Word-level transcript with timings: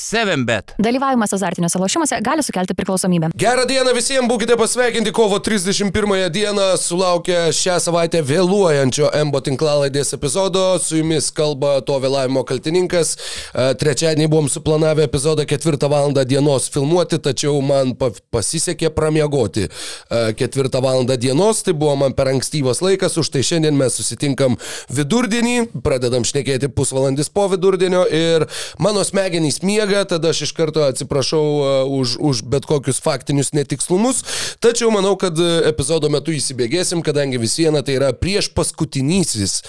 7bet. 0.00 0.72
Dalyvavimas 0.78 1.32
azartiniuose 1.32 1.78
lošimuose 1.78 2.18
gali 2.24 2.42
sukelti 2.42 2.74
priklausomybę. 2.74 3.28
Gerą 3.36 3.66
dieną 3.68 3.92
visiems, 3.94 4.28
būkite 4.30 4.56
pasveikinti 4.56 5.12
kovo 5.12 5.38
31 5.38 6.30
dieną, 6.32 6.68
sulaukę 6.80 7.50
šią 7.52 7.76
savaitę 7.84 8.22
vėluojančio 8.24 9.10
Embo 9.20 9.42
tinklalaidės 9.44 10.14
epizodo, 10.16 10.62
su 10.80 10.96
jumis 11.02 11.28
kalba 11.36 11.74
to 11.84 11.98
vėlavimo 12.00 12.44
kaltininkas. 12.48 13.12
E, 13.52 13.66
trečiadienį 13.82 14.30
buvom 14.32 14.48
suplanavę 14.48 15.04
epizodą 15.04 15.44
4 15.44 15.90
val. 15.92 16.14
dienos 16.24 16.70
filmuoti, 16.72 17.18
tačiau 17.18 17.60
man 17.60 17.92
pa 17.94 18.08
pasisekė 18.32 18.90
pramiegoti 18.96 19.68
4 20.08 20.82
val. 20.82 21.04
dienos, 21.16 21.62
tai 21.62 21.76
buvo 21.76 21.96
man 21.96 22.16
per 22.16 22.32
ankstyvas 22.32 22.80
laikas, 22.80 23.18
už 23.20 23.28
tai 23.36 23.44
šiandien 23.44 23.76
mes 23.76 23.92
susitinkam 24.00 24.56
vidurdienį, 24.88 25.82
pradedam 25.84 26.24
šnekėti 26.24 26.72
pusvalandis 26.72 27.28
po 27.28 27.48
vidurdienio 27.52 28.06
ir 28.08 28.48
mano 28.78 29.04
smegenys 29.04 29.60
miega 29.62 29.89
miega, 29.90 30.04
tada 30.04 30.30
aš 30.30 30.42
iš 30.46 30.52
karto 30.54 30.82
atsiprašau 30.86 31.42
uh, 31.42 31.90
už, 31.90 32.16
už 32.20 32.42
bet 32.46 32.66
kokius 32.66 33.00
faktinius 33.02 33.52
netikslumus. 33.52 34.22
Tačiau 34.62 34.90
manau, 34.90 35.16
kad 35.18 35.34
uh, 35.38 35.66
epizodo 35.66 36.10
metu 36.10 36.32
įsibėgėsim, 36.32 37.02
kadangi 37.02 37.40
vis 37.40 37.58
viena 37.58 37.82
tai 37.82 37.98
yra 37.98 38.12
prieš 38.14 38.52
paskutinysis 38.54 39.60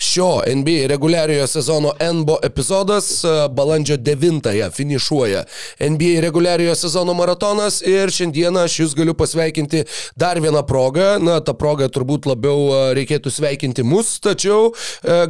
šio 0.00 0.42
NBA 0.54 0.86
reguliariojo 0.86 1.46
sezono 1.46 1.92
NBO 2.12 2.36
epizodas 2.42 3.24
balandžio 3.50 3.96
9-ąją 3.96 4.70
finišuoja 4.70 5.44
NBA 5.80 6.20
reguliariojo 6.20 6.74
sezono 6.74 7.14
maratonas 7.14 7.80
ir 7.82 8.10
šiandieną 8.14 8.62
aš 8.66 8.76
jūs 8.80 8.94
galiu 8.94 9.14
pasveikinti 9.18 9.82
dar 10.16 10.38
vieną 10.40 10.62
progą. 10.66 11.18
Na, 11.18 11.40
ta 11.40 11.54
proga 11.54 11.88
turbūt 11.90 12.28
labiau 12.30 12.92
reikėtų 12.94 13.32
sveikinti 13.34 13.82
mus, 13.82 14.14
tačiau 14.22 14.70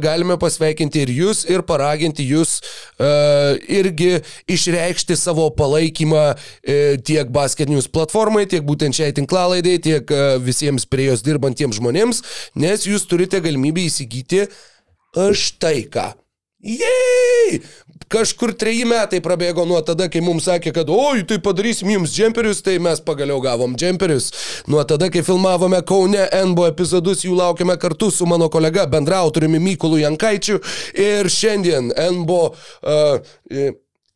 galime 0.01 0.37
pasveikinti 0.37 1.01
ir 1.01 1.13
jūs 1.17 1.43
ir 1.49 1.65
paraginti 1.65 2.27
jūs 2.29 2.59
irgi 3.65 4.19
išreikšti 4.47 5.17
savo 5.17 5.49
palaikymą 5.49 6.27
tiek 7.09 7.33
Basket 7.33 7.73
News 7.73 7.89
platformai, 7.89 8.45
tiek 8.45 8.61
būtent 8.69 8.93
šiai 8.93 9.17
tinklalaidai, 9.17 9.79
tiek 9.81 10.15
visiems 10.45 10.85
prie 10.85 11.09
jos 11.09 11.25
dirbantiems 11.25 11.81
žmonėms, 11.81 12.23
nes 12.53 12.85
jūs 12.85 13.09
turite 13.09 13.41
galimybę 13.41 13.89
įsigyti 13.89 14.45
štai 15.15 15.83
ką. 15.91 16.11
Jei! 16.59 17.61
Kažkur 18.09 18.55
treji 18.57 18.87
metai 18.89 19.19
prabėgo 19.21 19.63
nuo 19.69 19.79
tada, 19.85 20.07
kai 20.09 20.19
mums 20.25 20.47
sakė, 20.49 20.73
kad 20.73 20.89
oi, 20.89 21.21
tai 21.29 21.37
padarysim 21.45 21.91
jums 21.93 22.15
džemperius, 22.15 22.63
tai 22.65 22.79
mes 22.81 22.99
pagaliau 23.05 23.37
gavom 23.43 23.75
džemperius. 23.77 24.31
Nuo 24.67 24.81
tada, 24.89 25.11
kai 25.13 25.21
filmavome 25.23 25.79
Kaune 25.87 26.25
NBO 26.49 26.65
epizodus, 26.71 27.21
jų 27.23 27.37
laukiame 27.37 27.77
kartu 27.79 28.09
su 28.11 28.25
mano 28.29 28.49
kolega 28.49 28.87
bendrautoriumi 28.89 29.61
Mykulu 29.61 30.01
Jankaičiu. 30.01 30.57
Ir 30.97 31.29
šiandien 31.31 31.93
NBO 32.17 32.41
uh, 32.49 33.37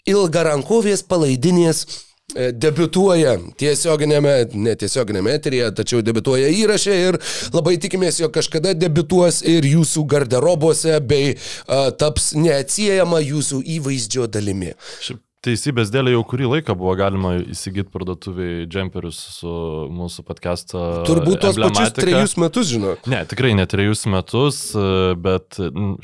ilgarankovės 0.10 1.06
palaidinės 1.08 1.86
E, 1.86 2.13
debituoja 2.36 3.36
tiesioginėme, 3.60 4.36
netiesioginėme 4.54 5.36
eteryje, 5.38 5.72
tačiau 5.80 6.04
debituoja 6.06 6.50
įrašė 6.54 6.96
ir 7.08 7.20
labai 7.54 7.76
tikimės, 7.82 8.22
jog 8.24 8.34
kažkada 8.38 8.74
debituos 8.78 9.42
ir 9.46 9.68
jūsų 9.68 10.06
garderobose 10.10 10.98
bei 11.06 11.36
uh, 11.36 11.92
taps 11.98 12.34
neatsiejama 12.38 13.22
jūsų 13.24 13.62
įvaizdžio 13.78 14.28
dalimi. 14.32 14.74
Šiaip 15.04 15.22
teisybės 15.44 15.92
dėlė 15.92 16.14
jau 16.14 16.24
kurį 16.28 16.48
laiką 16.54 16.76
buvo 16.80 16.94
galima 16.96 17.34
įsigyti 17.42 17.92
parduotuviai 17.92 18.64
džemperius 18.72 19.20
su 19.38 19.54
mūsų 19.92 20.24
podcast'o. 20.28 20.84
Turbūt 21.10 21.42
tos 21.44 21.60
pačius 21.60 21.92
trejus 21.98 22.38
metus, 22.40 22.72
žinau. 22.72 22.96
Ne, 23.12 23.24
tikrai 23.28 23.52
ne 23.60 23.68
trejus 23.70 24.06
metus, 24.08 24.64
bet 25.26 25.60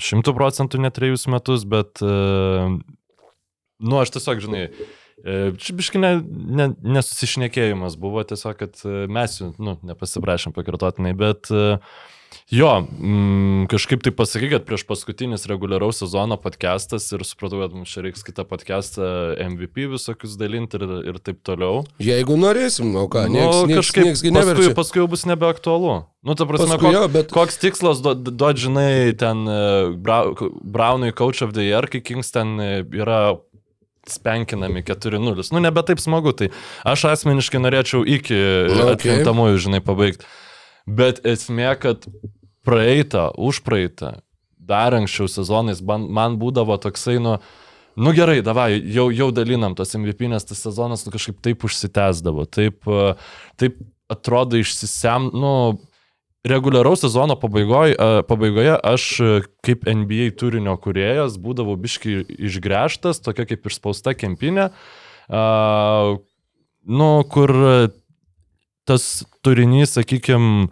šimtų 0.10 0.36
procentų 0.36 0.84
ne 0.84 0.92
trejus 0.92 1.24
metus, 1.32 1.64
bet, 1.64 2.04
nu, 2.04 4.02
aš 4.04 4.18
tiesiog, 4.18 4.44
žinai, 4.44 4.66
E, 4.68 4.99
čia 5.60 5.76
biškai 5.80 6.00
ne, 6.04 6.12
ne, 6.60 6.70
nesusišnekėjimas 6.98 7.98
buvo 8.00 8.24
tiesiog, 8.28 8.56
kad 8.60 8.80
e, 8.86 9.04
mes 9.12 9.40
jų, 9.42 9.54
nu, 9.60 9.78
nepasiprašėm 9.90 10.56
pakartotinai, 10.56 11.12
bet 11.18 11.50
e, 11.52 11.80
jo, 12.54 12.70
m, 13.02 13.66
kažkaip 13.72 14.04
tai 14.06 14.14
pasakai, 14.16 14.52
kad 14.54 14.66
prieš 14.68 14.84
paskutinis 14.90 15.48
reguliaraus 15.50 16.02
sezono 16.04 16.38
podcastas 16.42 17.08
ir 17.16 17.24
supratau, 17.26 17.64
kad 17.64 17.74
mums 17.78 17.90
čia 17.94 18.04
reiks 18.06 18.24
kitą 18.26 18.46
podcastą 18.50 19.10
MVP 19.50 19.88
visokius 19.96 20.38
dalinti 20.40 20.78
ir, 20.80 20.86
ir 21.14 21.20
taip 21.26 21.42
toliau. 21.48 21.84
Jeigu 22.04 22.38
norėsim, 22.40 22.94
o 23.02 23.08
ką, 23.12 23.26
nu, 23.30 23.40
nieks, 23.40 23.60
nieks, 23.66 23.82
kažkaip 23.82 24.10
nieks 24.12 24.54
paskui, 24.54 24.72
paskui 24.78 25.04
jau 25.04 25.10
bus 25.12 25.26
nebeaktualu. 25.30 25.98
Nu, 26.20 26.34
ta 26.36 26.44
prasme, 26.44 26.74
Paskui 26.76 26.90
kok, 26.90 26.96
jo, 26.98 27.04
bet- 27.14 27.30
koks 27.32 27.60
tikslas 27.62 28.02
duot, 28.04 28.26
duot, 28.28 28.58
žinai, 28.60 29.14
ten 29.16 29.46
Brownui 30.04 31.14
Coach 31.16 31.42
of 31.46 31.54
the 31.56 31.64
Year, 31.64 31.88
kai 31.88 32.02
Kings 32.04 32.32
ten 32.36 32.58
yra 32.60 33.38
spenkinami 34.14 34.84
4-0. 34.88 35.48
Nu, 35.54 35.62
nebe 35.64 35.84
taip 35.88 36.02
smagu, 36.02 36.34
tai 36.36 36.52
aš 36.88 37.08
asmeniškai 37.14 37.62
norėčiau 37.62 38.04
iki 38.08 38.36
okay. 38.36 38.94
atkrintamųjų, 38.96 39.62
žinai, 39.68 39.82
pabaigti. 39.86 40.28
Bet 40.90 41.22
esmė, 41.28 41.72
kad 41.82 42.08
praeitą, 42.66 43.30
užpraeitą, 43.38 44.18
dar 44.70 44.96
anksčiau 44.98 45.30
sezonais 45.32 45.82
man, 45.86 46.38
būdavo 46.42 46.78
toksai, 46.82 47.18
nu, 47.24 47.38
nu 48.00 48.14
gerai, 48.16 48.40
davai, 48.46 48.72
jau, 48.94 49.10
jau 49.14 49.30
dalinam 49.36 49.76
tas 49.78 49.96
MVP, 49.98 50.30
nes 50.32 50.46
tas 50.46 50.62
sezonas 50.66 51.06
nu, 51.06 51.14
kažkaip 51.16 51.40
taip 51.46 51.66
užsitęsdavo, 51.68 52.46
taip, 52.50 52.86
taip 53.60 53.80
atrodo 54.10 54.60
išsisem, 54.60 55.30
nu, 55.38 55.54
reguliaraus 56.48 57.04
sezono 57.04 57.36
pabaigoje, 57.40 57.96
pabaigoje 58.28 58.76
aš 58.84 59.06
e, 59.20 59.32
kaip 59.66 59.84
NBA 59.88 60.30
turinio 60.40 60.78
kuriejas 60.80 61.36
būdavau 61.42 61.76
biški 61.80 62.22
išgręžtas, 62.50 63.20
tokia 63.26 63.48
kaip 63.50 63.68
išspausta 63.68 64.16
kempinė, 64.16 64.70
nu, 66.90 67.10
kur 67.30 67.54
tas 68.90 69.10
turinys, 69.46 69.94
sakykime, 69.98 70.70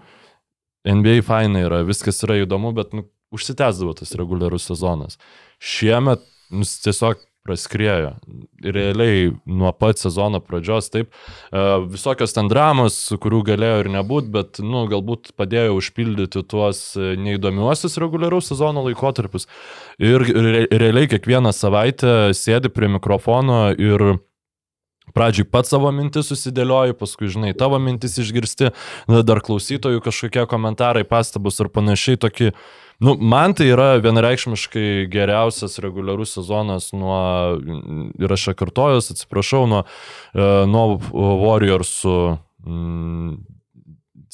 NBA 0.88 1.20
fainai 1.28 1.66
yra, 1.68 1.84
viskas 1.86 2.24
yra 2.26 2.40
įdomu, 2.42 2.72
bet 2.76 2.96
nu, 2.96 3.04
užsitęsdavo 3.36 3.94
tas 4.00 4.16
reguliarus 4.18 4.70
sezonas. 4.70 5.20
Šiemet 5.60 6.24
nu, 6.54 6.64
tiesiog 6.64 7.27
praskriejo. 7.48 8.12
Realiai 8.64 9.32
nuo 9.48 9.72
pat 9.72 10.02
sezono 10.02 10.42
pradžios, 10.44 10.92
taip, 10.92 11.10
e, 11.50 11.64
visokios 11.88 12.36
ten 12.36 12.52
dramos, 12.52 13.00
kurių 13.24 13.42
galėjo 13.54 13.82
ir 13.86 13.92
nebūti, 13.96 14.32
bet, 14.36 14.62
nu, 14.64 14.84
galbūt 14.92 15.32
padėjo 15.40 15.80
užpildyti 15.80 16.44
tuos 16.52 16.84
e, 17.00 17.16
neįdomiuosius 17.24 17.98
reguliaraus 18.04 18.52
sezono 18.52 18.84
laikotarpius. 18.90 19.48
Ir 20.04 20.28
re 20.28 20.66
realiai 20.70 21.10
kiekvieną 21.10 21.56
savaitę 21.56 22.34
sėdi 22.38 22.74
prie 22.74 22.92
mikrofono 22.98 23.70
ir 23.74 24.10
Pradžiui 25.16 25.48
pats 25.48 25.72
savo 25.72 25.90
mintis 25.96 26.28
susidėlioji, 26.28 26.96
paskui, 27.00 27.30
žinai, 27.32 27.54
tavo 27.58 27.80
mintis 27.80 28.18
išgirsti, 28.20 28.74
dar 29.08 29.40
klausytojų 29.46 30.04
kažkokie 30.04 30.44
komentarai, 30.52 31.06
pastabus 31.08 31.62
ar 31.64 31.72
panašiai, 31.72 32.20
tokį, 32.20 32.52
nu, 33.04 33.14
man 33.22 33.54
tai 33.58 33.68
yra 33.74 33.90
vienareikšmiškai 34.02 34.88
geriausias 35.14 35.78
reguliarus 35.84 36.34
sezonas 36.38 36.86
nuo, 36.98 37.20
ir 38.18 38.34
aš 38.34 38.44
kartojus, 38.58 39.12
atsiprašau, 39.14 39.64
nuo, 39.70 39.82
e, 40.34 40.48
nuo 40.72 40.86
Warriorsų 41.44 42.18
mm, 42.66 43.32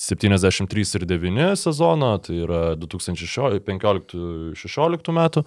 73 0.04 0.98
ir 0.98 1.06
9 1.06 1.56
sezono, 1.60 2.18
tai 2.24 2.36
yra 2.44 2.62
2015-2016 2.80 5.12
metų. 5.20 5.44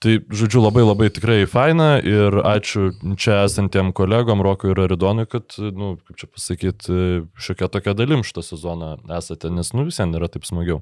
Tai, 0.00 0.14
žodžiu, 0.32 0.62
labai 0.64 0.80
labai 0.80 1.10
tikrai 1.12 1.42
faina 1.44 1.98
ir 2.00 2.32
ačiū 2.40 2.86
čia 3.20 3.42
esantiem 3.44 3.90
kolegom, 3.92 4.40
Rokui 4.40 4.70
ir 4.72 4.78
Aridonui, 4.86 5.26
kad, 5.28 5.52
nu, 5.60 5.90
kaip 6.08 6.16
čia 6.22 6.28
pasakyti, 6.30 6.94
šiokia 7.36 7.68
tokia 7.68 7.92
dalim 7.98 8.22
šitą 8.24 8.40
sezoną 8.46 8.94
esate, 9.18 9.50
nes, 9.52 9.74
nu, 9.76 9.84
visiems 9.90 10.16
yra 10.16 10.30
taip 10.32 10.48
smagiau. 10.48 10.80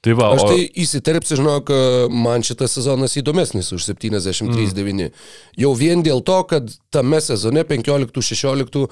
Tai 0.00 0.16
va, 0.16 0.30
Aš 0.32 0.46
o- 0.46 0.48
tai 0.54 0.64
įsiterpsiu, 0.64 1.36
žinok, 1.42 1.74
man 2.24 2.46
šitas 2.46 2.78
sezonas 2.78 3.18
įdomesnis 3.20 3.68
už 3.76 3.84
73-9. 3.90 5.10
Mm. 5.10 5.12
Jau 5.60 5.74
vien 5.76 6.00
dėl 6.06 6.24
to, 6.24 6.40
kad 6.48 6.72
tame 6.88 7.20
sezone 7.20 7.68
15-16 7.68 8.88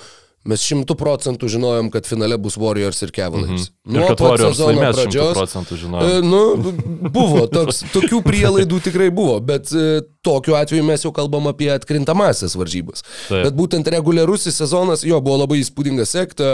mes 0.49 0.65
šimtų 0.67 0.97
procentų 0.99 1.51
žinojom, 1.57 1.91
kad 1.95 2.09
finale 2.09 2.39
bus 2.41 2.57
Warriors 2.61 3.03
ir 3.05 3.13
Cavaliers. 3.15 3.69
Mhm. 3.87 3.97
Ir 3.97 4.07
kad 4.11 4.23
Warriors 4.25 4.61
laimės 4.63 4.97
100 4.97 5.03
pradžios. 5.03 5.33
procentų 5.37 5.77
E, 5.77 5.81
žinojom. 5.83 6.27
Nu, 6.31 7.11
buvo, 7.15 7.47
toks, 7.51 7.83
tokių 7.95 8.23
prielaidų 8.27 8.81
tikrai 8.89 9.11
buvo, 9.15 9.39
bet 9.45 9.73
e, 9.75 10.03
tokiu 10.27 10.57
atveju 10.59 10.85
mes 10.87 11.05
jau 11.07 11.13
kalbam 11.15 11.49
apie 11.51 11.71
atkrintamasias 11.73 12.57
varžybas. 12.59 13.05
Taip. 13.29 13.47
Bet 13.47 13.57
būtent 13.59 13.89
reguliarusis 13.95 14.59
sezonas 14.61 15.05
jo 15.07 15.21
buvo 15.25 15.41
labai 15.45 15.61
įspūdingas 15.63 16.15
sekta. 16.17 16.51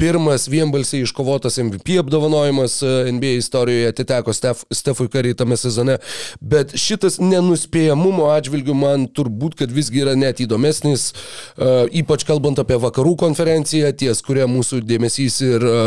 Pirmas 0.00 0.48
vienbalsiai 0.50 1.04
iškovotas 1.04 1.60
MVP 1.62 2.00
apdovanojimas 2.02 2.80
e, 2.82 2.94
NBA 3.12 3.36
istorijoje 3.40 3.92
atiteko 3.92 4.34
Stef, 4.36 4.64
Stefui 4.72 5.10
Kariai 5.12 5.36
tame 5.38 5.58
sezone. 5.60 5.98
Bet 6.40 6.74
šitas 6.80 7.20
nenuspėjamumo 7.22 8.30
atžvilgių 8.34 8.76
man 8.76 9.08
turbūt, 9.16 9.58
kad 9.60 9.72
visgi 9.74 10.04
yra 10.04 10.16
net 10.18 10.42
įdomesnis, 10.42 11.10
e, 11.10 11.72
ypač 12.02 12.26
kalbant 12.28 12.60
apie 12.62 12.78
vakarų 12.80 13.16
konferenciją, 13.20 13.92
ties 13.96 14.22
kuria 14.26 14.48
mūsų 14.50 14.82
dėmesys 14.86 15.40
ir 15.46 15.66
e, 15.66 15.80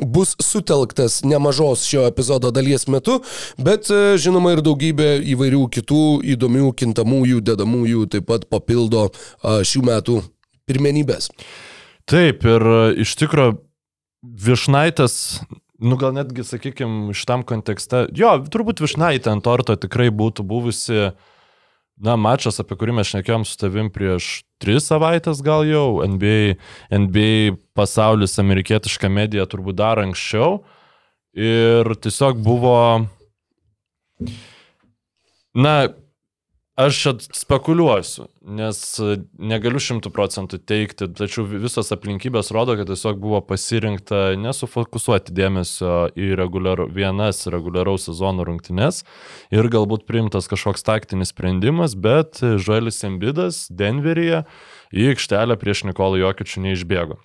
bus 0.00 0.34
sutelktas 0.42 1.22
nemažos 1.24 1.84
šio 1.86 2.06
epizodo 2.08 2.50
dalies 2.50 2.86
metu, 2.90 3.20
bet 3.58 3.90
e, 3.90 4.16
žinoma 4.20 4.54
ir 4.54 4.62
daugybė 4.64 5.10
įvairių 5.34 5.66
kitų 5.78 6.04
įdomių 6.34 6.72
kintamųjų, 6.80 7.42
dedamųjų 7.46 8.08
taip 8.14 8.26
pat 8.30 8.48
papildo 8.50 9.08
a, 9.08 9.60
šių 9.66 9.84
metų 9.90 10.18
pirmenybės. 10.68 11.30
Taip, 12.10 12.42
ir 12.44 12.66
e, 12.70 12.80
iš 13.04 13.14
tikrųjų 13.22 13.60
Višnaitas, 14.24 15.42
nu 15.84 15.98
gal 16.00 16.14
netgi, 16.16 16.46
sakykime, 16.48 17.12
šitam 17.12 17.42
kontekste, 17.44 18.06
jo, 18.16 18.30
turbūt 18.48 18.80
Višnaitė 18.80 19.34
ant 19.34 19.44
torto 19.44 19.76
tikrai 19.76 20.08
būtų 20.08 20.46
buvusi, 20.48 21.10
na, 22.00 22.16
mačas, 22.18 22.58
apie 22.62 22.76
kurį 22.78 22.96
mes 22.98 23.10
šnekėjom 23.10 23.44
su 23.46 23.58
tavim 23.60 23.90
prieš 23.92 24.42
tris 24.62 24.88
savaitės 24.90 25.42
gal 25.44 25.66
jau, 25.68 26.02
NBA, 26.08 26.56
NBA 26.90 27.56
pasaulis, 27.76 28.38
amerikietiška 28.42 29.10
medija 29.12 29.46
turbūt 29.50 29.78
dar 29.78 30.02
anksčiau. 30.02 30.62
Ir 31.34 31.90
tiesiog 31.98 32.38
buvo, 32.42 32.76
na, 35.54 35.74
Aš 36.74 37.04
spekuliuosiu, 37.30 38.24
nes 38.50 38.78
negaliu 39.38 39.78
šimtų 39.78 40.10
procentų 40.10 40.58
teikti, 40.66 41.06
tačiau 41.06 41.44
visos 41.46 41.92
aplinkybės 41.94 42.50
rodo, 42.50 42.74
kad 42.74 42.88
tiesiog 42.90 43.20
buvo 43.22 43.38
pasirinkta 43.46 44.32
nesufokusuoti 44.42 45.30
dėmesio 45.38 46.08
į 46.18 46.32
reguliar, 46.40 46.82
vienas 46.90 47.44
reguliaraus 47.46 48.08
sezono 48.08 48.42
rungtynes 48.48 49.04
ir 49.54 49.70
galbūt 49.70 50.02
priimtas 50.10 50.50
kažkoks 50.50 50.82
taktinis 50.82 51.30
sprendimas, 51.30 51.94
bet 51.94 52.42
Žuelis 52.42 52.98
Embidas 53.06 53.68
Denveryje 53.70 54.42
į 54.90 55.12
aikštelę 55.14 55.54
prieš 55.62 55.86
Nikolą 55.86 56.18
Jokičių 56.24 56.66
neišbėgo. 56.66 57.22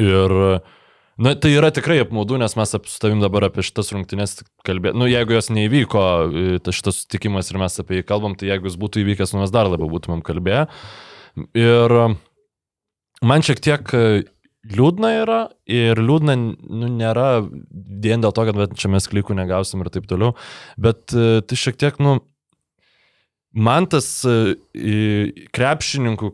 Ir 0.00 0.38
uh, 0.40 0.77
Na, 1.18 1.32
tai 1.34 1.50
yra 1.50 1.72
tikrai 1.74 1.96
apmaudu, 1.98 2.36
nes 2.38 2.52
mes 2.54 2.70
su 2.70 2.98
tavim 3.02 3.18
dabar 3.18 3.48
apie 3.48 3.64
šitas 3.66 3.88
rungtynės 3.90 4.36
kalbėjome. 4.66 5.00
Nu, 5.00 5.08
jeigu 5.10 5.34
jos 5.34 5.48
neįvyko, 5.50 6.02
e, 6.30 6.58
tas 6.62 6.76
šitas 6.78 7.00
sutikimas 7.02 7.48
ir 7.50 7.58
mes 7.58 7.74
apie 7.82 7.96
jį 7.98 8.04
kalbam, 8.06 8.36
tai 8.38 8.52
jeigu 8.52 8.68
jis 8.68 8.76
būtų 8.78 9.02
įvykęs, 9.02 9.32
nu, 9.34 9.40
mes 9.42 9.50
dar 9.50 9.66
labiau 9.66 9.88
būtumėm 9.90 10.20
kalbėję. 10.22 10.68
Ir 11.58 11.94
e, 11.98 12.04
man 13.26 13.42
šiek 13.42 13.58
tiek 13.66 13.90
e, 13.98 14.02
liūdna 14.70 15.10
yra 15.24 15.38
ir 15.66 15.98
liūdna 15.98 16.36
nu, 16.38 16.90
nėra 17.00 17.26
vien 17.42 18.22
dėl 18.22 18.36
to, 18.36 18.44
kad 18.46 18.76
čia 18.78 18.90
mes 18.94 19.10
klikų 19.10 19.34
negausim 19.40 19.82
ir 19.82 19.90
taip 19.90 20.06
toliau, 20.10 20.36
bet 20.78 21.02
tai 21.10 21.58
šiek 21.58 21.80
tiek, 21.80 21.98
nu, 21.98 22.20
man 23.58 23.88
tas 23.90 24.06
krepšininkų 25.56 26.30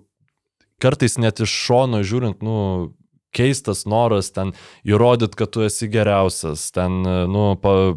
kartais 0.85 1.17
net 1.17 1.41
iš 1.41 1.57
šono 1.65 2.03
žiūrint, 2.05 2.45
nu, 2.45 2.93
keistas 3.35 3.85
noras 3.91 4.31
ten 4.35 4.53
įrodyti, 4.87 5.39
kad 5.39 5.53
tu 5.55 5.65
esi 5.67 5.89
geriausias, 5.93 6.69
ten, 6.75 7.03
nu, 7.31 7.47
pa, 7.61 7.95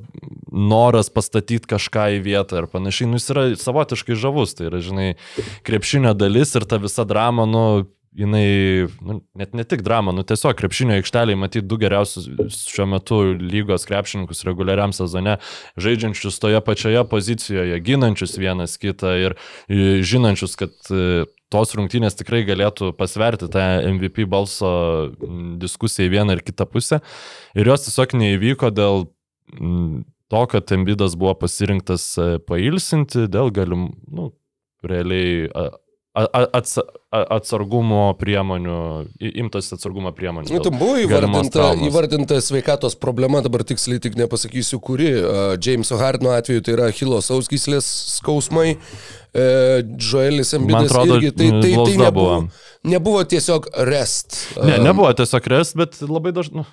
noras 0.51 1.12
pastatyti 1.13 1.69
kažką 1.69 2.10
į 2.18 2.24
vietą 2.25 2.63
ir 2.63 2.72
panašiai, 2.72 3.10
nu, 3.12 3.22
jis 3.22 3.31
yra 3.34 3.45
savotiškai 3.62 4.18
žavus, 4.19 4.57
tai 4.57 4.72
yra, 4.72 4.81
žinai, 4.84 5.12
krepšinio 5.68 6.16
dalis 6.18 6.56
ir 6.57 6.68
ta 6.69 6.81
visa 6.81 7.06
drama, 7.07 7.48
nu, 7.50 7.66
jinai, 8.15 8.88
nu, 9.01 9.19
net 9.38 9.54
ne 9.57 9.65
tik 9.68 9.83
drama, 9.86 10.13
nu 10.15 10.24
tiesiog 10.27 10.56
krepšinio 10.57 10.98
aikšteliai 10.98 11.38
matyti 11.39 11.68
du 11.68 11.80
geriausius 11.81 12.27
šiuo 12.68 12.88
metu 12.89 13.19
lygos 13.38 13.88
krepšininkus 13.89 14.45
reguliariam 14.48 14.94
sezone, 14.95 15.38
žaidžiančius 15.81 16.39
toje 16.42 16.62
pačioje 16.65 17.04
pozicijoje, 17.09 17.80
ginančius 17.86 18.38
vienas 18.42 18.77
kitą 18.81 19.13
ir 19.21 19.38
žinančius, 19.68 20.57
kad 20.59 20.74
tos 21.54 21.75
rungtynės 21.77 22.18
tikrai 22.19 22.44
galėtų 22.48 22.92
pasverti 22.98 23.50
tą 23.51 23.65
MVP 23.94 24.27
balso 24.30 24.69
diskusiją 25.62 26.10
į 26.10 26.13
vieną 26.18 26.38
ir 26.38 26.44
kitą 26.48 26.68
pusę. 26.69 27.00
Ir 27.56 27.71
jos 27.71 27.88
tiesiog 27.88 28.18
neįvyko 28.19 28.71
dėl 28.75 29.07
to, 30.27 30.42
kad 30.51 30.71
Embidas 30.75 31.15
buvo 31.15 31.33
pasirinktas 31.39 32.10
e, 32.19 32.27
pailsinti, 32.44 33.27
dėl 33.31 33.51
galim, 33.56 33.89
nu, 34.12 34.31
realiai 34.83 35.48
ats, 36.18 36.78
atsargumo 37.14 38.10
priemonių, 38.19 38.78
imtas 39.38 39.69
atsargumo 39.75 40.12
priemonių. 40.18 40.50
Nu, 40.52 40.62
tai 40.66 40.72
buvo 40.74 40.98
įvardinta, 41.02 41.69
įvardinta 41.88 42.40
sveikatos 42.44 42.98
problema, 43.00 43.44
dabar 43.46 43.64
tiksliai 43.68 44.02
tik 44.04 44.18
nepasakysiu, 44.19 44.80
kuri. 44.84 45.12
Jameso 45.64 46.00
Hardino 46.02 46.34
atveju 46.36 46.66
tai 46.66 46.75
yra 46.78 46.90
Hilo 46.96 47.22
sausgyslės 47.25 47.88
skausmai, 48.18 48.75
Joelis 49.38 50.56
Embidas 50.58 50.96
irgi. 51.04 51.34
Tai, 51.38 51.50
tai, 51.62 51.74
tai 51.78 51.98
nebuvo, 52.02 52.38
nebuvo 52.88 53.25
tiesiog 53.30 53.70
rest. 53.88 54.42
Ne, 54.58 54.80
nebuvo 54.84 55.12
tiesiog 55.18 55.52
rest, 55.54 55.78
bet 55.80 56.00
labai 56.04 56.34
dažnai. 56.36 56.63
Nu, 56.63 56.68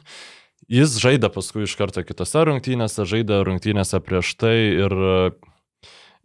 jis 0.72 0.96
žaidė 1.02 1.28
paskui 1.32 1.66
iš 1.68 1.76
karto 1.76 2.04
kitose 2.06 2.46
rungtynėse, 2.48 3.04
žaidė 3.08 3.42
rungtynėse 3.44 4.00
prieš 4.04 4.34
tai 4.40 4.56
ir 4.72 4.94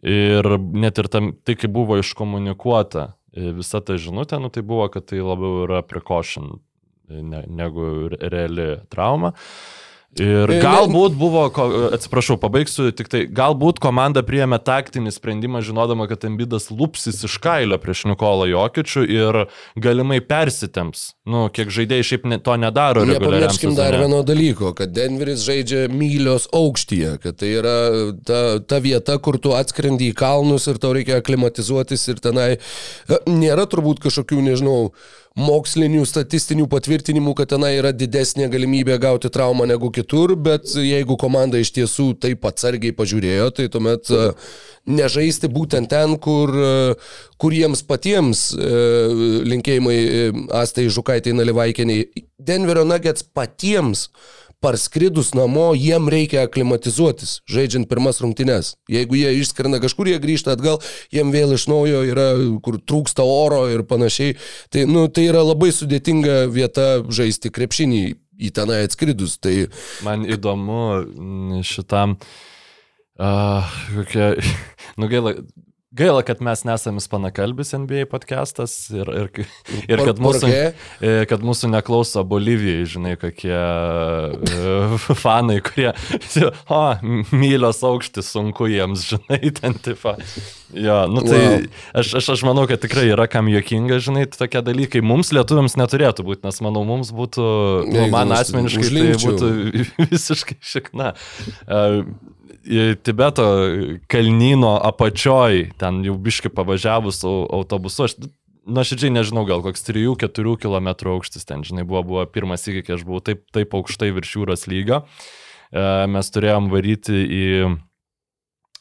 Ir 0.06 0.46
net 0.72 0.98
ir 0.98 1.10
tam, 1.12 1.34
tai 1.44 1.58
kaip 1.60 1.74
buvo 1.74 1.98
iškomunikuota 2.00 3.10
e, 3.36 3.50
visa 3.58 3.82
ta 3.84 3.98
žinutė, 4.00 4.38
nu, 4.40 4.48
tai 4.48 4.64
buvo, 4.64 4.86
kad 4.92 5.10
tai 5.10 5.20
labiau 5.20 5.66
yra 5.66 5.82
precaution 5.84 6.54
e, 6.56 7.20
ne, 7.20 7.44
negu 7.46 8.08
reali 8.16 8.72
trauma. 8.88 9.34
Uh, 9.34 9.79
Ir 10.18 10.50
galbūt 10.58 11.14
buvo, 11.14 11.44
atsiprašau, 11.94 12.34
pabaigsiu, 12.42 12.88
tik 12.90 13.06
tai 13.12 13.20
galbūt 13.30 13.78
komanda 13.78 14.24
priėmė 14.26 14.58
taktinį 14.66 15.12
sprendimą, 15.14 15.60
žinodama, 15.62 16.08
kad 16.10 16.26
Embidas 16.26 16.66
lupsis 16.74 17.22
iš 17.28 17.36
kailio 17.42 17.78
prieš 17.78 18.02
Nikolą 18.10 18.48
Jokičių 18.50 19.04
ir 19.06 19.38
galimai 19.78 20.18
persitems. 20.18 21.12
Nu, 21.30 21.44
kiek 21.54 21.70
žaidėjai 21.70 22.08
šiaip 22.08 22.26
ne, 22.26 22.40
to 22.42 22.56
nedaro. 22.58 23.06
Nepamirškim 23.06 23.76
dar 23.78 23.94
vieno 24.02 24.24
dalyko, 24.26 24.72
kad 24.74 24.90
Denveris 24.96 25.46
žaidžia 25.46 25.86
mylios 25.94 26.48
aukštyje, 26.58 27.14
kad 27.22 27.38
tai 27.38 27.54
yra 27.60 27.78
ta, 28.26 28.42
ta 28.58 28.82
vieta, 28.82 29.14
kur 29.22 29.38
tu 29.38 29.54
atskrendi 29.54 30.10
į 30.10 30.18
kalnus 30.18 30.66
ir 30.66 30.82
tau 30.82 30.90
reikia 30.98 31.22
aklimatizuotis 31.22 32.08
ir 32.10 32.18
tenai 32.26 32.50
e, 32.58 33.22
nėra 33.30 33.70
turbūt 33.70 34.02
kažkokių, 34.08 34.42
nežinau, 34.50 34.90
mokslinių, 35.38 36.02
statistinių 36.08 36.66
patvirtinimų, 36.70 37.34
kad 37.38 37.52
tenai 37.52 37.76
yra 37.78 37.92
didesnė 37.94 38.48
galimybė 38.50 38.96
gauti 39.02 39.30
traumą 39.30 39.66
negu 39.70 39.90
kitur, 39.94 40.34
bet 40.34 40.72
jeigu 40.74 41.16
komanda 41.20 41.60
iš 41.60 41.70
tiesų 41.76 42.12
taip 42.22 42.46
atsargiai 42.50 42.94
pažiūrėjo, 42.96 43.50
tai 43.54 43.68
tuomet 43.70 44.10
e, 44.10 44.32
nežaisti 44.90 45.50
būtent 45.52 45.90
ten, 45.92 46.16
kur, 46.18 46.50
e, 46.50 46.72
kur 47.38 47.54
jiems 47.54 47.84
patiems 47.86 48.48
e, 48.56 48.74
linkėjimai 49.52 49.98
Astai 50.60 50.88
Žukaitai 50.90 51.36
Nalivaikiniai. 51.38 52.26
Denverio 52.40 52.86
Nuggets 52.88 53.22
patiems 53.22 54.08
parskridus 54.60 55.32
namo, 55.36 55.70
jiem 55.76 56.08
reikia 56.12 56.44
aklimatizuotis, 56.44 57.38
žaidžiant 57.50 57.88
pirmas 57.88 58.20
rungtynes. 58.20 58.74
Jeigu 58.92 59.16
jie 59.16 59.32
išskrenda 59.40 59.80
kažkur, 59.82 60.10
jie 60.10 60.20
grįžta 60.22 60.54
atgal, 60.56 60.80
jiem 61.14 61.32
vėl 61.34 61.54
iš 61.56 61.66
naujo 61.70 62.02
yra, 62.08 62.28
kur 62.64 62.76
trūksta 62.80 63.24
oro 63.24 63.64
ir 63.72 63.84
panašiai. 63.88 64.36
Tai, 64.72 64.84
nu, 64.90 65.06
tai 65.08 65.26
yra 65.30 65.44
labai 65.46 65.72
sudėtinga 65.74 66.44
vieta 66.52 67.00
žaisti 67.08 67.52
krepšinį 67.54 68.04
į 68.40 68.52
tenai 68.56 68.84
atskridus. 68.84 69.38
Tai... 69.40 69.54
Man 70.04 70.28
įdomu 70.28 71.64
šitam, 71.66 72.18
uh, 73.20 73.80
kokia, 73.96 74.34
nu 75.00 75.10
gaila, 75.12 75.36
Gaila, 75.90 76.22
kad 76.22 76.38
mes 76.38 76.60
nesame 76.62 77.00
ispanakalbis 77.02 77.72
NBA 77.74 78.04
podcastas 78.06 78.74
ir, 78.94 79.08
ir, 79.10 79.30
ir 79.90 80.02
kad, 80.06 80.20
mūsų, 80.22 80.50
e, 81.02 81.10
kad 81.26 81.42
mūsų 81.42 81.72
neklauso 81.72 82.22
Bolivijai, 82.30 82.84
žinai, 82.86 83.16
kokie 83.18 83.50
uh, 83.50 85.08
fanai, 85.24 85.58
kurie, 85.66 85.90
o, 86.70 86.80
mylios 87.34 87.82
aukštis 87.82 88.30
sunku 88.30 88.70
jiems, 88.70 89.08
žinai, 89.10 89.40
ten 89.58 89.74
tipo. 89.82 90.14
Jo, 90.70 91.02
nu 91.10 91.26
tai 91.26 91.42
wow. 91.42 91.68
aš, 92.04 92.14
aš, 92.22 92.32
aš 92.36 92.46
manau, 92.46 92.68
kad 92.70 92.86
tikrai 92.86 93.08
yra 93.10 93.26
kam 93.26 93.50
jokinga, 93.50 93.98
žinai, 93.98 94.28
tokie 94.30 94.62
dalykai. 94.62 95.02
Mums 95.02 95.34
lietuviams 95.34 95.74
neturėtų 95.74 96.22
būti, 96.30 96.46
nes 96.46 96.62
manau, 96.62 96.86
mums 96.86 97.10
būtų, 97.10 97.48
nu, 97.90 98.06
man 98.14 98.30
asmeniškai 98.38 98.92
tai 98.94 99.08
būtų 99.26 99.54
visiškai 100.14 100.62
šikna. 100.62 101.16
Uh, 101.66 102.04
Tibeto 102.60 103.44
kalnyno 104.10 104.74
apačioj, 104.84 105.70
ten 105.80 106.02
jau 106.04 106.16
biški 106.20 106.52
pavažiavus 106.52 107.22
autobusu, 107.24 108.04
aš 108.04 108.16
nuoširdžiai 108.68 109.12
nežinau, 109.14 109.44
gal 109.48 109.62
koks 109.64 109.84
3-4 109.88 110.56
km 110.60 110.90
aukštis 111.14 111.46
ten, 111.48 111.64
žinai, 111.66 111.86
buvo, 111.88 112.02
buvo 112.06 112.24
pirmas 112.30 112.66
įvykis, 112.68 112.86
kai 112.86 112.98
aš 112.98 113.06
buvau 113.08 113.22
taip, 113.24 113.46
taip 113.54 113.76
aukštai 113.76 114.10
virš 114.16 114.34
jūros 114.36 114.66
lygio. 114.70 115.04
E, 115.70 115.86
mes 116.10 116.32
turėjom 116.34 116.68
varyti 116.72 117.16
į, 117.16 117.46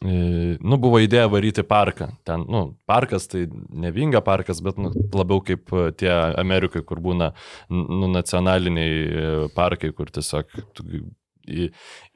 nu, 0.04 0.80
buvo 0.82 1.02
idėja 1.04 1.30
varyti 1.32 1.66
parką. 1.68 2.12
Ten, 2.28 2.46
nu, 2.52 2.64
parkas 2.90 3.30
tai 3.32 3.46
nevinga 3.50 4.22
parkas, 4.26 4.62
bet 4.66 4.80
nu, 4.82 4.92
labiau 5.16 5.44
kaip 5.46 5.72
tie 6.00 6.12
Amerikai, 6.40 6.84
kur 6.88 7.02
būna 7.04 7.32
nu, 7.72 8.12
nacionaliniai 8.12 9.48
parkai, 9.56 9.94
kur 9.96 10.12
tiesiog 10.14 10.60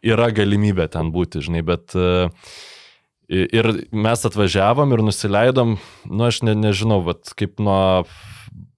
yra 0.03 0.29
galimybė 0.35 0.87
ten 0.93 1.11
būti, 1.15 1.43
žinai, 1.45 1.63
bet 1.65 1.95
e, 1.95 2.29
ir 3.29 3.71
mes 3.91 4.25
atvažiavom 4.29 4.95
ir 4.95 5.03
nusileidom, 5.05 5.77
nu 6.09 6.27
aš 6.27 6.43
ne, 6.47 6.55
nežinau, 6.59 7.01
vat, 7.05 7.33
kaip 7.39 7.61
nuo 7.63 8.05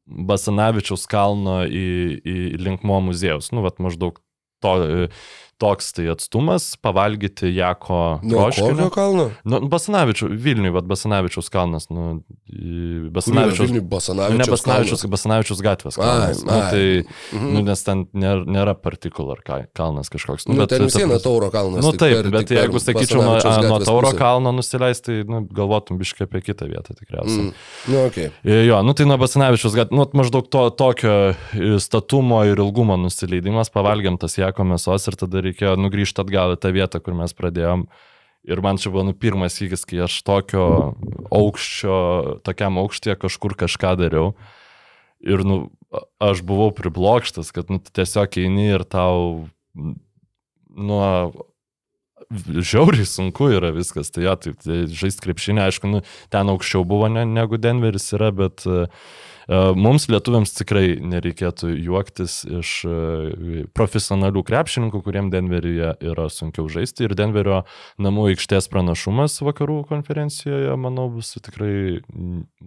Basanavičiaus 0.06 1.08
kalno 1.10 1.64
į, 1.66 1.88
į 2.22 2.38
Linkmo 2.62 3.00
muziejus, 3.08 3.50
nu, 3.56 3.64
vat 3.66 3.82
maždaug 3.82 4.20
to, 4.64 4.76
e, 4.84 5.08
toks 5.58 5.94
tai 5.96 6.08
atstumas, 6.12 6.76
pavalgyti 6.84 7.48
Jako 7.56 8.20
troškinio. 8.30 8.90
kalno? 8.92 9.30
Nu, 9.48 9.60
Basanavičių, 9.72 10.28
Vilniui, 10.36 10.74
bet 10.76 10.84
Basanavičiaus 10.90 11.48
kalnas, 11.50 11.88
nu, 11.90 12.22
Basanavičiaus. 13.16 13.70
Vilnių 13.70 13.82
Nu, 13.82 13.88
Basanavičius. 13.90 14.38
ne 14.40 14.52
Basanavičius, 14.52 15.06
Basanavičius 15.12 15.62
gatvės 15.64 15.96
kalnas. 16.00 16.42
Ai, 16.42 16.46
nu, 16.46 16.52
ai. 16.52 16.72
tai, 16.72 17.38
Mhm. 17.38 17.54
nu, 17.54 17.62
nes 17.70 17.84
ten 17.84 18.06
nėra, 18.14 18.44
nėra 18.46 18.74
partikular 18.76 19.38
ka- 19.46 19.66
kalnas 19.74 20.10
kažkoks. 20.10 20.48
Nu, 20.48 20.56
bet 20.60 20.70
ten 20.70 20.84
vis 20.84 20.96
viena 20.96 21.20
Tauro 21.24 21.50
kalnas. 21.52 21.84
Nu 21.84 21.92
taip, 21.92 22.24
per- 22.24 22.32
bet 22.32 22.48
jeigu 22.50 22.80
sakyčiau 22.80 23.24
nuo, 23.24 23.36
Basanavičiaus 23.36 23.64
nuo 23.64 23.80
gatvės 23.80 23.86
Tauro 23.86 24.08
pusę. 24.12 24.18
kalno 24.18 24.52
nusileisti, 24.52 25.06
tai 25.06 25.24
nu, 25.24 25.48
galvotum 25.48 25.98
biškai 26.00 26.24
apie 26.28 26.42
kitą 26.42 26.68
vietą 26.68 26.96
tikriausiai. 26.96 27.46
Mm. 27.48 27.54
Nu, 27.88 27.98
okay. 28.10 28.32
Mm. 28.44 28.66
Jo, 28.68 28.82
nu 28.84 28.94
tai 28.94 29.06
nuo 29.06 29.18
Basanavičius, 29.18 29.74
gat- 29.76 29.92
nu, 29.92 30.06
maždaug 30.14 30.50
to, 30.50 30.70
tokio 30.70 31.36
e, 31.54 31.80
statumo 31.80 32.44
ir 32.46 32.58
ilgumo 32.58 32.98
nusileidimas, 32.98 33.70
pavalgiam 33.70 34.18
tas 34.20 34.36
jako 34.38 34.64
mėsos 34.64 35.08
ir 35.08 35.16
tada 35.16 35.42
reikėjo 35.48 35.76
nugrįžti 35.80 36.22
atgal 36.24 36.56
į 36.56 36.60
tą 36.62 36.74
vietą, 36.76 37.02
kur 37.04 37.18
mes 37.18 37.34
pradėjom. 37.38 37.88
Ir 38.46 38.62
man 38.62 38.78
čia 38.78 38.92
buvo 38.94 39.08
nu, 39.08 39.16
pirmas 39.18 39.58
įgis, 39.64 39.88
kai 39.90 40.04
aš 40.06 40.20
tokio 40.26 40.68
aukščio, 41.34 41.98
tokiam 42.46 42.78
aukštyje 42.84 43.18
kažkur 43.24 43.58
kažką 43.58 43.96
dariau. 44.04 44.36
Ir 45.26 45.42
nu, 45.48 45.58
aš 46.22 46.44
buvau 46.46 46.70
priblokštas, 46.76 47.50
kad 47.56 47.72
nu, 47.74 47.80
tiesiog 47.82 48.38
eini 48.38 48.70
ir 48.76 48.86
tau 48.86 49.48
n- 49.74 49.96
nuo 50.70 51.08
žiauriai 52.32 53.06
sunku 53.08 53.50
yra 53.54 53.72
viskas. 53.74 54.12
Tai, 54.14 54.26
ja, 54.28 54.36
tai, 54.38 54.54
tai 54.62 54.84
žaisti 54.90 55.26
krepšinį, 55.26 55.64
aišku, 55.66 55.90
nu, 55.90 56.04
ten 56.34 56.52
aukščiau 56.54 56.86
buvo 56.88 57.10
ne, 57.12 57.26
negu 57.26 57.58
Denveris 57.62 58.12
yra, 58.18 58.32
bet 58.36 58.66
uh, 58.70 58.86
mums 59.48 60.08
lietuviams 60.10 60.56
tikrai 60.58 60.96
nereikėtų 61.02 61.72
juoktis 61.86 62.42
iš 62.62 62.72
uh, 62.90 63.66
profesionalių 63.78 64.44
krepšininkų, 64.46 65.02
kuriem 65.06 65.30
Denveryje 65.34 65.96
yra 66.06 66.28
sunkiau 66.34 66.68
žaisti. 66.72 67.06
Ir 67.06 67.16
Denverio 67.18 67.64
namų 68.02 68.30
aikštės 68.34 68.70
pranašumas 68.72 69.38
vakarų 69.46 69.82
konferencijoje, 69.90 70.74
manau, 70.80 71.08
bus 71.14 71.36
tikrai 71.38 72.02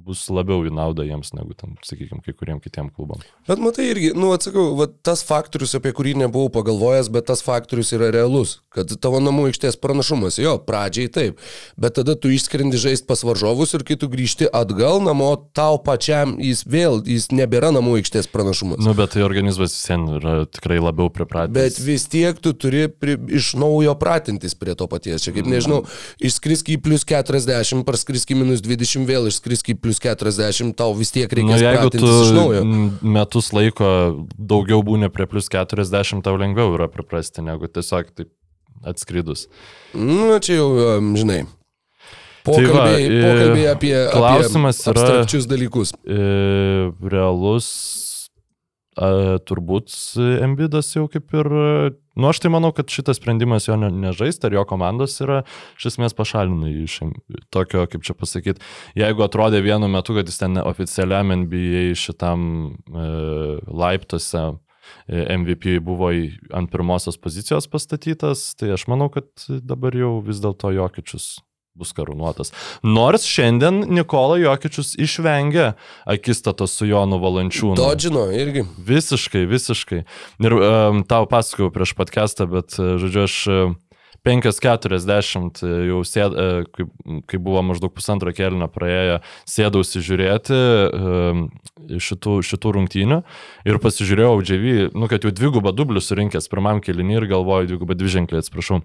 bus 0.08 0.26
labiau 0.32 0.62
į 0.66 0.72
naudą 0.74 1.06
jiems 1.06 1.32
negu, 1.36 1.54
ten, 1.58 1.76
sakykime, 1.86 2.22
kai 2.24 2.34
kuriem 2.36 2.60
kitiem 2.62 2.90
klubam. 2.94 3.22
Bet 3.48 3.62
matai 3.62 3.88
irgi, 3.92 4.12
nu 4.16 4.30
atsakau, 4.34 4.70
va, 4.78 4.88
tas 4.88 5.24
faktorius, 5.26 5.74
apie 5.78 5.92
kurį 5.96 6.14
nebuvau 6.22 6.52
pagalvojęs, 6.54 7.10
bet 7.14 7.28
tas 7.30 7.42
faktorius 7.44 7.92
yra 7.96 8.10
realus, 8.14 8.58
kad 8.74 8.92
tavo 9.02 9.20
namų 9.22 9.48
aikštės 9.50 9.78
pranašumas, 9.82 10.38
jo, 10.42 10.56
pradžiai 10.68 11.10
taip, 11.12 11.42
bet 11.80 11.98
tada 11.98 12.16
tu 12.18 12.32
išskrendi 12.32 12.80
žaisti 12.80 13.08
pas 13.08 13.24
varžovus 13.26 13.74
ir 13.76 13.84
kai 13.88 13.98
tu 14.00 14.10
grįžti 14.12 14.48
atgal 14.54 15.02
namo, 15.04 15.30
tau 15.56 15.80
pačiam 15.82 16.36
jis 16.42 16.64
vėl, 16.68 17.00
jis 17.08 17.28
nebėra 17.34 17.70
namų 17.74 17.98
aikštės 18.00 18.28
pranašumas. 18.32 18.80
Nu, 18.84 18.94
bet 18.98 19.14
tai 19.14 19.24
organizmas 19.26 19.72
vis 19.74 19.88
vien 19.88 20.06
yra 20.18 20.34
tikrai 20.46 20.78
labiau 20.82 21.10
pripratęs. 21.12 21.54
Bet 21.56 21.80
vis 21.82 22.06
tiek 22.10 22.38
tu 22.44 22.52
turi 22.52 22.86
pri, 22.92 23.16
iš 23.40 23.54
naujo 23.58 23.94
pratintis 23.98 24.56
prie 24.58 24.76
to 24.78 24.88
paties. 24.90 25.24
Čia 25.24 25.34
kaip 25.36 25.48
nežinau, 25.50 25.82
išskrisk 26.20 26.70
į 26.74 26.78
plus 26.84 27.06
40, 27.08 27.84
parskrisk 27.88 28.32
į 28.34 28.40
minus 28.42 28.64
20, 28.64 29.08
vėl 29.08 29.28
išskrisk 29.32 29.72
į 29.74 29.78
plus 29.82 30.00
40, 30.04 30.74
tau 30.78 30.92
vis 30.96 31.12
tiek 31.14 31.28
Nu, 31.38 31.54
jeigu 31.54 31.90
tu 31.90 31.98
pratintis 31.98 32.24
iš 32.28 32.32
naujo. 32.36 32.64
metus 33.02 33.52
laiko 33.56 33.92
daugiau 34.38 34.82
būni 34.84 35.10
prie 35.12 35.28
plus 35.30 35.48
40, 35.52 36.22
tau 36.24 36.36
lengviau 36.40 36.74
yra 36.76 36.88
priprasti 36.92 37.44
negu 37.44 37.70
tiesiog 37.70 38.12
taip 38.14 38.32
atskridus. 38.86 39.48
Nu, 39.94 40.38
čia 40.38 40.60
jau, 40.60 40.98
um, 40.98 41.48
žinai. 42.48 42.64
Tai 42.64 42.74
va, 42.74 42.84
Pokalbiai, 42.88 43.22
pokalbiai 43.22 43.70
apie, 43.72 43.94
klausimas 44.12 44.82
apie 44.82 44.92
yra- 44.92 45.06
abstrakčius 45.06 45.48
dalykus. 45.50 45.94
E, 46.04 46.20
realus 47.12 47.70
a, 48.98 49.38
turbūt 49.46 49.94
Embidas 50.42 50.90
jau 50.96 51.06
kaip 51.12 51.34
ir... 51.38 51.50
Nu, 52.18 52.26
aš 52.32 52.40
tai 52.42 52.50
manau, 52.50 52.72
kad 52.74 52.90
šitas 52.90 53.20
sprendimas 53.20 53.68
jo 53.68 53.76
ne, 53.78 53.92
nežaisti, 53.94 54.48
ar 54.48 54.56
jo 54.56 54.64
komandos 54.66 55.12
yra, 55.22 55.44
iš 55.78 55.92
esmės 55.92 56.16
pašalina 56.18 56.66
iš 56.72 56.96
tokio, 57.54 57.84
kaip 57.86 58.02
čia 58.02 58.16
pasakyti, 58.18 58.64
jeigu 58.98 59.22
atrodė 59.22 59.60
vienu 59.62 59.86
metu, 59.92 60.16
kad 60.18 60.26
jis 60.26 60.40
ten 60.40 60.58
oficialiam 60.58 61.30
NBA 61.44 61.92
šitam 61.94 62.48
e, 62.74 63.06
laiptuose 63.70 64.42
e, 65.06 65.22
MVP 65.36 65.78
buvo 65.86 66.10
į, 66.10 66.24
ant 66.58 66.72
pirmosios 66.74 67.20
pozicijos 67.22 67.70
pastatytas, 67.70 68.48
tai 68.58 68.72
aš 68.74 68.88
manau, 68.90 69.06
kad 69.14 69.30
dabar 69.46 69.94
jau 69.94 70.16
vis 70.26 70.42
dėlto 70.42 70.74
Jokičius 70.74 71.36
bus 71.78 71.94
karūnuotas. 71.96 72.52
Nors 72.82 73.26
šiandien 73.28 73.84
Nikola 73.94 74.38
Jokičius 74.42 74.94
išvengė 74.98 75.72
akistatos 76.10 76.74
su 76.74 76.88
Jonu 76.90 77.20
Valančiūnu. 77.22 77.78
Dodžino 77.78 78.28
irgi. 78.34 78.66
Visiškai, 78.88 79.46
visiškai. 79.48 80.04
Ir 80.42 80.56
um, 80.58 81.04
tau 81.08 81.28
pasakojau 81.30 81.72
prieš 81.74 81.94
podcastą, 81.98 82.48
bet, 82.50 82.74
e, 82.78 82.96
žodžiu, 83.00 83.26
aš 83.28 83.36
e, 83.46 83.60
5.40 84.26 85.62
jau 85.88 86.00
sėd, 86.06 86.34
e, 86.34 86.46
kai, 86.74 86.86
kai 87.30 87.40
buvo 87.42 87.62
maždaug 87.64 87.94
pusantro 87.94 88.34
kelio 88.36 88.68
praėję, 88.72 89.20
sėdausi 89.48 90.02
žiūrėti 90.04 90.58
šitų, 92.02 92.38
šitų 92.44 92.74
rungtynių 92.76 93.22
ir 93.68 93.80
pasižiūrėjau 93.82 94.36
džiavį, 94.42 94.76
nu, 94.98 95.08
kad 95.10 95.24
jau 95.24 95.32
dvigubą 95.32 95.72
dublių 95.76 96.02
surinkęs 96.04 96.50
pirmam 96.50 96.82
kelinį 96.84 97.20
ir 97.20 97.28
galvoju, 97.30 97.70
dvigubą 97.72 97.98
dviženklį, 97.98 98.42
atsiprašau. 98.42 98.82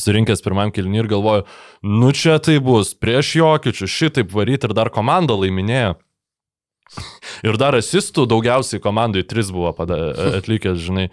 Surinkęs 0.00 0.44
pirmam 0.44 0.72
kilnį 0.74 1.02
ir 1.02 1.10
galvoju, 1.10 1.46
nu 1.86 2.12
čia 2.16 2.38
tai 2.42 2.58
bus, 2.64 2.94
prieš 2.98 3.34
jokičių, 3.40 3.88
šitaip 3.90 4.34
varyti 4.34 4.68
ir 4.68 4.76
dar 4.78 4.92
komanda 4.94 5.36
laiminėjo. 5.38 5.96
Ir 7.44 7.58
dar 7.60 7.76
asistų 7.76 8.24
daugiausiai 8.30 8.80
komandai 8.82 9.26
tris 9.28 9.50
buvo 9.52 9.74
atlikęs, 9.76 10.80
žinai. 10.86 11.08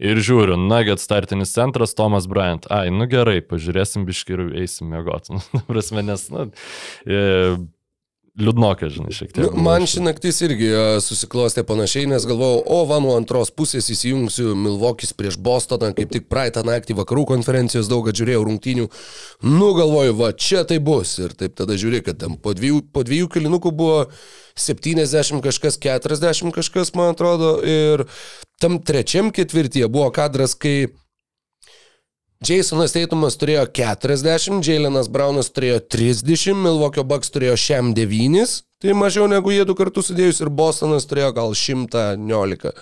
Ir 0.00 0.16
žiūriu, 0.24 0.56
Nugget 0.56 1.02
startinis 1.02 1.52
centras, 1.52 1.92
Tomas 1.92 2.24
Bryant. 2.30 2.64
Ai, 2.72 2.88
nu 2.88 3.04
gerai, 3.04 3.42
pažiūrėsim 3.44 4.06
biški 4.08 4.32
ir 4.32 4.42
eisim 4.62 4.88
mėgoti. 4.88 5.36
Nu, 5.54 5.60
prasme, 5.68 6.00
nes, 6.06 6.24
nu, 6.32 6.46
e, 7.04 7.20
liūdnokai, 8.42 8.88
žinai, 8.92 9.12
šiek 9.14 9.32
tiek. 9.32 9.44
Nu, 9.44 9.62
man 9.64 9.86
ši 9.88 10.02
naktis 10.04 10.40
irgi 10.46 10.68
e, 10.70 10.82
susiklostė 11.04 11.64
panašiai, 11.68 12.08
nes 12.10 12.26
galvojau, 12.28 12.62
o 12.66 12.80
va 12.88 12.98
nuo 13.02 13.14
antros 13.18 13.52
pusės 13.54 13.90
įsijungsiu 13.92 14.54
Milvokis 14.58 15.14
prieš 15.16 15.38
Bostoną, 15.40 15.92
kaip 15.96 16.12
tik 16.14 16.28
praeitą 16.32 16.64
naktį 16.66 16.98
vakarų 17.00 17.26
konferencijos 17.32 17.90
daug 17.90 18.08
žiūrėjau 18.10 18.44
rungtynių. 18.48 18.88
Nu 19.46 19.72
galvoju, 19.78 20.16
va 20.18 20.32
čia 20.36 20.64
tai 20.68 20.80
bus. 20.84 21.16
Ir 21.22 21.36
taip 21.38 21.56
tada 21.60 21.78
žiūrėk, 21.80 22.08
kad 22.10 22.20
ten 22.22 22.38
po 22.40 22.54
dviejų, 22.56 22.84
po 22.94 23.04
dviejų 23.06 23.30
kilinukų 23.36 23.74
buvo 23.76 23.98
70 24.58 25.44
kažkas, 25.44 25.78
40 25.80 26.54
kažkas, 26.56 26.94
man 26.98 27.14
atrodo. 27.14 27.58
Ir 27.64 28.06
tam 28.60 28.80
trečiam 28.84 29.30
ketvirtyje 29.34 29.88
buvo 29.92 30.10
kadras, 30.14 30.56
kai 30.58 30.90
Jasonas 32.40 32.94
Teitumas 32.96 33.34
turėjo 33.36 33.66
40, 33.76 34.62
Jailenas 34.64 35.10
Braunas 35.12 35.50
turėjo 35.52 35.82
30, 35.92 36.54
Milvokio 36.56 37.02
Bucks 37.04 37.28
turėjo 37.34 37.58
šiam 37.60 37.90
9, 37.92 38.54
tai 38.80 38.94
mažiau 38.96 39.26
negu 39.28 39.52
jie 39.52 39.66
du 39.68 39.74
kartus 39.76 40.08
sudėjus 40.08 40.40
ir 40.40 40.48
Bostonas 40.48 41.04
turėjo 41.04 41.34
gal 41.36 41.52
119. 41.52 42.72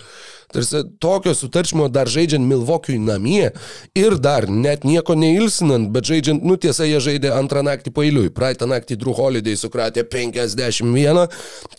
Tarsi 0.55 0.79
tokio 1.03 1.33
sutarčimo 1.35 1.89
dar 1.91 2.07
žaidžiant 2.07 2.47
Milvokiui 2.47 3.01
namie 3.03 3.51
ir 3.99 4.15
dar 4.23 4.47
net 4.47 4.87
nieko 4.87 5.17
neilsinant, 5.19 5.91
bet 5.91 6.07
žaidžiant, 6.07 6.39
nu 6.39 6.55
tiesa, 6.55 6.87
jie 6.87 7.03
žaidė 7.03 7.35
antrą 7.35 7.59
naktį 7.67 7.91
pailiui. 7.99 8.31
Praeitą 8.31 8.65
naktį 8.71 8.95
Drew 9.03 9.17
Holiday 9.19 9.59
sukratė 9.59 10.07
51 10.07 11.27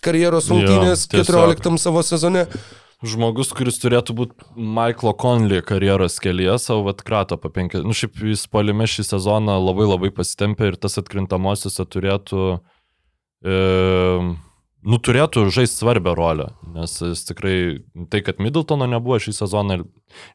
karjeros 0.04 0.52
rungtynės 0.52 1.08
tiesiog. 1.08 1.32
14 1.56 1.80
savo 1.80 2.04
sezone. 2.04 2.44
Žmogus, 3.00 3.54
kuris 3.56 3.78
turėtų 3.80 4.12
būti 4.16 4.46
Michaelo 4.60 5.14
Conley 5.16 5.62
karjeros 5.64 6.18
kelyje, 6.20 6.58
savo 6.60 6.90
atkrato 6.92 7.38
po 7.40 7.48
penkias. 7.48 7.86
Nu, 7.86 7.96
šiaip 7.96 8.18
jis 8.28 8.44
polime 8.52 8.84
šį 8.84 9.06
sezoną 9.14 9.56
labai 9.56 9.86
labai 9.88 10.10
pasitempė 10.12 10.68
ir 10.68 10.76
tas 10.76 11.00
atkrintamosiose 11.00 11.86
turėtų, 11.88 12.58
e, 13.40 13.54
nu, 14.20 14.98
turėtų 15.00 15.46
žaisti 15.48 15.80
svarbią 15.80 16.12
rolę. 16.18 16.50
Nes 16.74 16.98
jis 17.00 17.24
tikrai, 17.30 17.54
tai 18.12 18.20
kad 18.26 18.36
Middletono 18.36 18.84
nebuvo 18.90 19.16
šį 19.16 19.32
sezoną, 19.38 19.80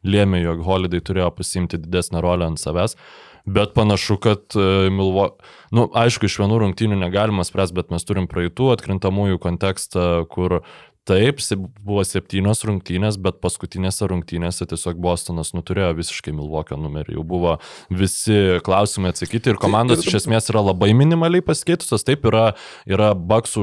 lėmė, 0.02 0.42
jog 0.42 0.66
Holiday 0.66 1.04
turėjo 1.06 1.30
pasimti 1.38 1.78
didesnę 1.78 2.24
rolę 2.24 2.50
ant 2.50 2.62
savęs. 2.62 2.98
Bet 3.46 3.76
panašu, 3.78 4.18
kad 4.18 4.58
e, 4.58 4.90
Milvo... 4.90 5.36
Nu, 5.70 5.86
aišku, 5.94 6.26
iš 6.26 6.40
vienų 6.42 6.58
rungtynių 6.64 6.98
negalima 6.98 7.46
spręsti, 7.46 7.78
bet 7.78 7.94
mes 7.94 8.02
turim 8.02 8.26
praeitų 8.26 8.72
atkrintamųjų 8.74 9.38
kontekstą, 9.38 10.26
kur 10.26 10.64
Taip, 11.06 11.38
buvo 11.86 12.02
septynios 12.02 12.64
rungtynės, 12.66 13.14
bet 13.22 13.36
paskutinėse 13.38 14.08
rungtynėse 14.10 14.66
tiesiog 14.66 14.98
Bostonas 14.98 15.52
nuturėjo 15.54 15.92
visiškai 16.00 16.32
Milvokio 16.34 16.74
numerį. 16.82 17.14
Jau 17.14 17.22
buvo 17.22 17.52
visi 17.94 18.58
klausimai 18.66 19.12
atsakyti 19.14 19.52
ir 19.52 19.60
komandos 19.62 20.02
ir- 20.02 20.10
iš 20.10 20.16
esmės 20.18 20.50
yra 20.50 20.64
labai 20.66 20.88
minimaliai 20.98 21.44
pasikeitusios. 21.46 22.02
Taip, 22.02 22.26
yra, 22.26 22.56
yra 22.90 23.12
Bucksų, 23.14 23.62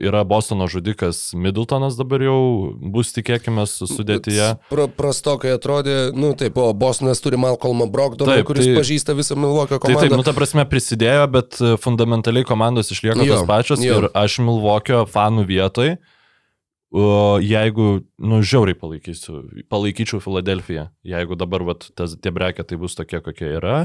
yra 0.00 0.22
Bostono 0.24 0.64
žudikas 0.72 1.34
Middletonas 1.36 1.98
dabar 2.00 2.24
jau 2.24 2.72
bus, 2.80 3.12
tikėkime, 3.12 3.66
sudėtyje. 3.68 4.48
Pra, 4.72 4.88
prastokai 4.88 5.52
atrodė, 5.58 6.14
nu 6.16 6.32
taip, 6.32 6.56
o 6.56 6.72
Bostonas 6.72 7.20
turi 7.20 7.36
Malcolmą 7.36 7.90
Brogdoną, 7.92 8.38
Taip, 8.40 8.46
kuris 8.48 8.64
tai- 8.70 8.78
pažįsta 8.80 9.12
visą 9.20 9.36
Milvokio 9.36 9.76
Tai 9.76 9.84
komandą. 9.84 10.00
taip, 10.08 10.16
nu 10.16 10.22
ta 10.24 10.32
prasme 10.32 10.64
prisidėjo, 10.64 11.28
bet 11.30 11.60
fundamentaliai 11.84 12.44
komandos 12.48 12.88
išlieka 12.88 13.20
Jo, 13.20 13.36
tos 13.36 13.46
pačios 13.46 13.84
jo. 13.84 14.00
ir 14.00 14.08
aš 14.14 14.38
Milvokio 14.40 15.04
fanų 15.04 15.44
vietoj 15.46 15.98
o, 16.94 17.38
jeigu, 17.42 17.86
nu, 18.22 18.38
žiauriai 18.46 18.76
palaikysiu, 18.78 19.40
palaikyčiau 19.72 20.20
Filadelfiją, 20.22 20.86
jeigu 21.10 21.38
dabar 21.40 21.64
vat, 21.66 21.88
tas, 21.98 22.14
tie 22.14 22.30
breketai 22.34 22.78
bus 22.78 22.94
tokie, 22.94 23.18
kokie 23.24 23.48
yra 23.58 23.80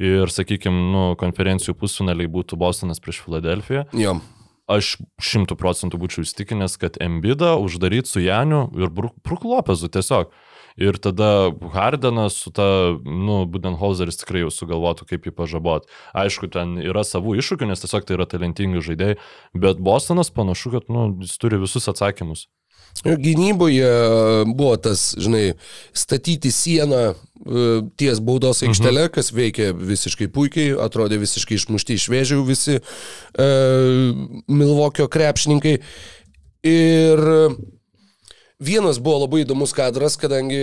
ir, 0.00 0.32
sakykime, 0.32 0.86
nu, 0.94 1.02
konferencijų 1.20 1.76
pusfinaliai 1.76 2.30
būtų 2.32 2.56
Bostonas 2.60 3.02
prieš 3.04 3.20
Filadelfiją, 3.26 3.84
Jo. 4.00 4.16
aš 4.72 4.94
šimtų 5.20 5.58
procentų 5.60 6.00
būčiau 6.00 6.24
įstikinęs, 6.24 6.78
kad 6.80 6.96
Embidą 7.04 7.54
uždaryti 7.60 8.08
su 8.08 8.24
Janiu 8.24 8.66
ir 8.80 8.88
Bruklopezu 8.88 9.92
tiesiog. 9.92 10.32
Ir 10.76 10.98
tada 10.98 11.52
Hardenas 11.70 12.40
su 12.42 12.50
ta, 12.50 12.66
nu, 13.04 13.44
Budenholzeris 13.46 14.18
tikrai 14.18 14.42
jau 14.42 14.50
sugalvotų, 14.50 15.06
kaip 15.12 15.28
jį 15.28 15.34
pažabot. 15.36 15.86
Aišku, 16.18 16.50
ten 16.50 16.74
yra 16.82 17.04
savų 17.06 17.36
iššūkių, 17.38 17.68
nes 17.70 17.84
tiesiog 17.84 18.08
tai 18.08 18.16
yra 18.18 18.26
talentingi 18.26 18.82
žaidėjai, 18.82 19.20
bet 19.54 19.78
Bostonas 19.78 20.32
panašu, 20.34 20.74
kad, 20.74 20.90
nu, 20.90 21.12
jis 21.22 21.38
turi 21.38 21.62
visus 21.62 21.86
atsakymus. 21.92 22.48
Gynyboje 23.04 23.90
buvo 24.54 24.76
tas, 24.78 25.12
žinai, 25.18 25.56
statyti 25.94 26.50
sieną 26.54 27.00
e, 27.10 27.14
ties 27.98 28.20
baudos 28.22 28.62
aikštelė, 28.64 29.08
kas 29.12 29.32
veikia 29.34 29.72
visiškai 29.74 30.28
puikiai, 30.32 30.72
atrodė 30.80 31.18
visiškai 31.22 31.58
išmušti 31.58 31.98
iš 31.98 32.06
vėžių 32.12 32.38
visi 32.46 32.78
e, 32.78 33.48
Milvokio 34.46 35.08
krepšininkai. 35.10 35.74
Ir 36.64 37.26
Vienas 38.62 39.00
buvo 39.02 39.24
labai 39.24 39.40
įdomus 39.42 39.72
kadras, 39.74 40.14
kadangi, 40.14 40.58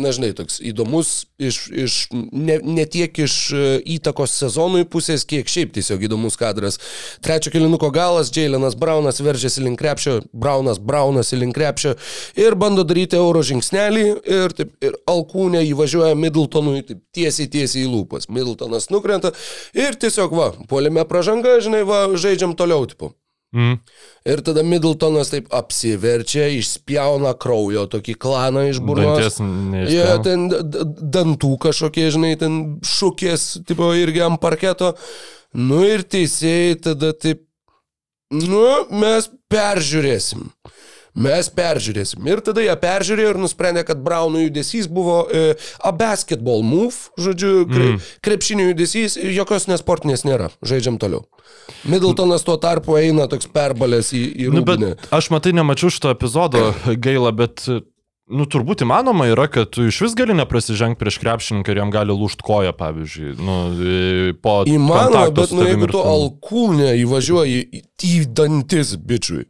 nežinai, 0.00 0.30
toks 0.32 0.56
įdomus 0.64 1.26
iš, 1.36 1.58
iš 1.68 1.96
ne, 2.32 2.54
ne 2.64 2.86
tiek 2.88 3.12
iš 3.12 3.34
e, 3.52 3.64
įtakos 3.98 4.32
sezonui 4.40 4.86
pusės, 4.88 5.26
kiek 5.28 5.44
šiaip 5.44 5.74
tiesiog 5.74 6.06
įdomus 6.08 6.38
kadras. 6.40 6.80
Trečio 7.20 7.52
kilinuko 7.52 7.90
galas, 7.92 8.30
Jailenas 8.32 8.78
Braunas 8.80 9.20
veržiasi 9.20 9.66
link 9.66 9.76
krepšio, 9.82 10.22
Braunas 10.32 10.80
Braunasi 10.80 11.36
link 11.36 11.52
krepšio 11.58 11.92
ir 12.40 12.56
bando 12.56 12.86
daryti 12.88 13.20
euro 13.20 13.44
žingsnelį 13.44 14.06
ir, 14.24 14.56
taip, 14.56 14.72
ir 14.80 14.96
alkūnė 15.04 15.60
įvažiuoja 15.74 16.16
Middletonui 16.16 16.86
taip, 16.88 17.04
tiesiai 17.12 17.52
tiesiai 17.52 17.84
į 17.84 17.92
lūpas. 17.92 18.30
Middletonas 18.32 18.88
nukrenta 18.88 19.36
ir 19.76 20.00
tiesiog 20.00 20.32
va, 20.40 20.50
puolime 20.72 21.04
pražanga, 21.04 21.58
žinai, 21.60 21.84
va, 21.84 22.06
žaidžiam 22.16 22.56
toliau, 22.56 22.88
tipo. 22.88 23.12
Mm. 23.56 23.78
Ir 24.28 24.42
tada 24.44 24.60
Middletonas 24.66 25.30
taip 25.32 25.46
apsiverčia, 25.54 26.50
išspjauna 26.58 27.30
kraujo 27.40 27.86
tokį 27.88 28.14
klaną 28.20 28.66
iš 28.68 28.82
burnos. 28.84 29.38
Jie 29.94 30.04
ten 30.26 30.44
d- 30.52 30.60
d- 30.74 30.84
dantų 31.16 31.54
kažkokie, 31.64 32.10
žinai, 32.12 32.34
ten 32.40 32.58
šukės, 32.84 33.46
tipo, 33.64 33.88
irgi 33.96 34.20
ant 34.26 34.42
parketo. 34.42 34.92
Nu 35.56 35.80
ir 35.88 36.04
teisėjai 36.04 36.74
tada 36.90 37.14
taip, 37.16 37.46
nu, 38.34 38.66
mes 38.92 39.30
peržiūrėsim. 39.48 40.50
Mes 41.16 41.48
peržiūrėsim. 41.48 42.26
Ir 42.28 42.42
tada 42.44 42.60
jie 42.60 42.74
peržiūrėjo 42.76 43.32
ir 43.32 43.38
nusprendė, 43.40 43.86
kad 43.88 44.02
Brauno 44.04 44.42
judesys 44.42 44.84
buvo 44.92 45.22
e, 45.32 45.54
a 45.56 45.92
basketball 45.96 46.60
move, 46.66 47.08
žodžiu, 47.16 47.64
kre, 47.70 47.86
mm. 47.94 48.04
krepšinio 48.26 48.68
judesys, 48.70 49.16
jokios 49.16 49.64
nesportinės 49.70 50.26
nėra. 50.28 50.50
Žaidžiam 50.60 51.00
toliau. 51.00 51.24
Middletonas 51.88 52.44
tuo 52.44 52.58
tarpu 52.60 52.98
eina 53.00 53.30
toks 53.32 53.48
perbalės 53.48 54.12
į, 54.12 54.22
į 54.44 54.52
Nu, 54.52 54.60
rūbinę. 54.60 54.92
bet 54.92 55.12
aš 55.16 55.30
matai 55.32 55.56
nemačiau 55.56 55.92
šito 55.94 56.12
epizodo 56.12 56.68
gaila, 57.06 57.32
bet, 57.36 57.64
nu, 58.28 58.44
turbūt 58.52 58.84
įmanoma 58.84 59.30
yra, 59.32 59.48
kad 59.48 59.72
tu 59.72 59.88
iš 59.88 60.04
vis 60.04 60.16
gali 60.18 60.36
neprasižengti 60.36 61.00
prieš 61.00 61.20
krepšininką 61.24 61.72
ir 61.72 61.80
jam 61.80 61.92
gali 61.94 62.12
lūžti 62.12 62.44
koja, 62.44 62.76
pavyzdžiui, 62.76 63.36
nu, 63.40 63.60
po... 64.44 64.58
Įmanoma, 64.68 65.30
bet 65.32 65.56
nu, 65.56 65.64
jeigu 65.64 65.88
tu 65.96 66.04
alkūnę 66.04 66.92
įvažiuoji 67.06 67.86
į 68.04 68.18
dantis, 68.36 68.98
bičiui. 69.00 69.46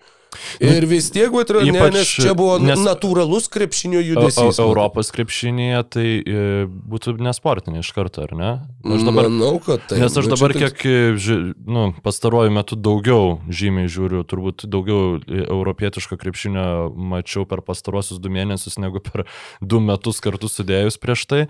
Ir 0.61 0.87
vis 0.89 1.11
tiek, 1.15 1.31
atrodo, 1.33 1.67
ne, 1.67 1.79
Nu, 1.79 1.89
nes 1.95 2.09
čia 2.09 2.35
buvo 2.37 2.59
nes- 2.63 2.81
natūralus 2.81 3.49
krepšinio 3.53 4.01
judesys. 4.03 4.59
Eu- 4.59 4.67
Europos 4.69 5.11
krepšinėje 5.15 5.81
tai 5.91 6.07
e, 6.21 6.67
būtų 6.67 7.17
nesportinė 7.23 7.81
iš 7.85 7.93
karto, 7.97 8.25
ar 8.27 8.35
ne? 8.37 8.51
Aš 8.85 9.05
dabar, 9.07 9.29
Manau, 9.31 9.59
kad 9.63 9.87
tai. 9.89 9.99
nes 10.01 10.17
aš 10.17 10.27
Nu, 10.29 10.35
dabar 10.37 10.53
kiek, 10.57 10.85
e, 10.87 11.15
ži, 11.17 11.39
nu, 11.67 11.93
pastaruoju 12.03 12.51
metu 12.55 12.77
daugiau 12.77 13.41
žymiai 13.49 13.89
žiūriu, 13.91 14.25
turbūt 14.27 14.67
daugiau 14.71 15.19
e, 15.23 15.47
europietiško 15.47 16.17
krepšinio 16.21 16.93
mačiau 16.97 17.47
per 17.49 17.61
pastaruosius 17.67 18.19
du 18.21 18.29
mėnesius 18.33 18.79
negu 18.83 19.01
per 19.01 19.27
du 19.61 19.81
metus 19.81 20.21
kartu 20.25 20.49
sudėjus 20.51 20.97
prieš 21.01 21.27
tai. 21.27 21.43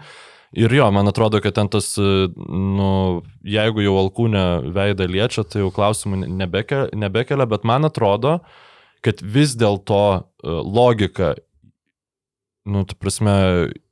Ir 0.57 0.71
jo, 0.73 0.87
man 0.95 1.09
atrodo, 1.11 1.41
kad 1.43 1.57
ten 1.59 1.67
tas, 1.69 1.89
e, 1.99 2.29
nu, 2.39 3.21
jeigu 3.45 3.83
jau 3.83 3.97
alkūnė 3.99 4.45
veidą 4.73 5.09
liečia, 5.11 5.43
tai 5.45 5.61
jau 5.65 5.73
klausimų 5.75 6.23
nebekelia, 6.31 6.87
nebekelia 6.95 7.47
bet 7.51 7.65
man 7.67 7.85
atrodo, 7.85 8.37
kad 9.07 9.23
vis 9.23 9.55
dėlto 9.59 10.03
e, 10.19 10.23
logika 10.67 11.35
Nu, 12.67 12.83
tu 12.83 12.97
prasme, 12.99 13.33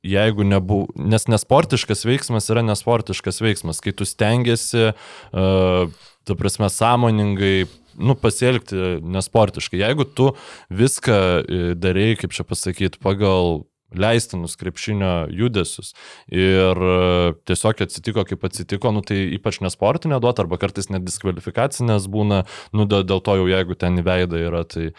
jeigu 0.03 0.43
nebuvo, 0.43 0.89
nes 0.99 1.29
nesportiškas 1.31 2.03
veiksmas 2.03 2.49
yra 2.51 2.59
nesportiškas 2.67 3.39
veiksmas, 3.39 3.79
kai 3.79 3.93
tu 3.95 4.03
stengiasi, 4.03 4.89
uh, 4.91 5.93
tu 6.27 6.35
prasme, 6.35 6.67
sąmoningai, 6.67 7.69
nu, 7.95 8.17
pasielgti 8.19 8.97
nesportiškai. 8.99 9.79
Jeigu 9.79 10.03
tu 10.03 10.33
viską 10.75 11.15
e, 11.15 11.61
darai, 11.79 12.09
kaip 12.19 12.35
čia 12.35 12.43
pasakyti, 12.43 12.99
pagal 12.99 13.63
leistinus 13.99 14.57
krepšinio 14.59 15.27
judesius 15.33 15.93
ir 16.31 16.81
e, 16.89 17.33
tiesiog 17.47 17.85
atsitiko, 17.85 18.25
kaip 18.27 18.43
atsitiko, 18.47 18.91
nu, 18.95 19.03
tai 19.05 19.21
ypač 19.37 19.61
nesportinė 19.65 20.19
duota, 20.23 20.45
arba 20.45 20.59
kartais 20.61 20.91
net 20.93 21.05
diskvalifikacinės 21.07 22.09
būna, 22.11 22.43
nu, 22.75 22.87
dėl, 22.89 23.05
to 23.25 23.39
jau 23.41 23.47
jeigu 23.49 23.77
ten 23.79 24.01
į 24.01 24.05
veidą 24.05 24.41
yra, 24.47 24.65
tai, 24.69 24.91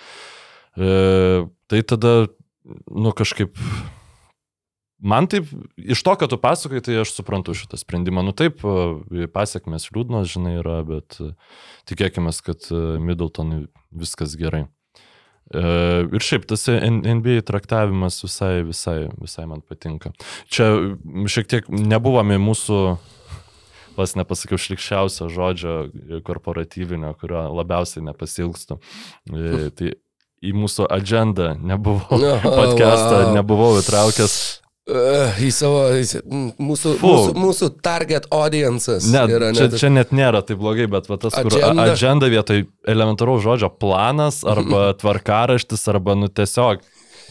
e, 0.77 1.45
tai 1.71 1.83
tada 1.83 2.17
nu 2.91 3.15
kažkaip. 3.17 3.59
Man 5.07 5.29
taip, 5.29 5.51
iš 5.77 6.01
to, 6.03 6.15
kad 6.17 6.31
tu 6.33 6.39
pasakai, 6.41 6.81
tai 6.83 6.97
aš 7.03 7.13
suprantu 7.13 7.53
šitą 7.55 7.77
sprendimą. 7.77 8.25
Nu 8.25 8.33
taip, 8.33 8.65
e, 8.65 9.27
pasiekmes 9.29 9.91
liūdnos, 9.93 10.31
žinai, 10.33 10.57
yra, 10.63 10.81
bet 10.89 11.19
e, 11.21 11.35
tikėkime, 11.91 12.33
kad 12.47 12.71
Middletonui 12.73 13.67
viskas 13.93 14.35
gerai. 14.41 14.65
Ir 15.55 16.25
šiaip 16.27 16.47
tas 16.51 16.65
NBA 16.67 17.45
traktavimas 17.47 18.19
visai, 18.25 18.65
visai, 18.67 18.97
visai 19.23 19.45
man 19.47 19.63
patinka. 19.63 20.11
Čia 20.51 20.73
šiek 21.31 21.47
tiek 21.53 21.69
nebuvome 21.71 22.35
mūsų, 22.43 22.81
vas 23.97 24.17
nepasakiau, 24.19 24.59
šlikščiausio 24.59 25.29
žodžio 25.31 25.77
korporatyvinio, 26.27 27.15
kurio 27.21 27.47
labiausiai 27.55 28.03
nepasilgstu. 28.09 28.81
Tai 29.31 29.93
į 30.47 30.53
mūsų 30.53 30.91
agendą 30.93 31.55
nebuvau, 31.57 32.19
No, 32.21 32.35
podcastą 32.43 33.23
wow. 33.29 33.35
nebuvau 33.39 33.77
įtraukęs. 33.81 34.35
Uh, 34.87 35.35
į 35.42 35.49
savo, 35.51 35.81
mūsų, 36.62 36.92
Fu. 37.01 37.09
mūsų, 37.11 37.33
mūsų 37.42 37.68
target 37.83 38.29
audiences. 38.31 39.09
Ne, 39.11 39.25
yra 39.35 39.49
čia, 39.51 39.64
net- 39.66 39.79
čia 39.83 39.88
net 39.90 40.12
nėra 40.14 40.44
tai 40.46 40.55
blogai, 40.55 40.87
bet 40.87 41.09
va, 41.11 41.16
tas, 41.18 41.35
kur 41.35 41.51
Agenda. 41.51 41.83
a- 41.83 41.90
agenda 41.96 42.29
vietoj 42.31 42.61
elementaraus 42.87 43.42
žodžio 43.42 43.72
planas 43.83 44.44
arba 44.46 44.92
tvarkaraštis 45.01 45.83
arba 45.90 46.14
nu 46.14 46.29
tiesiog 46.31 46.85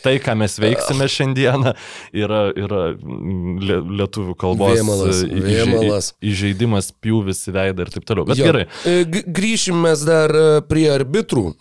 tai, 0.04 0.18
ką 0.22 0.36
mes 0.38 0.60
veiksime 0.62 1.08
šiandieną, 1.10 1.72
yra, 2.14 2.42
yra 2.60 2.82
lie- 3.00 3.80
lietuvių 4.04 4.36
kalbos 4.38 4.76
Vėmalas, 4.76 5.24
e, 5.24 5.40
vėmalas. 5.48 6.12
įžeidimas, 6.22 6.92
pjūvis 7.02 7.40
į 7.50 7.56
veidą 7.56 7.88
ir 7.88 7.94
taip 7.96 8.04
toliau. 8.06 8.28
Bet 8.28 8.38
Jo. 8.38 8.52
gerai. 8.52 8.68
E, 8.84 9.00
Grįšim 9.08 9.80
mes 9.88 10.04
dar 10.06 10.30
e, 10.30 10.44
prie 10.68 10.90
arbitrų 10.94 11.54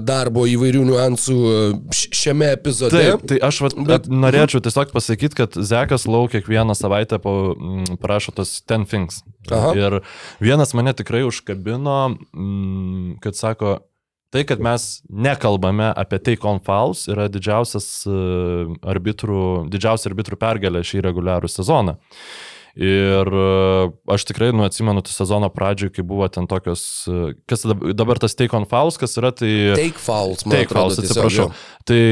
darbo 0.00 0.46
įvairių 0.48 0.84
niuansų 0.88 1.36
e, 1.50 1.58
šiame 1.92 2.48
epizode. 2.54 2.96
Taip, 2.96 3.26
tai 3.28 3.40
aš 3.44 3.60
vat, 3.66 3.76
Bet- 3.88 4.08
norėčiau 4.08 4.62
tiesiog 4.64 4.94
pasakyti, 4.94 5.36
kad 5.42 5.58
Zekas 5.58 6.06
lau 6.08 6.24
kiekvieną 6.32 6.76
savaitę 6.78 7.20
po, 7.20 7.54
mm, 7.56 7.98
parašo 8.00 8.32
tos 8.36 8.54
10 8.64 8.88
things. 8.88 9.20
Aha. 9.50 9.72
Ir 9.76 10.00
vienas 10.40 10.74
mane 10.76 10.94
tikrai 10.96 11.22
užkabino, 11.28 12.16
mm, 12.32 13.20
kad 13.20 13.36
sako, 13.36 13.78
tai, 14.32 14.44
kad 14.48 14.60
mes 14.64 15.02
nekalbame 15.10 15.90
apie 15.92 16.18
tai 16.18 16.36
konfals, 16.40 17.06
yra 17.12 17.28
didžiausias 17.28 18.06
e, 18.08 18.20
arbitrų, 18.80 19.68
didžiausia 19.72 20.10
arbitrų 20.12 20.40
pergalė 20.40 20.84
šį 20.86 21.04
reguliarų 21.10 21.50
sezoną. 21.52 21.98
Ir 22.78 23.26
e, 23.26 23.90
aš 24.14 24.24
tikrai, 24.28 24.52
nu, 24.54 24.62
atsimenu, 24.66 25.02
tą 25.02 25.10
sezono 25.14 25.48
pradžioj, 25.50 25.90
kai 25.96 26.04
buvo 26.06 26.28
ten 26.30 26.46
tokios, 26.50 26.84
e, 27.10 27.32
kas 27.50 27.64
dab- 27.66 27.82
dabar 27.98 28.20
tas 28.22 28.36
take 28.38 28.54
on 28.56 28.66
fouls, 28.70 28.98
kas 29.00 29.16
yra, 29.18 29.32
tai... 29.34 29.50
Take 29.78 29.98
fouls, 29.98 30.44
man 30.46 30.54
Take 30.54 30.70
atrodo. 30.70 30.90
fouls, 30.94 31.00
tiesiog, 31.00 31.10
atsiprašau. 31.26 31.48
jo. 31.48 31.82
Tai 31.90 32.02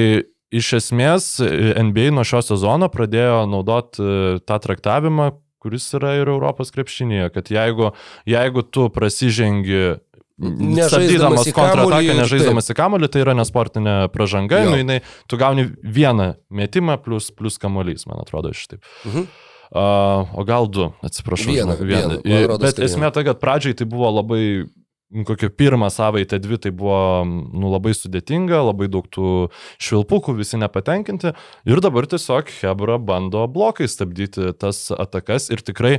iš 0.59 0.73
esmės 0.81 1.29
e, 1.45 1.51
NBA 1.85 2.09
nuo 2.17 2.25
šio 2.27 2.41
sezono 2.43 2.89
pradėjo 2.91 3.45
naudoti 3.53 4.09
tą 4.49 4.59
traktavimą, 4.67 5.31
kuris 5.63 5.87
yra 5.99 6.17
ir 6.21 6.31
Europos 6.31 6.71
krepšinėje, 6.75 7.31
kad 7.35 7.49
jeigu, 7.51 7.93
jeigu 8.31 8.63
tu 8.67 8.87
prasižengi 8.95 9.99
kamuolį 10.39 11.51
kontrataką, 11.51 11.99
ir 12.07 12.15
nežaisdamas 12.21 12.71
į 12.71 12.77
kamuolį, 12.79 13.09
tai 13.11 13.23
yra 13.25 13.35
nesportinė 13.35 13.95
pražanga, 14.15 14.61
Jo. 14.63 14.71
nu, 14.71 14.79
jinai, 14.79 15.01
tu 15.27 15.39
gauni 15.41 15.65
vieną 15.83 16.29
metimą 16.55 16.95
plus, 17.03 17.33
plus 17.35 17.59
kamuolys, 17.59 18.07
man 18.07 18.23
atrodo, 18.23 18.53
šitaip. 18.55 18.83
Mhm. 19.09 19.27
Uh, 19.27 19.45
o 19.73 20.45
gal 20.49 20.69
du, 20.73 20.91
atsiprašau. 21.05 21.53
Vieną, 21.53 21.79
vieną, 21.81 22.21
man 22.25 22.45
rodos, 22.49 22.67
Bet 22.69 22.85
esmė 22.89 23.13
ta, 23.13 23.25
kad 23.27 23.41
pradžiai 23.43 23.77
tai 23.77 23.89
buvo 23.89 24.11
labai 24.21 24.69
kokią 25.09 25.49
pirmą 25.57 25.91
savaitę, 25.91 26.39
dvi 26.39 26.59
tai 26.59 26.73
buvo 26.73 27.25
nu, 27.25 27.71
labai 27.73 27.95
sudėtinga, 27.97 28.61
labai 28.61 28.91
daug 28.93 29.07
tų 29.09 29.49
švilpukų, 29.81 30.35
visi 30.37 30.61
nepatenkinti. 30.61 31.33
Ir 31.69 31.81
dabar 31.81 32.07
tiesiog 32.11 32.53
Hebra 32.61 32.99
bando 33.01 33.47
blokai 33.49 33.89
stabdyti 33.89 34.53
tas 34.61 34.91
atakas 34.93 35.49
ir 35.49 35.65
tikrai 35.65 35.95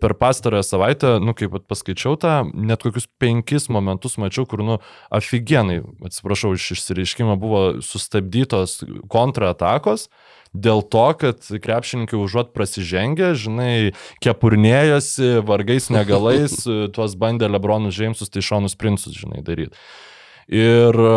per 0.00 0.14
pastarąją 0.20 0.66
savaitę, 0.68 1.14
nu 1.24 1.32
kaip 1.36 1.56
paskaičiau 1.66 2.20
tą, 2.20 2.34
net 2.52 2.84
kokius 2.84 3.08
penkis 3.18 3.70
momentus 3.72 4.18
mačiau, 4.20 4.44
kur, 4.46 4.60
nu, 4.62 4.78
aфиgenai, 5.10 5.80
atsiprašau 6.04 6.52
iš 6.58 6.74
išsireiškimo, 6.76 7.40
buvo 7.40 7.64
sustabdytos 7.82 8.82
kontratakos 9.10 10.10
dėl 10.62 10.82
to, 10.82 11.06
kad 11.20 11.42
krepšininkai 11.44 12.18
užuot 12.18 12.52
prasižengę, 12.56 13.32
žinai, 13.38 13.94
kepurnėjosi, 14.24 15.40
vargais 15.46 15.90
negalais, 15.92 16.58
tuos 16.96 17.16
bandė 17.20 17.50
Lebronus 17.52 17.96
Džeimsus, 17.96 18.32
tai 18.32 18.44
šonus 18.44 18.78
princus, 18.78 19.16
žinai, 19.16 19.42
daryti. 19.46 19.76
Ir 20.52 20.96
e, 20.96 21.16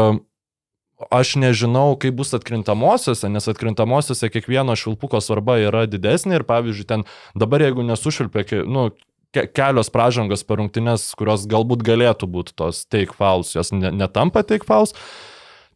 aš 1.15 1.35
nežinau, 1.39 1.93
kaip 2.01 2.17
bus 2.19 2.33
atkrintamosiose, 2.37 3.29
nes 3.31 3.49
atkrintamosiose 3.51 4.31
kiekvieno 4.33 4.75
švilpuko 4.79 5.21
svarba 5.23 5.59
yra 5.61 5.85
didesnė 5.89 6.41
ir 6.41 6.47
pavyzdžiui, 6.49 6.89
ten 6.89 7.05
dabar 7.37 7.63
jeigu 7.63 7.85
nesušilpė, 7.87 8.65
nu, 8.67 8.89
ke 9.35 9.45
kelios 9.53 9.91
pražangos 9.93 10.43
per 10.45 10.59
rungtynes, 10.61 11.11
kurios 11.17 11.45
galbūt 11.49 11.83
galėtų 11.85 12.29
būti 12.29 12.55
tos 12.57 12.85
take 12.89 13.13
fouls, 13.17 13.53
jos 13.53 13.69
ne, 13.75 13.91
netampa 13.93 14.41
take 14.47 14.65
fouls, 14.67 14.95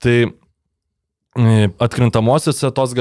tai 0.02 0.34
atkrintamosiose 1.34 2.70
tos 2.78 2.94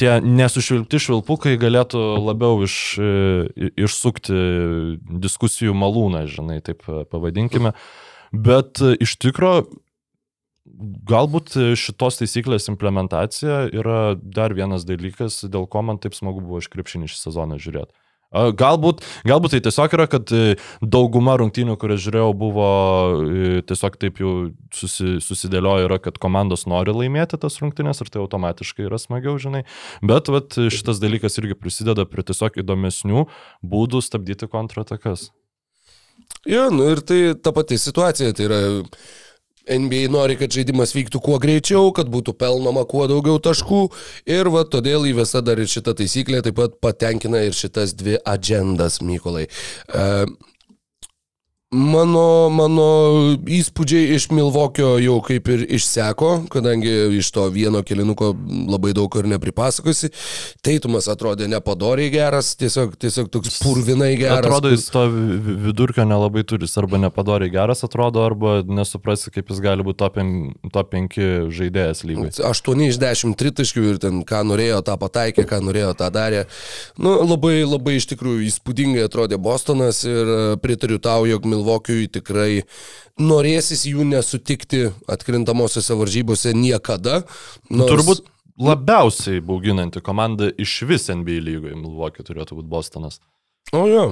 tie 0.00 0.12
nesušvilpti 0.24 1.00
švilpukai 1.02 1.56
galėtų 1.60 2.02
labiau 2.24 2.62
iš, 2.64 2.76
išsukti 3.76 4.36
diskusijų 5.24 5.76
malūną, 5.76 6.24
žinai, 6.30 6.62
taip 6.64 6.86
pavadinkime. 6.86 7.74
Bet 8.32 8.80
iš 8.80 9.16
tikro, 9.20 9.66
galbūt 11.08 11.54
šitos 11.78 12.20
taisyklės 12.22 12.70
implementacija 12.72 13.66
yra 13.68 14.16
dar 14.16 14.56
vienas 14.56 14.88
dalykas, 14.88 15.42
dėl 15.44 15.68
ko 15.68 15.84
man 15.84 16.00
taip 16.02 16.16
smagu 16.16 16.40
buvo 16.40 16.64
iš 16.64 16.72
krepšinį 16.72 17.12
šį 17.12 17.22
sezoną 17.26 17.60
žiūrėti. 17.60 17.92
Galbūt, 18.34 19.04
galbūt 19.24 19.54
tai 19.54 19.60
tiesiog 19.64 19.92
yra, 19.96 20.06
kad 20.10 20.30
e, 20.34 20.56
dauguma 20.82 21.36
rungtynių, 21.38 21.76
kurias 21.78 22.02
žiūrėjau, 22.02 22.32
buvo 22.36 22.66
e, 23.22 23.60
tiesiog 23.66 23.96
taip 24.02 24.18
jau 24.20 24.32
susi, 24.74 25.16
susidėliojo, 25.22 25.86
yra, 25.86 26.00
kad 26.02 26.18
komandos 26.22 26.66
nori 26.66 26.94
laimėti 26.96 27.38
tas 27.40 27.60
rungtynės 27.62 28.02
ir 28.02 28.10
tai 28.10 28.20
automatiškai 28.24 28.88
yra 28.88 28.98
smagiau, 29.00 29.38
žinai. 29.40 29.62
Bet 30.02 30.28
vat, 30.32 30.58
šitas 30.58 30.98
dalykas 31.02 31.38
irgi 31.38 31.54
prisideda 31.58 32.04
prie 32.10 32.26
tiesiog 32.26 32.58
įdomesnių 32.64 33.28
būdų 33.62 34.02
stabdyti 34.04 34.50
kontratakas. 34.50 35.30
Jo, 36.46 36.66
nu 36.74 36.90
ir 36.90 37.02
tai 37.06 37.20
ta 37.38 37.54
pati 37.54 37.78
situacija, 37.78 38.34
tai 38.34 38.50
yra 38.50 38.60
NBA 39.66 40.10
nori, 40.14 40.36
kad 40.38 40.52
žaidimas 40.54 40.94
vyktų 40.96 41.20
kuo 41.22 41.38
greičiau, 41.42 41.90
kad 41.96 42.10
būtų 42.12 42.36
pelnoma 42.38 42.86
kuo 42.88 43.06
daugiau 43.10 43.40
taškų 43.42 43.82
ir 44.30 44.50
va 44.54 44.64
todėl 44.70 45.08
įvesta 45.10 45.42
dar 45.44 45.58
ir 45.62 45.70
šita 45.70 45.96
taisyklė 45.98 46.42
taip 46.46 46.58
pat 46.60 46.76
patenkina 46.82 47.42
ir 47.46 47.56
šitas 47.56 47.96
dvi 47.98 48.20
agendas, 48.24 49.00
Mykolai. 49.02 49.48
Uh, 49.90 50.26
Mano, 51.76 52.48
mano 52.48 52.84
įspūdžiai 53.52 54.14
iš 54.16 54.30
Milvokio 54.32 54.94
jau 55.02 55.18
kaip 55.24 55.48
ir 55.52 55.64
išseko, 55.76 56.46
kadangi 56.52 56.92
iš 57.18 57.28
to 57.34 57.44
vieno 57.52 57.82
kilinuko 57.84 58.30
labai 58.70 58.94
daug 58.96 59.12
ir 59.20 59.28
nepripasakosi. 59.34 60.08
Teitumas 60.64 61.08
atrodė 61.12 61.48
nepadoriai 61.52 62.08
geras, 62.14 62.54
tiesiog, 62.56 62.94
tiesiog 63.00 63.28
toks 63.34 63.58
purvinai 63.60 64.14
geras. 64.16 64.40
Atrodo, 64.40 64.72
jis 64.72 64.86
to 64.94 65.04
vidurkio 65.66 66.06
nelabai 66.08 66.46
turi, 66.48 66.68
arba 66.80 67.00
nepadoriai 67.02 67.52
geras 67.52 67.84
atrodo, 67.84 68.24
arba 68.24 68.62
nesuprasi, 68.64 69.32
kaip 69.34 69.52
jis 69.52 69.60
gali 69.64 69.84
būti 69.84 70.00
top, 70.00 70.16
top 70.72 70.94
5 70.96 71.20
žaidėjas 71.58 72.02
lygiai. 72.08 72.32
8 72.48 72.86
iš 72.88 73.00
10 73.02 73.36
tritaškių 73.36 73.86
ir 73.90 74.00
ten 74.02 74.22
ką 74.28 74.42
norėjo, 74.48 74.80
tą 74.86 74.96
pataikė, 75.02 75.44
ką 75.50 75.60
norėjo, 75.68 75.92
tą 76.00 76.08
darė. 76.14 76.46
Nu, 76.96 77.18
labai, 77.26 77.58
labai 77.68 77.98
iš 78.00 78.08
tikrųjų 78.14 78.48
įspūdingai 78.48 79.04
atrodė 79.10 79.36
Bostonas 79.42 80.02
ir 80.08 80.32
pritariu 80.64 81.02
tau, 81.02 81.28
jog 81.28 81.44
Milvokio 81.44 81.65
Milvokiui 81.66 82.06
tikrai 82.08 82.62
norėsis 83.18 83.86
jų 83.88 84.06
nesutikti 84.06 84.92
atkrintamosiose 85.10 85.96
varžybose 85.98 86.54
niekada. 86.54 87.24
Nors... 87.70 87.90
Turbūt 87.90 88.28
labiausiai 88.58 89.42
bauginanti 89.44 90.00
komanda 90.00 90.50
iš 90.56 90.82
vis 90.86 91.10
NBA 91.10 91.42
lygoje 91.42 91.74
Milvokiui 91.74 92.26
turėtų 92.26 92.60
būti 92.60 92.70
Bostonas. 92.70 93.20
O 93.74 93.86
jo. 93.90 94.06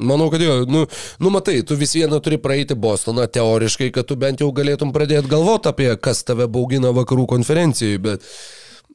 Manau, 0.00 0.30
kad 0.32 0.40
jo, 0.40 0.62
nu, 0.64 0.86
nu 1.20 1.30
matai, 1.32 1.58
tu 1.64 1.76
vis 1.76 1.92
viena 1.92 2.20
turi 2.24 2.38
praeiti 2.40 2.76
Bostoną 2.76 3.26
teoriškai, 3.28 3.90
kad 3.92 4.08
tu 4.08 4.16
bent 4.16 4.40
jau 4.40 4.48
galėtum 4.52 4.94
pradėti 4.96 5.28
galvoti 5.28 5.68
apie, 5.68 5.90
kas 6.00 6.24
tave 6.24 6.48
baugina 6.48 6.92
vakarų 6.96 7.26
konferencijai, 7.28 8.00
bet 8.00 8.24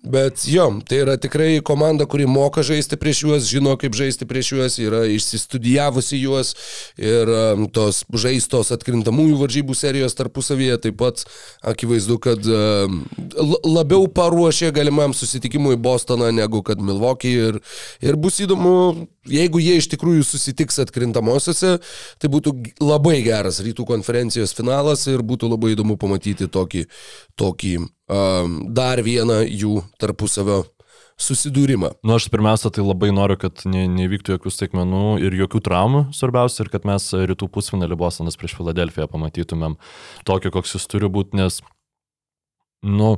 Bet 0.06 0.44
jo, 0.46 0.68
tai 0.86 1.00
yra 1.02 1.16
tikrai 1.18 1.62
komanda, 1.66 2.06
kuri 2.06 2.28
moka 2.30 2.62
žaisti 2.66 2.98
prieš 3.02 3.24
juos, 3.24 3.48
žino 3.50 3.74
kaip 3.82 3.96
žaisti 3.98 4.28
prieš 4.30 4.52
juos, 4.54 4.78
yra 4.78 5.02
išsistudijavusi 5.10 6.20
juos 6.22 6.54
ir 7.02 7.32
um, 7.34 7.66
tos 7.74 8.04
žaistos 8.14 8.70
atkrintamųjų 8.76 9.40
varžybų 9.40 9.78
serijos 9.78 10.14
tarpusavyje 10.20 10.78
taip 10.84 11.00
pat 11.02 11.26
akivaizdu, 11.66 12.20
kad 12.22 12.46
um, 12.46 13.02
labiau 13.66 14.06
paruošė 14.06 14.70
galimam 14.76 15.18
susitikimui 15.18 15.80
Bostoną 15.82 16.30
negu 16.36 16.62
kad 16.66 16.82
Milwaukee 16.82 17.34
ir, 17.50 17.60
ir 18.06 18.22
bus 18.22 18.38
įdomu, 18.46 19.08
jeigu 19.30 19.62
jie 19.64 19.80
iš 19.80 19.90
tikrųjų 19.94 20.26
susitiks 20.28 20.80
atkrintamosiose, 20.84 21.78
tai 22.22 22.32
būtų 22.32 22.54
labai 22.84 23.20
geras 23.26 23.62
rytų 23.66 23.88
konferencijos 23.90 24.56
finalas 24.58 25.08
ir 25.12 25.26
būtų 25.26 25.50
labai 25.56 25.74
įdomu 25.76 25.98
pamatyti 26.02 26.50
tokį, 26.52 26.86
tokį 27.40 27.76
dar 28.76 29.02
vieną 29.06 29.42
jų 29.48 29.82
tarpusavio 30.02 30.64
susidūrimą. 31.16 31.94
Na, 32.04 32.10
nu, 32.10 32.18
aš 32.20 32.28
pirmiausia, 32.32 32.70
tai 32.76 32.84
labai 32.84 33.10
noriu, 33.16 33.38
kad 33.40 33.64
ne, 33.70 33.86
nevyktų 33.92 34.36
jokių 34.36 34.52
staigmenų 34.52 35.04
ir 35.24 35.38
jokių 35.40 35.62
traumų, 35.64 36.02
svarbiausia, 36.16 36.66
ir 36.66 36.72
kad 36.74 36.88
mes 36.88 37.08
rytų 37.16 37.48
pusfinalį 37.56 37.98
Bostonas 38.00 38.36
prieš 38.40 38.58
Filadelfiją 38.58 39.08
pamatytumėm 39.12 39.78
tokį, 40.28 40.52
koks 40.58 40.76
jis 40.76 40.90
turi 40.92 41.10
būti, 41.12 41.40
nes, 41.40 41.62
nu, 42.84 43.16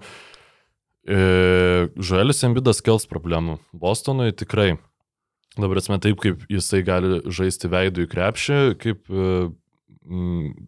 e, 1.09 1.89
Žuelis 1.97 2.45
Embidas 2.45 2.83
kels 2.85 3.09
problemų. 3.09 3.57
Bostonui 3.73 4.29
tikrai. 4.37 4.75
Dabar 5.57 5.79
esame 5.81 5.97
taip, 6.03 6.19
kaip 6.21 6.43
jisai 6.53 6.83
gali 6.85 7.21
žaisti 7.33 7.69
veidų 7.71 8.05
į 8.05 8.09
krepšį, 8.11 8.59
kaip 8.81 9.09
e, 9.09 9.29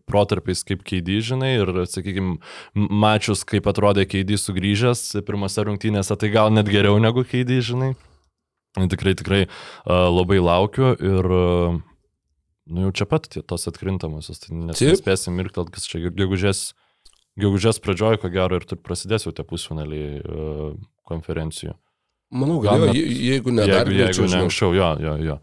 protarpiais 0.10 0.63
kaip 0.67 0.84
keidį, 0.88 1.17
žinai, 1.32 1.52
ir, 1.62 1.71
sakykime, 1.89 2.38
mačius, 2.75 3.45
kaip 3.47 3.69
atrodė 3.71 4.06
keidį 4.10 4.39
sugrįžęs 4.41 5.04
pirmose 5.28 5.65
rungtynėse, 5.67 6.17
tai 6.19 6.32
gal 6.34 6.52
net 6.54 6.69
geriau 6.71 6.99
negu 7.02 7.23
keidį, 7.28 7.60
žinai. 7.71 7.91
Tikrai, 8.80 9.15
tikrai 9.17 9.41
uh, 9.47 10.10
labai 10.13 10.38
laukiu 10.43 10.91
ir, 10.93 11.25
uh, 11.25 11.80
nu 12.69 12.86
jau 12.88 12.91
čia 12.99 13.08
pat 13.10 13.25
tos 13.49 13.65
atkrintamosios, 13.71 14.43
tai 14.43 14.54
nespėsim 14.69 15.41
ir 15.41 15.49
kad 15.56 15.71
kas 15.73 15.88
čia 15.89 16.04
gegužės, 16.06 16.73
gegužės 17.39 17.82
pradžioje, 17.82 18.21
ko 18.21 18.30
gero, 18.34 18.60
ir 18.60 18.67
tur 18.69 18.80
prasidės 18.84 19.25
jau 19.25 19.34
tie 19.34 19.47
pusfinaliai 19.47 20.19
uh, 20.21 20.75
konferencijų. 21.10 21.73
Manau, 22.30 22.60
gal, 22.62 22.86
gal 22.86 22.92
net, 22.94 22.98
jeigu 23.26 23.52
ne 23.52 23.63
dar, 23.65 23.88
jeigu, 23.89 24.04
jeigu 24.06 24.28
ne 24.30 24.42
anksčiau, 24.44 24.74
jo, 24.78 24.89
jo, 25.02 25.13
jo. 25.26 25.38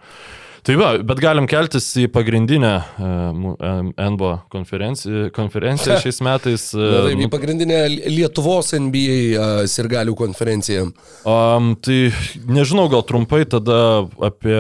Tai 0.67 0.75
va, 0.79 0.89
bet 1.07 1.21
galim 1.23 1.47
keltis 1.47 1.85
į 2.03 2.09
pagrindinę 2.11 2.71
uh, 2.99 3.91
NBO 3.95 4.33
konferenciją, 4.51 5.29
konferenciją 5.35 5.99
šiais 6.03 6.19
metais. 6.27 6.65
Uh, 6.75 6.87
Na, 6.91 7.01
taip, 7.07 7.23
į 7.23 7.29
pagrindinę 7.31 7.81
Lietuvos 8.11 8.73
NBA 8.75 9.19
uh, 9.35 9.61
sirgalių 9.71 10.17
konferenciją. 10.19 10.89
Um, 11.23 11.73
tai 11.79 12.13
nežinau, 12.51 12.89
gal 12.91 13.07
trumpai 13.07 13.45
tada 13.51 13.79
apie 14.27 14.59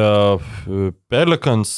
Pelikans, 1.10 1.74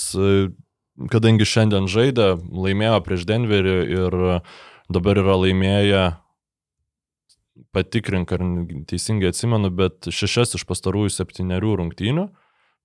kadangi 1.13 1.49
šiandien 1.49 1.89
žaidė, 1.89 2.35
laimėjo 2.53 3.01
prieš 3.05 3.29
Denverį 3.29 3.77
ir 3.97 4.19
dabar 4.93 5.25
yra 5.25 5.41
laimėję 5.41 6.05
patikrink, 7.75 8.33
ar 8.35 8.45
teisingai 8.91 9.33
atsimenu, 9.33 9.71
bet 9.75 10.11
šešias 10.13 10.57
iš 10.59 10.65
pastarųjų 10.69 11.13
septyniarių 11.15 11.75
rungtynių. 11.83 12.29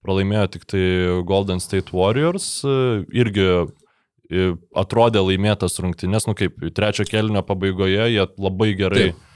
Pralaimėjo 0.04 0.48
tik 0.56 0.66
tai 0.68 0.84
Golden 1.28 1.62
State 1.64 1.96
Warriors, 1.96 2.48
irgi 3.16 3.48
atrodė 4.76 5.22
laimėtas 5.24 5.78
rungtynės, 5.84 6.28
nu 6.28 6.36
kaip 6.38 6.58
trečio 6.76 7.06
kelnio 7.08 7.44
pabaigoje 7.46 8.10
jie 8.12 8.26
labai 8.42 8.72
gerai, 8.80 9.06
Taip. 9.12 9.30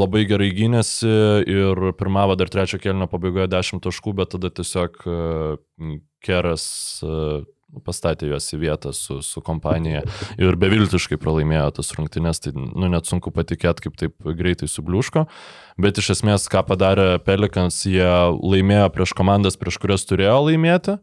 labai 0.00 0.24
gerai 0.28 0.50
gynėsi 0.54 1.10
ir 1.50 1.92
pirmavo 1.98 2.36
dar 2.38 2.50
trečio 2.52 2.80
kelnio 2.82 3.08
pabaigoje 3.10 3.48
10 3.50 3.82
taškų, 3.86 4.14
bet 4.20 4.34
tada 4.36 4.52
tiesiog 4.60 5.00
Keras 6.20 6.64
pastatė 7.86 8.30
juos 8.30 8.48
į 8.54 8.60
vietą 8.64 8.92
su, 8.96 9.20
su 9.24 9.42
kompanija 9.44 10.02
ir 10.40 10.58
beviltiškai 10.60 11.18
pralaimėjo 11.20 11.68
tas 11.78 11.92
rungtynės, 11.96 12.42
tai 12.44 12.54
nu, 12.56 12.88
net 12.90 13.08
sunku 13.10 13.32
patikėti, 13.34 13.86
kaip 13.86 13.98
taip 14.00 14.30
greitai 14.38 14.68
subliuško. 14.70 15.26
Bet 15.80 16.00
iš 16.02 16.14
esmės, 16.16 16.48
ką 16.50 16.64
padarė 16.68 17.08
Pelikans, 17.24 17.82
jie 17.88 18.08
laimėjo 18.36 18.90
prieš 18.94 19.14
komandas, 19.16 19.58
prieš 19.60 19.80
kurias 19.82 20.06
turėjo 20.08 20.38
laimėti. 20.48 20.98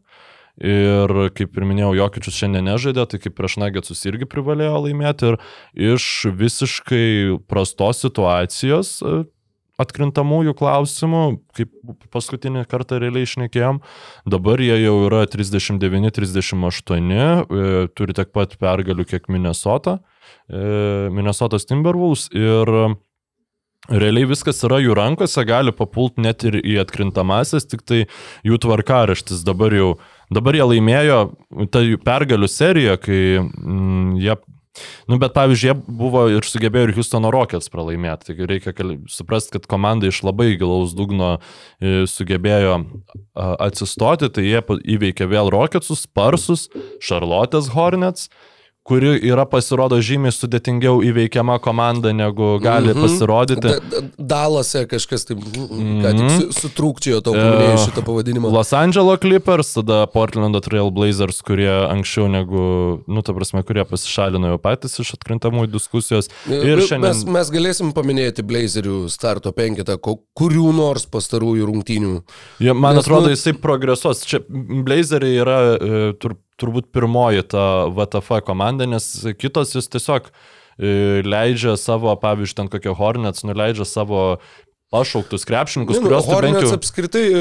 Ir 0.58 1.12
kaip 1.38 1.54
ir 1.54 1.66
minėjau, 1.70 1.92
Jokičius 1.94 2.34
šiandien 2.34 2.66
nežaidė, 2.66 3.04
tai 3.06 3.20
kaip 3.22 3.36
prieš 3.38 3.60
Nagetsus 3.62 4.02
irgi 4.10 4.26
privalėjo 4.26 4.80
laimėti. 4.88 5.34
Ir 5.34 5.92
iš 5.94 6.06
visiškai 6.34 7.38
prastos 7.46 8.02
situacijos 8.02 8.96
atkrintamųjų 9.78 10.54
klausimų, 10.58 11.24
kaip 11.56 11.72
paskutinį 12.14 12.64
kartą 12.70 12.98
realiai 13.02 13.26
išnekėjom, 13.28 13.80
dabar 14.28 14.62
jie 14.62 14.76
jau 14.82 14.96
yra 15.06 15.24
39-38, 15.30 17.10
e, 17.18 17.88
turi 17.94 18.16
tiek 18.18 18.32
pat 18.34 18.56
pergalių 18.60 19.06
kiek 19.08 19.28
Minnesota, 19.32 20.00
e, 20.50 21.08
Minnesotas 21.14 21.68
Timberwolves 21.68 22.28
ir 22.34 22.98
Realiai 23.88 24.26
viskas 24.28 24.58
yra 24.66 24.82
jų 24.82 24.92
rankose, 24.98 25.40
gali 25.48 25.72
papult 25.72 26.18
net 26.20 26.42
ir 26.44 26.58
į 26.60 26.74
atkrintamasis, 26.82 27.64
tik 27.70 27.86
tai 27.88 28.02
jų 28.44 28.58
tvarkaraštis 28.60 29.40
dabar 29.46 29.72
jau, 29.72 29.94
dabar 30.34 30.58
jie 30.58 30.66
laimėjo 30.66 31.20
tą 31.72 31.80
jų 31.86 32.00
pergalių 32.04 32.50
seriją, 32.52 32.98
kai 33.00 33.20
mm, 33.40 34.18
jie, 34.20 34.34
nu 35.10 35.18
bet 35.20 35.34
pavyzdžiui, 35.36 35.70
jie 35.70 35.96
buvo 36.00 36.24
ir 36.32 36.46
sugebėjo 36.46 36.88
ir 36.88 36.94
Houstono 36.96 37.32
Rockets 37.34 37.70
pralaimėti, 37.72 38.30
taigi 38.30 38.48
reikia 38.50 38.74
suprasti, 39.10 39.56
kad 39.56 39.68
komanda 39.70 40.10
iš 40.10 40.22
labai 40.26 40.52
gilaus 40.60 40.94
dugno 40.96 41.36
e, 41.36 42.04
sugebėjo 42.10 42.78
atsistoti, 43.34 44.30
tai 44.32 44.46
jie 44.46 44.62
įveikė 44.96 45.28
vėl 45.30 45.52
Rocketsus, 45.54 46.06
Sparsus, 46.08 46.68
Charlotte's 47.04 47.72
Hornets, 47.74 48.28
kuri 48.88 49.18
yra 49.28 49.44
pasirodo 49.48 49.98
žymiai 50.00 50.32
sudėtingiau 50.32 51.02
įveikiama 51.04 51.58
komanda, 51.60 52.14
negu 52.16 52.54
gali 52.62 52.94
mm 52.94 52.96
-hmm. 52.96 53.04
pasirodyti. 53.04 53.68
Da, 53.68 54.00
Dalase 54.32 54.86
kažkas 54.88 55.26
taip, 55.28 55.42
mm 55.44 56.00
-hmm. 56.00 56.30
su, 56.36 56.46
sutrūkčiojo 56.62 57.20
tau 57.20 57.34
paminėjai 57.36 57.82
šitą 57.84 58.04
pavadinimą. 58.06 58.52
Los 58.52 58.72
Angeles 58.72 59.20
Clippers, 59.20 59.74
tada 59.74 60.06
Portlando 60.06 60.60
Trail 60.60 60.90
Blazers, 60.90 61.42
kurie 61.42 61.68
anksčiau 61.68 62.28
negu, 62.28 62.64
nu, 63.06 63.22
ta 63.22 63.36
prasme, 63.36 63.62
kurie 63.62 63.84
pasišalino 63.84 64.54
jau 64.54 64.58
patys 64.58 64.98
iš 65.04 65.14
atkrintamųjų 65.18 65.72
diskusijos. 65.72 66.32
Ir 66.48 66.80
šiandien... 66.80 67.12
Mes, 67.12 67.24
mes 67.24 67.50
galėsim 67.50 67.92
paminėti 67.92 68.42
Blazerių 68.42 69.08
starto 69.12 69.52
penketą, 69.52 69.98
kurių 70.34 70.72
nors 70.72 71.06
pastarųjų 71.06 71.68
rungtynių. 71.68 72.22
Ja, 72.58 72.74
man 72.74 72.96
Nes, 72.96 73.04
atrodo, 73.04 73.28
nu... 73.28 73.36
jisai 73.36 73.52
progresuos. 73.52 74.24
Čia 74.24 74.40
Blazeriai 74.48 75.40
yra 75.44 75.58
e, 75.76 76.12
turbūt 76.16 76.47
turbūt 76.58 76.92
pirmoji 76.94 77.46
ta 77.54 77.64
VTF 77.94 78.42
komanda, 78.46 78.88
nes 78.90 79.10
kitos 79.38 79.74
jis 79.76 79.90
tiesiog 79.94 80.30
e, 80.30 81.20
leidžia 81.26 81.76
savo, 81.80 82.14
pavyzdžiui, 82.20 82.62
ten 82.62 82.72
kokie 82.72 82.94
Hornets, 82.94 83.46
nuleidžia 83.46 83.86
savo 83.88 84.40
pašauktus 84.88 85.44
krepšininkus, 85.44 85.98
nu, 85.98 86.06
kuriuos 86.06 86.24
tu 86.24 86.36
bent 86.40 86.62
jau... 86.64 86.70
apskritai 86.78 87.24
e, 87.28 87.40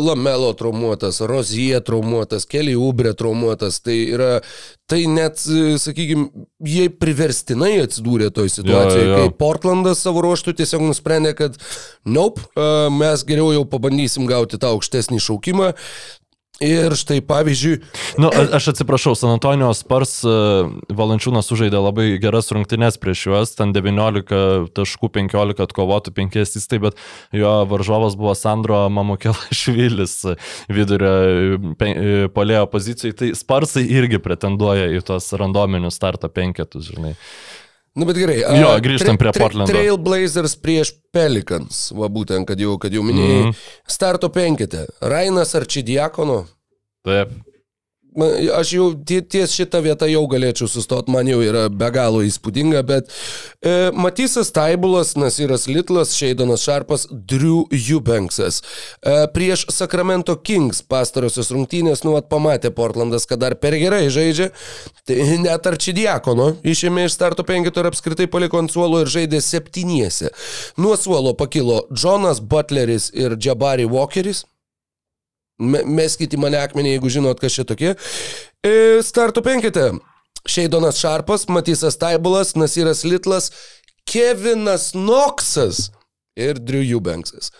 Lamelo 0.00 0.48
traumuotas, 0.56 1.20
Rozie 1.28 1.80
traumuotas, 1.84 2.46
Kelly 2.48 2.72
Ubre 2.72 3.12
traumuotas, 3.12 3.82
tai 3.84 3.98
yra, 4.14 4.30
tai 4.88 5.02
net, 5.12 5.42
e, 5.44 5.76
sakykime, 5.80 6.30
jie 6.64 6.86
priverstinai 6.88 7.74
atsidūrė 7.82 8.30
toj 8.32 8.48
situacijoje, 8.54 9.02
jo, 9.04 9.10
jo, 9.10 9.18
jo. 9.18 9.26
kai 9.26 9.36
Portlandas 9.44 10.00
savo 10.06 10.24
ruoštų 10.24 10.56
tiesiog 10.62 10.86
nusprendė, 10.88 11.34
kad 11.36 11.60
nope, 12.08 12.48
mes 12.96 13.26
geriau 13.28 13.52
jau 13.52 13.66
pabandysim 13.68 14.24
gauti 14.30 14.56
tą 14.62 14.72
aukštesnį 14.72 15.20
šaukimą, 15.28 15.74
Ir 16.56 16.94
štai 16.96 17.18
pavyzdžiui. 17.20 17.82
Nu, 18.16 18.30
aš 18.32 18.70
atsiprašau, 18.72 19.12
San 19.18 19.34
Antonijos 19.34 19.82
Spars 19.82 20.22
e, 20.24 20.36
Valančiūnas 20.96 21.50
sužaidė 21.50 21.82
labai 21.84 22.06
geras 22.22 22.48
rungtynes 22.54 22.96
prieš 22.96 23.26
juos, 23.28 23.52
ten 23.58 23.74
19 23.76 24.70
taškų 24.72 25.10
15 25.18 25.60
atkovotų 25.66 26.14
5 26.16 26.38
įstai, 26.46 26.80
bet 26.86 26.96
jo 27.36 27.52
varžovas 27.68 28.16
buvo 28.16 28.32
Sandro 28.32 28.86
Mamukelašvilis 28.88 30.16
vidurio 30.72 31.12
e, 31.76 32.16
polėjo 32.32 32.64
pozicijai, 32.72 33.12
tai 33.20 33.30
Sparsai 33.36 33.84
irgi 33.92 34.22
pretenduoja 34.24 34.88
į 34.96 35.04
tos 35.04 35.28
randominius 35.36 36.00
starto 36.00 36.32
penketus, 36.32 36.88
žinai. 36.88 37.12
Na 37.96 38.04
nu, 38.04 38.10
bet 38.10 38.18
gerai. 38.20 38.42
Jo, 38.60 38.74
grįžtam 38.84 39.16
prie 39.16 39.30
Portlando. 39.32 39.72
Trailblazers 39.72 40.52
prieš 40.60 40.90
Pelicans, 41.16 41.78
va 41.96 42.10
būtent, 42.12 42.44
kad 42.44 42.60
jau, 42.60 42.74
kad 42.76 42.92
jau 42.92 43.00
minėjai. 43.00 43.38
Mm 43.38 43.46
-hmm. 43.48 43.76
Starto 43.88 44.28
penkite. 44.28 44.84
Rainas 45.00 45.54
Arčidiakono. 45.56 46.44
Taip. 47.08 47.32
Aš 48.56 48.72
jau 48.72 48.86
ties 49.04 49.52
šitą 49.52 49.82
vietą 49.84 50.08
jau 50.08 50.22
galėčiau 50.30 50.68
sustoti, 50.70 51.12
man 51.12 51.28
jau 51.28 51.42
yra 51.44 51.66
be 51.68 51.88
galo 51.92 52.22
įspūdinga, 52.24 52.80
bet 52.88 53.10
e, 53.60 53.90
Matysas 53.92 54.48
Taibulas, 54.56 55.12
Nasiras 55.20 55.66
Litlas, 55.68 56.14
Šeidonas 56.16 56.64
Šarpas, 56.64 57.04
Drew 57.10 57.66
Eubanksas. 57.76 58.62
E, 59.04 59.18
prieš 59.34 59.66
Sacramento 59.74 60.38
Kings 60.40 60.80
pastarosios 60.80 61.52
rungtynės, 61.52 62.06
nu, 62.08 62.16
at 62.16 62.30
pamatė 62.32 62.72
Portlandas, 62.72 63.28
kad 63.28 63.44
dar 63.44 63.58
per 63.60 63.76
gerai 63.76 64.06
žaidžia, 64.12 64.48
tai 65.04 65.20
net 65.44 65.68
Arčidiakono 65.68 66.54
išėmė 66.64 67.06
iš 67.10 67.18
starto 67.18 67.44
penkito 67.44 67.84
ir 67.84 67.90
apskritai 67.92 68.30
paliko 68.32 68.64
ant 68.64 68.72
suolo 68.72 69.04
ir 69.04 69.12
žaidė 69.12 69.44
septyniese. 69.44 70.32
Nuo 70.80 70.96
suolo 70.96 71.36
pakilo 71.36 71.84
Jonas 71.92 72.40
Butleris 72.40 73.10
ir 73.12 73.36
Jabari 73.36 73.84
Walkeris. 73.84 74.46
Meskite 75.58 76.36
į 76.36 76.40
mane 76.40 76.60
akmenį, 76.60 76.96
jeigu 76.96 77.12
žinot, 77.12 77.40
kas 77.40 77.56
čia 77.56 77.64
tokie. 77.68 77.94
E, 78.60 79.02
starto 79.06 79.42
penkite. 79.44 79.92
Šeidonas 80.46 81.00
Šarpas, 81.00 81.48
Matysas 81.50 81.96
Taibulas, 81.98 82.54
Nasiras 82.54 83.02
Litlas, 83.04 83.50
Kevinas 84.06 84.92
Noksas 84.94 85.88
ir 86.38 86.60
Drew 86.62 86.84
Eubanksas. 86.84 87.50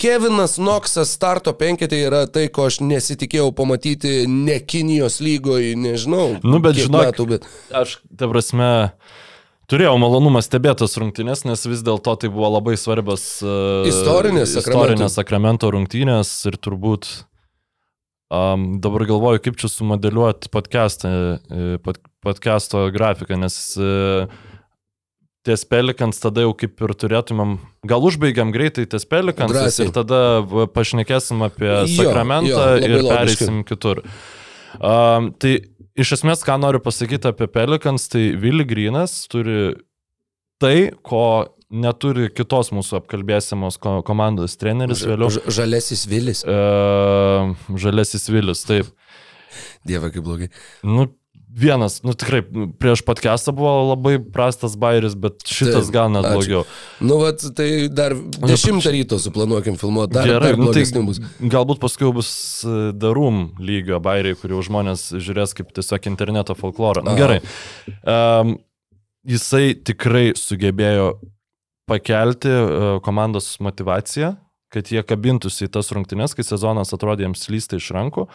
Kevinas 0.00 0.56
Noksas 0.58 1.12
starto 1.14 1.52
penketė 1.54 2.00
yra 2.08 2.24
tai, 2.26 2.48
ko 2.50 2.66
aš 2.66 2.80
nesitikėjau 2.82 3.52
pamatyti 3.54 4.24
ne 4.26 4.56
Kinijos 4.58 5.20
lygoje, 5.22 5.76
nežinau. 5.78 6.40
Nu, 6.42 6.58
bet 6.64 6.80
metų, 6.90 7.28
bet... 7.36 7.46
aš, 7.70 8.00
ta 8.18 8.30
prasme, 8.30 8.72
Turėjau 9.64 9.94
malonumą 9.96 10.42
stebėtas 10.44 10.92
rungtynės, 11.00 11.46
nes 11.48 11.62
vis 11.64 11.80
dėlto 11.86 12.12
tai 12.20 12.28
buvo 12.28 12.50
labai 12.52 12.74
svarbios 12.76 13.22
uh, 13.40 13.86
istorinės, 13.88 14.58
istorinės 14.60 15.16
Sakramento 15.16 15.70
rungtynės 15.72 16.34
ir 16.50 16.58
turbūt 16.60 17.08
Um, 18.32 18.80
dabar 18.80 19.04
galvoju, 19.06 19.42
kaip 19.44 19.58
čia 19.60 19.68
sumodeliuoti 19.68 20.48
podcastą, 20.50 21.10
e, 21.36 21.76
pod, 21.84 22.00
podcasto 22.24 22.86
grafiką, 22.94 23.36
nes 23.36 23.56
uh, 23.76 24.32
ties 25.44 25.64
Pelikans 25.68 26.18
tada 26.22 26.46
jau 26.46 26.54
kaip 26.56 26.80
ir 26.86 26.94
turėtumėm, 26.96 27.58
gal 27.86 28.06
užbaigiam 28.08 28.52
greitai 28.54 28.86
ties 28.88 29.04
Pelikans 29.08 29.78
ir 29.84 29.92
tada 29.94 30.20
pašnekėsim 30.72 31.44
apie 31.44 31.68
jo, 31.68 31.84
Sakramentą 31.98 32.64
jo, 32.78 32.80
ir 32.80 32.96
pereisim 33.04 33.60
logiškai. 33.60 33.68
kitur. 33.68 34.00
Um, 34.80 35.28
tai 35.38 35.58
iš 36.00 36.16
esmės, 36.16 36.42
ką 36.46 36.56
noriu 36.62 36.80
pasakyti 36.82 37.28
apie 37.30 37.50
Pelikans, 37.52 38.08
tai 38.10 38.30
Vili 38.40 38.64
Grinas 38.66 39.26
turi 39.30 39.74
tai, 40.62 40.94
ko 41.04 41.44
neturi 41.74 42.30
kitos 42.34 42.70
mūsų 42.74 43.00
apkalbėsimos 43.02 43.80
komandos 44.06 44.56
treneris 44.60 45.04
vėliau. 45.08 45.32
Žalesis 45.32 46.06
Vilis. 46.10 46.44
E, 46.46 46.56
žalesis 47.80 48.30
Vilis, 48.30 48.64
taip. 48.68 48.90
Dieve, 49.86 50.10
kaip 50.14 50.24
blogai. 50.24 50.48
Nu, 50.86 51.08
vienas, 51.54 52.00
nu 52.02 52.14
tikrai, 52.18 52.42
prieš 52.80 53.04
podcastą 53.06 53.54
buvo 53.54 53.72
labai 53.92 54.16
prastas 54.18 54.74
bairis, 54.80 55.14
bet 55.18 55.44
šitas 55.46 55.86
tai, 55.86 55.94
gal 55.94 56.10
net 56.10 56.26
ačiū. 56.26 56.34
blogiau. 56.34 56.62
Nu, 57.04 57.18
vat, 57.22 57.44
tai 57.56 57.68
dar 57.92 58.16
dešimtą 58.16 58.92
ryto 58.94 59.20
suplanuokim 59.22 59.78
filmuoti, 59.80 60.16
dar, 60.16 60.28
Gerai, 60.30 60.54
dar 60.54 60.60
nu, 60.60 60.72
tai 60.74 61.04
bus. 61.06 61.20
Galbūt 61.38 61.82
paskui 61.82 62.10
bus 62.16 62.30
darum 62.98 63.46
lygio 63.62 64.00
bairiai, 64.02 64.38
kurių 64.40 64.64
žmonės 64.66 65.12
žiūrės 65.14 65.54
kaip 65.58 65.70
tiesiog 65.76 66.10
interneto 66.10 66.58
folklorą. 66.58 67.04
Nu, 67.06 67.14
gerai. 67.18 67.38
Um, 68.02 68.56
jisai 69.28 69.76
tikrai 69.86 70.32
sugebėjo 70.38 71.14
pakelti 71.90 72.50
e, 72.50 72.62
komandos 73.04 73.56
motivaciją, 73.64 74.34
kad 74.74 74.90
jie 74.90 75.02
kabintųsi 75.06 75.68
į 75.68 75.72
tas 75.76 75.92
rungtynes, 75.94 76.34
kai 76.34 76.46
sezonas 76.46 76.94
atrodė 76.96 77.28
jiems 77.28 77.44
slysta 77.46 77.78
iš 77.78 77.92
rankų. 77.94 78.26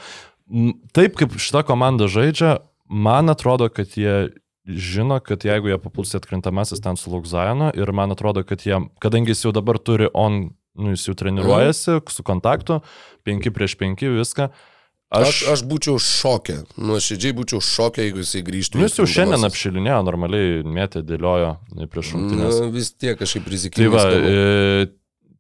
Taip 0.95 1.17
kaip 1.19 1.35
šita 1.37 1.65
komanda 1.67 2.07
žaidžia, 2.09 2.59
man 2.89 3.29
atrodo, 3.33 3.67
kad 3.73 3.97
jie 3.99 4.31
žino, 4.69 5.19
kad 5.23 5.43
jeigu 5.45 5.71
jie 5.71 5.77
papuls 5.81 6.13
į 6.13 6.19
atkrintamasis, 6.21 6.81
ten 6.85 6.97
sulauks 6.99 7.33
Zajono 7.33 7.71
ir 7.75 7.91
man 7.95 8.13
atrodo, 8.13 8.45
kad 8.47 8.63
jie, 8.65 8.79
kadangi 9.01 9.33
jis 9.33 9.47
jau 9.47 9.53
dabar 9.55 9.81
turi 9.81 10.09
on, 10.13 10.41
nu, 10.79 10.95
jis 10.95 11.09
jau 11.09 11.17
treniruojasi 11.17 11.95
mhm. 11.97 12.11
su 12.13 12.25
kontaktu, 12.25 12.81
5 13.27 13.55
prieš 13.55 13.77
5 13.81 14.05
viską, 14.17 14.49
Aš, 14.49 14.67
aš, 15.09 15.41
aš 15.53 15.63
būčiau 15.69 15.99
šokė, 16.01 16.55
nuoširdžiai 16.77 17.35
būčiau 17.37 17.61
šokė, 17.65 18.05
jeigu 18.05 18.23
jisai 18.23 18.41
grįžtų. 18.45 18.79
Nu, 18.79 18.87
jis 18.87 18.99
jau 18.99 19.07
šiandien 19.09 19.47
apšilinėjo, 19.47 19.99
normaliai 20.05 20.59
mėtė, 20.65 21.01
dėliojo 21.05 21.55
prieš 21.89 22.13
rungtynės. 22.15 22.59
Nu, 22.61 22.73
vis 22.75 22.91
tiek 22.93 23.17
kažkaip 23.19 23.49
rizikingai. 23.49 23.89
Tai, 23.89 23.93
va, 23.95 24.03
e, 24.13 24.89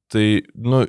tai, 0.09 0.25
nu, 0.65 0.83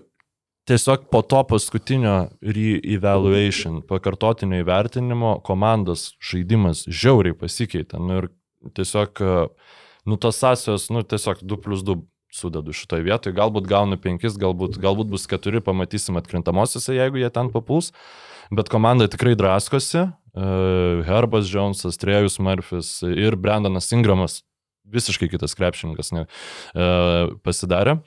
tiesiog 0.71 1.09
po 1.13 1.23
to 1.27 1.43
paskutinio 1.51 2.15
re-evaluation, 2.41 3.83
pakartotinio 3.91 4.63
įvertinimo, 4.65 5.37
komandos 5.47 6.13
žaidimas 6.31 6.87
žiauriai 6.89 7.37
pasikeitė. 7.37 8.01
Nu, 8.01 8.23
ir 8.23 8.31
tiesiog, 8.79 9.21
e, 9.21 9.45
nu, 10.09 10.21
tos 10.21 10.41
sąsijos, 10.41 10.89
nu, 10.95 11.05
tiesiog 11.05 11.45
2 11.45 11.61
plus 11.65 11.85
2 11.85 12.01
sudedu 12.31 12.73
šitoje 12.77 13.05
vietoje. 13.05 13.35
Galbūt 13.37 13.69
gaunu 13.69 13.99
5, 14.01 14.27
galbūt, 14.41 14.79
galbūt 14.81 15.11
bus 15.11 15.27
4, 15.31 15.63
pamatysim 15.67 16.19
atkrintamosiose, 16.21 16.95
jeigu 16.95 17.21
jie 17.21 17.31
ten 17.35 17.51
papuls. 17.53 17.91
Bet 18.51 18.71
komanda 18.73 19.09
tikrai 19.11 19.37
draskosi. 19.39 20.09
E, 20.31 20.47
Herbas 21.07 21.51
Jonesas, 21.51 21.99
Trejus 21.99 22.39
Murphys 22.39 23.01
ir 23.03 23.37
Brendanas 23.37 23.91
Ingramas, 23.95 24.41
visiškai 24.91 25.31
kitas 25.31 25.57
krepšininkas, 25.59 26.13
ne, 26.15 26.27
e, 26.75 26.87
pasidarė, 27.47 27.99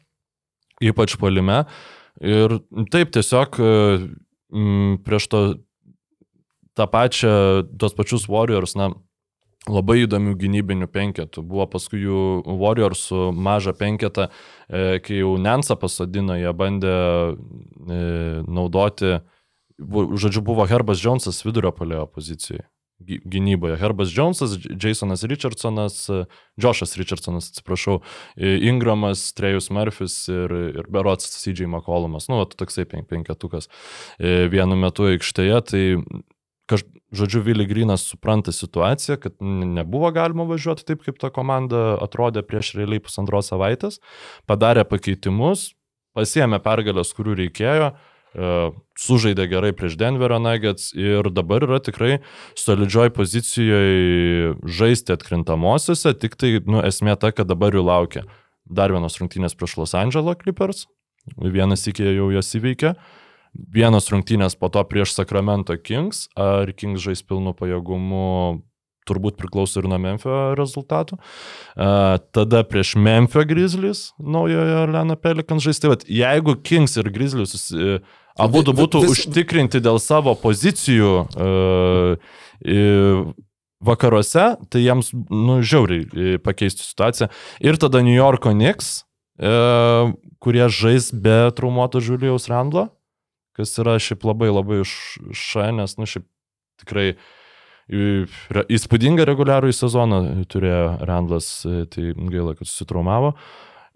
ypač 0.84 1.18
palime. 1.20 1.64
Ir 2.24 2.60
taip 2.94 3.14
tiesiog 3.16 3.58
e, 3.60 3.72
prieš 5.04 5.30
to 5.32 5.42
tą 6.78 6.88
pačią, 6.90 7.34
tos 7.80 7.96
pačius 7.98 8.28
Warriors, 8.30 8.76
na, 8.78 8.92
labai 9.70 10.04
įdomių 10.04 10.34
gynybinių 10.40 10.88
penketų. 10.92 11.44
Buvo 11.48 11.68
paskui 11.72 12.02
jų 12.04 12.24
Warriorsų 12.60 13.32
mažą 13.36 13.76
penketą, 13.78 14.30
e, 14.68 15.00
kai 15.04 15.22
jau 15.22 15.36
Nensa 15.42 15.78
pasodino, 15.80 16.38
jie 16.40 16.52
bandė 16.56 16.96
naudoti, 18.48 19.18
žodžiu, 19.80 20.42
buvo 20.46 20.66
Herbas 20.70 21.02
Jonesas 21.04 21.44
vidurio 21.46 21.72
palėjo 21.72 22.08
pozicijoje. 22.14 22.66
gy- 23.04 23.20
Gynyboje. 23.28 23.76
Herbas 23.82 24.14
Jonesas, 24.16 24.54
J- 24.64 24.78
Jasonas 24.80 25.24
Richardsonas, 25.28 25.96
Joshas 26.62 26.96
Richardsonas, 26.96 27.50
atsiprašau, 27.52 27.98
Ingramas, 28.38 29.34
Trejus 29.36 29.68
Murphys 29.74 30.30
ir, 30.32 30.54
ir 30.78 30.86
Berots 30.88 31.28
CJ 31.44 31.66
McCollumas. 31.68 32.30
Nu, 32.30 32.38
va, 32.40 32.46
toksai 32.46 32.86
pen- 32.86 33.04
penketukas 33.04 33.68
vienu 34.20 34.78
metu 34.80 35.10
aikštėje. 35.10 35.60
Tai 35.68 35.84
kaž, 36.70 36.86
žodžiu, 37.12 37.42
Vili 37.44 37.66
Grinas 37.68 38.06
supranta 38.08 38.54
situaciją, 38.56 39.18
kad 39.20 39.36
nebuvo 39.42 40.08
galima 40.16 40.46
važiuoti 40.48 40.86
taip, 40.88 41.04
kaip 41.04 41.20
ta 41.20 41.30
komanda 41.34 41.98
atrodė 42.00 42.46
prieš 42.48 42.76
realiai 42.80 43.04
pusantros 43.04 43.52
savaitės, 43.52 44.00
padarė 44.48 44.86
pakeitimus, 44.88 45.74
pasiemė 46.16 46.62
pergalės, 46.64 47.12
kurių 47.18 47.36
reikėjo, 47.42 47.92
sužaidė 48.34 49.48
gerai 49.52 49.74
prieš 49.78 49.98
Denverio 50.00 50.40
Nuggets 50.42 50.92
ir 50.98 51.30
dabar 51.30 51.66
yra 51.68 51.80
tikrai 51.84 52.20
solidžioj 52.58 53.14
pozicijoje 53.14 54.54
žaisti 54.66 55.14
atkrintamosiose, 55.14 56.16
tik 56.18 56.38
tai 56.42 56.58
nu, 56.66 56.82
esmė 56.82 57.18
ta, 57.22 57.34
kad 57.36 57.50
dabar 57.50 57.76
jų 57.76 57.86
laukia 57.86 58.26
dar 58.64 58.94
vienos 58.96 59.20
rungtynės 59.20 59.58
prieš 59.60 59.78
Los 59.78 59.94
Angeles 59.98 60.40
Clippers, 60.42 60.86
vienas 61.38 61.86
iki 61.90 62.06
jau 62.16 62.30
jos 62.34 62.54
įveikė, 62.58 62.94
vienos 63.54 64.10
rungtynės 64.12 64.58
po 64.58 64.72
to 64.74 64.84
prieš 64.88 65.14
Sacramento 65.18 65.76
Kings, 65.78 66.28
ar 66.40 66.72
Kings 66.74 67.04
žais 67.04 67.22
pilnu 67.26 67.54
pajėgumu 67.58 68.64
turbūt 69.08 69.36
priklauso 69.40 69.82
ir 69.82 69.88
nuo 69.92 70.00
Memphio 70.00 70.54
rezultatų. 70.56 71.18
Uh, 71.76 72.18
tada 72.36 72.64
prieš 72.68 72.96
Memphio 72.96 73.44
Grizzlies, 73.48 74.06
naujojo 74.20 74.78
Orleano 74.86 75.18
Pelicans 75.20 75.66
žais. 75.66 75.82
Tai 75.84 75.92
vat, 75.92 76.06
jeigu 76.08 76.56
Kings 76.64 76.96
ir 77.02 77.12
Grizzlies 77.12 77.52
susi, 77.52 77.98
abu 78.40 78.64
būtų 78.66 79.04
vis- 79.04 79.14
užtikrinti 79.14 79.82
dėl 79.84 80.00
savo 80.02 80.34
pozicijų 80.40 81.12
uh, 81.24 83.34
vakaruose, 83.84 84.46
tai 84.72 84.86
jiems, 84.86 85.12
nu, 85.14 85.60
žiauriai 85.60 86.06
i, 86.08 86.38
pakeistų 86.40 86.86
situaciją. 86.88 87.28
Ir 87.60 87.76
tada 87.82 88.00
New 88.06 88.16
Yorko 88.16 88.54
Knicks, 88.56 89.04
uh, 89.44 90.14
kurie 90.44 90.68
žais 90.72 91.12
be 91.12 91.52
traumuoto 91.56 92.00
Julijaus 92.04 92.48
Randlo, 92.52 92.88
kas 93.58 93.76
yra 93.78 93.98
šiaip 94.02 94.24
labai 94.26 94.50
labai 94.54 94.82
ša, 94.88 95.70
nes, 95.76 95.98
nu, 96.00 96.08
šiaip 96.10 96.26
tikrai 96.82 97.14
įspūdingą 98.72 99.26
reguliarų 99.28 99.74
į 99.74 99.76
sezoną 99.76 100.20
turėjo 100.52 100.84
Randlas, 101.08 101.50
e, 101.68 101.84
tai 101.92 102.14
gaila, 102.16 102.56
kad 102.56 102.70
susitraumavo. 102.70 103.34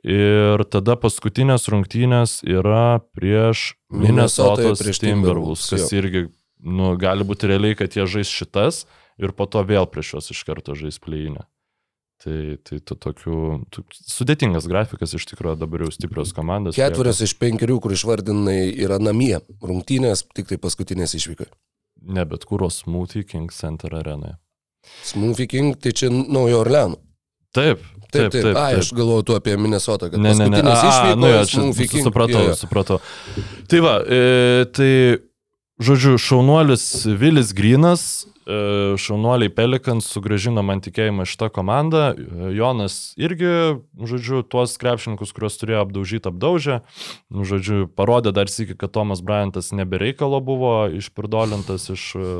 Ir 0.05 0.61
tada 0.69 0.93
paskutinės 0.99 1.65
rungtynės 1.73 2.39
yra 2.45 2.99
prieš 3.17 3.73
Minnesotos 3.89 4.83
prieš 4.83 5.01
Timberwolves, 5.01 5.65
kas 5.73 5.89
jo. 5.89 6.01
irgi 6.03 6.21
nu, 6.61 6.93
gali 7.01 7.25
būti 7.27 7.49
realiai, 7.49 7.77
kad 7.77 7.97
jie 7.97 8.05
žais 8.05 8.29
šitas 8.29 8.85
ir 9.17 9.33
po 9.33 9.47
to 9.49 9.63
vėl 9.65 9.89
prieš 9.89 10.13
juos 10.13 10.33
iš 10.33 10.43
karto 10.45 10.77
žais 10.77 11.01
pleinę. 11.01 11.47
Tai, 12.17 12.57
tai 12.65 12.79
tu 12.81 12.95
tokių, 12.97 13.39
tu, 13.69 13.83
sudėtingas 13.93 14.65
grafikas 14.69 15.13
iš 15.13 15.27
tikrųjų 15.29 15.59
dabar 15.61 15.83
jau 15.85 15.91
stiprios 15.93 16.33
komandos. 16.33 16.77
Ketverios 16.77 17.21
iš 17.21 17.35
penkerių, 17.37 17.77
kur 17.81 17.93
išvardinai, 17.93 18.71
yra 18.73 18.97
namie. 18.97 19.35
Rungtynės, 19.61 20.23
tik 20.33 20.49
tai 20.49 20.57
paskutinės 20.61 21.13
išvykai. 21.19 21.45
Ne, 22.09 22.25
bet 22.29 22.47
kuros 22.49 22.81
Smoothie 22.81 23.21
King 23.25 23.53
Center 23.53 23.93
arenoje. 23.99 24.39
Smoothie 25.05 25.45
King, 25.51 25.77
tai 25.77 25.93
čia 25.93 26.09
Naujo 26.09 26.63
Orleano. 26.63 26.97
Taip, 27.57 27.81
Taip, 28.07 28.29
taip. 28.31 28.43
taip. 28.45 28.55
A, 28.55 28.69
aš 28.79 28.93
galvoju 28.95 29.25
tu 29.27 29.35
apie 29.35 29.57
Minnesotą, 29.59 30.07
kad 30.13 30.21
Ne, 30.21 30.31
ne, 30.37 30.47
ne. 30.53 30.61
A, 30.63 31.15
nu 31.19 31.27
jo, 31.27 31.43
čia 31.49 31.59
Smoothie 31.65 31.87
King. 31.91 32.05
supratau, 32.07 32.39
Jo, 32.45 32.53
jo. 32.53 32.55
supratau. 32.55 33.01
Tai 33.67 33.79
va, 33.83 33.97
e, 34.07 34.21
tai, 34.71 34.91
žodžiu, 35.83 36.15
šaunuolis 36.21 36.85
Vilis 37.19 37.51
Grinas, 37.57 38.05
e, 38.47 38.95
šaunuoliai 38.95 39.51
Pelikans 39.51 40.07
sugražino 40.07 40.63
man 40.63 40.79
tikėjimą 40.85 41.25
šitą 41.27 41.49
komandą. 41.51 42.05
E, 42.15 42.53
Jonas 42.55 43.11
irgi, 43.19 43.51
žodžiu, 43.99 44.39
tuos 44.47 44.77
krepšininkus, 44.79 45.35
kuriuos 45.35 45.59
turėjo 45.59 45.83
apdaužyti, 45.83 46.31
apdaužė. 46.31 46.79
Nu, 47.27 47.43
Žodžiu, 47.43 47.89
parodė 47.91 48.31
dar 48.31 48.47
sėki, 48.47 48.77
kad 48.79 48.95
Tomas 48.95 49.19
Bryantas 49.19 49.73
nebereikalo 49.75 50.39
buvo 50.39 50.87
išpirdolintas 50.95 51.89
iš 51.91 52.07
e, 52.15 52.31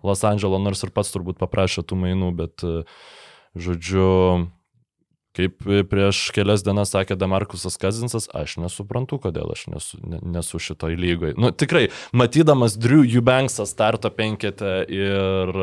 Los 0.00 0.24
Andželo, 0.24 0.56
nors 0.64 0.80
ir 0.88 0.96
pats 0.96 1.12
turbūt 1.12 1.36
paprašė 1.44 1.84
tų 1.84 2.00
mainų, 2.06 2.32
bet, 2.40 2.64
e, 2.64 2.86
žodžiu, 3.60 4.48
Kaip 5.40 5.64
prieš 5.88 6.18
kelias 6.36 6.60
dienas 6.66 6.92
sakė 6.92 7.16
Damarkusas 7.16 7.78
Kazinsas, 7.80 8.26
aš 8.36 8.58
nesuprantu, 8.60 9.16
kodėl 9.22 9.52
aš 9.54 9.66
nesu, 9.72 10.00
ne, 10.04 10.18
nesu 10.36 10.60
šitoj 10.60 10.96
lygoje. 11.00 11.36
Nu, 11.40 11.48
tikrai, 11.54 11.86
matydamas 12.12 12.76
Drew 12.80 13.06
Eubanksą 13.08 13.64
starto 13.68 14.10
penketę 14.12 14.82
ir 14.92 15.54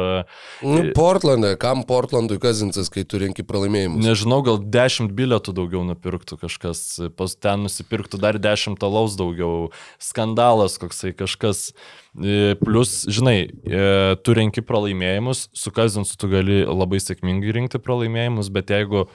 Nu, 0.65 0.79
Portlandė, 0.97 1.53
kam 1.61 1.83
Portlandui 1.87 2.39
Kazinsas, 2.41 2.89
kai 2.93 3.05
tu 3.05 3.21
renki 3.21 3.45
pralaimėjimus? 3.45 4.01
nežinau, 4.07 4.39
gal 4.45 4.57
10 4.57 5.11
bilietų 5.17 5.53
daugiau 5.57 5.83
nupirktų 5.87 6.39
kažkas, 6.41 6.81
pas 7.17 7.35
ten 7.37 7.67
nusipirktų 7.67 8.19
dar 8.23 8.39
10 8.41 8.79
talaus 8.81 9.17
daugiau, 9.19 9.69
skandalas 10.01 10.79
koksai 10.81 11.13
kažkas. 11.17 11.71
E, 12.17 12.55
Plus, 12.63 13.03
žinai, 13.13 13.37
e, 13.45 13.85
tu 14.25 14.33
renki 14.37 14.63
pralaimėjimus, 14.65 15.47
su 15.53 15.73
Kazinsu 15.75 16.17
tu 16.17 16.31
gali 16.31 16.63
labai 16.65 16.97
sėkmingai 17.03 17.53
rinkti 17.59 17.81
pralaimėjimus, 17.83 18.49
bet 18.53 18.73
jeigu 18.73 19.05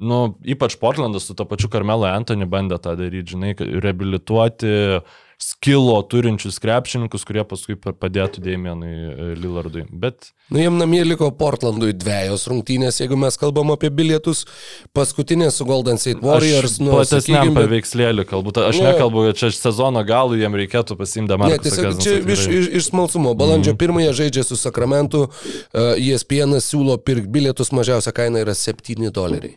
Nu, 0.00 0.34
ypač 0.48 0.78
Portlandas 0.80 1.26
su 1.28 1.34
to 1.36 1.44
pačiu 1.44 1.68
Karmelo 1.68 2.08
Antony 2.08 2.46
bandė 2.48 2.78
tą 2.80 2.96
daryti, 2.96 3.34
žinai, 3.36 3.52
reabilituoti 3.84 5.00
skilo 5.40 6.02
turinčius 6.04 6.58
krepšininkus, 6.60 7.22
kurie 7.24 7.40
paskui 7.48 7.72
pa- 7.80 7.94
padėtų 7.96 8.42
Damienui 8.44 9.36
Lillardui. 9.40 9.86
Bet 9.90 10.32
Nu, 10.52 10.58
jiem 10.58 10.76
namie 10.76 11.00
liko 11.06 11.30
Portlandui 11.32 11.94
dviejos 11.96 12.44
rungtynės, 12.50 12.98
jeigu 13.00 13.16
mes 13.16 13.38
kalbam 13.40 13.70
apie 13.72 13.88
bilietus. 13.88 14.44
Paskutinė 14.92 15.48
su 15.54 15.64
Golden 15.64 15.96
State 15.96 16.20
Warriors. 16.20 16.74
aš 16.74 16.80
Nu, 16.80 16.90
platesniam 16.92 17.46
sakykime, 17.46 17.56
paveikslėlį 17.62 18.24
kalbu. 18.28 18.52
Ta- 18.52 18.66
Aš 18.68 18.80
Ne. 18.80 18.92
nekalbu, 18.92 19.26
kad 19.30 19.36
čia 19.36 19.50
sezono 19.56 20.04
galų 20.04 20.36
jiem 20.42 20.52
reikėtų 20.60 20.96
pasimti 20.98 21.28
Ne, 21.30 21.36
Damarką. 21.36 21.62
tiesiog 21.62 22.02
čia 22.02 22.18
iš, 22.20 22.46
iš, 22.48 22.68
iš 22.76 22.90
smalsumo. 22.90 23.32
Balandžio 23.34 23.72
pirmąją 23.80 24.12
žaidžia 24.12 24.44
su 24.44 24.56
Sakramentu, 24.56 25.22
uh, 25.30 25.96
ESPN 25.96 26.52
siūlo 26.60 26.98
pirkti 26.98 27.28
bilietus, 27.30 27.70
mažiausia 27.72 28.12
kaina 28.12 28.40
yra 28.44 28.52
7 28.54 29.10
doleriai. 29.10 29.56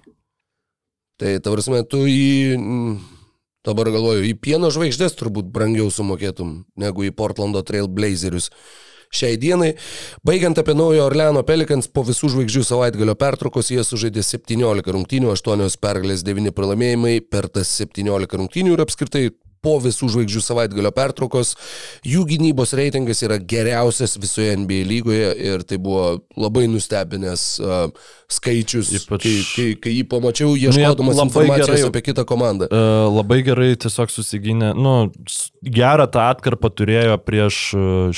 Tai 1.24 1.38
tavarsime, 1.40 1.86
tu 1.88 2.02
į, 2.04 2.58
dabar 3.64 3.88
galvoju, 3.94 4.26
į 4.28 4.34
pieno 4.44 4.68
žvaigždės 4.76 5.14
turbūt 5.16 5.48
brangiau 5.56 5.88
sumokėtum 5.88 6.66
negu 6.76 7.06
į 7.08 7.14
Portlando 7.16 7.62
Trail 7.64 7.88
Blazerius. 7.88 8.50
Šiai 9.14 9.38
dienai, 9.40 9.70
baigiant 10.28 10.60
apie 10.60 10.74
naujo 10.76 11.06
Orleano 11.06 11.46
Pelikans, 11.48 11.88
po 11.88 12.04
visų 12.04 12.34
žvaigždžių 12.34 12.66
savaitgalio 12.68 13.16
pertraukos 13.16 13.72
jie 13.72 13.86
sužaidė 13.88 14.26
17 14.26 14.92
rungtynių, 14.98 15.32
8 15.32 15.80
pergalės, 15.80 16.26
9 16.28 16.52
pralaimėjimai 16.58 17.16
per 17.32 17.48
tas 17.56 17.72
17 17.80 18.42
rungtynių 18.42 18.76
ir 18.76 18.84
apskritai 18.84 19.24
po 19.64 19.78
visų 19.84 20.10
žvaigždžių 20.14 20.44
savaitgalio 20.44 20.92
pertraukos 20.96 21.54
jų 22.08 22.26
gynybos 22.30 22.76
reitingas 22.78 23.24
yra 23.26 23.38
geriausias 23.40 24.18
visoje 24.20 24.58
NBA 24.60 24.82
lygoje 24.90 25.32
ir 25.52 25.64
tai 25.68 25.80
buvo 25.82 26.20
labai 26.40 26.66
nustebinęs 26.72 27.46
uh, 27.64 27.88
skaičius, 28.34 28.92
Ypač- 28.98 29.24
kai, 29.24 29.34
kai, 29.56 29.68
kai 29.84 29.96
jį 30.00 30.06
pamačiau, 30.10 30.54
ieškodamas 30.58 31.18
labai 31.20 31.28
informacijos 31.30 31.78
gerai- 31.80 31.90
apie 31.92 32.02
kitą 32.10 32.26
komandą. 32.30 32.68
Uh, 32.72 33.08
labai 33.14 33.42
gerai 33.46 33.72
tiesiog 33.80 34.12
susigynė, 34.14 34.74
nu, 34.76 34.96
gerą 35.64 36.08
tą 36.12 36.24
atkarpą 36.34 36.72
turėjo 36.74 37.18
prieš 37.24 37.60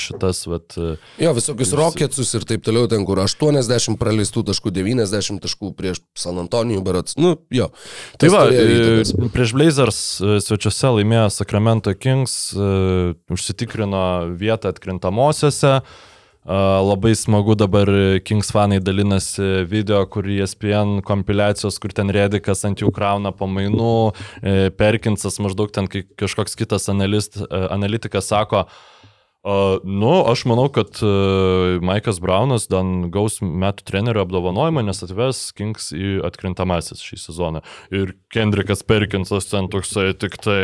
šitas, 0.00 0.44
vat, 0.50 0.76
Jo, 1.20 1.32
visokius 1.36 1.72
Rocketsus 1.76 2.32
ir 2.36 2.44
taip 2.48 2.64
toliau, 2.66 2.88
ten 2.90 3.04
kur 3.08 3.20
80 3.22 3.96
praleistų 4.00 4.42
taškų, 4.50 4.72
90 4.74 5.40
taškų 5.44 5.70
prieš 5.78 6.00
San 6.18 6.38
Antonijų 6.42 6.82
berots. 6.86 7.16
Nu, 7.20 7.34
jo. 7.54 7.68
Tai 8.20 8.30
va, 8.32 8.44
e, 8.52 9.04
prieš 9.34 9.52
Blazers 9.56 10.00
e, 10.20 10.36
svečiuose 10.44 10.92
laimėjo 10.98 11.28
Sacramento 11.36 11.92
Kings, 11.94 12.54
e, 12.56 13.14
užsitikrino 13.30 14.02
vietą 14.40 14.72
atkrintamosiose. 14.72 15.80
E, 15.80 16.58
Labai 16.88 17.14
smagu 17.18 17.56
dabar 17.58 17.90
Kings 18.24 18.52
fanai 18.54 18.78
dalinasi 18.80 19.66
video, 19.68 20.00
kur 20.06 20.28
ESPN 20.30 21.00
kompiliacijos, 21.06 21.80
kur 21.82 21.92
ten 21.92 22.12
Redikas 22.14 22.64
ant 22.68 22.80
jų 22.80 22.92
krauna 22.94 23.34
pamainų, 23.34 23.96
e, 24.42 24.56
Perkinsas 24.70 25.40
maždaug 25.42 25.74
ten 25.74 25.90
kažkoks 25.90 26.56
kitas 26.56 26.88
analist, 26.92 27.40
analitikas 27.50 28.30
sako, 28.32 28.66
Uh, 29.46 29.78
nu, 29.84 30.24
aš 30.26 30.40
manau, 30.50 30.66
kad 30.74 30.98
uh, 31.06 31.78
Maikas 31.78 32.16
Braunas 32.18 32.64
dan 32.66 33.12
gaus 33.14 33.36
metų 33.38 33.84
trenerio 33.86 34.24
apdovanojimą, 34.24 34.82
nes 34.82 35.04
atves 35.06 35.52
Kings 35.54 35.92
į 35.94 36.16
atkrintamasis 36.26 37.04
šį 37.06 37.18
sezoną. 37.28 37.62
Ir 37.94 38.16
Kendrikas 38.34 38.82
Perkinsas 38.82 39.46
ten 39.46 39.70
toksai 39.70 40.08
tik 40.18 40.34
tai. 40.42 40.58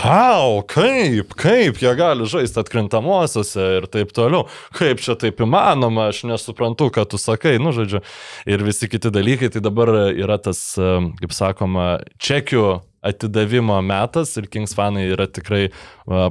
How, 0.00 0.64
kaip, 0.72 1.36
kaip 1.36 1.82
jie 1.84 1.92
gali 2.00 2.24
žaisti 2.24 2.64
atkrintamosiose 2.64 3.68
ir 3.82 3.90
taip 3.92 4.16
toliau. 4.16 4.48
Kaip 4.80 5.04
čia 5.04 5.20
taip 5.20 5.44
įmanoma, 5.44 6.08
aš 6.08 6.24
nesuprantu, 6.32 6.88
ką 6.88 7.04
tu 7.04 7.20
sakai, 7.20 7.58
nu, 7.60 7.76
žodžiu. 7.76 8.00
Ir 8.48 8.64
visi 8.64 8.88
kiti 8.88 9.12
dalykai, 9.12 9.52
tai 9.52 9.60
dabar 9.60 9.92
yra 10.08 10.40
tas, 10.40 10.70
uh, 10.80 11.04
kaip 11.20 11.36
sakoma, 11.36 11.98
čekių 12.16 12.78
atidavimo 13.04 13.76
metas 13.84 14.36
ir 14.40 14.48
Kings 14.52 14.76
fanai 14.76 15.08
yra 15.14 15.26
tikrai 15.28 15.68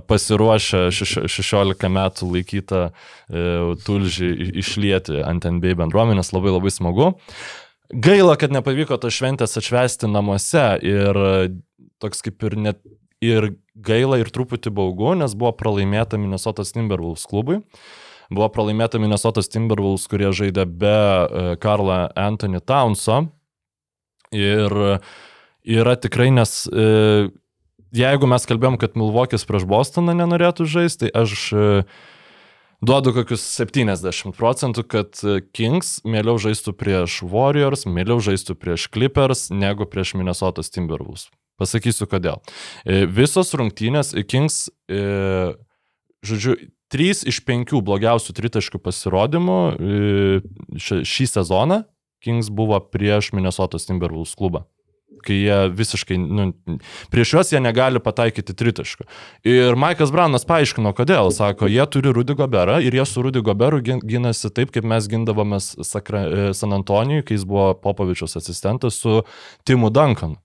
pasiruošę 0.08 0.88
šeš, 0.96 1.18
16 1.32 1.92
metų 1.92 2.32
laikytą 2.32 2.82
e, 2.88 3.46
tulžį 3.86 4.32
išlieti 4.64 5.22
ant 5.26 5.46
NBA 5.46 5.76
bendruomenės, 5.82 6.34
labai 6.36 6.56
labai 6.56 6.74
smagu. 6.74 7.14
Gaila, 7.94 8.34
kad 8.42 8.54
nepavyko 8.54 8.98
tos 8.98 9.14
šventės 9.14 9.60
atšvesti 9.60 10.10
namuose 10.10 10.66
ir 10.82 11.20
e, 11.22 11.36
toks 12.02 12.26
kaip 12.26 12.48
ir 12.48 12.58
net 12.58 12.82
ir 13.24 13.52
gaila 13.76 14.18
ir 14.22 14.32
truputį 14.34 14.74
baugu, 14.74 15.14
nes 15.18 15.36
buvo 15.38 15.54
pralaimėta 15.58 16.20
Minnesotos 16.20 16.74
Timberwolves 16.76 17.28
klubui. 17.30 17.62
Buvo 18.34 18.48
pralaimėta 18.50 18.98
Minnesotos 19.02 19.52
Timberwolves, 19.54 20.08
kurie 20.10 20.32
žaidė 20.34 20.66
be 20.66 20.96
e, 20.96 21.46
Karla 21.62 22.08
Anthony 22.18 22.62
Townso. 22.62 23.28
Ir 24.34 24.74
e, 24.74 24.98
yra 25.66 25.96
tikrai, 26.00 26.30
nes 26.34 26.66
e, 26.70 27.30
jeigu 27.96 28.30
mes 28.30 28.46
kalbėjom, 28.48 28.78
kad 28.82 28.98
Milvokis 29.00 29.48
prieš 29.48 29.66
Bostoną 29.70 30.16
nenorėtų 30.18 30.68
žaisti, 30.70 31.08
tai 31.08 31.24
aš 31.24 31.48
e, 31.54 31.70
duodu 32.86 33.14
kokius 33.16 33.44
70 33.58 34.36
procentų, 34.38 34.86
kad 34.88 35.22
e, 35.24 35.40
Kings 35.56 36.00
mieliau 36.08 36.38
žaistų 36.42 36.76
prieš 36.78 37.22
Warriors, 37.26 37.86
mieliau 37.90 38.20
žaistų 38.24 38.58
prieš 38.60 38.90
Clippers 38.94 39.50
negu 39.54 39.88
prieš 39.90 40.16
Minnesotos 40.20 40.72
Timberwolves. 40.74 41.30
Pasakysiu 41.60 42.08
kodėl. 42.12 42.42
E, 42.84 43.06
Visos 43.08 43.54
rungtynės 43.56 44.14
e, 44.14 44.26
Kings, 44.28 44.68
žodžiu, 46.26 46.58
3 46.94 47.26
iš 47.32 47.42
5 47.48 47.80
blogiausių 47.86 48.34
tritaškių 48.38 48.80
pasirodymų 48.80 49.58
šį 50.78 51.26
sezoną 51.32 51.82
Kings 52.24 52.52
buvo 52.54 52.78
prieš 52.94 53.32
Minnesotos 53.34 53.88
Timberwolves 53.90 54.36
klubą 54.38 54.64
kai 55.26 55.38
jie 55.42 55.58
visiškai, 55.76 56.18
nu, 56.22 56.48
prieš 57.14 57.34
juos 57.36 57.52
jie 57.54 57.62
negali 57.64 58.02
pataikyti 58.04 58.56
tritaškų. 58.58 59.08
Ir 59.50 59.78
Maikas 59.80 60.14
Braunas 60.14 60.48
paaiškino, 60.48 60.94
kodėl. 60.98 61.32
Sako, 61.36 61.70
jie 61.72 61.84
turi 61.92 62.14
Rudy 62.16 62.38
Goberą 62.38 62.80
ir 62.84 62.96
jie 62.96 63.06
su 63.10 63.26
Rudy 63.26 63.44
Goberu 63.46 63.82
ginasi 63.84 64.52
taip, 64.54 64.74
kaip 64.76 64.88
mes 64.88 65.10
gindavomės 65.12 65.74
Sakra, 65.86 66.26
e, 66.26 66.48
San 66.58 66.76
Antonijui, 66.78 67.26
kai 67.26 67.40
jis 67.40 67.48
buvo 67.50 67.72
Popovičius 67.82 68.38
asistentas 68.40 69.02
su 69.02 69.22
Timu 69.68 69.92
Duncanu. 69.94 70.40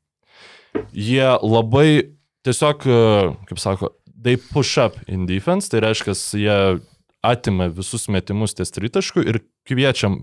Jie 0.94 1.26
labai 1.42 2.16
tiesiog, 2.46 2.86
e, 2.86 3.34
kaip 3.50 3.60
sako, 3.60 3.94
they 4.20 4.36
push 4.36 4.78
up 4.78 4.96
in 5.08 5.26
defense, 5.26 5.70
tai 5.70 5.82
reiškia, 5.84 6.14
jie 6.14 6.58
atima 7.22 7.68
visus 7.72 8.08
metimus 8.12 8.56
ties 8.56 8.72
tritaškų 8.72 9.24
ir 9.28 9.40
kviečiam 9.68 10.22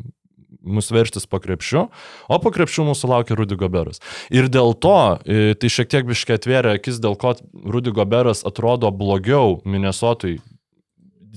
mus 0.67 0.91
verštis 0.93 1.27
po 1.29 1.39
krepšiu, 1.43 1.87
o 2.27 2.39
po 2.43 2.51
krepšiu 2.53 2.85
mūsų 2.89 3.11
laukia 3.11 3.37
Rudy 3.39 3.57
Goberas. 3.59 4.03
Ir 4.33 4.51
dėl 4.51 4.75
to 4.75 4.97
e, 5.23 5.55
tai 5.59 5.71
šiek 5.71 5.91
tiek 5.93 6.07
biškai 6.09 6.37
atvėrė 6.37 6.75
akis, 6.77 6.99
dėl 7.03 7.17
ko 7.19 7.35
Rudy 7.65 7.93
Goberas 7.95 8.43
atrodo 8.47 8.91
blogiau 8.91 9.61
Minnesotui. 9.65 10.37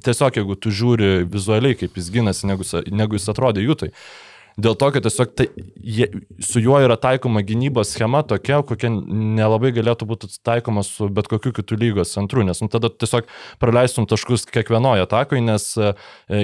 Tiesiog 0.01 0.41
jeigu 0.41 0.57
tu 0.57 0.73
žiūri 0.73 1.29
vizualiai, 1.29 1.77
kaip 1.77 1.97
jis 1.99 2.09
gynasi, 2.13 2.49
negu, 2.49 2.67
negu 2.89 3.19
jis 3.19 3.29
atrodė 3.33 3.65
jūtai. 3.67 3.91
Dėl 4.61 4.77
to, 4.79 4.89
kad 4.95 5.05
tiesiog 5.07 5.33
tai, 5.39 5.47
jie, 5.77 6.07
su 6.45 6.61
juo 6.63 6.79
yra 6.83 6.97
taikoma 7.01 7.43
gynybos 7.47 7.93
schema 7.95 8.23
tokia, 8.27 8.61
kokia 8.67 8.91
nelabai 8.91 9.73
galėtų 9.77 10.09
būti 10.11 10.31
taikoma 10.47 10.85
su 10.87 11.09
bet 11.13 11.31
kokiu 11.31 11.53
kitų 11.57 11.79
lygos 11.81 12.15
centru, 12.17 12.45
nes 12.47 12.61
nu, 12.63 12.69
tada 12.73 12.91
tiesiog 12.93 13.29
praleistum 13.63 14.09
taškus 14.11 14.47
kiekvienoje 14.51 15.07
atakoje, 15.07 15.45
nes 15.47 15.67
e, 15.79 15.93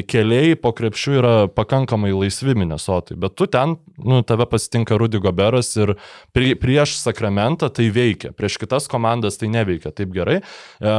keliai 0.09 0.57
po 0.61 0.73
krepšių 0.77 1.17
yra 1.21 1.35
pakankamai 1.53 2.15
laisvi 2.15 2.57
Minnesotai, 2.57 3.19
bet 3.21 3.37
tu 3.39 3.49
ten, 3.51 3.77
nu, 3.99 4.23
tave 4.27 4.49
pasitinka 4.51 4.99
Rudy 5.01 5.21
Goberas 5.23 5.75
ir 5.77 5.97
prie, 6.37 6.55
prieš 6.59 6.99
Sakramentą 7.03 7.71
tai 7.75 7.91
veikia, 7.93 8.33
prieš 8.37 8.61
kitas 8.63 8.89
komandas 8.93 9.41
tai 9.41 9.53
neveikia 9.53 9.93
taip 9.93 10.15
gerai. 10.17 10.41
E, 10.81 10.99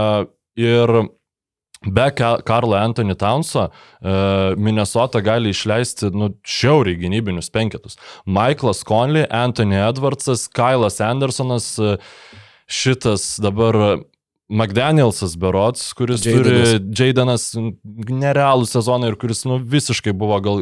ir 0.58 0.98
Be 1.86 2.10
Ka- 2.12 2.40
Karlo 2.42 2.74
Anthony 2.76 3.14
Townso, 3.16 3.68
uh, 3.70 4.10
Minnesota 4.58 5.22
gali 5.22 5.52
išleisti 5.54 6.10
nu, 6.10 6.32
šiauriai 6.42 6.98
gynybinius 6.98 7.52
penketus. 7.54 8.00
Michaelas 8.26 8.82
Conley, 8.88 9.28
Anthony 9.30 9.78
Edwardsas, 9.78 10.48
Kailas 10.50 10.98
Andersonas, 11.02 11.76
uh, 11.80 11.98
šitas 12.68 13.38
dabar 13.40 13.76
uh, 13.76 14.00
McDanielsas 14.50 15.36
Berots, 15.38 15.94
kuris 15.94 16.26
Jaydenas. 16.26 16.74
turi 16.74 16.96
Jaydenas 16.98 17.46
nerealų 18.10 18.66
sezoną 18.68 19.12
ir 19.12 19.18
kuris 19.20 19.46
nu, 19.46 19.60
visiškai 19.60 20.14
buvo 20.18 20.40
gal 20.42 20.62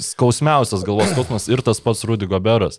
skausmiausias 0.00 0.84
galvos 0.86 1.10
skausmas 1.12 1.48
ir 1.52 1.62
tas 1.64 1.80
pats 1.80 2.04
Rudy 2.08 2.28
Goberas. 2.28 2.78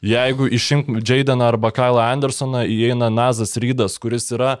Jeigu 0.00 0.46
išimk 0.48 1.02
Jaydeną 1.04 1.44
arba 1.50 1.72
Kailą 1.74 2.00
Andersoną, 2.12 2.62
įeina 2.64 3.10
Nazas 3.12 3.56
Rydas, 3.60 3.98
kuris 4.00 4.30
yra 4.32 4.58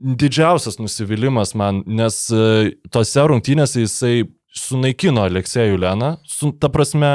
didžiausias 0.00 0.78
nusivylimas 0.78 1.54
man, 1.58 1.82
nes 1.86 2.18
e, 2.34 2.72
tose 2.92 3.24
rungtynėse 3.30 3.84
jisai 3.84 4.26
sunaikino 4.56 5.24
Aleksėjų 5.26 5.80
Leną, 5.80 6.16
su, 6.28 6.52
ta 6.60 6.70
prasme, 6.72 7.10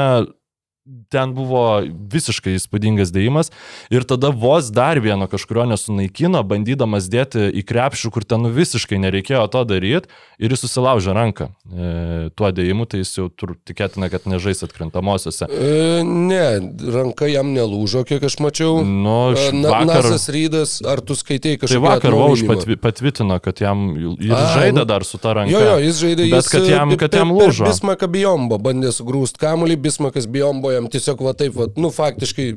ten 1.14 1.30
buvo 1.36 1.78
visiškai 2.10 2.56
įspūdingas 2.58 3.12
dėjimas 3.14 3.52
ir 3.94 4.02
tada 4.08 4.32
vos 4.34 4.66
dar 4.74 4.98
vieno 4.98 5.28
kažkurio 5.30 5.62
nesunaikino, 5.70 6.40
bandydamas 6.42 7.06
dėti 7.12 7.44
į 7.54 7.62
krepšių, 7.68 8.10
kur 8.10 8.24
ten 8.26 8.42
nu, 8.42 8.50
visiškai 8.50 8.98
nereikėjo 8.98 9.44
to 9.54 9.62
daryti 9.70 10.10
ir 10.42 10.50
jis 10.50 10.64
susilaužė 10.64 11.14
ranką 11.14 11.46
e, 11.70 12.30
tuo 12.34 12.50
dėjimu, 12.50 12.88
tai 12.90 13.04
jis 13.04 13.12
jau 13.20 13.28
tur, 13.30 13.54
tikėtina, 13.68 14.08
kad 14.10 14.26
nežais 14.26 14.64
atkrintamosiose. 14.66 15.46
E, 15.46 16.02
ne, 16.02 16.42
ranka 16.96 17.30
jam 17.30 17.52
nelūžo, 17.54 18.02
kiek 18.08 18.26
aš 18.26 18.40
mačiau. 18.42 18.82
Nu, 18.82 19.14
E, 19.32 19.38
š- 19.38 19.54
Na, 19.62 19.70
vakar, 19.76 20.02
Nasas 20.02 20.26
Rydas, 20.34 20.74
ar 20.82 20.98
tu 21.06 21.14
skaitėjai 21.14 21.60
tai 21.60 21.66
kažką? 21.68 21.82
vakar 21.86 22.18
Vauž 22.18 22.42
patvi, 22.48 22.74
patvitino, 22.80 23.38
kad 23.44 23.62
jam 23.62 23.86
ir 24.18 24.34
Ai, 24.34 24.50
žaidė 24.56 24.82
nu. 24.82 24.86
dar 24.90 25.06
su 25.06 25.22
ta 25.22 25.36
ranka. 25.38 25.54
Jo, 25.54 25.62
jo, 25.62 25.78
jis 25.86 26.02
žaidė, 26.02 26.26
Bet 26.32 26.42
jis 26.42 26.50
kad 26.56 26.66
jam- 26.66 26.90
e, 26.90 26.98
kad 26.98 27.14
jam 27.14 27.30
lūžo. 27.30 27.70
Bismaką 27.70 28.10
Bijombo 28.10 28.58
bandė 28.58 28.90
sugrūst 28.90 29.38
kamuolį, 29.38 29.78
Bismakas 29.86 30.26
Bijombo 30.26 30.71
jam 30.78 30.88
tiesiog 30.92 31.22
va 31.26 31.36
taip, 31.38 31.54
va, 31.58 31.68
nu 31.76 31.92
faktiškai, 31.94 32.48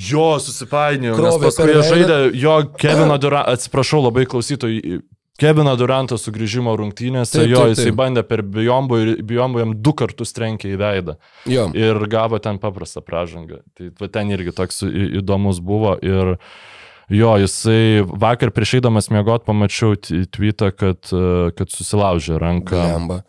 Jo, 0.00 0.38
susipainioju. 0.40 1.18
Nes 1.20 1.34
paskui 1.42 1.72
jie 1.74 1.80
žaidė 1.84 2.14
jo 2.40 2.54
Kevino 2.80 3.18
Durantą, 3.20 3.52
atsiprašau 3.52 3.98
labai 4.06 4.22
klausytojai, 4.30 5.00
Kevino 5.40 5.72
Duranto 5.78 6.18
sugrįžimo 6.20 6.74
rungtynėse, 6.76 7.38
Taip, 7.38 7.48
jo 7.48 7.62
taip, 7.62 7.72
jisai 7.72 7.86
taip. 7.88 7.96
bandė 7.96 8.24
per 8.28 8.42
Bijombų 8.44 8.98
ir 9.00 9.12
Bijombų 9.24 9.62
jam 9.62 9.72
du 9.86 9.94
kartus 9.96 10.34
trenkė 10.36 10.74
į 10.74 10.80
veidą 10.80 11.14
jo. 11.48 11.68
ir 11.76 12.00
gavo 12.12 12.40
ten 12.44 12.60
paprastą 12.60 13.00
pražangą. 13.04 13.62
Tai 13.76 14.10
ten 14.12 14.32
irgi 14.36 14.52
toks 14.56 14.84
įdomus 14.84 15.62
buvo 15.64 15.94
ir 16.04 16.34
jo, 17.08 17.32
jisai 17.40 18.04
vakar 18.04 18.52
prieš 18.56 18.78
eidamas 18.80 19.08
miegot 19.14 19.46
pamačiau 19.48 19.96
tweetą, 19.96 20.74
kad, 20.76 21.08
kad 21.56 21.72
susilaužė 21.72 22.36
ranką. 22.40 22.84
Lemba. 22.92 23.22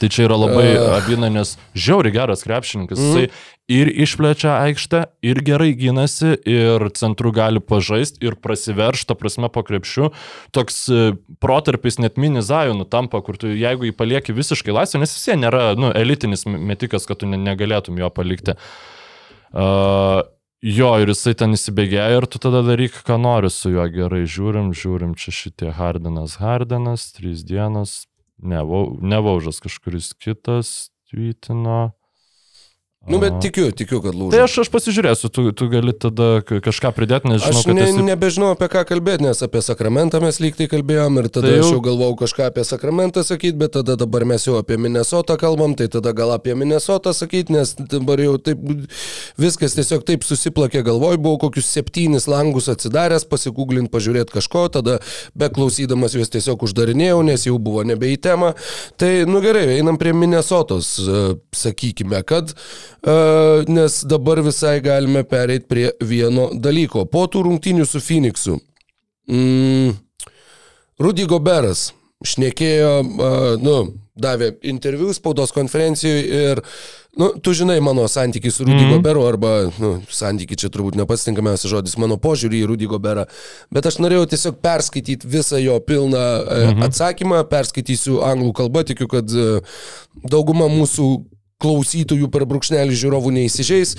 Tai 0.00 0.08
čia 0.08 0.24
yra 0.24 0.38
labai 0.40 0.68
Ugh. 0.74 0.94
abina, 0.96 1.28
nes 1.32 1.56
žiauri 1.76 2.12
geras 2.14 2.44
krepšininkas. 2.46 2.98
Mhm. 2.98 3.08
Jisai 3.08 3.28
ir 3.72 3.90
išplečia 4.04 4.56
aikštę, 4.66 5.02
ir 5.24 5.40
gerai 5.44 5.72
gynasi, 5.78 6.34
ir 6.48 6.88
centru 6.98 7.32
gali 7.32 7.60
pažaisti, 7.60 8.20
ir 8.26 8.36
prasiverš, 8.42 9.06
ta 9.08 9.16
prasme, 9.18 9.48
po 9.52 9.62
krepšiu. 9.66 10.10
Toks 10.52 10.82
e, 10.88 11.00
protarpis 11.40 12.00
net 12.02 12.18
mini 12.20 12.42
zajonų 12.44 12.88
tampa, 12.92 13.22
kur 13.24 13.38
tu, 13.40 13.52
jeigu 13.52 13.88
jį 13.88 13.96
palieki 13.96 14.36
visiškai 14.36 14.74
laisvę, 14.74 15.02
nes 15.02 15.16
vien 15.16 15.44
nėra 15.44 15.72
nu, 15.78 15.92
elitinis 15.96 16.44
metikas, 16.48 17.08
kad 17.08 17.22
tu 17.22 17.30
ne, 17.30 17.40
negalėtum 17.40 18.00
jo 18.02 18.12
palikti. 18.12 18.58
Uh, 19.52 20.22
Jo, 20.62 20.92
ir 21.02 21.10
jisai 21.10 21.32
ten 21.34 21.56
įsibėgėja 21.56 22.20
ir 22.20 22.24
tu 22.30 22.38
tada 22.38 22.60
daryk, 22.62 23.00
ką 23.02 23.16
nori 23.18 23.48
su 23.50 23.72
juo 23.72 23.82
gerai. 23.90 24.20
Žiūrim, 24.30 24.68
žiūrim, 24.78 25.16
čia 25.18 25.34
šitie 25.34 25.72
Hardinas, 25.74 26.36
Hardinas, 26.38 27.08
trys 27.16 27.42
dienos, 27.42 28.04
ne, 28.42 28.62
Vau- 28.66 28.98
ne 29.00 29.18
Vaužas 29.22 29.60
kažkuris 29.60 30.12
kitas 30.18 30.90
tweetino. 31.10 31.92
Nu, 33.02 33.18
bet 33.18 33.40
tikiu, 33.42 33.64
tikiu, 33.74 33.98
kad 33.98 34.14
lūžo. 34.14 34.30
Tai 34.30 34.44
aš, 34.44 34.52
aš 34.62 34.68
pasižiūrėsiu, 34.70 35.26
tu, 35.34 35.42
tu 35.58 35.66
gali 35.72 35.90
tada 35.90 36.38
kažką 36.46 36.92
pridėti, 36.94 37.26
nes 37.32 37.40
žinau, 37.42 37.58
Aš 37.58 37.66
ne, 37.74 37.86
esi... 37.88 38.02
nebežinau 38.06 38.50
apie 38.54 38.68
ką 38.70 38.84
kalbėti, 38.86 39.24
nes 39.26 39.40
apie 39.42 39.58
sakramentą 39.66 40.20
mes 40.22 40.38
lyg 40.38 40.54
tai 40.54 40.68
kalbėjom 40.70 41.18
ir 41.18 41.26
tada 41.26 41.48
Tai 41.48 41.56
jau- 41.56 41.64
aš 41.64 41.72
jau 41.74 41.80
galvojau 41.82 42.14
kažką 42.20 42.46
apie 42.46 42.62
sakramentą 42.68 43.24
sakyti, 43.26 43.58
bet 43.58 43.74
tada 43.74 43.96
dabar 43.98 44.22
mes 44.30 44.46
jau 44.46 44.54
apie 44.60 44.78
Minnesotą 44.78 45.34
kalbam, 45.40 45.74
tai 45.74 45.88
tada 45.90 46.12
gal 46.14 46.30
apie 46.36 46.54
Minnesotą 46.54 47.10
sakyti, 47.10 47.56
nes 47.56 47.74
dabar 47.74 48.22
jau 48.22 48.36
taip 48.38 48.62
viskas 49.34 49.74
tiesiog 49.74 50.06
taip 50.06 50.22
susiplakė 50.22 50.84
galvoj, 50.86 51.18
buvau 51.18 51.40
kokius 51.48 51.72
septynis 51.74 52.28
langus 52.30 52.70
atsidaręs, 52.70 53.26
pasigūglint, 53.26 53.90
pažiūrėti 53.90 54.38
kažko, 54.38 54.68
tada 54.78 55.00
beklausydamas 55.34 56.14
juos 56.14 56.30
tiesiog 56.30 56.62
uždarinėjau, 56.68 57.18
nes 57.26 57.48
jau 57.50 57.58
buvo 57.58 57.82
nebe 57.82 58.14
į 58.14 58.22
temą. 58.30 58.54
Tai, 58.94 59.10
nu 59.26 59.42
gerai, 59.42 59.66
einam 59.80 59.98
prie 59.98 60.14
Minnesotos, 60.14 60.94
e, 61.02 61.26
sakykime, 61.50 62.22
kad, 62.22 62.54
nes 63.02 64.04
dabar 64.06 64.42
visai 64.42 64.80
galime 64.80 65.24
pereiti 65.26 65.66
prie 65.66 65.88
vieno 66.00 66.50
dalyko. 66.54 67.06
Po 67.10 67.26
tų 67.26 67.42
rungtynių 67.48 67.86
su 67.86 68.00
Phoenixu. 68.00 68.60
Mm, 69.30 69.96
Rudy 71.02 71.26
Goberas 71.26 71.90
šnekėjo, 72.22 72.92
uh, 73.02 73.44
nu, 73.62 73.76
davė 74.18 74.52
interviu 74.68 75.12
spaudos 75.16 75.54
konferencijoje 75.56 76.22
ir, 76.52 76.60
nu, 77.18 77.30
tu 77.42 77.54
žinai 77.56 77.78
mano 77.82 78.04
santykiai 78.10 78.52
su 78.52 78.64
Rudy 78.64 78.76
mm 78.76 78.84
-hmm. 78.84 79.00
Goberu 79.00 79.24
arba, 79.26 79.52
nu, 79.80 79.92
santykiai 80.08 80.56
čia 80.56 80.68
turbūt 80.68 80.96
ne 80.96 81.06
pats 81.06 81.24
tinkamiausias 81.24 81.70
žodis, 81.70 81.96
mano 81.96 82.16
požiūrį 82.16 82.62
į 82.62 82.66
Rudy 82.66 82.86
Goberą, 82.86 83.24
bet 83.70 83.86
aš 83.86 83.98
norėjau 83.98 84.26
tiesiog 84.26 84.60
perskaityti 84.62 85.26
visą 85.26 85.58
jo 85.58 85.80
pilną 85.80 86.18
mm 86.18 86.46
-hmm. 86.46 86.84
atsakymą, 86.84 87.44
perskaitysiu 87.44 88.20
anglų 88.22 88.52
kalbą, 88.52 88.84
tikiu, 88.84 89.08
kad 89.08 89.26
dauguma 90.24 90.68
mūsų 90.68 91.24
klausytojų 91.62 92.30
per 92.32 92.46
brūkšnelį 92.50 92.98
žiūrovų 93.04 93.36
neįsižeis. 93.38 93.96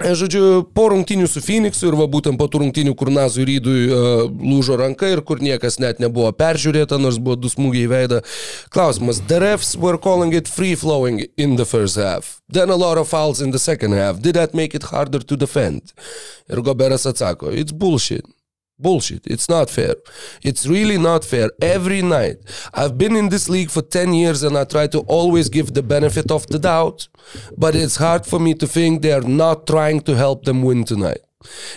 E, 0.00 0.14
Žodžiu, 0.16 0.64
po 0.72 0.86
rungtynių 0.88 1.26
su 1.28 1.42
Phoenixu 1.44 1.90
ir 1.90 1.96
va 1.98 2.06
būtent 2.08 2.40
po 2.40 2.46
tų 2.48 2.62
rungtynių, 2.62 2.94
kur 2.96 3.10
Nazui 3.12 3.44
Rydui 3.44 3.82
uh, 3.92 4.22
lūžo 4.32 4.78
ranka 4.80 5.10
ir 5.12 5.20
kur 5.26 5.42
niekas 5.44 5.76
net 5.82 6.00
nebuvo 6.00 6.30
peržiūrėta, 6.32 6.96
nors 6.96 7.18
buvo 7.20 7.36
du 7.36 7.52
smūgiai 7.52 7.84
į 7.84 7.90
veidą. 7.92 8.22
Klausimas, 8.72 9.20
the 9.28 9.42
refs 9.44 9.74
were 9.76 10.00
calling 10.00 10.32
it 10.32 10.48
free 10.48 10.72
flowing 10.74 11.26
in 11.36 11.56
the 11.60 11.68
first 11.68 12.00
half. 12.00 12.38
Then 12.48 12.72
a 12.72 12.80
lot 12.80 12.96
of 12.96 13.12
fouls 13.12 13.44
in 13.44 13.52
the 13.52 13.60
second 13.60 13.92
half. 13.92 14.22
Did 14.24 14.40
that 14.40 14.54
make 14.54 14.74
it 14.74 14.88
harder 14.88 15.20
to 15.20 15.36
defend? 15.36 15.92
Ir 16.48 16.64
Goberas 16.64 17.04
atsako, 17.04 17.52
it's 17.52 17.72
bullshit. 17.72 18.24
Bullshit. 18.80 19.26
It's 19.26 19.48
not 19.48 19.70
fair. 19.70 19.94
It's 20.42 20.66
really 20.66 20.98
not 20.98 21.24
fair. 21.24 21.50
Every 21.60 22.02
night. 22.02 22.38
I've 22.74 22.96
been 22.96 23.16
in 23.16 23.28
this 23.28 23.48
league 23.48 23.70
for 23.70 23.82
10 23.82 24.14
years 24.14 24.42
and 24.42 24.56
I 24.56 24.64
try 24.64 24.86
to 24.88 25.00
always 25.00 25.48
give 25.48 25.74
the 25.74 25.82
benefit 25.82 26.30
of 26.30 26.46
the 26.46 26.58
doubt. 26.58 27.08
But 27.56 27.74
it's 27.74 27.96
hard 27.96 28.26
for 28.26 28.40
me 28.40 28.54
to 28.54 28.66
think 28.66 29.02
they're 29.02 29.22
not 29.22 29.66
trying 29.66 30.00
to 30.02 30.16
help 30.16 30.44
them 30.44 30.62
win 30.62 30.84
tonight. 30.84 31.20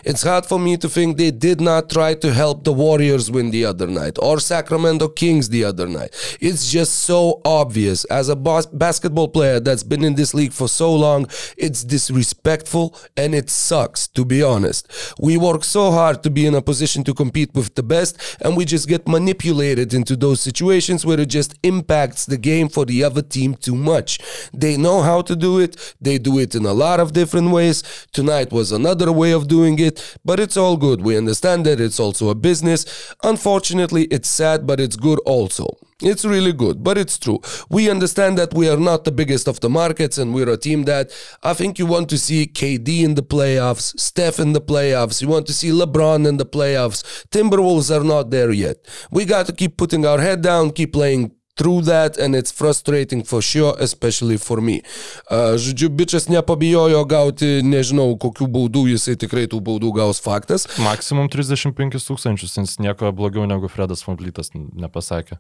It's 0.03 0.23
hard 0.23 0.45
for 0.45 0.59
me 0.59 0.75
to 0.75 0.89
think 0.89 1.15
they 1.15 1.31
did 1.31 1.61
not 1.61 1.89
try 1.89 2.15
to 2.15 2.33
help 2.33 2.65
the 2.65 2.73
Warriors 2.73 3.31
win 3.31 3.51
the 3.51 3.63
other 3.63 3.87
night 3.87 4.17
or 4.21 4.41
Sacramento 4.41 5.07
Kings 5.07 5.47
the 5.47 5.63
other 5.63 5.87
night. 5.87 6.13
It's 6.41 6.69
just 6.69 6.99
so 6.99 7.39
obvious. 7.45 8.03
As 8.05 8.27
a 8.27 8.35
bas- 8.35 8.65
basketball 8.65 9.29
player 9.29 9.61
that's 9.61 9.83
been 9.83 10.03
in 10.03 10.15
this 10.15 10.33
league 10.33 10.51
for 10.51 10.67
so 10.67 10.93
long, 10.93 11.27
it's 11.55 11.85
disrespectful 11.85 12.93
and 13.15 13.33
it 13.33 13.49
sucks, 13.49 14.05
to 14.09 14.25
be 14.25 14.43
honest. 14.43 14.91
We 15.17 15.37
work 15.37 15.63
so 15.63 15.91
hard 15.91 16.23
to 16.23 16.29
be 16.29 16.45
in 16.45 16.55
a 16.55 16.61
position 16.61 17.05
to 17.05 17.13
compete 17.13 17.53
with 17.53 17.75
the 17.75 17.83
best, 17.83 18.37
and 18.41 18.57
we 18.57 18.65
just 18.65 18.89
get 18.89 19.07
manipulated 19.07 19.93
into 19.93 20.17
those 20.17 20.41
situations 20.41 21.05
where 21.05 21.19
it 21.21 21.29
just 21.29 21.55
impacts 21.63 22.25
the 22.25 22.37
game 22.37 22.67
for 22.67 22.83
the 22.83 23.01
other 23.01 23.21
team 23.21 23.55
too 23.55 23.75
much. 23.75 24.19
They 24.53 24.75
know 24.75 25.01
how 25.01 25.21
to 25.21 25.37
do 25.37 25.59
it, 25.59 25.95
they 26.01 26.17
do 26.17 26.37
it 26.39 26.53
in 26.53 26.65
a 26.65 26.73
lot 26.73 26.99
of 26.99 27.13
different 27.13 27.51
ways. 27.51 27.81
Tonight 28.11 28.51
was 28.51 28.73
another 28.73 29.09
way 29.09 29.31
of 29.31 29.47
doing 29.47 29.52
it, 29.61 30.17
but 30.25 30.39
it's 30.39 30.57
all 30.57 30.77
good. 30.77 31.01
We 31.01 31.17
understand 31.17 31.65
that 31.65 31.79
it's 31.79 31.99
also 31.99 32.29
a 32.29 32.35
business. 32.35 33.13
Unfortunately, 33.23 34.05
it's 34.05 34.27
sad, 34.27 34.65
but 34.65 34.79
it's 34.79 34.95
good 34.95 35.19
also. 35.25 35.77
It's 36.01 36.25
really 36.25 36.51
good, 36.51 36.83
but 36.83 36.97
it's 36.97 37.17
true. 37.17 37.39
We 37.69 37.89
understand 37.89 38.37
that 38.37 38.53
we 38.53 38.67
are 38.67 38.77
not 38.77 39.05
the 39.05 39.11
biggest 39.11 39.47
of 39.47 39.59
the 39.61 39.69
markets 39.69 40.17
and 40.17 40.33
we're 40.33 40.49
a 40.49 40.57
team 40.57 40.83
that 40.83 41.11
I 41.43 41.53
think 41.53 41.79
you 41.79 41.85
want 41.85 42.09
to 42.09 42.17
see 42.17 42.45
KD 42.45 43.03
in 43.03 43.15
the 43.15 43.23
playoffs, 43.23 43.97
Steph 43.97 44.39
in 44.39 44.53
the 44.53 44.61
playoffs, 44.61 45.21
you 45.21 45.29
want 45.29 45.47
to 45.47 45.53
see 45.53 45.69
LeBron 45.69 46.27
in 46.27 46.37
the 46.37 46.45
playoffs. 46.45 47.25
Timberwolves 47.27 47.95
are 47.95 48.03
not 48.03 48.31
there 48.31 48.51
yet. 48.51 48.77
We 49.11 49.23
got 49.23 49.45
to 49.45 49.53
keep 49.53 49.77
putting 49.77 50.05
our 50.05 50.19
head 50.19 50.41
down, 50.41 50.71
keep 50.71 50.91
playing 50.91 51.31
through 51.55 51.81
that 51.85 52.17
and 52.17 52.35
it's 52.35 52.51
frustrating 52.51 53.23
for 53.23 53.41
sure, 53.41 53.75
especially 53.79 54.37
for 54.37 54.61
me. 54.61 54.81
Uh, 55.29 55.55
žodžiu, 55.57 55.89
bičias 55.89 56.27
nepabijojo 56.31 57.05
gauti, 57.05 57.61
nežinau, 57.65 58.13
kokių 58.17 58.49
baudų 58.57 58.87
jisai 58.93 59.15
tikrai 59.19 59.45
tų 59.51 59.61
baudų 59.61 59.93
gaus 59.99 60.21
faktas. 60.23 60.67
Maksimum 60.81 61.29
35 61.29 62.01
tūkstančius, 62.01 62.57
nes 62.59 62.77
nieko 62.81 63.13
blogiau 63.15 63.45
negu 63.49 63.69
Fredas 63.71 64.05
Fonflytas 64.05 64.53
nepasakė. 64.55 65.39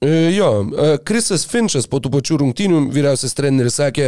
E, 0.00 0.32
Jo, 0.32 0.66
e, 0.78 0.98
Krisas 1.04 1.42
Finčas 1.44 1.84
po 1.90 1.98
tų 2.00 2.08
pačių 2.14 2.38
rungtynių 2.40 2.78
vyriausias 2.94 3.34
treneris 3.36 3.74
sakė, 3.76 4.06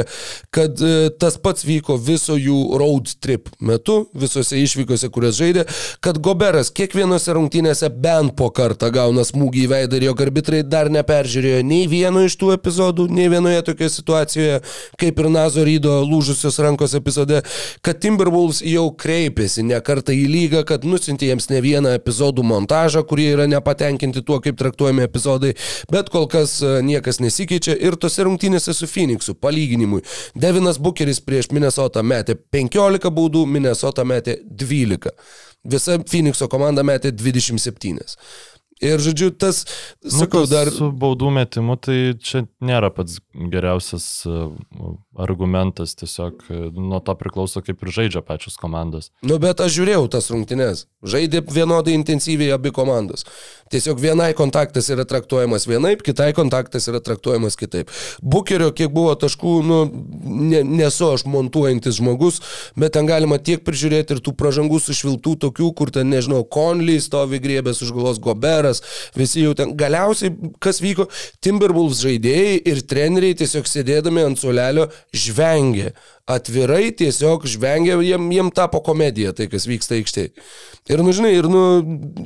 kad 0.55 0.81
e, 0.81 1.11
tas 1.21 1.35
pats 1.37 1.67
vyko 1.69 1.99
viso 2.01 2.39
jų 2.41 2.79
road 2.81 3.11
trip 3.21 3.51
metu, 3.61 4.07
visose 4.17 4.57
išvykose, 4.57 5.11
kurias 5.13 5.37
žaidė, 5.37 5.67
kad 6.01 6.17
Goberas 6.25 6.71
kiekvienose 6.73 7.35
rungtynėse 7.37 7.91
bent 7.93 8.33
po 8.39 8.49
kartą 8.57 8.89
gauna 8.95 9.27
smūgį 9.29 9.67
į 9.67 9.69
veidą 9.75 9.99
ir 9.99 10.07
jo 10.07 10.15
arbitrai 10.25 10.63
dar 10.65 10.89
neperžiūrėjo 10.95 11.61
nei 11.67 11.85
vieno 11.91 12.23
iš 12.25 12.39
tų 12.41 12.55
epizodų, 12.57 13.11
nei 13.13 13.29
vienoje 13.29 13.61
tokioje 13.69 13.93
situacijoje, 13.99 14.63
kaip 15.03 15.21
ir 15.21 15.31
Nazo 15.35 15.67
Rydo 15.69 15.99
lūžusios 16.09 16.57
rankos 16.65 16.97
epizode, 16.97 17.43
kad 17.85 18.01
Timberwolves 18.01 18.63
jau 18.65 18.87
kreipėsi 18.97 19.67
ne 19.69 19.83
kartą 19.85 20.17
į 20.17 20.25
lygą, 20.31 20.65
kad 20.73 20.89
nusintė 20.89 21.29
jiems 21.35 21.51
ne 21.53 21.61
vieną 21.65 21.93
epizodų 22.01 22.49
montažą, 22.49 23.05
kurie 23.05 23.29
yra 23.35 23.51
nepatenkinti 23.51 24.25
tuo, 24.25 24.41
kaip 24.41 24.57
traktuojami 24.63 25.05
epizodai, 25.05 25.53
bet 25.93 26.11
kol 26.13 26.29
kas 26.31 26.59
e, 26.63 26.75
niekas 26.87 27.21
nesikeičia 27.23 27.77
ir 27.79 27.97
tose 28.01 28.27
rungtynėse 28.27 28.75
su 28.77 28.89
Phoenixu, 28.91 29.37
palyginimui, 29.39 30.03
Devinas 30.35 30.81
Bucheris 30.83 31.23
prieš 31.25 31.53
Minnesotą 31.55 32.05
metė 32.07 32.37
15 32.55 33.13
baudų, 33.13 33.47
Minnesota 33.47 34.07
metė 34.09 34.39
12. 34.47 35.13
Visa 35.73 35.99
Phoenixo 36.03 36.49
komanda 36.51 36.83
metė 36.87 37.13
27. 37.15 38.03
Ir 38.83 38.99
žodžiu, 38.99 39.31
tas, 39.31 39.63
sakau, 40.03 40.43
nu, 40.43 40.51
dar... 40.51 40.71
Su 40.75 40.89
baudų 40.91 41.31
metimu 41.37 41.77
tai 41.79 42.17
čia 42.19 42.43
nėra 42.59 42.91
pats 42.91 43.21
geriausias 43.31 44.07
uh, 44.27 44.49
argumentas, 45.19 45.95
tiesiog 45.99 46.45
uh, 46.49 46.69
nuo 46.73 47.01
to 47.05 47.15
priklauso, 47.19 47.63
kaip 47.65 47.83
ir 47.85 47.93
žaidžia 47.93 48.23
pačios 48.25 48.57
komandos. 48.61 49.11
Nu, 49.23 49.39
bet 49.43 49.61
aš 49.61 49.75
žiūrėjau 49.77 50.07
tas 50.13 50.31
rungtynes. 50.33 50.87
Žaidė 51.03 51.43
vienodai 51.51 51.97
intensyviai 51.99 52.55
abi 52.55 52.73
komandos. 52.75 53.27
Tiesiog 53.73 54.01
vienai 54.01 54.31
kontaktas 54.37 54.91
yra 54.93 55.07
traktuojamas 55.09 55.65
vienaip, 55.67 56.03
kitai 56.05 56.31
kontaktas 56.37 56.87
yra 56.91 57.01
traktuojamas 57.01 57.57
kitaip. 57.57 57.91
Bukerio, 58.21 58.69
kiek 58.77 58.93
buvo 58.93 59.15
taškų, 59.19 59.53
nu, 59.65 59.79
ne, 60.51 60.61
nesu 60.69 61.09
aš 61.09 61.25
montuojantis 61.29 61.97
žmogus, 61.97 62.43
bet 62.77 62.93
ten 62.97 63.09
galima 63.09 63.41
tiek 63.41 63.65
prižiūrėti 63.65 64.17
ir 64.17 64.23
tų 64.25 64.35
pražangų 64.39 64.81
sušviltų 64.85 65.35
tokių, 65.47 65.71
kur 65.79 65.93
ten, 65.95 66.13
nežinau, 66.13 66.43
Conley 66.45 67.01
stovi 67.01 67.41
griebęs 67.43 67.81
už 67.85 67.95
galvos 67.97 68.21
Goberas, 68.23 68.83
visi 69.17 69.47
jau 69.47 69.57
ten. 69.57 69.73
Galiausiai, 69.79 70.35
kas 70.63 70.83
vyko, 70.85 71.09
Timberwolves 71.45 72.05
žaidėjai 72.05 72.61
ir 72.69 72.85
treneriai 72.89 73.39
tiesiog 73.41 73.69
sėdėdami 73.69 74.27
ant 74.29 74.41
suolelio 74.41 74.91
žvengė 75.13 75.93
atvirai 76.31 76.91
tiesiog 76.97 77.45
žvengia, 77.51 77.99
jiem, 78.01 78.29
jiem 78.33 78.51
tapo 78.55 78.81
komedija 78.85 79.35
tai, 79.37 79.49
kas 79.53 79.67
vyksta 79.69 79.99
aikštėje. 79.99 80.33
Ir, 80.91 81.03
nu, 81.05 81.13
žinai, 81.15 81.33
ir, 81.37 81.49
nu, 81.51 81.63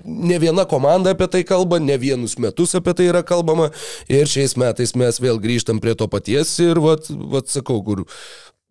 ne 0.06 0.38
viena 0.42 0.66
komanda 0.68 1.12
apie 1.16 1.28
tai 1.32 1.42
kalba, 1.48 1.80
ne 1.82 1.96
vienus 2.00 2.36
metus 2.42 2.76
apie 2.78 2.94
tai 2.96 3.08
yra 3.10 3.24
kalbama. 3.26 3.72
Ir 4.12 4.30
šiais 4.30 4.56
metais 4.60 4.94
mes 4.98 5.22
vėl 5.22 5.40
grįžtam 5.42 5.82
prie 5.82 5.96
to 5.98 6.08
paties 6.12 6.54
ir, 6.62 6.80
vat, 6.82 7.10
vat 7.10 7.50
sakau, 7.52 7.82
kur 7.84 8.06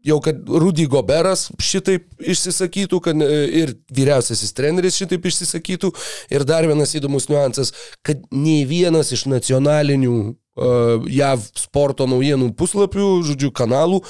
jau 0.06 0.20
kad 0.22 0.46
Rudy 0.46 0.86
Goberas 0.90 1.50
šitaip 1.62 2.08
išsisakytų, 2.22 3.02
kad 3.04 3.22
ir 3.26 3.76
vyriausiasis 3.96 4.54
treneris 4.56 5.00
šitaip 5.02 5.26
išsisakytų. 5.26 5.92
Ir 6.34 6.46
dar 6.48 6.68
vienas 6.70 6.94
įdomus 6.98 7.28
niuansas, 7.32 7.74
kad 8.06 8.22
nei 8.32 8.64
vienas 8.70 9.12
iš 9.16 9.26
nacionalinių 9.32 10.36
JAV 10.56 11.50
sporto 11.60 12.08
naujienų 12.08 12.54
puslapių, 12.56 13.10
žodžiu, 13.28 13.52
kanalų 13.56 14.04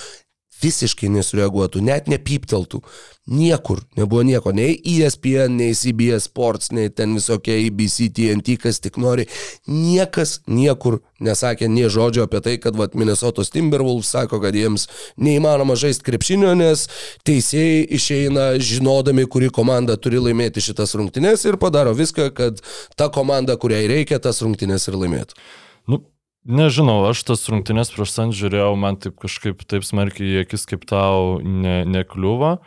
visiškai 0.62 1.10
nesureaguotų, 1.12 1.82
net 1.84 2.08
nepypteltų. 2.12 2.80
Niekur 3.26 3.82
nebuvo 3.98 4.22
nieko, 4.26 4.52
nei 4.54 4.76
ESPN, 4.78 5.58
nei 5.58 5.74
CBS 5.76 6.28
Sports, 6.30 6.70
nei 6.76 6.92
ten 6.94 7.16
visokie 7.18 7.58
ABC, 7.66 8.08
TNT, 8.14 8.56
kas 8.62 8.80
tik 8.84 9.00
nori. 9.02 9.26
Niekas 9.68 10.38
niekur 10.48 11.00
nesakė 11.26 11.68
nie 11.72 11.90
žodžio 11.92 12.28
apie 12.28 12.44
tai, 12.46 12.56
kad 12.62 12.78
vat, 12.78 12.96
Minnesotos 12.96 13.52
Timberwolves 13.54 14.14
sako, 14.14 14.40
kad 14.44 14.56
jiems 14.56 14.88
neįmanoma 15.18 15.78
žaisti 15.80 16.06
krepšinio, 16.08 16.54
nes 16.60 16.86
teisėjai 17.28 17.86
išeina 17.98 18.48
žinodami, 18.62 19.26
kuri 19.26 19.52
komanda 19.54 19.98
turi 19.98 20.22
laimėti 20.22 20.64
šitas 20.64 20.96
rungtynes 20.96 21.48
ir 21.50 21.60
padaro 21.62 21.96
viską, 21.98 22.30
kad 22.38 22.62
ta 22.96 23.10
komanda, 23.10 23.58
kuriai 23.58 23.90
reikia, 23.92 24.22
tas 24.22 24.44
rungtynes 24.46 24.86
ir 24.88 25.02
laimėtų. 25.02 25.42
Nu, 25.90 26.06
nežinau, 26.46 27.02
aš 27.10 27.24
tas 27.28 27.44
rungtynės 27.52 27.92
prieš 27.94 28.14
Sant 28.14 28.38
žiūrėjau, 28.38 28.72
man 28.80 29.00
taip 29.02 29.18
kažkaip 29.22 29.66
taip 29.68 29.86
smarkiai 29.88 30.38
į 30.38 30.46
akis 30.46 30.66
kaip 30.70 30.86
tau 30.90 31.42
ne, 31.42 31.82
nekliuvo, 31.90 32.58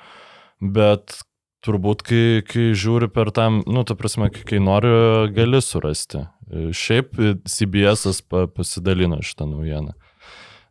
bet 0.61 1.21
turbūt, 1.67 2.05
kai, 2.07 2.25
kai 2.47 2.71
žiūri 2.79 3.11
per 3.13 3.33
tam, 3.35 3.63
nu, 3.67 3.85
ta 3.87 3.97
prasme, 3.99 4.31
kai, 4.35 4.45
kai 4.47 4.61
nori, 4.63 4.91
gali 5.35 5.61
surasti. 5.65 6.25
Šiaip 6.49 7.19
CBS 7.49 8.23
pa, 8.25 8.47
pasidalino 8.49 9.21
šitą 9.25 9.49
naujieną. 9.51 9.95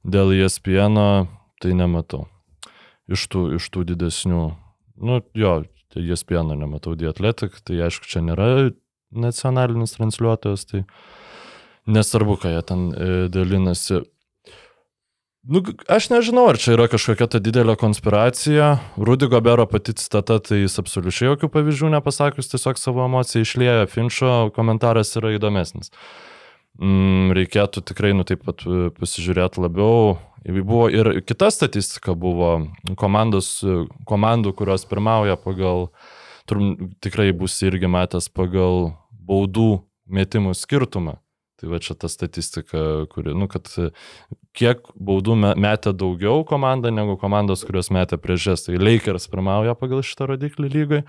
Dėl 0.08 0.34
ESPN 0.38 0.98
tai 1.62 1.74
nematau. 1.78 2.26
Iš 3.12 3.28
tų, 3.32 3.44
iš 3.60 3.68
tų 3.72 3.86
didesnių, 3.92 4.44
nu, 5.08 5.20
jo, 5.38 5.60
ESPN 5.98 6.54
nematau, 6.60 6.96
The 6.98 7.10
Athletic, 7.10 7.62
tai 7.66 7.80
aišku, 7.88 8.08
čia 8.10 8.22
nėra 8.26 8.72
nacionalinis 9.16 9.96
transliuotojas, 9.96 10.66
tai 10.68 10.84
nesvarbu, 11.88 12.38
ką 12.42 12.54
jie 12.54 12.62
ten 12.68 12.86
e, 12.92 13.10
dalinasi. 13.34 14.04
Nu, 15.48 15.62
aš 15.88 16.10
nežinau, 16.12 16.50
ar 16.52 16.58
čia 16.60 16.74
yra 16.76 16.90
kažkokia 16.92 17.30
ta 17.32 17.40
didelė 17.40 17.78
konspiracija. 17.80 18.74
Rudy 19.00 19.30
Gobero 19.32 19.64
pati 19.72 19.94
citata, 19.96 20.42
tai 20.44 20.66
jis 20.66 20.76
absoliučiai 20.82 21.30
jokių 21.30 21.48
pavyzdžių 21.54 21.92
nepasakius, 21.94 22.50
tiesiog 22.52 22.80
savo 22.82 23.06
emociją 23.08 23.46
išlieja. 23.46 23.86
Finčio 23.88 24.50
komentaras 24.56 25.14
yra 25.16 25.32
įdomesnis. 25.38 25.94
Mm, 26.84 27.32
reikėtų 27.38 27.86
tikrai, 27.88 28.12
nu 28.18 28.26
taip 28.28 28.44
pat 28.44 28.66
e, 28.68 28.90
pasižiūrėti 29.00 29.64
labiau. 29.64 30.18
Buvo 30.44 30.90
ir 30.92 31.22
kita 31.26 31.48
statistika 31.52 32.12
buvo 32.12 32.52
komandos, 33.00 33.54
e, 33.64 33.86
komandų, 34.10 34.52
kurios 34.60 34.84
pirmauja 34.90 35.40
pagal, 35.40 35.88
turim, 36.44 36.92
tikrai 37.00 37.32
bus 37.32 37.56
irgi 37.64 37.88
matęs 37.88 38.28
pagal 38.28 38.92
baudų 39.16 39.86
metimų 40.12 40.54
skirtumą. 40.60 41.18
Tai 41.58 41.72
va 41.72 41.80
čia 41.82 41.96
ta 41.98 42.10
statistika, 42.12 42.80
kuri, 43.10 43.34
nu, 43.34 43.48
kad 43.50 43.70
e, 43.82 43.90
kiek 44.58 44.84
baudų 44.94 45.38
me- 45.42 45.56
metė 45.58 45.94
daugiau 45.98 46.44
komanda 46.46 46.92
negu 46.94 47.16
komandos, 47.18 47.66
kurios 47.66 47.90
metė 47.94 48.20
prieš 48.22 48.52
jas. 48.52 48.68
Tai 48.68 48.78
Lakers 48.78 49.26
pirmauja 49.32 49.74
pagal 49.80 50.04
šitą 50.06 50.30
rodiklį 50.34 50.70
lygai 50.76 51.02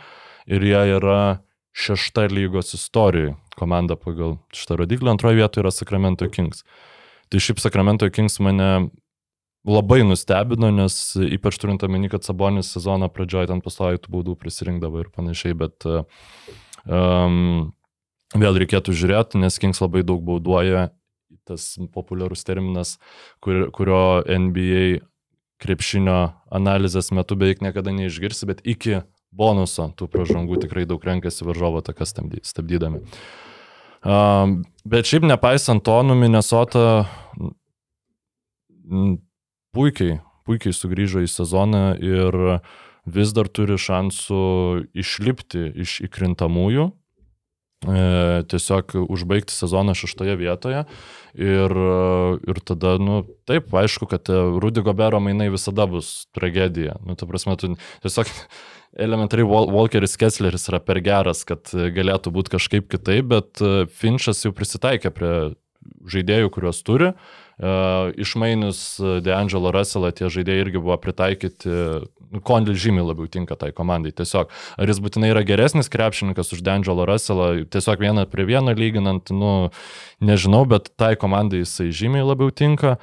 ir 0.49 0.65
jie 0.65 0.81
yra 0.97 1.21
šešta 1.79 2.27
lygos 2.33 2.73
istorijoje 2.75 3.37
komanda 3.59 3.97
pagal 3.99 4.39
šitą 4.55 4.79
rodiklį, 4.83 5.13
antroje 5.13 5.39
vietoje 5.41 5.65
yra 5.65 5.75
Sacramento 5.75 6.29
Kings. 6.33 6.65
Tai 7.29 7.43
šiaip 7.43 7.61
Sacramento 7.61 8.09
Kings 8.15 8.39
mane 8.41 8.89
labai 9.69 10.01
nustebino, 10.07 10.71
nes 10.73 10.97
ypač 11.19 11.59
turint 11.61 11.83
omeny, 11.85 12.09
kad 12.13 12.25
Sabonis 12.25 12.71
sezono 12.73 13.11
pradžioje 13.13 13.51
ten 13.51 13.61
pastoviai 13.65 14.01
tų 14.01 14.15
baudų 14.15 14.37
prisirinkdavo 14.41 15.03
ir 15.03 15.11
panašiai, 15.13 15.57
bet 15.59 15.85
um, 15.89 17.75
vėl 18.37 18.59
reikėtų 18.61 18.95
žiūrėti, 18.97 19.41
nes 19.41 19.59
Kings 19.61 19.81
labai 19.81 20.05
daug 20.07 20.23
bauduoja, 20.25 20.89
tas 21.49 21.77
populiarus 21.95 22.45
terminas, 22.45 22.97
kur, 23.45 23.69
kurio 23.73 24.21
NBA 24.25 25.01
krepšinio 25.63 26.19
analizės 26.55 27.11
metu 27.15 27.39
beveik 27.39 27.63
niekada 27.65 27.93
neišgirsi, 27.95 28.47
bet 28.49 28.61
iki 28.69 29.03
bonuso 29.35 29.89
tų 29.97 30.09
pražangų 30.13 30.61
tikrai 30.65 30.87
daug 30.89 31.03
renkasi 31.05 31.47
varžovo 31.47 31.83
stabdy- 31.83 32.45
stabdydami. 32.45 33.03
Um, 34.07 34.63
bet 34.87 35.09
šiaip 35.11 35.27
nepaisant 35.27 35.83
to, 35.85 35.97
nu 36.07 36.15
Minnesota 36.15 37.09
puikiai, 39.75 40.21
puikiai 40.47 40.73
sugrįžo 40.73 41.25
į 41.27 41.29
sezoną 41.33 41.83
ir 41.99 42.39
vis 43.09 43.33
dar 43.35 43.49
turi 43.49 43.77
šansų 43.81 44.43
išlipti 44.95 45.67
iš 45.83 45.99
įkrintamųjų, 46.07 46.93
tiesiog 47.87 48.97
užbaigti 49.07 49.55
sezoną 49.55 49.95
šeštoje 49.95 50.35
vietoje 50.37 50.81
ir, 51.39 51.75
ir 52.51 52.61
tada, 52.67 52.97
nu, 52.99 53.21
taip, 53.47 53.71
aišku, 53.71 54.09
kad 54.11 54.27
e, 54.33 54.39
Rudy 54.59 54.83
Gobero 54.83 55.21
mainai 55.23 55.47
visada 55.55 55.87
bus 55.87 56.27
tragedija. 56.35 56.97
Nu, 57.07 57.15
ta 57.15 57.29
prasme, 57.31 57.55
tu 57.61 57.71
tiesiog 58.03 58.33
elementariai 59.07 59.47
Wal- 59.47 59.71
Walkeris 59.75 60.19
Kessleris 60.19 60.67
yra 60.73 60.83
per 60.83 60.99
geras, 61.07 61.45
kad 61.47 61.71
e, 61.71 61.91
galėtų 61.95 62.35
būti 62.35 62.57
kažkaip 62.57 62.91
kitaip, 62.91 63.31
bet 63.31 63.63
e, 63.63 63.87
Finčas 64.01 64.43
jau 64.43 64.55
prisitaikė 64.57 65.15
prie 65.15 65.35
žaidėjų, 66.11 66.51
kuriuos 66.53 66.83
turi. 66.85 67.13
Uh, 67.15 67.48
išmainius 67.59 69.01
e, 69.01 69.19
DeAngelo 69.25 69.73
Russellą 69.75 70.13
tie 70.15 70.31
žaidėjai 70.31 70.63
irgi 70.63 70.83
buvo 70.83 70.97
pritaikyti, 71.03 71.73
nu, 72.31 72.43
Kondil 72.45 72.77
žymiai 72.79 73.07
labiau 73.09 73.27
tinka 73.27 73.57
tai 73.59 73.73
komandai. 73.75 74.13
Tiesiog, 74.15 74.53
ar 74.79 74.91
jis 74.91 75.01
būtinai 75.03 75.33
yra 75.33 75.43
geresnis 75.47 75.91
krepšininkas 75.91 76.55
už 76.55 76.63
DeAngelo 76.63 77.09
Russellą, 77.09 77.65
tiesiog 77.67 78.05
vieną 78.05 78.29
prie 78.31 78.47
vieno 78.47 78.75
lyginant, 78.77 79.33
nu, 79.35 79.71
nežinau, 80.23 80.63
bet 80.71 80.93
tai 80.95 81.17
komandai 81.19 81.65
jisai 81.65 81.91
žymiai 81.91 82.27
labiau 82.27 82.55
tinka. 82.55 82.99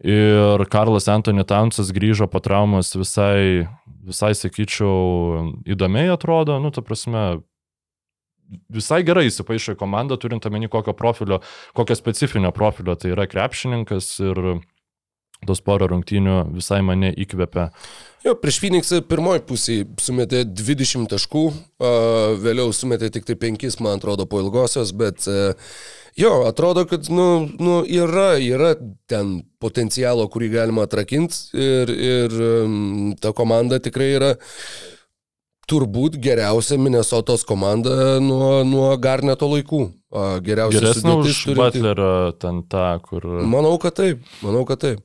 Ir 0.00 0.64
Karlas 0.72 1.10
Anthony 1.12 1.44
Townsas 1.44 1.92
grįžo 1.92 2.24
po 2.24 2.40
traumos 2.40 2.94
visai, 2.96 3.68
visai 4.00 4.32
sakyčiau, 4.32 5.60
įdomiai 5.68 6.08
atrodo, 6.08 6.56
nu, 6.58 6.72
ta 6.72 6.80
prasme, 6.80 7.42
visai 8.72 9.02
gerai 9.06 9.28
įsipaišo 9.28 9.76
į 9.76 9.80
komandą, 9.80 10.18
turint 10.20 10.46
omeny 10.48 10.70
kokio 10.72 10.94
profilio, 10.96 11.40
kokio 11.76 11.96
specifinio 11.98 12.52
profilio 12.56 12.96
tai 12.98 13.14
yra 13.14 13.28
krepšininkas 13.30 14.12
ir 14.26 14.44
tos 15.48 15.62
porą 15.64 15.88
rungtynių 15.90 16.36
visai 16.52 16.80
mane 16.84 17.12
įkvepia. 17.16 17.70
Jo, 18.24 18.34
prieš 18.36 18.58
Phoenixą 18.60 19.00
pirmoji 19.08 19.40
pusė 19.48 19.76
sumetė 20.02 20.42
20 20.44 21.08
taškų, 21.08 21.44
vėliau 22.42 22.74
sumetė 22.76 23.08
tik 23.14 23.24
tai 23.28 23.38
5, 23.40 23.78
man 23.80 23.96
atrodo, 23.96 24.26
po 24.28 24.42
ilgosios, 24.42 24.92
bet 24.92 25.24
a, 25.30 25.54
jo, 26.20 26.34
atrodo, 26.48 26.84
kad 26.90 27.08
nu, 27.08 27.48
nu, 27.56 27.78
yra, 27.88 28.34
yra 28.36 28.74
ten 29.08 29.38
potencialo, 29.62 30.28
kurį 30.32 30.52
galima 30.58 30.84
atrakinti 30.84 31.56
ir, 31.56 31.94
ir 31.96 32.36
ta 33.24 33.32
komanda 33.36 33.80
tikrai 33.80 34.12
yra 34.18 34.34
turbūt 35.70 36.18
geriausia 36.22 36.76
Minnesotos 36.80 37.44
komanda 37.48 38.18
nuo, 38.22 38.60
nuo 38.66 38.90
Garneto 39.00 39.48
laikų. 39.52 39.82
Geriausia 40.42 40.80
Geresnė 40.82 41.12
už 41.22 41.42
turinti- 41.46 41.60
Butlerio 41.80 42.14
ten 42.42 42.64
tą, 42.66 42.86
kur... 43.06 43.26
Manau, 43.46 43.76
kad 43.82 43.94
taip, 44.00 44.24
manau, 44.42 44.64
kad 44.66 44.82
taip. 44.82 45.04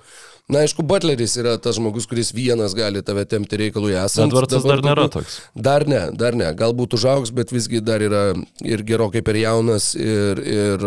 Na, 0.49 0.59
aišku, 0.61 0.84
Butleris 0.86 1.34
yra 1.41 1.55
tas 1.57 1.78
žmogus, 1.80 2.05
kuris 2.09 2.30
vienas 2.34 2.74
gali 2.78 3.01
tave 3.05 3.24
temti 3.30 3.57
reikalui 3.57 3.95
esant. 3.97 4.30
Edvardsas 4.30 4.61
Dabar 4.66 4.82
dar 4.82 4.89
nėra 4.91 5.05
toks. 5.13 5.38
Dar 5.57 5.86
ne, 5.89 6.01
dar 6.13 6.38
ne. 6.38 6.51
Galbūt 6.57 6.93
užaugs, 6.97 7.32
bet 7.34 7.53
visgi 7.53 7.82
dar 7.82 8.01
yra 8.05 8.28
ir 8.61 8.84
gerokai 8.86 9.24
per 9.26 9.39
jaunas 9.41 9.91
ir, 9.97 10.41
ir 10.45 10.86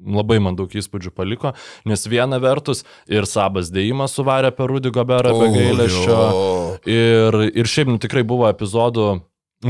labai 0.00 0.38
man 0.42 0.56
daug 0.58 0.72
įspūdžių 0.72 1.12
paliko, 1.16 1.54
nes 1.88 2.06
viena 2.10 2.40
vertus 2.42 2.84
ir 3.08 3.28
Sabas 3.28 3.70
dėjimas 3.74 4.16
suvarė 4.16 4.52
per 4.56 4.70
Rudy 4.72 4.92
Goberą 4.94 5.32
be 5.38 5.48
gailesčio. 5.54 6.18
jo. 6.18 6.50
Ir, 6.90 7.40
ir 7.56 7.70
šiaip 7.70 7.92
nu, 7.92 8.00
tikrai 8.02 8.24
buvo 8.26 8.48
epizodų, 8.50 9.08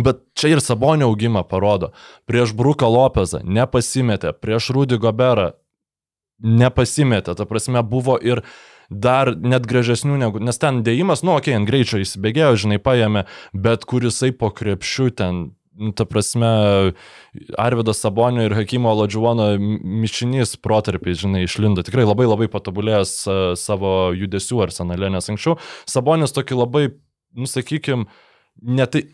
bet 0.02 0.24
čia 0.38 0.54
ir 0.56 0.64
Sabonio 0.64 1.10
augimą 1.12 1.44
parodo. 1.48 1.92
Prieš 2.26 2.56
Bruką 2.58 2.88
Lopezą 2.90 3.42
nepasimetė, 3.44 4.34
prieš 4.34 4.72
Rudy 4.76 4.98
Goberą 5.02 5.52
nepasimetė. 6.42 7.36
Ta 7.36 7.46
prasme, 7.48 7.82
buvo 7.86 8.18
ir 8.20 8.42
dar 8.90 9.32
net 9.34 9.66
gražesnių 9.66 10.18
negu, 10.20 10.42
nes 10.42 10.58
ten 10.62 10.82
dėjimas, 10.86 11.24
nu, 11.26 11.34
okei, 11.34 11.52
okay, 11.52 11.58
ant 11.58 11.68
greičio 11.68 11.98
įsibėgėjo, 12.02 12.52
žinai, 12.66 12.78
paėmė, 12.82 13.24
bet 13.52 13.86
kur 13.88 14.04
jisai 14.06 14.30
po 14.36 14.52
krepšiu 14.54 15.10
ten, 15.16 15.40
ta 15.96 16.06
prasme, 16.08 16.50
Arvidas 17.58 18.00
Sabonio 18.02 18.46
ir 18.46 18.54
Hakimo 18.56 18.94
Ladžiuono 18.96 19.50
mišinys 19.58 20.56
protarpiai, 20.62 21.18
žinai, 21.18 21.44
išlindo. 21.46 21.84
Tikrai 21.86 22.06
labai 22.06 22.28
labai 22.28 22.48
patobulėjęs 22.52 23.12
a, 23.26 23.36
savo 23.60 23.96
judesių 24.16 24.64
arsenale, 24.68 25.10
nes 25.12 25.32
anksčiau 25.32 25.58
Sabonis 25.88 26.34
tokį 26.36 26.60
labai, 26.62 26.86
nusakykim, 27.36 28.08
netai 28.62 29.06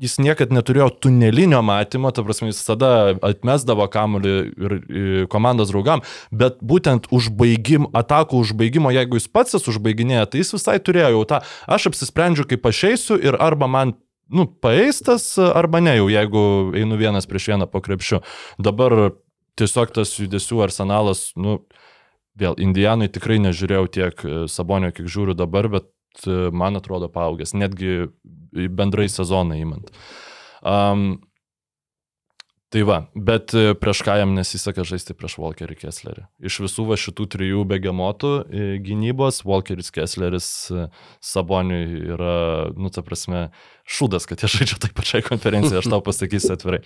jis 0.00 0.16
niekad 0.20 0.52
neturėjo 0.52 0.90
tunelinio 1.06 1.62
matymo, 1.64 2.10
ta 2.12 2.24
prasme, 2.24 2.50
jis 2.50 2.60
tada 2.66 2.90
atmesdavo 3.24 3.86
kamuolį 3.92 4.34
ir, 4.36 4.74
ir 4.76 5.28
komandos 5.32 5.72
draugam, 5.72 6.04
bet 6.30 6.60
būtent 6.60 7.08
užbaigim, 7.14 7.88
atakų 7.96 8.42
užbaigimo, 8.44 8.92
jeigu 8.94 9.20
jis 9.20 9.30
pats 9.32 9.56
jas 9.56 9.68
užbaiginėja, 9.72 10.28
tai 10.30 10.42
jis 10.42 10.52
visai 10.58 10.76
turėjo 10.84 11.14
jau 11.16 11.22
tą, 11.32 11.40
aš 11.78 11.90
apsisprendžiu, 11.92 12.48
kaip 12.50 12.68
aš 12.68 12.82
eisiu 12.92 13.20
ir 13.20 13.38
arba 13.40 13.70
man 13.70 13.96
nu, 14.28 14.46
paeistas, 14.62 15.34
arba 15.38 15.80
ne 15.80 15.96
jau, 15.98 16.08
jeigu 16.10 16.42
einu 16.76 16.98
vienas 17.00 17.28
prieš 17.30 17.52
vieną 17.52 17.68
po 17.70 17.82
krepšiu. 17.84 18.22
Dabar 18.58 18.96
tiesiog 19.56 19.92
tas 19.96 20.14
judesių 20.18 20.62
arsenalas, 20.66 21.30
nu, 21.38 21.60
vėl, 22.38 22.56
Indijanai 22.62 23.08
tikrai 23.12 23.38
nežiūrėjau 23.44 23.86
tiek 23.92 24.24
e, 24.24 24.34
Sabonio, 24.52 24.92
kiek 24.94 25.08
žiūriu 25.10 25.36
dabar, 25.38 25.70
bet 25.72 26.26
e, 26.26 26.50
man 26.52 26.76
atrodo 26.80 27.08
paaugęs, 27.12 27.54
netgi 27.56 28.10
bendrai 28.52 29.08
sezoną 29.12 29.58
įmant. 29.62 29.90
Um, 30.66 31.08
tai 32.74 32.82
va, 32.86 32.98
bet 33.14 33.54
e, 33.54 33.74
prieš 33.78 34.02
ką 34.06 34.16
jam 34.20 34.32
nesiseka 34.36 34.84
žaisti 34.86 35.14
prieš 35.16 35.36
Walkerį 35.42 35.76
Kesslerį. 35.80 36.26
Iš 36.50 36.58
visų 36.64 36.86
va 36.88 36.98
šitų 37.00 37.28
trijų 37.36 37.66
begemotų 37.70 38.32
e, 38.42 38.64
gynybos, 38.82 39.42
Walkeris 39.46 39.92
Kessleris 39.94 40.48
e, 40.74 40.88
Saboniui 41.24 42.00
yra, 42.16 42.38
nu, 42.74 42.90
ta 42.94 43.04
prasme, 43.06 43.48
šūdas, 43.86 44.26
kad 44.26 44.42
jie 44.42 44.50
žaidžia 44.50 44.80
taip 44.82 44.96
pačiai 44.98 45.24
konferencijai, 45.26 45.82
aš 45.82 45.92
tau 45.92 46.02
pasakysiu 46.04 46.56
atvirai. 46.56 46.82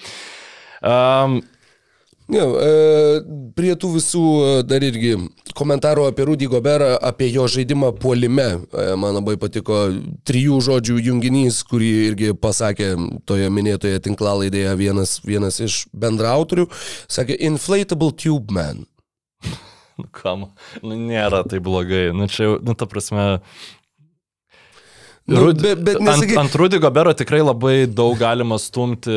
Um, 0.80 1.40
Ne, 2.30 2.42
e, 2.42 3.20
prie 3.58 3.72
tų 3.78 3.88
visų 3.96 4.22
e, 4.22 4.50
dar 4.68 4.84
irgi 4.86 5.16
komentarų 5.58 6.04
apie 6.10 6.26
Rudy 6.28 6.46
Goberą, 6.50 6.92
apie 7.02 7.26
jo 7.32 7.46
žaidimą 7.50 7.90
puolime. 7.98 8.46
E, 8.70 8.84
man 9.00 9.16
labai 9.18 9.34
patiko 9.40 9.80
trijų 10.28 10.60
žodžių 10.68 10.98
junginys, 11.08 11.62
kurį 11.66 11.90
irgi 12.10 12.30
pasakė 12.38 12.92
toje 13.26 13.50
minėtoje 13.50 14.02
tinklalaidėje 14.06 14.76
vienas, 14.78 15.16
vienas 15.26 15.58
iš 15.64 15.82
bendrautorių. 15.90 16.68
Sakė, 17.10 17.34
inflatable 17.50 18.12
tube 18.14 18.54
man. 18.54 18.84
nu, 19.98 20.06
kam, 20.14 20.46
nu, 20.84 20.94
nėra 20.94 21.42
tai 21.50 21.58
blogai. 21.64 22.10
Nu, 22.14 22.30
čia 22.30 22.54
nu, 22.62 22.78
ta 22.78 22.86
prasme, 22.90 23.26
Nu, 25.30 25.44
Rud- 25.44 25.60
bet, 25.62 25.78
bet 25.86 25.98
ant, 26.00 26.08
nesakyk, 26.08 26.38
ant 26.40 26.54
Rudy 26.58 26.78
Gobero 26.82 27.12
tikrai 27.14 27.38
labai 27.44 27.84
daug 27.86 28.16
galima 28.18 28.56
stumti. 28.58 29.14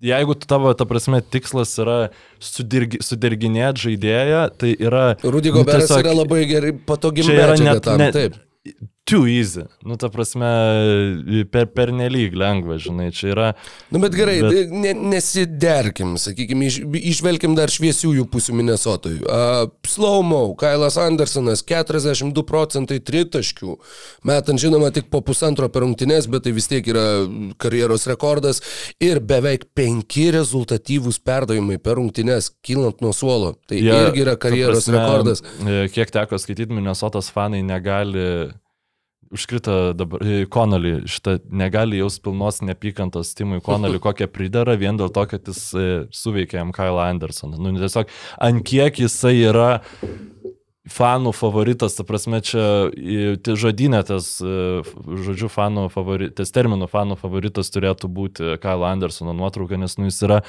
Jeigu 0.00 0.34
tavo, 0.38 0.70
ta 0.78 0.84
prasme, 0.86 1.18
tikslas 1.26 1.72
yra 1.82 1.96
sudirgi, 2.38 3.00
sudirginėti 3.02 3.82
žaidėją, 3.88 4.42
tai 4.54 4.74
yra... 4.78 5.16
Rudy 5.24 5.50
nu, 5.50 5.56
Goberas 5.58 5.88
tiesiog- 5.88 6.04
yra 6.04 6.12
labai 6.14 6.44
gerai 6.46 6.70
patogi 6.86 7.24
medžiaga 7.26 7.56
net 7.66 7.82
tam. 7.82 7.98
ne- 7.98 8.12
Taip. 8.14 8.36
Too 9.08 9.24
easy. 9.24 9.62
Nu, 9.88 9.96
ta 9.96 10.10
prasme, 10.12 10.48
per, 11.48 11.70
per 11.72 11.88
nelyg 11.96 12.34
lengva, 12.36 12.76
žinai, 12.76 13.06
čia 13.16 13.30
yra... 13.32 13.46
Nu, 13.88 14.02
bet 14.02 14.12
gerai, 14.12 14.34
Bet-. 14.44 14.74
Ne, 14.74 14.92
nesiderkim, 15.14 16.18
sakykime, 16.20 16.66
iš, 16.68 16.76
išvelkim 17.14 17.54
dar 17.56 17.72
šviesiųjų 17.72 18.26
pusių 18.28 18.56
Minnesotui. 18.58 19.14
Uh, 19.24 19.70
Slowmo, 19.88 20.42
Kailas 20.60 20.98
Andersonas, 21.00 21.62
42 21.64 22.44
procentai 22.48 22.98
tritaškių, 23.00 23.78
metant 24.28 24.60
žinoma 24.60 24.92
tik 24.92 25.08
po 25.08 25.22
pusantro 25.24 25.70
per 25.72 25.86
rungtynes, 25.86 26.28
bet 26.28 26.44
tai 26.44 26.52
vis 26.56 26.68
tiek 26.68 26.84
yra 26.92 27.06
karjeros 27.64 28.04
rekordas 28.12 28.60
ir 29.00 29.22
beveik 29.24 29.70
penki 29.78 30.28
rezultatyvūs 30.36 31.22
perdavimai 31.24 31.80
per 31.80 31.96
rungtynes, 31.96 32.52
kylant 32.60 33.00
nuo 33.00 33.16
suolo. 33.16 33.54
Tai 33.64 33.80
Jie, 33.80 33.88
irgi 34.04 34.26
yra 34.26 34.36
karjeros 34.36 34.84
prasme, 34.84 35.00
rekordas. 35.00 35.44
e, 35.64 35.80
Kiek 35.96 36.12
teko 36.12 36.36
skaityti, 36.44 36.76
Minnesotos 36.76 37.32
fanai 37.32 37.64
negali, 37.64 38.28
užkrito 39.34 39.76
dabar, 39.96 40.22
Konolį, 40.52 40.94
šitą 41.10 41.38
negali 41.50 42.00
jaus 42.00 42.18
pilnos 42.22 42.62
neapykantos 42.64 43.34
Timui 43.38 43.60
Konolį, 43.64 44.00
kokią 44.04 44.28
pridara, 44.32 44.78
vien 44.80 44.98
dėl 44.98 45.12
to, 45.14 45.24
kad 45.30 45.48
jis 45.50 45.62
e, 45.76 45.88
suveikė 46.14 46.60
jam 46.60 46.72
Kyle 46.76 47.02
Andersoną. 47.04 47.60
Nu, 47.60 47.74
tiesiog, 47.78 48.10
ant 48.48 48.64
kiek 48.68 49.00
jisai 49.04 49.36
yra 49.42 49.70
fanų 50.88 51.34
favoritas, 51.36 51.96
ta 51.98 52.04
prasme, 52.08 52.40
čia 52.44 52.62
tai 53.44 53.56
žodinė 53.60 54.02
tas, 54.08 54.36
e, 54.40 54.80
žodžiu, 55.26 55.50
fanų 55.52 55.88
favoritas, 55.92 56.36
tas 56.40 56.54
terminų 56.56 56.88
fanų 56.90 57.18
favoritas 57.20 57.72
turėtų 57.74 58.10
būti 58.12 58.54
Kyle 58.62 58.88
Andersono 58.88 59.36
nuotrauka, 59.36 59.80
nes 59.80 59.98
nu, 60.00 60.08
jis 60.08 60.22
yra 60.24 60.42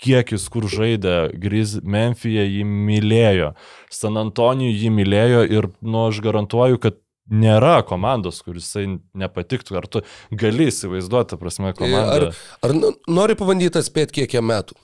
kiek 0.00 0.32
jis 0.32 0.46
kur 0.52 0.64
žaidė, 0.70 1.34
Griz 1.40 1.76
Memphije 1.84 2.46
jį 2.46 2.64
mylėjo, 2.64 3.52
San 3.92 4.16
Antonijų 4.20 4.72
jį 4.72 4.92
mylėjo 4.96 5.44
ir, 5.50 5.70
nu, 5.84 6.06
aš 6.08 6.22
garantuoju, 6.24 6.80
kad 6.80 7.00
nėra 7.30 7.80
komandos, 7.86 8.42
kur 8.42 8.58
jisai 8.58 8.86
nepatiktų, 9.14 9.76
ar 9.80 9.86
tu 9.86 10.02
gali 10.34 10.66
įsivaizduoti, 10.70 11.38
prasme, 11.40 11.70
Ar, 11.72 11.78
komandą. 11.78 12.30
ar 12.66 12.74
n- 12.74 12.94
nori 13.08 13.36
pabandyti 13.38 13.78
atspėti, 13.80 14.20
kiek 14.20 14.34
jam 14.38 14.48
metų? 14.50 14.74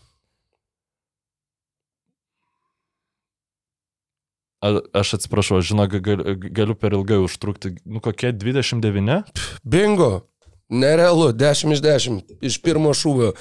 A, 4.64 4.70
aš 4.96 5.14
atsiprašau, 5.18 5.60
galiu, 6.00 6.32
galiu 6.56 6.74
per 6.74 6.94
ilgai 6.96 7.18
užtrukti, 7.22 7.74
nu 7.84 8.00
kokie 8.00 8.32
29? 8.32 9.22
Bingo. 9.62 10.26
Nerealu, 10.68 11.28
10 11.36 11.72
iš 11.76 11.80
10 11.84 12.22
iš 12.42 12.56
pirmo 12.64 12.90
šūvio. 12.96 13.34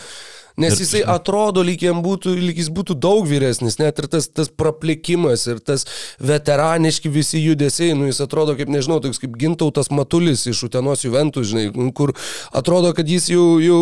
Nes 0.55 0.79
jisai 0.79 1.01
atrodo, 1.03 1.59
lyg, 1.67 1.81
būtų, 1.83 2.31
lyg 2.39 2.59
jis 2.61 2.69
būtų 2.71 2.95
daug 2.95 3.25
vyresnis, 3.27 3.75
net 3.75 3.97
ir 3.99 4.07
tas, 4.11 4.29
tas 4.31 4.47
praplikimas 4.47 5.43
ir 5.51 5.59
tas 5.59 5.83
veteraniški 6.23 7.11
visi 7.11 7.41
judesiai, 7.43 7.91
nu 7.97 8.07
jis 8.07 8.21
atrodo 8.23 8.55
kaip, 8.55 8.71
nežinau, 8.71 9.01
toks 9.03 9.19
kaip 9.19 9.35
gintautas 9.39 9.91
matulis 9.91 10.45
iš 10.47 10.61
Utenos 10.69 11.03
Juventus, 11.03 11.49
žinai, 11.51 11.91
kur 11.95 12.13
atrodo, 12.55 12.93
kad 12.95 13.09
jis 13.11 13.27
jau, 13.33 13.43
jau 13.59 13.81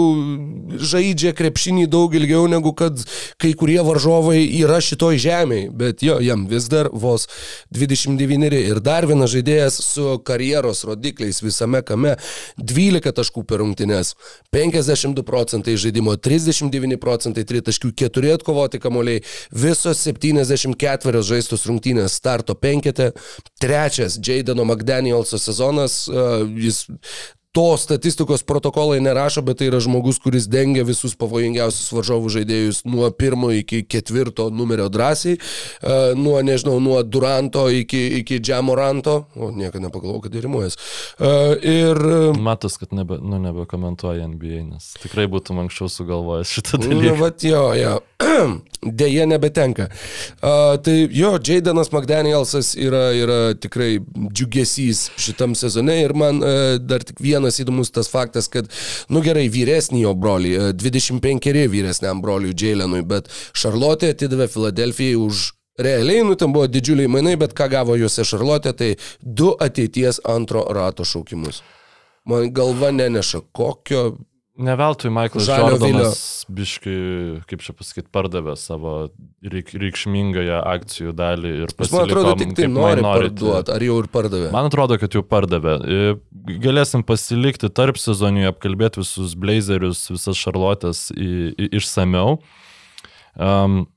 žaidžia 0.81 1.35
krepšinį 1.37 1.85
daug 1.93 2.15
ilgiau 2.17 2.47
negu 2.49 2.73
kad 2.77 2.97
kai 3.37 3.53
kurie 3.59 3.77
varžovai 3.85 4.41
yra 4.63 4.81
šitoj 4.81 5.21
žemėje, 5.21 5.69
bet 5.77 6.01
jo, 6.05 6.17
jam 6.25 6.47
vis 6.49 6.71
dar 6.73 6.89
vos 6.89 7.27
29 7.77 8.49
ir 8.63 8.81
dar 8.81 9.05
vienas 9.09 9.29
žaidėjas 9.35 9.77
su 9.91 10.17
karjeros 10.25 10.83
rodikliais 10.89 11.43
visame 11.45 11.83
kame 11.85 12.17
12 12.57 13.13
taškų 13.13 13.45
per 13.45 13.61
rungtynes, 13.61 14.15
52 14.55 15.21
procentai 15.27 15.77
žaidimo, 15.77 16.17
39 16.71 16.99
procentai 17.01 17.43
tritaškių, 17.47 17.91
4 18.03 18.33
atkovoti 18.37 18.79
kamuoliai, 18.83 19.23
visos 19.51 20.03
74 20.05 21.23
žaistos 21.25 21.65
rungtynės 21.69 22.17
starto 22.19 22.55
penkete, 22.55 23.11
trečias 23.61 24.19
Jadeno 24.21 24.65
McDanielso 24.65 25.39
sezonas, 25.41 26.03
uh, 26.11 26.43
jis 26.57 26.85
to 27.53 27.77
statistikos 27.77 28.41
protokolai 28.43 28.97
nerašo, 29.03 29.43
bet 29.45 29.59
tai 29.61 29.67
yra 29.69 29.79
žmogus, 29.83 30.17
kuris 30.23 30.47
dengia 30.49 30.81
visus 30.87 31.13
pavojingiausius 31.21 31.91
varžovų 31.93 32.31
žaidėjus 32.33 32.81
nuo 32.89 33.11
pirmo 33.13 33.51
iki 33.53 33.83
ketvirto 33.85 34.47
numerio 34.49 34.87
drąsiai, 34.89 35.37
uh, 35.37 36.13
nuo, 36.17 36.39
nežinau, 36.41 36.79
nuo 36.81 37.03
Duranto 37.05 37.67
iki, 37.69 38.01
iki 38.23 38.39
Džamoranto, 38.41 39.15
o 39.37 39.51
niekada 39.53 39.85
nepagalvojau, 39.85 40.23
kad 40.25 40.39
rimuojas. 40.41 40.79
Uh, 41.21 41.53
ir 41.61 42.01
uh, 42.01 42.39
Matas, 42.41 42.79
kad 42.81 42.89
nebe, 42.97 43.19
nu, 43.21 43.37
nebekomentuoja 43.45 44.25
NBA, 44.33 44.63
nes 44.73 44.89
tikrai 45.03 45.29
būtum 45.29 45.61
anksčiau 45.63 45.91
sugalvojęs 45.93 46.57
šitą 46.57 46.81
Nu, 46.81 46.89
dalyką. 46.89 47.19
vat 47.21 47.45
jo, 47.45 47.63
jo. 47.77 47.99
dėje 49.01 49.25
nebetenka. 49.29 49.87
Uh, 50.41 50.75
tai 50.83 50.95
jo, 51.13 51.33
Jaydanas 51.39 51.91
McDanielsas 51.93 52.73
yra, 52.79 53.05
yra 53.17 53.39
tikrai 53.59 53.97
džiugesys 54.27 55.05
šitam 55.21 55.55
sezone 55.57 55.99
ir 56.03 56.15
man 56.17 56.43
uh, 56.43 56.75
dar 56.81 57.05
tik 57.05 57.21
vienas 57.23 57.59
įdomus 57.63 57.93
tas 57.95 58.11
faktas, 58.11 58.49
kad, 58.51 58.69
nu 59.13 59.23
gerai, 59.25 59.47
vyresnį 59.53 60.03
jo 60.05 60.13
brolį, 60.19 60.53
uh, 60.59 60.69
25 60.77 61.67
vyresniam 61.71 62.23
broliui 62.23 62.55
Jaylenui, 62.57 63.03
bet 63.07 63.31
Šarlotė 63.57 64.13
atidavė 64.13 64.49
Filadelfijai 64.51 65.19
už 65.19 65.51
Realiai, 65.79 66.21
nu, 66.21 66.35
ten 66.37 66.51
buvo 66.53 66.67
didžiuliai 66.69 67.09
mainai, 67.09 67.33
bet 67.41 67.55
ką 67.57 67.65
gavo 67.71 67.95
juose 67.97 68.21
Šarlotė, 68.29 68.75
tai 68.77 68.89
du 69.25 69.55
ateities 69.57 70.19
antro 70.29 70.61
rato 70.69 71.01
šaukimus. 71.01 71.63
Man 72.29 72.51
galva 72.53 72.91
neneša, 72.93 73.41
kokio 73.57 74.03
Ne 74.53 74.75
veltui 74.77 75.09
Michaelas 75.09 75.47
Žalio 75.47 75.69
Jordanas 75.73 76.19
biškai, 76.53 76.97
kaip 77.49 77.63
čia 77.65 77.73
pasakyti, 77.73 78.05
pardavė 78.13 78.53
savo 78.59 78.91
reik, 79.49 79.71
reikšmingąją 79.81 80.59
akcijų 80.69 81.13
dalį 81.17 81.53
ir 81.63 81.73
Jis 81.73 81.93
man 81.95 82.05
atrodo 82.05 82.35
tik 82.37 82.53
tai 82.59 82.67
nori 82.69 83.01
parduoti, 83.01 83.73
ar 83.73 83.85
jau 83.87 83.97
ir 84.03 84.09
pardavė. 84.13 84.51
Man 84.53 84.69
atrodo, 84.69 84.99
kad 85.01 85.17
jau 85.17 85.23
pardavė. 85.25 85.73
E, 85.81 86.13
Galėsim 86.61 87.01
pasilikti 87.07 87.71
tarp 87.73 87.97
sezonijų, 87.97 88.51
apkalbėti 88.53 89.01
visus 89.01 89.33
blazerius, 89.39 90.05
visas 90.13 90.37
šarlotės 90.37 91.07
išsameu. 91.17 92.37
Um, 93.33 93.87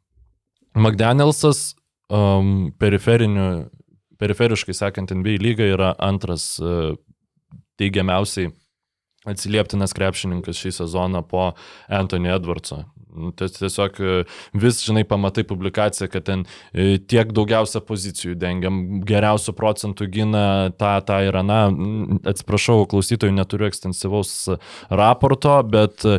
McDanielsas 0.73 1.75
um, 2.09 2.73
periferiškai 2.81 4.73
sekant 4.77 5.13
NBA 5.13 5.37
lygą 5.45 5.69
yra 5.77 5.93
antras 6.01 6.55
uh, 6.65 6.95
teigiamiausiai 7.77 8.57
atsilieptinas 9.27 9.97
krepšininkas 9.97 10.61
šį 10.63 10.77
sezoną 10.83 11.25
po 11.27 11.51
Anthony 11.89 12.33
Edwardso. 12.35 12.85
Nu, 13.17 13.33
Tiesiog 13.33 14.01
e, 14.01 14.25
vis, 14.53 14.83
žinai, 14.85 15.05
pamatai 15.09 15.45
publikaciją, 15.49 16.09
kad 16.13 16.27
ten 16.29 16.45
e, 16.75 16.99
tiek 17.01 17.33
daugiausia 17.33 17.81
pozicijų 17.85 18.37
dengiam, 18.37 19.01
geriausių 19.09 19.55
procentų 19.57 20.09
gina 20.13 20.45
tą, 20.77 20.93
tą 21.09 21.23
ir 21.25 21.39
aną. 21.41 21.61
Atsiprašau, 22.29 22.85
klausytojų 22.91 23.33
neturiu 23.39 23.71
ekstensyvaus 23.71 24.35
raporto, 24.93 25.57
bet 25.73 26.05
e, 26.05 26.19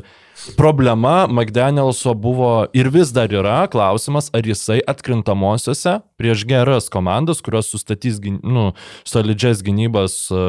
problema 0.57 1.27
McDanielso 1.29 2.15
buvo 2.17 2.51
ir 2.77 2.89
vis 2.93 3.13
dar 3.13 3.33
yra 3.33 3.59
klausimas, 3.69 4.31
ar 4.33 4.49
jisai 4.49 4.81
atkrintamosiose 4.81 5.99
prieš 6.17 6.47
geras 6.49 6.89
komandas, 6.93 7.45
kurios 7.45 7.69
sustatys 7.69 8.17
nu, 8.41 8.71
solidžias 9.05 9.61
gynybas 9.65 10.23
e, 10.33 10.45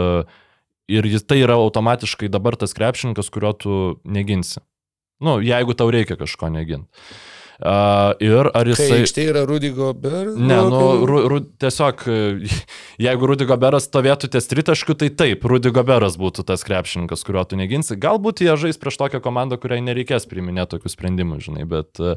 ir 0.88 1.06
jis 1.06 1.24
tai 1.28 1.42
yra 1.44 1.58
automatiškai 1.60 2.30
dabar 2.32 2.56
tas 2.58 2.74
krepšininkas, 2.76 3.30
kurio 3.32 3.52
tu 3.52 3.80
neginsi. 4.04 4.62
Nu, 5.24 5.38
jeigu 5.42 5.74
tau 5.74 5.90
reikia 5.92 6.18
kažko 6.18 6.50
neginti. 6.54 6.88
Uh, 7.58 8.12
ir 8.22 8.46
ar 8.54 8.68
Kai 8.68 8.70
jisai... 8.70 9.00
aikštėje 9.02 9.30
yra 9.32 9.40
Rudigo 9.48 9.88
Ber. 9.98 10.28
Ne, 10.38 10.60
nu, 10.70 10.82
ru, 11.10 11.24
ru, 11.26 11.40
tiesiog, 11.58 12.04
jeigu 13.06 13.30
Rudy 13.32 13.48
Goberas 13.50 13.88
stovėtų 13.88 14.30
ties 14.30 14.46
tritaškiu, 14.46 14.94
tai 14.94 15.08
taip, 15.10 15.42
Rudy 15.42 15.72
Goberas 15.74 16.14
būtų 16.22 16.46
tas 16.46 16.62
krepšininkas, 16.62 17.26
kurio 17.26 17.42
tu 17.50 17.58
neginsi. 17.58 17.98
Galbūt 17.98 18.44
jie 18.46 18.54
žais 18.62 18.78
prieš 18.78 19.00
tokią 19.02 19.18
komandą, 19.24 19.58
kuriai 19.58 19.82
nereikės 19.82 20.30
priiminėti 20.30 20.76
tokių 20.76 20.94
sprendimų, 20.94 21.42
žinai, 21.48 21.66
bet... 21.66 21.98
Uh, 21.98 22.14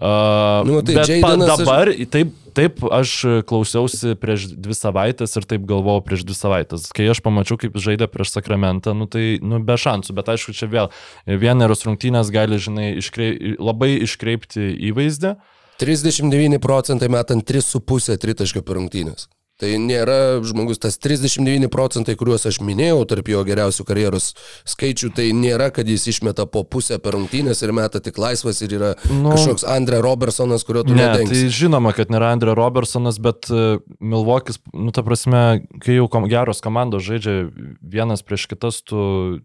Nu, 0.00 0.80
tai 0.86 0.94
bet 0.96 1.10
pa, 1.20 1.34
dabar, 1.36 1.90
aš... 1.92 2.06
taip, 2.12 2.32
taip, 2.56 2.78
aš 2.88 3.14
klausiausi 3.48 4.14
prieš 4.20 4.46
dvi 4.54 4.76
savaitės 4.76 5.36
ir 5.36 5.48
taip 5.48 5.66
galvojau 5.68 6.04
prieš 6.06 6.24
dvi 6.28 6.36
savaitės. 6.38 6.86
Kai 6.96 7.08
aš 7.12 7.20
pamačiau, 7.24 7.58
kaip 7.60 7.76
žaidė 7.80 8.08
prieš 8.08 8.32
Sakramentą, 8.36 8.94
nu 8.96 9.08
tai, 9.10 9.40
nu, 9.44 9.60
be 9.64 9.76
šansų, 9.80 10.16
bet 10.16 10.32
aišku, 10.32 10.56
čia 10.56 10.70
vėl 10.72 10.92
vieneros 11.26 11.84
rungtynės 11.88 12.32
gali, 12.32 12.60
žinai, 12.62 12.92
iškrei, 13.02 13.56
labai 13.60 13.92
iškreipti 14.06 14.72
įvaizdį. 14.92 15.34
39 15.80 16.60
procentai 16.60 17.08
metant 17.12 17.44
3,5 17.48 18.16
tritaškio 18.20 18.64
per 18.64 18.80
rungtynės. 18.80 19.28
Tai 19.60 19.70
nėra 19.82 20.40
žmogus, 20.46 20.78
tas 20.80 20.96
39 20.96 21.68
procentai, 21.72 22.14
kuriuos 22.16 22.46
aš 22.48 22.60
minėjau, 22.64 23.02
tarp 23.10 23.28
jo 23.28 23.42
geriausių 23.44 23.84
karjeros 23.88 24.30
skaičių, 24.72 25.10
tai 25.16 25.26
nėra, 25.36 25.68
kad 25.76 25.88
jis 25.90 26.06
išmeta 26.14 26.46
po 26.48 26.62
pusę 26.64 26.96
per 27.02 27.16
rungtynės 27.18 27.60
ir 27.66 27.74
meta 27.76 28.00
tik 28.00 28.16
laisvas 28.20 28.62
ir 28.64 28.72
yra 28.78 28.94
Nu, 29.10 29.34
kažkoks 29.34 29.66
Andre 29.68 30.00
Robertsonas, 30.04 30.64
kurio 30.64 30.86
tu 30.88 30.96
Ne, 30.96 31.04
nedengsi. 31.10 31.44
tai 31.44 31.52
žinoma, 31.60 31.92
kad 31.96 32.08
nėra 32.12 32.32
Andre 32.32 32.54
Robertsonas, 32.56 33.20
bet 33.20 33.50
uh, 33.52 33.82
Milvokis, 34.00 34.62
nu, 34.72 34.94
ta 34.96 35.04
prasme, 35.04 35.42
kai 35.84 35.98
jau 36.00 36.08
kom, 36.08 36.24
geros 36.30 36.64
komandos 36.64 37.04
žaidžia 37.04 37.50
vienas 37.84 38.24
prieš 38.24 38.46
kitas, 38.50 38.80
tu, 38.86 39.40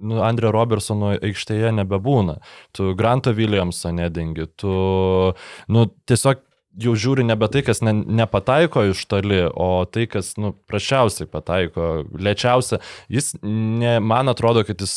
nu, 0.00 0.20
Andre 0.24 0.52
Robertsono 0.54 1.16
aikštėje 1.18 1.72
nebebūna. 1.80 2.38
Tu 2.76 2.92
Grantą 2.98 3.34
Williamsą 3.36 3.90
nedengi, 3.96 4.46
tu, 4.60 4.70
nu, 5.68 5.86
tiesiog 6.08 6.46
jau 6.78 6.92
žiūri 6.94 7.24
nebe 7.26 7.48
tai, 7.50 7.62
kas 7.66 7.80
ne, 7.82 7.92
nepataiko 8.20 8.84
iš 8.92 9.02
toli, 9.10 9.40
o 9.50 9.84
tai, 9.90 10.04
kas, 10.10 10.32
nu, 10.40 10.52
prašiausiai 10.70 11.28
pataiko, 11.30 11.88
lėčiausia. 12.14 12.78
Jis, 13.10 13.32
ne, 13.42 13.96
man 14.04 14.30
atrodo, 14.30 14.62
kad 14.66 14.82
jis, 14.82 14.94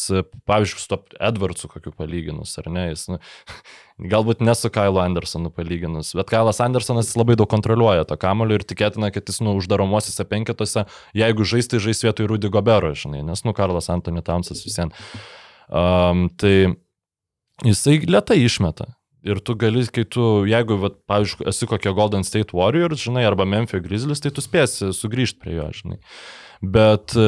pavyzdžiui, 0.49 0.83
su 0.83 0.91
to 0.91 0.99
Edwardsu 1.17 1.71
kokiu 1.71 1.93
palyginus, 1.97 2.53
ar 2.61 2.69
ne, 2.73 2.85
jis, 2.91 3.07
nu, 3.15 3.19
galbūt 4.13 4.43
ne 4.45 4.53
su 4.57 4.69
Kailu 4.73 5.01
Andersonu 5.01 5.49
palyginus, 5.53 6.13
bet 6.17 6.29
Kailas 6.33 6.61
Andersonas 6.63 7.13
labai 7.17 7.37
daug 7.39 7.49
kontroliuoja 7.49 8.05
to 8.09 8.17
kamulio 8.21 8.59
ir 8.59 8.67
tikėtina, 8.69 9.09
kad 9.15 9.29
jis, 9.29 9.41
nu, 9.45 9.57
uždaromosiuose 9.61 10.29
penketuose, 10.29 10.85
jeigu 11.17 11.47
žais, 11.49 11.69
tai 11.71 11.81
žais 11.83 12.05
vietoj 12.05 12.29
Rudy 12.35 12.53
Gobero, 12.53 12.93
žinai, 12.97 13.25
nes, 13.25 13.45
nu, 13.47 13.57
Karlas 13.57 13.89
Antony 13.93 14.21
Tamsas 14.25 14.61
visiems. 14.65 14.97
Um, 15.73 16.27
tai 16.37 16.75
jisai 17.65 18.03
lietai 18.05 18.43
išmeta. 18.43 18.93
Ir 19.23 19.39
tu 19.39 19.55
gali, 19.55 19.85
kai 19.87 20.03
tu, 20.03 20.43
jeigu, 20.49 20.75
vat, 20.81 20.97
pavyzdžiui, 21.07 21.45
esi 21.47 21.67
kokia 21.69 21.93
Golden 21.95 22.25
State 22.27 22.51
Warriors, 22.55 23.05
žinai, 23.05 23.23
arba 23.23 23.45
Memphis 23.47 23.83
Grizzlies, 23.85 24.19
tai 24.23 24.33
tu 24.35 24.43
spėsi 24.43 24.91
sugrįžti 24.95 25.39
prie 25.39 25.53
jo, 25.55 25.67
žinai. 25.77 25.99
Bet 26.59 27.15
e, 27.15 27.27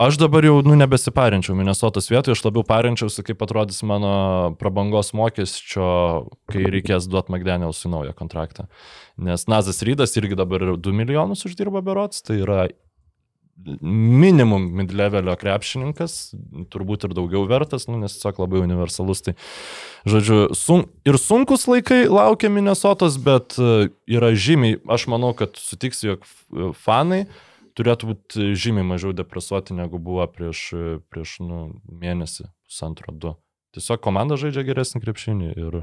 aš 0.00 0.16
dabar 0.22 0.48
jau, 0.48 0.54
nu, 0.64 0.72
nebesiparinčiau 0.80 1.56
Minnesotos 1.58 2.08
vietoje, 2.08 2.38
aš 2.38 2.46
labiau 2.46 2.64
parinčiausi, 2.64 3.26
kaip 3.28 3.44
atrodys 3.44 3.82
mano 3.84 4.14
prabangos 4.60 5.12
mokesčio, 5.16 5.90
kai 6.48 6.64
reikės 6.64 7.10
duoti 7.12 7.34
McDanielsui 7.34 7.92
naują 7.92 8.16
kontraktą. 8.16 8.64
Nes 9.20 9.44
Nazas 9.52 9.84
Rydas 9.84 10.16
irgi 10.16 10.40
dabar 10.40 10.64
2 10.80 10.96
milijonus 10.96 11.44
uždirba 11.44 11.84
berots, 11.84 12.24
tai 12.24 12.40
yra 12.40 12.66
minimum 13.80 14.68
mid-levelio 14.78 15.34
krepšininkas, 15.40 16.34
turbūt 16.72 17.06
ir 17.08 17.14
daugiau 17.16 17.46
vertas, 17.48 17.86
nu, 17.88 17.98
nes 18.02 18.14
tiesiog 18.16 18.42
labai 18.44 18.60
universalus. 18.62 19.22
Tai, 19.26 19.34
žodžiu, 20.08 20.38
sun, 20.58 20.84
ir 21.08 21.18
sunkus 21.20 21.66
laikai 21.70 22.04
laukia 22.10 22.50
Minnesotos, 22.52 23.16
bet 23.22 23.56
e, 23.58 23.88
yra 24.12 24.32
žymiai, 24.36 24.78
aš 24.92 25.08
manau, 25.12 25.32
kad 25.38 25.56
sutiks, 25.60 26.04
jog 26.06 26.26
f- 26.28 26.76
fanai 26.84 27.24
turėtų 27.76 28.12
būti 28.12 28.52
žymiai 28.56 28.86
mažiau 28.88 29.16
depresuoti, 29.16 29.76
negu 29.76 29.98
buvo 30.00 30.28
prieš, 30.30 30.68
e, 30.76 30.98
prieš 31.12 31.38
nu, 31.44 31.64
mėnesį, 31.88 32.50
pusantro, 32.68 33.12
du. 33.12 33.34
Tiesiog 33.76 34.00
komanda 34.04 34.38
žaidžia 34.40 34.64
geresnį 34.68 35.02
krepšinį 35.04 35.50
ir, 35.56 35.80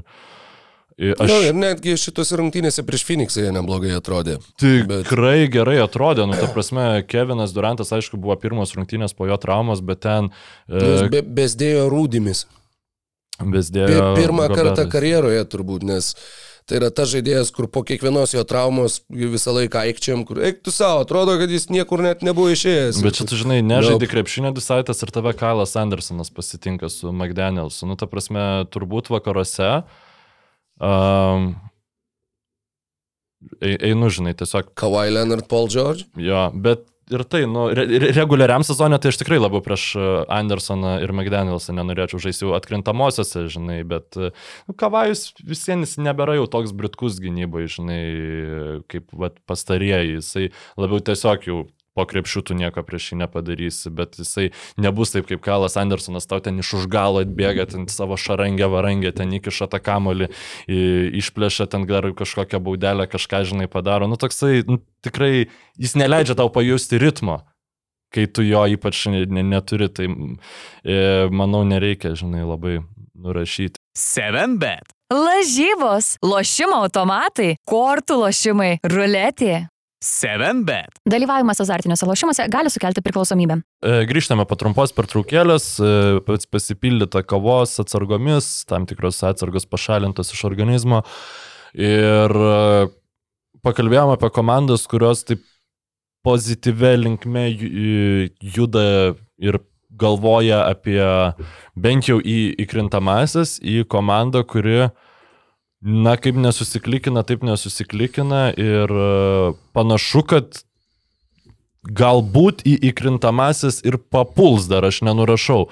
Aš... 0.94 1.14
aš... 1.20 1.28
Nu, 1.30 1.36
ir 1.48 1.56
netgi 1.58 1.96
šitose 1.98 2.36
rungtynėse 2.38 2.84
prieš 2.86 3.02
Phoenixą 3.08 3.42
jie 3.42 3.50
neblogai 3.56 3.90
atrodė. 3.96 4.36
Bet- 4.62 5.08
Tikrai 5.08 5.48
gerai 5.50 5.80
atrodė, 5.82 6.26
nu, 6.30 6.36
ta 6.38 6.46
prasme, 6.54 7.02
Kevinas 7.10 7.50
Durantas, 7.56 7.90
aišku, 7.96 8.14
buvo 8.20 8.36
pirmos 8.38 8.76
rungtynės 8.78 9.16
po 9.18 9.26
jo 9.26 9.34
traumos, 9.42 9.82
bet 9.82 10.04
ten 10.06 10.30
e, 10.70 11.08
be, 11.10 11.24
bezdėjo 11.42 11.88
rūdimis. 11.90 12.44
bezdėjo. 13.42 13.88
Pi- 13.90 14.22
Pirmą 14.22 14.46
Goberas. 14.48 14.60
kartą 14.78 14.84
karjeroje 14.92 15.42
turbūt, 15.50 15.82
nes 15.88 16.12
tai 16.64 16.78
yra 16.78 16.88
tas 16.94 17.10
žaidėjas, 17.12 17.50
kur 17.52 17.66
po 17.68 17.82
kiekvienos 17.84 18.32
jo 18.32 18.40
traumos 18.48 19.00
visą 19.10 19.52
laiką 19.52 19.82
aikčiam, 19.84 20.22
kur 20.24 20.38
eik 20.46 20.62
tu 20.64 20.72
savo, 20.72 21.02
atrodo, 21.04 21.34
kad 21.42 21.50
jis 21.52 21.66
niekur 21.74 22.00
net 22.06 22.22
nebuvo 22.24 22.54
išėjęs. 22.54 23.02
Bet 23.04 23.18
čia 23.18 23.26
tu 23.28 23.36
žinai, 23.36 23.58
nežaidži 23.66 23.98
Nope. 23.98 24.08
krepšinio 24.14 24.54
disaitas 24.56 25.02
ir 25.04 25.12
tave 25.12 25.34
Kailas 25.36 25.74
Andersonas 25.76 26.30
pasitinka 26.32 26.88
su 26.88 27.10
McDanielsu. 27.12 27.84
Nu, 27.90 27.98
ta 28.00 28.06
prasme, 28.08 28.64
turbūt 28.72 29.10
vakaruose. 29.12 29.82
Um, 30.82 31.54
ei- 33.62 33.78
einu, 33.90 34.08
žinai, 34.10 34.34
tiesiog 34.38 34.72
Kawhi 34.78 35.12
Leonard, 35.14 35.46
Paul 35.48 35.68
George. 35.68 36.06
Jo, 36.16 36.48
bet 36.54 36.86
ir 37.12 37.20
tai, 37.28 37.42
nu, 37.50 37.66
re 37.76 37.84
re 37.84 38.08
reguliariam 38.16 38.64
sezonė 38.64 38.96
tai 38.98 39.10
aš 39.12 39.18
tikrai 39.20 39.36
labiau 39.36 39.60
prieš 39.64 39.82
e, 40.00 40.04
Andersoną 40.32 40.94
ir 41.04 41.12
McDanielsą 41.12 41.74
nenorėčiau 41.76 42.22
žaisti 42.24 42.46
jau 42.46 42.54
atkrintamosiose, 42.56 43.44
žinai, 43.52 43.82
bet 43.84 44.16
e, 44.16 44.30
nu, 44.64 44.76
Kavajus 44.80 45.26
visiems 45.44 45.98
nebėra 46.00 46.38
jau 46.38 46.46
toks 46.50 46.72
britkus 46.72 47.20
gynybai, 47.20 47.66
žinai, 47.68 48.00
kaip 48.88 49.12
vat, 49.12 49.36
pastarieji, 49.44 50.16
jisai 50.22 50.46
labiau 50.80 51.04
tiesiog 51.04 51.44
jau 51.50 51.58
po 51.94 52.04
krepšių 52.10 52.42
tu 52.48 52.56
nieko 52.58 52.82
prieš 52.86 53.12
jį 53.12 53.20
nepadarysi, 53.22 53.92
bet 53.94 54.18
jisai 54.18 54.50
nebus 54.80 55.14
taip 55.14 55.28
kaip 55.30 55.42
Kalas 55.44 55.78
Andersonas, 55.80 56.26
tau 56.26 56.42
ten 56.42 56.58
iš 56.58 56.74
už 56.80 56.88
galo 56.90 57.22
atbėga, 57.22 57.68
ten 57.70 57.86
savo 57.92 58.18
šarangę 58.18 58.68
varangę, 58.70 59.14
ten 59.14 59.32
įkiša 59.38 59.70
tą 59.70 59.80
kamolį, 59.84 60.30
išplėšia 61.22 61.68
ten 61.70 61.86
dar 61.90 62.10
kažkokią 62.16 62.60
baudelę, 62.64 63.06
kažką, 63.10 63.44
žinai, 63.50 63.70
padaro. 63.70 64.10
Nu, 64.10 64.18
toksai, 64.20 64.64
nu, 64.66 64.80
tikrai, 65.06 65.46
jis 65.78 65.94
neleidžia 65.98 66.36
tau 66.38 66.50
pajusti 66.52 66.98
ritmo, 66.98 67.42
kai 68.14 68.26
tu 68.30 68.42
jo 68.46 68.64
ypač 68.74 69.06
ne, 69.10 69.24
ne, 69.26 69.46
neturi, 69.54 69.90
tai 69.90 70.10
e, 70.10 70.98
manau, 71.30 71.62
nereikia, 71.66 72.14
žinai, 72.18 72.42
labai 72.46 72.80
nurašyti. 73.14 73.78
7bet. 73.98 74.90
Lažybos, 75.14 76.16
lošimo 76.24 76.80
automatai, 76.82 77.54
kortų 77.68 78.18
lošimai, 78.24 78.72
ruletė. 78.90 79.68
7bet. 80.04 80.98
Dalyvavimas 81.08 81.62
azartiniuose 81.64 82.06
lošimuose 82.08 82.46
gali 82.52 82.72
sukelti 82.72 83.02
priklausomybę. 83.04 83.56
E, 83.80 84.02
Grįžtame 84.10 84.44
po 84.48 84.58
trumpos 84.60 84.92
pertraukėlės, 84.96 85.68
e, 85.80 86.20
pasipildyta 86.52 87.24
kavos 87.24 87.78
atsargomis, 87.82 88.50
tam 88.68 88.84
tikros 88.90 89.22
atsargos 89.24 89.64
pašalintos 89.70 90.34
iš 90.36 90.44
organizmo. 90.50 91.02
Ir 91.74 92.36
e, 92.36 92.86
pakalbėjome 93.64 94.18
apie 94.18 94.30
komandas, 94.36 94.84
kurios 94.90 95.24
taip 95.24 95.42
pozityvę 96.24 96.92
linkme 97.00 97.48
ju- 97.52 98.28
juda 98.56 98.84
ir 99.40 99.58
galvoja 99.94 100.64
apie 100.68 101.00
bent 101.76 102.08
jau 102.08 102.18
į 102.18 102.54
įkrintamasis, 102.64 103.58
į 103.62 103.84
komandą, 103.90 104.42
kuri 104.46 104.88
Na, 105.84 106.14
kaip 106.16 106.38
nesusiklikina, 106.40 107.20
taip 107.28 107.42
nesusiklikina 107.44 108.46
ir 108.56 108.88
e, 108.88 109.08
panašu, 109.76 110.22
kad 110.30 110.62
galbūt 111.84 112.62
į 112.64 112.78
įkrintamasis 112.88 113.82
ir 113.84 113.98
papuls 114.08 114.64
dar, 114.70 114.86
aš 114.88 115.02
nenurašau, 115.04 115.66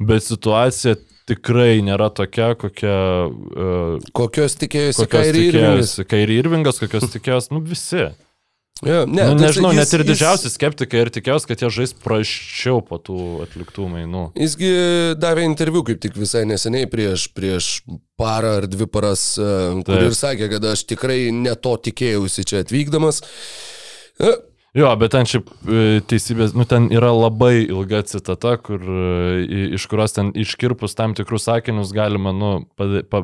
bet 0.00 0.24
situacija 0.24 0.96
tikrai 1.28 1.82
nėra 1.84 2.08
tokia, 2.16 2.54
kokia... 2.56 2.94
Uh, 3.28 4.06
Kokios 4.16 4.56
tikėjosi 4.56 5.04
Kairi 5.12 5.42
Irvingas? 5.50 5.98
Kairi 6.08 6.38
Irvingas, 6.40 6.80
kokios 6.80 7.10
tikėjosi, 7.12 7.52
nu 7.52 7.60
visi. 7.60 8.06
Ja, 8.86 9.00
ne, 9.10 9.24
nu, 9.26 9.34
tai 9.34 9.48
nežinau, 9.48 9.72
jis- 9.74 9.78
net 9.80 9.92
ir 9.96 10.02
jis- 10.04 10.10
didžiausi 10.12 10.50
skeptikai 10.52 11.00
ir 11.02 11.10
tikėjosi, 11.10 11.48
kad 11.50 11.58
jie 11.64 11.70
žais 11.74 11.92
praščiau 12.04 12.78
po 12.86 12.98
tų 13.02 13.16
atliktų 13.42 13.88
mainų. 13.90 14.22
Jisgi 14.38 14.70
davė 15.18 15.46
interviu 15.48 15.82
kaip 15.82 15.98
tik 16.04 16.14
visai 16.14 16.44
neseniai 16.46 16.86
prieš, 16.86 17.24
prieš 17.34 17.80
parą 18.18 18.58
ar 18.60 18.66
dvi 18.70 18.86
paras, 18.86 19.24
e, 19.38 19.82
kur 19.82 19.98
ir 20.06 20.14
sakė, 20.14 20.50
kad 20.54 20.64
aš 20.70 20.84
tikrai 20.94 21.32
ne 21.34 21.56
to 21.56 21.74
tikėjausi 21.88 22.44
čia 22.46 22.62
atvykdamas. 22.62 23.18
E, 24.74 24.78
Jo, 24.78 24.90
bet 25.00 25.14
ten 25.14 25.24
šiaip 25.26 25.48
e, 25.48 26.00
teisybės, 26.06 26.52
nu 26.56 26.66
ten 26.68 26.90
yra 26.92 27.08
labai 27.14 27.64
ilga 27.64 28.02
citata, 28.06 28.56
kur, 28.60 28.82
e, 28.84 29.72
iš 29.78 29.86
kurios 29.88 30.12
ten 30.12 30.28
iškirpus 30.36 30.92
tam 30.98 31.14
tikrus 31.16 31.46
sakinius 31.48 31.94
galima, 31.96 32.34
nu, 32.36 32.50
pada- 32.76 33.00
pa, 33.08 33.22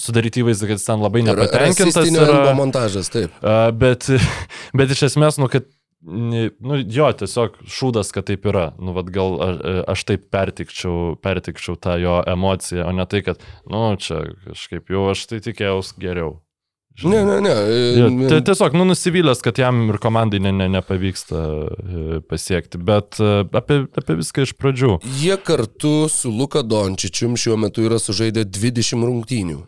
sudaryti 0.00 0.40
įvaizdį, 0.40 0.70
kad 0.70 0.80
jis 0.80 0.88
ten 0.88 1.04
labai 1.04 1.22
nepatenkintas 1.26 2.00
rasistinio 2.00 2.24
yra. 2.24 2.54
montažas, 2.56 3.12
taip. 3.12 3.36
Bet, 3.76 4.08
bet 4.78 4.96
iš 4.96 5.04
esmės, 5.10 5.36
nu, 5.42 5.50
kad, 5.52 5.68
nu, 6.00 6.80
jo, 6.80 7.10
tiesiog 7.20 7.60
šūdas, 7.68 8.14
kad 8.16 8.30
taip 8.32 8.48
yra. 8.48 8.70
Nu, 8.80 8.96
vad 8.96 9.12
gal 9.12 9.36
aš, 9.50 9.60
aš 9.92 10.06
taip 10.08 10.26
pertikčiau, 10.32 11.14
pertikčiau 11.20 11.76
tą 11.76 12.00
jo 12.00 12.18
emociją, 12.24 12.88
o 12.88 12.96
ne 12.96 13.04
tai, 13.04 13.20
kad, 13.26 13.44
nu, 13.68 13.84
čia 14.00 14.24
kažkaip 14.48 14.88
jau 14.96 15.10
aš 15.12 15.28
tai 15.28 15.44
tikėjausi 15.44 16.00
geriau. 16.00 16.38
Ne, 17.04 17.18
ne, 17.28 17.40
ne. 17.44 17.50
e, 17.50 17.80
Jo, 17.98 18.06
e, 18.24 18.28
tai 18.30 18.38
tiesiog, 18.46 18.72
nu, 18.78 18.86
nusivylęs, 18.88 19.42
kad 19.44 19.58
jam 19.60 19.82
ir 19.90 19.98
komandai 20.00 20.40
ne, 20.40 20.52
ne, 20.56 20.68
nepavyksta 20.78 21.36
e, 21.36 22.20
pasiekti, 22.24 22.78
bet 22.80 23.18
e, 23.20 23.44
apie, 23.52 23.82
apie 24.00 24.16
viską 24.22 24.46
iš 24.46 24.54
pradžių. 24.56 24.94
Jie 25.20 25.36
kartu 25.44 26.08
su 26.08 26.32
Luka 26.32 26.62
Dončičium 26.64 27.36
šiuo 27.36 27.58
metu 27.60 27.84
yra 27.84 27.98
sužaidę 28.00 28.46
20 28.48 29.04
rungtynių. 29.04 29.58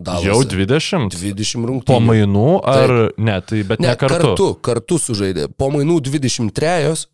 Dallase. 0.00 0.30
Jau 0.30 0.38
20? 0.46 1.12
20 1.20 1.66
rungtynių. 1.68 1.90
Po 1.90 2.00
mainų 2.00 2.46
ar 2.64 2.92
ne, 3.20 3.36
tai 3.44 3.60
bet 3.68 3.82
ne, 3.82 3.90
Ne, 3.90 3.96
kartu. 4.00 4.16
kartu, 4.30 4.48
kartu 4.64 4.98
sužaidė. 5.02 5.48
Po 5.58 5.68
mainų 5.74 5.98
23, 6.06 7.04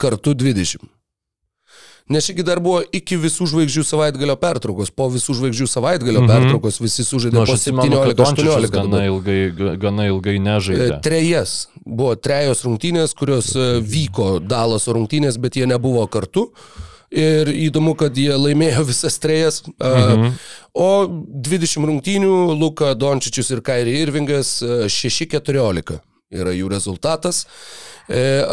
kartu 0.00 0.34
20. 0.34 0.88
Nes 2.08 2.24
šįgi 2.26 2.42
dar 2.42 2.58
buvo 2.60 2.80
iki 2.92 3.16
visų 3.20 3.46
žvaigždžių 3.52 3.84
savaitgalio 3.86 4.36
pertraukos. 4.40 4.90
Po 4.90 5.08
visų 5.12 5.34
žvaigždžių 5.38 5.66
savaitgalio 5.68 6.20
Mhm. 6.22 6.30
mhm. 6.30 6.42
pertraukos 6.42 6.80
visi 6.80 7.04
sužaidė 7.04 7.34
Nu, 7.38 7.44
po 7.44 7.52
aš 7.52 7.58
atsimenu, 7.60 8.02
kad 8.06 8.16
Dončičius 8.16 8.54
17-18. 8.54 8.70
gana 8.70 9.04
ilgai, 9.06 9.40
ga- 9.54 9.76
gana 9.78 10.06
ilgai 10.06 10.38
nežaidė. 10.38 10.96
E, 10.96 11.00
Trejas. 11.02 11.68
Buvo 11.86 12.14
trejos 12.16 12.64
rungtynės, 12.64 13.14
kurios 13.14 13.54
e, 13.56 13.80
vyko 13.80 14.40
Dalaso 14.40 14.92
rungtynės, 14.92 15.38
bet 15.38 15.54
jie 15.56 15.66
nebuvo 15.66 16.06
kartu. 16.10 16.50
Ir 17.10 17.46
įdomu, 17.50 17.96
kad 17.98 18.14
jie 18.14 18.30
laimėjo 18.38 18.84
visas 18.92 19.18
trejas. 19.18 19.62
Mhm. 19.82 20.32
O 20.74 21.06
20 21.42 21.82
rungtynių 21.86 22.58
Luka 22.58 22.94
Dončičius 22.94 23.50
ir 23.50 23.60
Kairi 23.60 23.96
Irvingas 24.02 24.62
e, 24.62 24.86
6-14 24.86 25.98
yra 26.30 26.52
jų 26.54 26.68
rezultatas. 26.70 27.46
E, 28.08 28.44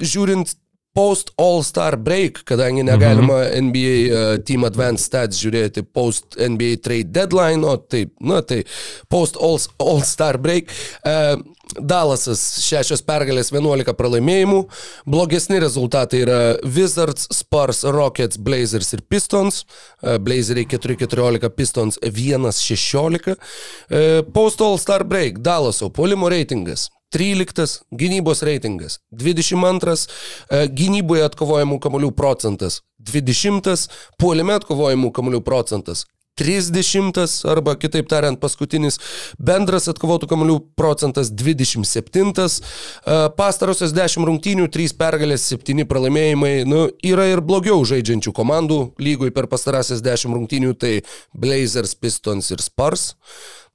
Žiūrint 0.00 0.54
post 0.94 1.30
All-Star 1.36 1.96
break, 1.96 2.42
kadangi 2.44 2.82
negalima 2.82 3.44
mhm. 3.44 3.70
NBA 3.70 3.94
uh, 4.10 4.42
Team 4.44 4.66
Advanced 4.66 5.06
Stats 5.06 5.38
žiūrėti 5.38 5.84
post 5.86 6.34
NBA 6.34 6.80
trade 6.82 7.14
deadline, 7.14 7.62
o 7.64 7.76
taip, 7.78 8.12
na 8.20 8.42
tai 8.42 8.64
post 9.08 9.38
All- 9.38 9.70
All-Star 9.78 10.40
break. 10.42 10.70
Uh, 11.06 11.38
Dalasas 11.78 12.40
6 12.66 13.04
pergalės, 13.06 13.52
11 13.54 13.94
pralaimėjimų. 13.94 14.64
Blogesni 15.06 15.60
rezultatai 15.62 16.24
yra 16.24 16.40
Wizards, 16.66 17.28
Spurs, 17.30 17.84
Rockets, 17.86 18.40
Blazers 18.42 18.90
ir 18.96 19.04
Pistons. 19.06 19.62
Uh, 20.02 20.18
Blazeriai 20.18 20.66
4-14, 20.66 21.46
Pistons 21.54 22.00
1-16. 22.02 23.36
Uh, 23.36 24.22
Post 24.34 24.66
All-Star 24.66 25.06
break, 25.06 25.38
Dalaso 25.46 25.92
puolimo 25.94 26.30
reitingas 26.32 26.90
13 27.10 27.82
gynybos 27.90 28.44
reitingas, 28.46 29.00
22 29.10 29.96
e, 29.96 30.62
gynyboje 30.70 31.26
atkovojamų 31.26 31.80
kamolių 31.82 32.12
procentas, 32.14 32.80
20 33.02 33.88
puolime 34.20 34.54
atkovojamų 34.60 35.10
kamolių 35.16 35.42
procentas. 35.42 36.06
30 36.40 37.44
arba 37.44 37.74
kitaip 37.76 38.08
tariant 38.08 38.38
paskutinis 38.40 38.96
bendras 39.36 39.90
atkovotų 39.92 40.28
kamolių 40.30 40.56
procentas 40.78 41.28
27, 41.34 42.32
e, 42.32 43.18
pastarosios 43.36 43.92
10 43.92 44.24
rungtynių, 44.30 44.70
3 44.72 44.96
pergalės, 44.96 45.50
7 45.52 45.84
pralaimėjimai, 45.90 46.54
nu, 46.68 46.86
yra 47.04 47.28
ir 47.32 47.44
blogiau 47.44 47.82
žaidžiančių 47.84 48.32
komandų 48.36 48.80
lygoj 49.02 49.34
per 49.36 49.50
pastarąsias 49.52 50.00
10 50.06 50.38
rungtynių, 50.38 50.76
tai 50.80 51.00
Blazers, 51.34 51.96
Pistons 51.98 52.54
ir 52.54 52.64
Spurs. 52.64 53.10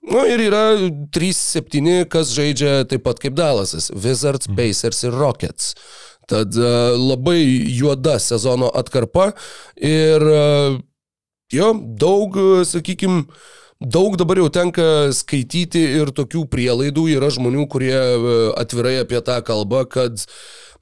Nu 0.05 0.25
ir 0.29 0.43
yra 0.47 0.63
3-7, 1.15 2.05
kas 2.11 2.33
žaidžia 2.35 2.83
taip 2.89 3.05
pat 3.07 3.21
kaip 3.23 3.33
Dalasas- 3.37 3.89
Wizards, 4.03 4.47
Pacers 4.47 5.03
ir 5.07 5.15
Rockets. 5.17 5.73
Tad 6.29 6.57
uh, 6.57 6.93
labai 6.97 7.41
juoda 7.69 8.19
sezono 8.21 8.71
atkarpa 8.73 9.31
ir 9.77 10.21
uh, 10.25 10.77
jo, 11.53 11.69
daug, 12.01 12.37
sakykime, 12.65 13.25
daug 13.79 14.17
dabar 14.17 14.39
jau 14.41 14.49
tenka 14.53 14.87
skaityti 15.15 15.83
ir 15.99 16.13
tokių 16.15 16.45
prielaidų 16.51 17.07
yra 17.15 17.29
žmonių, 17.33 17.67
kurie 17.71 17.95
e, 17.95 18.35
atvirai 18.59 18.99
apie 19.01 19.21
tą 19.25 19.39
kalbą, 19.45 19.83
kad, 19.89 20.25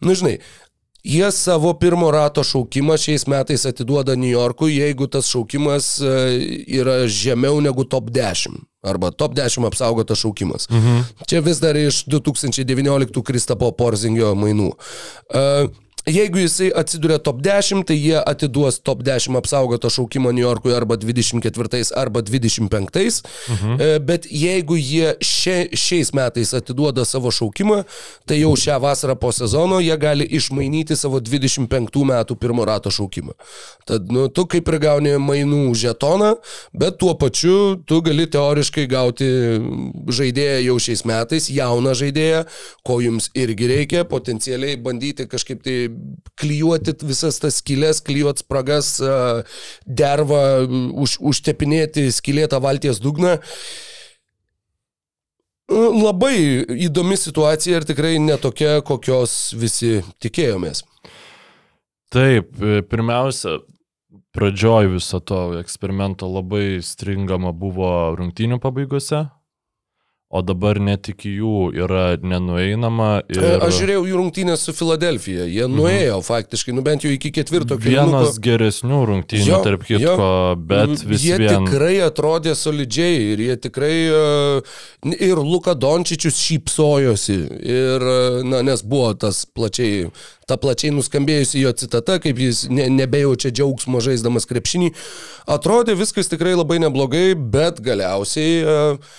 na 0.03 0.15
žinai, 0.17 0.37
Jie 1.03 1.31
savo 1.31 1.73
pirmo 1.73 2.11
rato 2.11 2.43
šaukimą 2.47 2.95
šiais 2.97 3.25
metais 3.27 3.65
atiduoda 3.67 4.15
New 4.15 4.29
Yorkui, 4.31 4.77
jeigu 4.77 5.07
tas 5.11 5.27
šaukimas 5.27 5.97
e, 5.99 6.13
yra 6.79 7.01
žemiau 7.11 7.59
negu 7.61 7.83
top 7.83 8.07
10 8.15 8.55
arba 8.87 9.11
top 9.11 9.35
10 9.35 9.67
apsaugotas 9.67 10.21
šaukimas. 10.23 10.69
Mhm. 10.71 11.01
Čia 11.27 11.41
vis 11.43 11.59
dar 11.59 11.75
iš 11.75 12.05
2019 12.07 13.23
Kristapo 13.23 13.71
Porzingio 13.71 14.31
mainų. 14.35 14.71
Jeigu 16.05 16.41
jisai 16.43 16.67
atsiduria 16.75 17.17
top 17.17 17.39
10, 17.41 17.85
tai 17.87 17.95
jie 17.95 18.17
atiduos 18.19 18.81
top 18.83 19.03
10 19.07 19.37
apsaugotą 19.39 19.87
šaukimą 19.89 20.33
New 20.35 20.43
Yorkui 20.43 20.73
arba 20.75 20.97
24 20.99 21.93
arba 21.95 22.21
25. 22.21 23.21
Mhm. 23.49 23.77
Bet 24.05 24.27
jeigu 24.31 24.75
jie 24.75 25.13
šia, 25.23 25.69
šiais 25.71 26.11
metais 26.13 26.53
atiduoda 26.53 27.05
savo 27.05 27.31
šaukimą, 27.31 27.83
tai 28.27 28.41
jau 28.41 28.51
šią 28.59 28.79
vasarą 28.83 29.15
po 29.15 29.31
sezono 29.31 29.79
jie 29.79 29.95
gali 29.97 30.27
išmainyti 30.27 30.95
savo 30.99 31.21
25 31.23 32.03
metų 32.03 32.35
pirmo 32.35 32.65
rato 32.65 32.91
šaukimą. 32.91 33.37
Tad 33.87 34.11
nu, 34.11 34.27
tu 34.27 34.45
kaip 34.45 34.67
ir 34.67 34.79
gauni 34.83 35.15
mainų 35.19 35.71
žetoną, 35.79 36.33
bet 36.75 36.99
tuo 36.99 37.15
pačiu 37.15 37.79
tu 37.87 38.01
gali 38.03 38.27
teoriškai 38.27 38.85
gauti 38.91 39.29
žaidėją 40.11 40.59
jau 40.67 40.77
šiais 40.83 41.05
metais, 41.07 41.47
jauną 41.47 41.95
žaidėją, 41.95 42.43
ko 42.83 42.99
jums 43.03 43.31
irgi 43.35 43.71
reikia, 43.71 44.03
potencialiai 44.03 44.75
bandyti 44.83 45.27
kažkaip 45.31 45.63
tai 45.63 45.92
klyjuoti 46.39 46.95
visas 47.07 47.39
tas 47.41 47.59
skylės, 47.61 48.01
klyjuoti 48.05 48.45
spragas, 48.45 48.95
a, 49.01 49.41
dervą, 49.85 50.43
už, 51.05 51.17
užtepinėti 51.33 52.07
skylėtą 52.13 52.61
valties 52.63 53.01
dugną. 53.03 53.37
Labai 55.73 56.35
įdomi 56.85 57.15
situacija 57.17 57.79
ir 57.79 57.85
tikrai 57.87 58.17
netokia, 58.21 58.81
kokios 58.85 59.53
visi 59.57 60.01
tikėjomės. 60.21 60.83
Taip, 62.13 62.51
e, 62.61 62.83
pirmiausia, 62.85 63.57
pradžioj 64.35 64.91
viso 64.97 65.21
to 65.23 65.39
eksperimento 65.57 66.27
labai 66.29 66.81
stringama 66.85 67.53
buvo 67.55 67.89
rungtynių 68.19 68.59
pabaigose, 68.61 69.23
o 70.33 70.41
dabar 70.41 70.79
net 70.81 71.05
iki 71.11 71.29
jų 71.37 71.67
yra 71.77 72.15
nenueinama. 72.17 73.09
Ir... 73.29 73.37
Ir 73.37 73.65
Aš 73.67 73.75
žiūrėjau 73.77 74.03
jų 74.09 74.17
rungtynės 74.17 74.63
su 74.65 74.73
Filadelfija. 74.73 75.45
Jie 75.45 75.67
nuėjo 75.69 76.15
mhm. 76.17 76.25
faktiškai, 76.25 76.73
nu 76.73 76.81
bent 76.85 77.03
jau 77.05 77.11
iki 77.13 77.29
ketvirto 77.35 77.77
kėlinuko. 77.77 78.23
vienas 78.23 78.39
geresnių 78.41 79.01
rungtynių, 79.11 79.45
Jo, 79.51 79.59
tarp 79.65 79.83
kitko, 79.85 80.15
jo. 80.15 80.55
bet 80.71 81.03
vis 81.05 81.25
jie 81.27 81.37
vien. 81.37 81.67
tikrai 81.67 81.99
atrodė 82.01 82.55
solidžiai 82.57 83.19
ir 83.35 83.43
jie 83.45 83.57
tikrai 83.67 83.97
uh, 84.09 84.79
ir 85.13 85.41
Luka 85.41 85.75
Dončičius 85.77 86.39
šypsojosi 86.41 87.35
ir, 87.61 88.05
uh, 88.07 88.39
na, 88.47 88.63
nes 88.65 88.81
buvo 88.81 89.11
tas 89.25 89.43
plačiai, 89.45 90.07
ta 90.49 90.57
plačiai 90.57 90.95
nuskambėjusi 90.95 91.61
jo 91.61 91.75
citata, 91.77 92.17
kaip 92.23 92.41
jis 92.41 92.63
ne, 92.73 92.87
nebejaučia 92.95 93.53
džiaugsmo 93.53 94.01
žaisdamas 94.01 94.49
krepšinį. 94.49 94.89
Atrodė 95.53 95.93
viskas 95.99 96.31
tikrai 96.31 96.55
labai 96.57 96.79
neblogai, 96.81 97.27
bet 97.37 97.83
galiausiai 97.85 98.57
uh, 98.65 99.13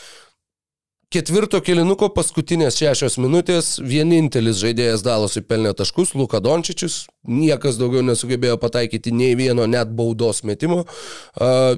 Ketvirto 1.15 1.61
kilinuko 1.63 2.09
paskutinės 2.11 2.75
šešios 2.81 3.21
minutės 3.23 3.69
vienintelis 3.87 4.59
žaidėjas 4.59 5.05
Dalasui 5.07 5.45
pelnė 5.47 5.71
taškus, 5.79 6.11
Luka 6.19 6.41
Dončičius, 6.43 7.05
niekas 7.31 7.77
daugiau 7.79 8.03
nesugebėjo 8.03 8.57
pataikyti 8.59 9.13
nei 9.15 9.37
vieno 9.39 9.69
net 9.71 9.93
baudos 9.95 10.41
metimo. 10.43 10.81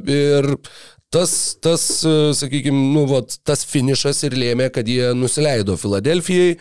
Ir 0.08 0.48
tas, 1.12 1.34
tas 1.60 1.84
sakykime, 2.38 2.80
nu, 2.94 3.02
vat, 3.10 3.36
tas 3.44 3.66
finišas 3.68 4.22
ir 4.24 4.38
lėmė, 4.40 4.70
kad 4.72 4.88
jie 4.88 5.10
nusileido 5.18 5.76
Filadelfijai. 5.76 6.54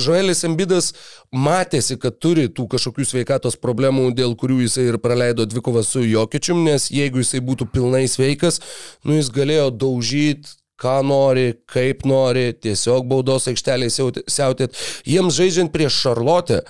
Žoelis 0.00 0.46
Embidas 0.48 0.94
matėsi, 1.28 1.98
kad 2.00 2.16
turi 2.24 2.46
tų 2.48 2.70
kažkokių 2.72 3.04
sveikatos 3.10 3.60
problemų, 3.60 4.14
dėl 4.16 4.32
kurių 4.40 4.62
jisai 4.62 4.86
ir 4.88 4.96
praleido 5.04 5.44
dvikovą 5.44 5.84
su 5.84 6.06
Jokičium, 6.08 6.64
nes 6.70 6.88
jeigu 6.88 7.20
jisai 7.20 7.44
būtų 7.44 7.68
pilnai 7.74 8.06
sveikas, 8.08 8.62
nu, 9.04 9.18
jis 9.20 9.28
galėjo 9.36 9.68
daužyti 9.84 10.56
ką 10.78 11.00
nori, 11.06 11.50
kaip 11.68 12.04
nori, 12.08 12.52
tiesiog 12.54 13.08
baudos 13.10 13.48
aikšteliai 13.50 13.90
siautėt. 13.90 14.78
Jiems 15.08 15.36
žaidžiant 15.38 15.74
prieš 15.74 16.00
Šarlotę, 16.04 16.62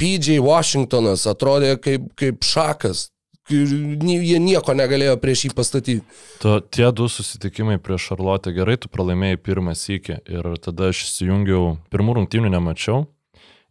PJ 0.00 0.40
Washingtonas 0.42 1.28
atrodė 1.30 1.76
kaip, 1.82 2.10
kaip 2.18 2.42
šakas. 2.46 3.08
Jie 3.50 4.38
nieko 4.38 4.72
negalėjo 4.78 5.16
prieš 5.20 5.48
jį 5.48 5.50
pastatyti. 5.58 6.02
To, 6.44 6.60
tie 6.62 6.86
du 6.94 7.08
susitikimai 7.10 7.80
prieš 7.82 8.12
Šarlotę 8.12 8.52
gerai, 8.54 8.78
tu 8.80 8.90
pralaimėjai 8.92 9.40
pirmą 9.42 9.74
sykį 9.78 10.20
ir 10.30 10.48
tada 10.62 10.92
aš 10.92 11.04
įsijungiau, 11.08 11.76
pirmų 11.92 12.20
rungtynių 12.20 12.52
nemačiau, 12.54 13.04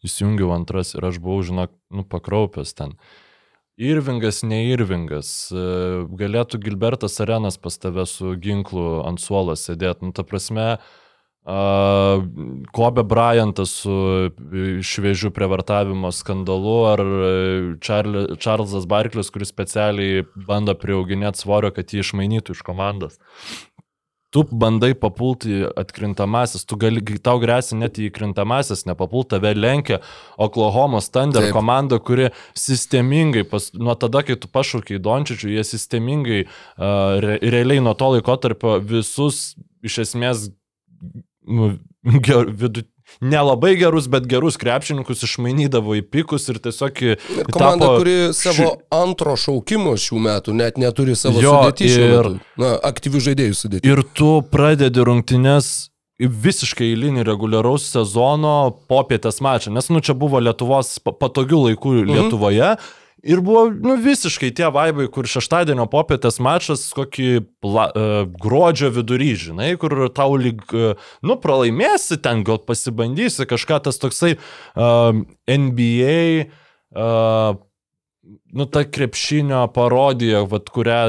įsijungiau 0.05 0.51
antras 0.55 0.93
ir 0.95 1.07
aš 1.07 1.21
buvau, 1.23 1.39
žinok, 1.47 1.73
nu, 1.95 2.03
pakraupęs 2.07 2.75
ten. 2.77 2.97
Irvingas, 3.79 4.41
ne 4.43 4.65
Irvingas. 4.71 5.51
Galėtų 5.51 6.59
Gilbertas 6.63 7.19
Arenas 7.23 7.57
pas 7.57 7.77
tave 7.79 8.05
su 8.09 8.35
ginklu 8.41 9.01
ant 9.07 9.21
suolo 9.21 9.55
sėdėti. 9.55 10.05
Nu, 10.05 10.11
ta 10.15 10.25
prasme, 10.27 10.73
uh, 10.75 10.99
Kobe 11.43 13.03
Bryantas 13.03 13.71
su 13.81 14.29
šviežiu 14.85 15.31
prievartavimo 15.33 16.11
skandalu 16.13 16.75
ar 16.85 17.01
Charlie, 17.81 18.35
Charlesas 18.37 18.85
Barklis, 18.85 19.31
kuris 19.33 19.49
specialiai 19.49 20.21
bando 20.35 20.75
priauginėti 20.77 21.41
svorio, 21.41 21.71
kad 21.73 21.89
jį 21.89 22.03
išmainytų 22.05 22.53
iš 22.53 22.61
komandos 22.61 23.17
tu 24.31 24.45
bandai 24.51 24.93
papulti 24.95 25.65
atkrintamasis, 25.75 26.63
tu 26.65 26.77
gali, 26.79 27.03
tau 27.19 27.41
grėsia 27.41 27.75
net 27.75 27.99
į 27.99 28.07
krintamasis, 28.15 28.85
nepapult, 28.87 29.29
tave 29.33 29.51
lenkia 29.57 29.99
Oklahoma 30.39 31.01
Thunder 31.03 31.49
Taip. 31.49 31.55
komanda, 31.55 31.99
kuri 31.99 32.29
sistemingai, 32.57 33.43
pas, 33.51 33.69
nuo 33.75 33.97
tada, 33.99 34.23
kai 34.23 34.39
tu 34.39 34.47
pašaukiai 34.47 35.03
Dončičių, 35.03 35.51
jie 35.51 35.65
sistemingai, 35.67 36.41
uh, 36.47 37.19
re, 37.23 37.37
realiai 37.43 37.83
nuo 37.83 37.93
to 37.99 38.13
laiko 38.15 38.37
tarp 38.39 38.63
visus 38.87 39.51
iš 39.83 39.99
esmės 40.05 40.47
nu, 41.47 41.75
vidu, 42.63 42.85
nelabai 43.19 43.75
gerus, 43.79 44.07
bet 44.11 44.27
gerus 44.29 44.57
krepšininkus 44.61 45.25
išmainydavo 45.27 45.97
į 45.99 46.05
pikus 46.13 46.47
ir 46.51 46.61
tiesiog... 46.63 47.03
Komanda, 47.51 47.85
tapo... 47.85 47.99
kuri 47.99 48.17
savo 48.37 48.71
antro 48.95 49.35
šaukimo 49.39 49.95
šių 49.99 50.23
metų 50.27 50.55
net 50.57 50.79
neturi 50.81 51.17
savo 51.19 51.43
jo, 51.43 51.53
sudėtį 51.57 51.91
ir 51.91 52.33
Na, 52.61 52.75
aktyvių 52.91 53.23
žaidėjų 53.29 53.57
sudėtį. 53.57 53.91
Ir 53.91 54.03
tu 54.17 54.33
pradedi 54.53 55.03
rungtynes 55.07 55.71
visiškai 56.21 56.91
eilinį 56.91 57.25
reguliaraus 57.25 57.87
sezono 57.89 58.55
popietės 58.91 59.41
mačą, 59.41 59.73
nes 59.73 59.89
nu 59.89 60.01
čia 60.05 60.13
buvo 60.17 60.41
Lietuvos 60.43 60.99
patogių 61.01 61.65
laikų 61.67 61.95
Lietuvoje. 62.11 62.75
Mhm. 62.75 62.97
Ir 63.21 63.41
buvo 63.45 63.67
nu, 63.69 63.95
visiškai 64.01 64.49
tie 64.57 64.65
vaibai, 64.73 65.05
kur 65.13 65.29
šeštadienio 65.29 65.85
popietės 65.91 66.39
mačas, 66.41 66.87
kokį 66.97 67.27
pla, 67.61 67.87
uh, 67.93 68.21
gruodžio 68.41 68.89
vidury, 68.95 69.35
žinai, 69.37 69.75
kur 69.81 69.93
tau 70.15 70.33
lyg, 70.41 70.63
uh, 70.73 70.97
nu, 71.21 71.37
pralaimėsi 71.41 72.17
ten, 72.23 72.41
gal 72.47 72.57
pasibandysi 72.65 73.45
kažką 73.49 73.83
tas 73.85 74.01
toksai 74.01 74.33
uh, 74.39 75.21
NBA 75.45 76.23
uh, 76.49 77.61
nu, 78.51 78.65
ta 78.65 78.83
krepšinio 78.83 79.67
parodija, 79.73 80.43
vat, 80.45 80.69
kurią, 80.69 80.99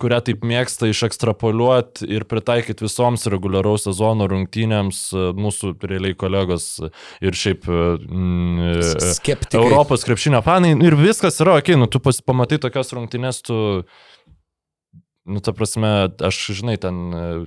kurią 0.00 0.20
taip 0.24 0.46
mėgsta 0.48 0.88
išekstrapoliuoti 0.88 2.08
ir 2.08 2.24
pritaikyti 2.28 2.86
visoms 2.86 3.26
reguliaraus 3.32 3.84
sezono 3.84 4.28
rungtynėms 4.30 5.02
mūsų 5.36 5.74
realiai 5.84 6.16
kolegos 6.16 6.70
ir 7.20 7.36
šiaip 7.36 7.68
mm, 7.68 8.80
Skeptikai. 9.18 9.60
Europos 9.60 10.08
krepšinio 10.08 10.40
fanai. 10.46 10.72
Ir 10.80 10.96
viskas 10.96 11.40
yra, 11.44 11.58
okei, 11.60 11.76
okay, 11.76 11.80
nu, 11.82 11.90
tu 11.90 12.00
pamatai 12.00 12.62
tokias 12.62 12.96
rungtynės, 12.96 13.44
tu... 13.44 13.60
Nu, 15.24 15.40
ta 15.40 15.54
prasme, 15.56 15.88
aš, 16.20 16.38
žinai, 16.52 16.74
ten 16.76 16.98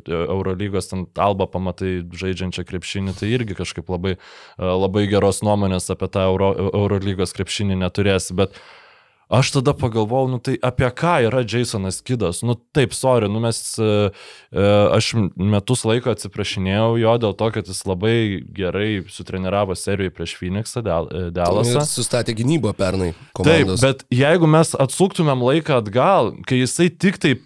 Eurolygos, 0.10 0.88
ten 0.90 1.04
Alba 1.22 1.46
pamatai 1.46 2.00
žaidžiančią 2.10 2.64
krepšinį, 2.66 3.14
tai 3.20 3.30
irgi 3.30 3.54
kažkaip 3.60 3.92
labai, 3.94 4.16
labai 4.58 5.04
geros 5.12 5.44
nuomonės 5.46 5.86
apie 5.94 6.10
tą 6.10 6.24
Euro, 6.32 6.56
Eurolygos 6.72 7.38
krepšinį 7.38 7.78
neturėsi, 7.84 8.34
bet 8.40 8.58
uh, 8.58 8.87
Aš 9.28 9.52
tada 9.52 9.74
pagalvojau, 9.76 10.30
nu 10.32 10.38
tai 10.40 10.56
apie 10.64 10.88
ką 10.88 11.18
yra 11.28 11.42
Jasonas 11.44 12.00
Kidas. 12.00 12.40
Nu 12.48 12.56
taip, 12.56 12.94
sorry, 12.96 13.28
nu 13.28 13.42
mes, 13.44 13.60
e, 13.76 14.12
e, 14.56 14.68
aš 14.96 15.10
metus 15.36 15.84
laiko 15.84 16.14
atsiprašinėjau 16.16 16.94
jo 17.02 17.16
dėl 17.26 17.36
to, 17.36 17.50
kad 17.58 17.68
jis 17.68 17.84
labai 17.90 18.16
gerai 18.56 19.04
sutreniravo 19.12 19.76
serijoje 19.76 20.16
prieš 20.16 20.38
Phoenixą, 20.40 20.86
Dalasą. 20.86 21.76
Ir 21.76 21.90
sustatė 21.92 22.38
gynybą 22.40 22.72
pernai. 22.78 23.12
Komandos. 23.36 23.84
Taip, 23.84 23.84
bet 23.84 24.08
jeigu 24.16 24.48
mes 24.48 24.72
atsuktumėm 24.80 25.44
laiką 25.50 25.82
atgal, 25.84 26.32
kai 26.48 26.64
jisai 26.64 26.88
tik 26.88 27.20
taip 27.20 27.44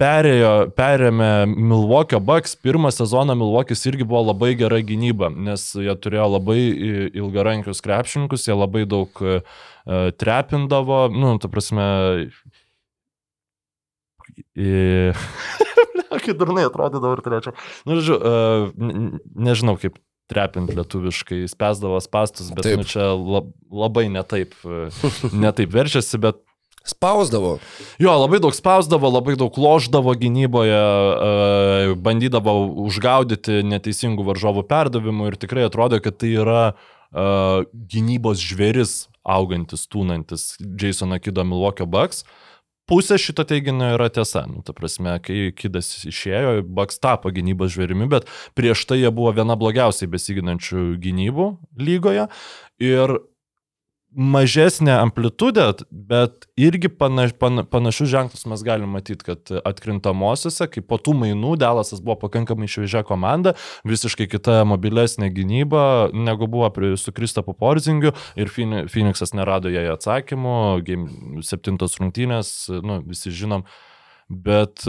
perėjo, 0.00 0.52
perėmė 0.74 1.30
Milwaukee 1.50 2.20
Bucks, 2.20 2.56
pirmą 2.58 2.90
sezoną 2.94 3.36
Milwaukee 3.38 3.76
irgi 3.88 4.06
buvo 4.06 4.24
labai 4.30 4.54
gera 4.58 4.80
gynyba, 4.82 5.30
nes 5.30 5.66
jie 5.78 5.94
turėjo 5.94 6.26
labai 6.36 6.58
ilgarankius 7.14 7.82
krepšininkus, 7.84 8.48
jie 8.48 8.56
labai 8.56 8.84
daug 8.90 9.10
uh, 9.22 9.42
trepindavo, 10.18 11.06
nu, 11.14 11.36
ta 11.38 11.50
prasme, 11.52 11.86
kaip 16.24 16.40
durnai 16.40 16.66
atrodydavo 16.66 17.14
ir 17.18 17.22
trečia. 17.24 17.54
Nu, 17.86 18.00
žodžiu, 18.00 18.18
uh, 18.18 19.20
nežinau 19.34 19.78
kaip 19.78 20.00
trepint 20.30 20.72
lietuviškai, 20.72 21.42
spesdavo 21.52 21.98
spastus, 22.00 22.48
bet 22.56 22.66
nu, 22.80 22.86
čia 22.88 23.12
lab, 23.12 23.50
labai 23.68 24.06
netaip, 24.12 24.56
netaip 25.36 25.74
verčiasi, 25.74 26.20
bet 26.22 26.40
Spausdavo. 26.84 27.56
Jo, 27.96 28.12
labai 28.20 28.42
daug 28.44 28.52
spausdavo, 28.52 29.08
labai 29.08 29.38
daug 29.40 29.56
loždavo 29.56 30.12
gynyboje, 30.20 30.76
e, 30.76 31.94
bandydavo 31.96 32.58
užgaudyti 32.84 33.62
neteisingų 33.64 34.26
varžovų 34.28 34.66
perdavimų 34.68 35.30
ir 35.30 35.38
tikrai 35.40 35.64
atrodo, 35.64 36.02
kad 36.04 36.20
tai 36.20 36.34
yra 36.36 36.62
e, 36.68 36.74
gynybos 37.94 38.44
žvėris 38.44 38.94
augantis, 39.24 39.86
tūnantis 39.88 40.58
Jasono 40.60 41.16
Kido 41.24 41.46
Milwaukee 41.48 41.88
Bucks. 41.88 42.26
Pusė 42.84 43.16
šito 43.16 43.46
teiginio 43.48 43.94
yra 43.94 44.10
tiesa. 44.12 44.42
Nu, 44.44 44.60
ta 44.60 44.74
prasme, 44.76 45.16
kai 45.24 45.54
Kidas 45.56 45.88
išėjo, 46.04 46.58
Bucks 46.68 47.00
tapo 47.00 47.32
gynybos 47.32 47.72
žvėrimi, 47.72 48.10
bet 48.12 48.28
prieš 48.52 48.84
tai 48.90 49.00
jie 49.00 49.08
buvo 49.08 49.32
viena 49.32 49.56
blogiausiai 49.56 50.10
besiginančių 50.12 50.90
gynybų 51.00 51.48
lygoje. 51.80 52.28
Ir 52.84 53.16
mažesnė 54.14 54.94
amplitudė, 54.96 55.66
bet 55.90 56.46
irgi 56.60 56.88
panaš, 56.92 57.34
pana, 57.38 57.64
panašius 57.66 58.10
ženklus 58.12 58.46
mes 58.50 58.62
galim 58.66 58.94
matyti, 58.94 59.26
kad 59.26 59.52
atkrintamosiose, 59.66 60.68
kai 60.70 60.84
po 60.86 60.98
tų 61.02 61.16
mainų 61.20 61.54
Delasas 61.60 62.02
buvo 62.04 62.16
pakankamai 62.22 62.68
šviežia 62.70 63.04
komanda, 63.06 63.54
visiškai 63.88 64.28
kita 64.30 64.60
mobilesnė 64.68 65.30
gynyba, 65.34 65.84
negu 66.14 66.48
buvo 66.50 66.70
su 67.00 67.14
Kristapu 67.14 67.56
Porzingiu 67.58 68.14
ir 68.38 68.50
Phoenixas 68.50 69.34
nerado 69.34 69.72
jai 69.72 69.86
atsakymų, 69.92 70.56
7 71.44 71.78
rungtynės, 72.00 72.54
nu, 72.86 73.00
visi 73.06 73.34
žinom, 73.34 73.66
bet 74.30 74.86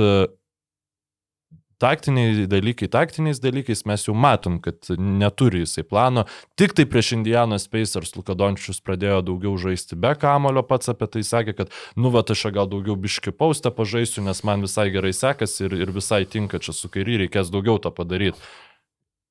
taktiniai 1.82 2.46
dalykai, 2.50 2.88
taktiniais 2.92 3.42
dalykais 3.44 3.84
mes 3.90 4.06
jau 4.08 4.16
matom, 4.16 4.58
kad 4.64 4.88
neturi 4.98 5.64
jisai 5.64 5.84
plano. 5.88 6.26
Tik 6.60 6.76
tai 6.78 6.86
prieš 6.90 7.14
Indianos 7.18 7.68
Pacers 7.72 8.16
Lukadončius 8.16 8.82
pradėjo 8.86 9.22
daugiau 9.28 9.56
žaisti 9.60 9.98
be 10.00 10.14
kamulio, 10.20 10.64
pats 10.68 10.92
apie 10.92 11.10
tai 11.12 11.24
sakė, 11.28 11.56
kad 11.60 11.74
nu 12.00 12.12
va, 12.14 12.24
aš 12.24 12.46
gal 12.56 12.70
daugiau 12.72 12.98
biški 13.00 13.36
paustą 13.36 13.74
pažaisiu, 13.76 14.24
nes 14.26 14.44
man 14.48 14.66
visai 14.66 14.88
gerai 14.94 15.14
sekasi 15.16 15.68
ir, 15.68 15.78
ir 15.86 15.94
visai 15.96 16.24
tinka 16.26 16.62
čia 16.64 16.76
su 16.76 16.92
kairį, 16.92 17.26
reikės 17.26 17.52
daugiau 17.54 17.80
to 17.82 17.92
padaryti. 17.92 18.40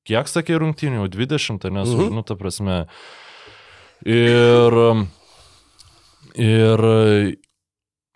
kiek 0.05 0.29
sakė 0.29 0.59
rungtynių, 0.61 1.01
jau 1.01 1.11
20, 1.17 1.69
nes, 1.73 1.89
mhm. 1.89 2.13
nu, 2.13 2.21
ta 2.21 2.37
prasme. 2.37 2.83
Ir, 4.05 4.75
ir 6.37 6.83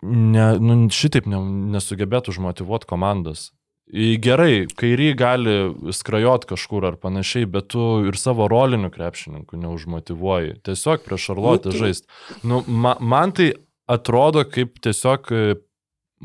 ne, 0.02 0.44
nu, 0.62 0.76
šitaip 0.94 1.26
ne, 1.30 1.40
nesugebėtų 1.74 2.34
užmotivuoti 2.34 2.88
komandos. 2.90 3.50
Gerai, 3.90 4.68
kairį 4.78 5.08
gali 5.18 5.54
skrajot 5.96 6.44
kažkur 6.46 6.84
ar 6.92 6.96
panašiai, 7.02 7.48
bet 7.50 7.72
tu 7.74 7.80
ir 8.06 8.14
savo 8.14 8.46
rolinių 8.50 8.90
krepšininkų 8.94 9.58
neužmotivuoji. 9.64 10.60
Tiesiog 10.62 11.02
prieš 11.02 11.24
Šarlotę 11.30 11.72
Nu, 11.72 11.74
tai- 11.74 11.80
žaist. 11.80 12.06
Nu, 12.46 12.60
ma, 12.68 12.94
man 13.00 13.32
tai 13.34 13.48
atrodo 13.90 14.44
kaip 14.46 14.78
tiesiog 14.80 15.32
e, 15.34 15.56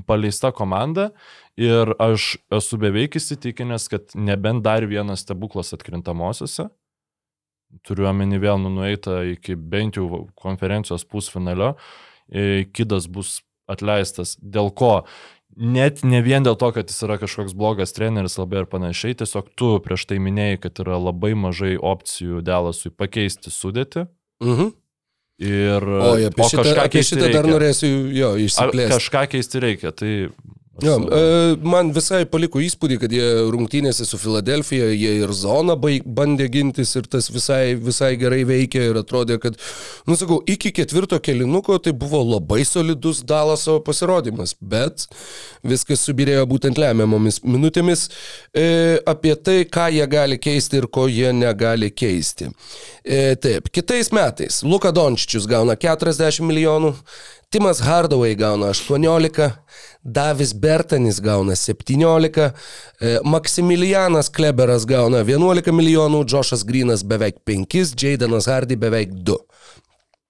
paleista 0.06 0.52
komanda 0.54 1.10
ir 1.58 1.96
aš 1.98 2.36
esu 2.54 2.78
beveik 2.78 3.18
įsitikinęs, 3.18 3.90
kad 3.90 4.14
nebent 4.14 4.62
dar 4.62 4.86
vienas 4.86 5.26
stebuklas 5.26 5.74
atkrintamosiose, 5.74 6.68
turiu 7.82 8.06
omeny 8.12 8.38
vėl 8.40 8.62
nu, 8.62 8.70
nueita 8.70 9.24
iki 9.34 9.56
bent 9.58 9.98
jau 9.98 10.28
konferencijos 10.38 11.08
pusfinalio, 11.10 11.74
e, 12.30 12.66
kidas 12.72 13.08
bus 13.10 13.40
atleistas. 13.66 14.36
Dėl 14.38 14.70
ko? 14.78 15.06
Net 15.56 16.02
ne 16.04 16.20
vien 16.20 16.44
dėl 16.44 16.58
to, 16.60 16.68
kad 16.76 16.90
jis 16.92 17.04
yra 17.08 17.16
kažkoks 17.22 17.54
blogas 17.56 17.96
treneris 17.96 18.36
labai 18.36 18.64
ir 18.64 18.66
panašiai, 18.68 19.16
tiesiog 19.22 19.54
tu 19.56 19.70
prieš 19.84 20.04
tai 20.10 20.18
minėjai, 20.20 20.58
kad 20.66 20.82
yra 20.84 20.98
labai 21.00 21.32
mažai 21.40 21.78
opcijų 21.80 22.42
Delasui 22.44 22.92
pakeisti 22.92 23.54
sudėti. 23.56 24.04
Mhm. 24.44 24.74
Ir, 25.46 25.84
O, 25.84 26.12
apie 26.16 26.44
o 26.44 26.48
šitą, 26.48 26.64
kažką 26.64 26.84
apie 26.88 27.02
šitą 27.04 27.24
dar 27.28 27.42
reikia. 27.44 27.52
norėsiu 27.52 27.88
jo 28.16 28.30
išsiplėsti. 28.40 28.92
Kažką 28.96 29.24
keisti 29.34 29.64
reikia, 29.64 29.92
tai... 29.92 30.12
savo- 30.84 31.10
e, 31.12 31.56
man 31.64 31.92
visai 31.96 32.26
paliko 32.26 32.60
įspūdį, 32.60 32.98
kad 33.00 33.12
jie 33.12 33.28
rungtynėse 33.54 34.06
su 34.06 34.18
Filadelfija, 34.20 34.90
jie 34.92 35.14
ir 35.22 35.32
zoną 35.32 35.76
baig, 35.80 36.04
bandė 36.04 36.50
gintis 36.52 36.96
ir 36.96 37.08
tas 37.08 37.30
visai, 37.32 37.76
visai 37.80 38.16
gerai 38.20 38.44
veikė 38.44 38.90
ir 38.90 39.00
atrodė, 39.00 39.40
kad, 39.40 39.56
nu 40.08 40.18
sakau, 40.20 40.42
iki 40.46 40.72
ketvirto 40.76 41.20
kelinuko 41.24 41.78
tai 41.80 41.94
buvo 41.94 42.24
labai 42.24 42.64
solidus 42.66 43.22
Dalaso 43.24 43.80
pasirodymas, 43.80 44.56
bet 44.60 45.08
viskas 45.64 46.04
subirėjo 46.06 46.44
būtent 46.50 46.78
lemiamomis 46.82 47.40
minutėmis 47.44 48.10
e, 48.54 49.00
apie 49.06 49.36
tai, 49.36 49.62
ką 49.66 49.88
jie 49.96 50.08
gali 50.12 50.38
keisti 50.42 50.82
ir 50.82 50.88
ko 50.88 51.08
jie 51.08 51.32
negali 51.34 51.92
keisti. 51.92 52.52
E, 53.06 53.36
taip, 53.40 53.70
kitais 53.72 54.12
metais 54.12 54.64
Luka 54.64 54.92
Dončičius 54.92 55.48
gauna 55.48 55.78
40 55.80 56.44
milijonų, 56.46 56.96
Timas 57.56 57.80
Hardaway 57.80 58.36
gauna 58.36 58.74
18, 58.74 59.54
Davis 60.04 60.52
Bertanis 60.54 61.22
gauna 61.22 61.56
17, 61.56 62.54
e, 63.00 63.20
Maksimilianas 63.24 64.28
Kleberas 64.28 64.84
gauna 64.84 65.22
11 65.24 65.72
milijonų, 65.72 66.26
Džošas 66.28 66.66
Grinas 66.68 67.06
beveik 67.08 67.40
5, 67.48 67.94
Jaydanas 67.96 68.50
Hardy 68.52 68.76
beveik 68.76 69.14
2. 69.24 69.38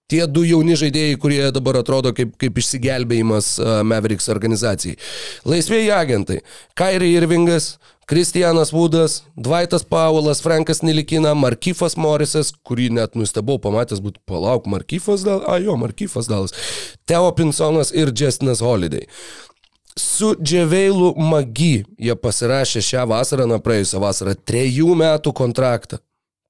Tie 0.05 0.21
du 0.29 0.43
jauni 0.45 0.75
žaidėjai, 0.77 1.17
kurie 1.17 1.41
dabar 1.49 1.79
atrodo 1.79 2.11
kaip, 2.13 2.35
kaip 2.37 2.59
išsigelbėjimas 2.61 3.55
Mavericks 3.89 4.29
organizacijai. 4.29 4.99
Laisvėjai 5.49 5.95
agentai. 5.97 6.43
Kairi 6.77 7.09
Irvingas, 7.17 7.79
Kristijanas 8.05 8.69
Vudas, 8.69 9.23
Dvaitas 9.33 9.81
Paulas, 9.81 10.43
Frankas 10.45 10.83
Nilikina, 10.85 11.33
Markyfas 11.33 11.97
Morisas, 11.97 12.53
kurį 12.61 12.91
net 12.99 13.17
nustebau 13.17 13.57
pamatęs, 13.57 14.03
būtų 14.05 14.21
palauk, 14.29 14.69
Markyfas 14.69 15.25
dal, 15.25 15.41
a 15.49 15.57
jo, 15.57 15.73
Markyfas 15.81 16.29
dalas, 16.29 16.53
Teo 17.09 17.31
Pinsonas 17.33 17.89
ir 17.89 18.13
Justinas 18.13 18.61
Holiday. 18.61 19.07
Su 19.97 20.35
Dževeilu 20.37 21.15
Magi 21.17 21.79
jie 21.97 22.13
pasirašė 22.13 22.83
šią 22.83 23.07
vasarą, 23.09 23.49
na 23.49 23.57
praėjusią 23.57 24.05
vasarą, 24.05 24.37
trejų 24.37 24.93
metų 25.01 25.33
kontraktą. 25.33 25.97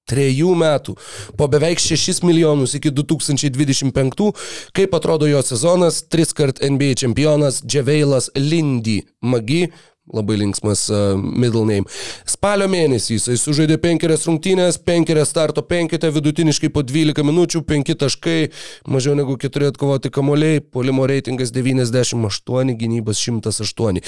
Trejų 0.05 0.53
metų. 0.59 0.93
Po 1.37 1.47
beveik 1.49 1.81
6 1.81 2.21
milijonus 2.27 2.75
iki 2.77 2.91
2025. 2.93 4.29
Kaip 4.75 4.93
atrodo 4.93 5.29
jo 5.29 5.41
sezonas, 5.41 6.03
tris 6.05 6.33
kart 6.37 6.61
NBA 6.61 6.93
čempionas 7.01 7.63
Dževeilas 7.65 8.29
Lindy 8.37 9.01
Magi. 9.21 9.65
Labai 10.13 10.35
linksmas 10.37 10.83
uh, 10.93 11.17
middle 11.17 11.65
name. 11.65 11.89
Spalio 12.29 12.67
mėnesį 12.69 13.15
jisai 13.15 13.39
sužaidė 13.41 13.79
penkerias 13.81 14.27
rungtynės, 14.29 14.77
penkerias 14.85 15.31
starto 15.33 15.63
penkite, 15.65 16.11
vidutiniškai 16.13 16.69
po 16.69 16.83
12 16.85 17.25
minučių, 17.25 17.63
5 17.65 17.95
taškai, 18.03 18.39
mažiau 18.85 19.17
negu 19.17 19.33
4 19.41 19.71
atkovoti 19.73 20.13
kamoliai, 20.13 20.61
polimo 20.61 21.09
reitingas 21.09 21.49
98, 21.55 22.77
gynybos 22.77 23.25
108. 23.25 24.05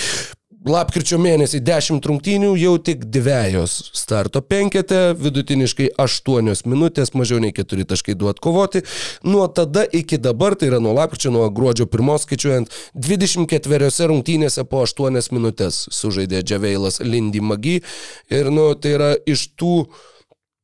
Lapkričio 0.68 1.16
mėnesį 1.22 1.62
10 1.64 2.04
rungtynių, 2.10 2.50
jau 2.60 2.74
tik 2.84 3.06
dviejos 3.14 3.76
starto 3.96 4.42
penkete, 4.44 5.14
vidutiniškai 5.16 5.94
8 6.04 6.68
minutės, 6.68 7.14
mažiau 7.16 7.40
nei 7.40 7.54
4 7.56 7.86
taškai 7.88 8.18
du 8.20 8.28
atkovoti. 8.28 8.82
Nuo 9.24 9.46
tada 9.48 9.86
iki 9.88 10.20
dabar, 10.20 10.58
tai 10.60 10.68
yra 10.72 10.82
nuo 10.84 10.92
lapkričio, 10.98 11.32
nuo 11.32 11.46
gruodžio 11.48 11.88
1 11.88 12.20
skaičiuojant, 12.26 12.76
24 13.08 14.10
rungtynėse 14.12 14.68
po 14.68 14.84
8 14.84 15.32
minutės 15.32 15.86
sužaidė 15.96 16.44
Džaveilas 16.44 17.00
Lindy 17.00 17.40
Magi. 17.40 17.80
Ir, 18.28 18.52
nu, 18.52 18.74
tai 18.76 18.98
yra 18.98 19.12
iš 19.24 19.48
tų 19.56 19.74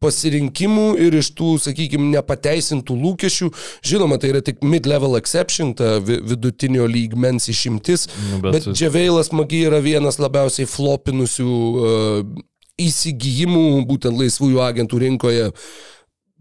pasirinkimų 0.04 0.86
ir 1.08 1.18
iš 1.22 1.32
tų, 1.40 1.56
sakykime, 1.64 2.12
nepateisintų 2.14 2.98
lūkesčių. 3.04 3.50
Žinoma, 3.88 4.20
tai 4.22 4.34
yra 4.36 4.44
tik 4.46 4.62
mid-level 4.62 5.18
exception, 5.20 5.74
ta 5.80 5.98
vi- 6.04 6.20
vidutinio 6.22 6.86
lygmens 6.92 7.48
išimtis, 7.52 8.08
Nu, 8.32 8.42
bet, 8.44 8.60
bet- 8.60 8.72
Dževeilas 8.76 9.32
Magi 9.34 9.64
yra 9.70 9.80
vienas 9.84 10.20
labiausiai 10.22 10.68
flopinusių 10.70 11.50
uh, 11.50 12.44
įsigijimų 12.82 13.66
būtent 13.90 14.18
laisvųjų 14.18 14.62
agentų 14.66 15.00
rinkoje 15.08 15.50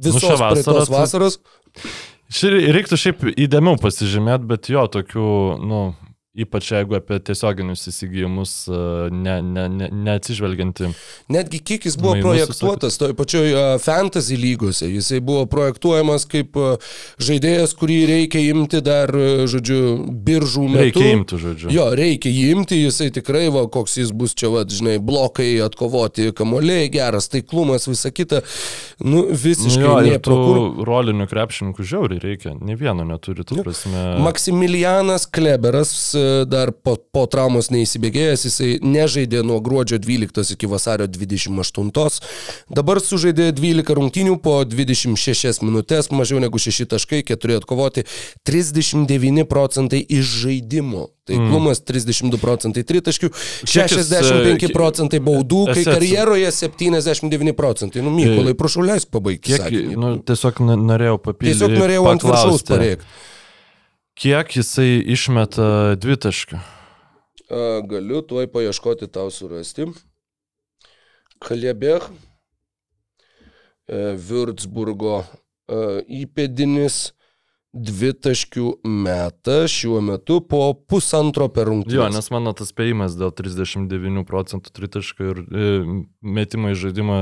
visos 0.03 0.23
šią 0.25 0.37
nu, 0.37 0.41
vasarą 0.41 0.87
vasaros. 0.91 1.39
Ši 2.33 2.49
reiktų 2.73 2.97
šiaip 2.97 3.25
įdėmiau 3.37 3.77
pasižymėti, 3.83 4.47
bet 4.49 4.71
jo, 4.73 4.87
tokių, 4.89 5.27
nu, 5.69 5.81
ypač 6.33 6.71
jeigu 6.73 6.97
apie 6.97 7.19
tiesioginius 7.21 7.83
įsigijimus, 7.91 8.53
e, 8.73 8.77
ne, 9.13 9.35
ne, 9.45 9.67
ne, 9.69 9.89
neatsižvelgianti. 10.07 10.89
Netgi 11.33 11.59
kiek 11.61 11.85
jis 11.85 11.99
buvo 12.01 12.15
Mainus 12.15 12.25
projektuotas 12.25 12.97
toj 12.97 13.13
pačioj 13.19 13.51
uh, 13.53 13.65
fantasy 13.83 14.39
lygose, 14.41 14.89
jisai 14.89 15.21
buvo 15.21 15.43
projektuojamas 15.53 16.25
kaip 16.33 16.57
uh, 16.57 16.95
žaidėjas, 17.21 17.75
kurį 17.77 17.99
reikia 18.09 18.41
imti 18.49 18.81
dar, 18.85 19.13
uh, 19.13 19.43
žodžiu, 19.51 19.83
biržų 20.25 20.65
metu. 20.73 20.87
Reikia 20.87 21.19
imti, 21.19 21.41
žodžiu. 21.43 21.69
Jo, 21.77 21.91
reikia 22.01 22.33
jį 22.33 22.47
imti, 22.55 22.81
jisai 22.81 23.11
tikrai, 23.13 23.45
va, 23.53 23.67
koks 23.69 23.99
jis 24.01 24.15
bus 24.17 24.33
čia, 24.33 24.49
va, 24.55 24.65
žinai, 24.65 24.97
blokai 25.05 25.51
atkovoti, 25.67 26.31
kamoliai, 26.39 26.89
geras 26.97 27.29
taiklumas, 27.33 27.85
visa 27.93 28.09
kita. 28.09 28.41
Nu, 29.05 29.27
visiškai 29.29 29.85
Jo, 29.85 29.95
nu, 30.01 30.09
ir 30.15 30.17
tų 30.17 30.17
nepro 30.17 30.41
kur. 30.41 30.89
rolinių 30.89 31.29
krepšininkų 31.29 31.85
žiauriai 31.93 32.25
reikia. 32.25 32.57
Ne 32.57 32.81
vieno 32.81 33.05
neturi, 33.05 33.45
tu 33.45 33.61
prasme. 33.61 34.09
Maksimilianas 34.25 35.29
Kleberas 35.29 35.93
e, 36.17 36.22
dar 36.49 36.73
po, 36.73 36.97
po 37.15 37.25
traumos 37.31 37.71
neįsibėgėjęs, 37.73 38.47
jisai 38.49 38.71
nežaidė 38.85 39.43
nuo 39.47 39.61
gruodžio 39.65 40.01
12 40.03 40.55
iki 40.57 40.71
vasario 40.71 41.09
28. 41.11 42.21
Dabar 42.73 43.01
sužaidė 43.03 43.51
12 43.57 43.97
rungtynių 43.99 44.37
po 44.43 44.59
26 44.69 45.65
minutės, 45.65 46.11
mažiau 46.15 46.43
negu 46.43 46.61
6 46.63 46.89
taškai, 46.93 47.23
4 47.33 47.59
atkovoti, 47.63 48.07
39 48.49 49.49
procentai 49.51 50.03
iš 50.03 50.39
žaidimo. 50.45 51.09
Taiklumas 51.23 51.79
32 51.87 52.39
procentai 52.43 52.83
tritaškių, 52.83 53.29
Kiek 53.31 53.93
jis, 53.95 54.09
65 54.11 54.65
e, 54.67 54.71
procentai 54.75 55.21
baudų, 55.23 55.69
kai 55.71 55.85
karjeroje 55.87 56.49
79 56.57 57.55
procentai. 57.55 58.03
Nu, 58.03 58.11
Mykolai, 58.11 58.57
prašau 58.59 58.83
leisk 58.83 59.13
pabaigti. 59.15 59.53
Kiek, 59.53 59.63
sakinį. 59.63 60.01
nu, 60.03 60.17
tiesiog 60.27 60.59
norėjau 60.67 61.21
papildyti. 61.23 61.61
Tiesiog 61.61 61.77
norėjau 61.79 62.09
ant 62.11 62.27
viršaus 62.27 62.67
pareikti. 62.67 63.07
Kiek 64.19 64.57
jisai 64.59 65.01
išmeta 65.15 65.97
dvitaškių? 66.01 66.61
Galiu 67.89 68.21
tuoj 68.25 68.49
paieškoti 68.53 69.09
tau 69.13 69.31
surasti. 69.33 69.89
Kalėbėch, 71.43 72.07
Würzburgo 73.91 75.23
e, 75.23 75.27
įpėdinis 76.23 77.11
dvitaškių 77.73 78.67
metą 78.85 79.63
šiuo 79.71 80.03
metu 80.05 80.39
po 80.45 80.61
pusantro 80.77 81.49
per 81.53 81.71
rungtynės. 81.71 81.97
Jo, 81.97 82.09
nes 82.13 82.29
mano 82.35 82.53
tas 82.57 82.69
spėjimas 82.73 83.17
dėl 83.17 83.33
39 83.33 84.27
procentų 84.29 84.75
tritaškių 84.77 85.31
ir 85.31 85.41
e, 85.43 85.71
metimo 86.21 86.73
į 86.73 86.79
žaidimą 86.85 87.19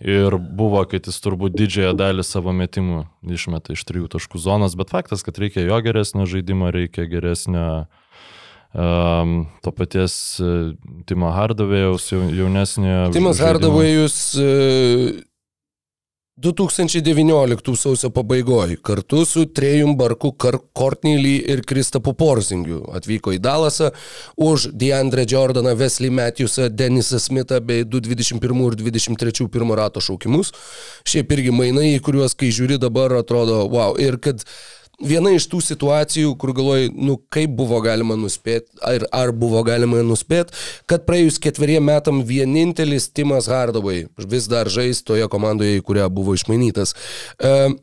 ir 0.00 0.36
buvo, 0.38 0.82
kad 0.88 1.06
jis 1.06 1.20
turbūt 1.20 1.54
didžiąją 1.58 1.92
dalį 1.98 2.24
savo 2.24 2.54
metimų 2.56 3.04
išmeta 3.36 3.76
iš 3.76 3.84
trijų 3.88 4.08
taškų 4.16 4.40
zonos, 4.40 4.76
bet 4.78 4.92
faktas, 4.92 5.24
kad 5.26 5.38
reikia 5.40 5.66
jo 5.66 5.80
geresnio 5.84 6.26
žaidimo, 6.28 6.70
reikia 6.72 7.04
geresnio 7.10 7.66
um, 8.72 9.44
to 9.60 9.72
paties 9.76 10.14
uh, 10.40 10.72
Timo 11.08 11.32
Hardavėjaus 11.36 12.08
jau, 12.14 12.22
jaunesnio. 12.32 13.10
Timas. 13.14 13.42
Hardavėjus 13.44 14.16
e, 14.40 14.50
2019 16.40 17.76
sausio 17.76 18.08
pabaigoje 18.10 18.76
kartu 18.82 19.24
su 19.24 19.44
Trejum 19.46 19.96
Barku, 19.96 20.32
Courtney 20.78 21.18
Lee 21.22 21.42
ir 21.52 21.60
Kristapu 21.68 22.14
Porzingiu 22.16 22.78
atvyko 22.96 23.34
į 23.36 23.40
Dalasą 23.44 23.90
už 24.40 24.70
DeAndre 24.72 25.26
Jordaną, 25.28 25.74
Wesley 25.76 26.08
Matthewsą, 26.08 26.70
Denisą 26.72 27.20
Smithą 27.20 27.60
bei 27.60 27.84
221 27.84 28.64
ir 28.70 28.78
23 28.80 29.48
pirmo 29.52 29.76
rato 29.76 30.00
šaukimus. 30.00 30.54
Šiaip 31.04 31.36
irgi 31.36 31.52
mainai, 31.52 31.90
į 31.98 32.00
kuriuos 32.08 32.32
kai 32.32 32.48
žiūri 32.48 32.80
dabar 32.80 33.18
atrodo 33.20 33.66
wow. 33.68 33.98
Ir 34.00 34.16
kad 34.16 34.40
viena 35.00 35.32
iš 35.34 35.48
tų 35.50 35.60
situacijų, 35.64 36.34
kur 36.40 36.54
galvoji, 36.56 36.90
nu 36.94 37.16
kaip 37.32 37.52
buvo 37.58 37.80
galima 37.84 38.16
nuspėti, 38.20 38.68
ar, 38.86 39.06
ar 39.14 39.32
buvo 39.36 39.62
galima 39.66 40.02
nuspėti, 40.06 40.56
kad 40.90 41.06
praėjus 41.08 41.40
ketveriem 41.42 41.84
metam 41.90 42.22
vienintelis 42.26 43.10
Timas 43.12 43.48
Hardaway 43.50 44.06
vis 44.30 44.48
dar 44.50 44.70
žais 44.72 45.02
toje 45.02 45.28
komandoje, 45.32 45.80
į 45.80 45.86
kurią 45.86 46.10
buvo 46.12 46.36
išmainytas. 46.38 46.96
Uh, 47.38 47.76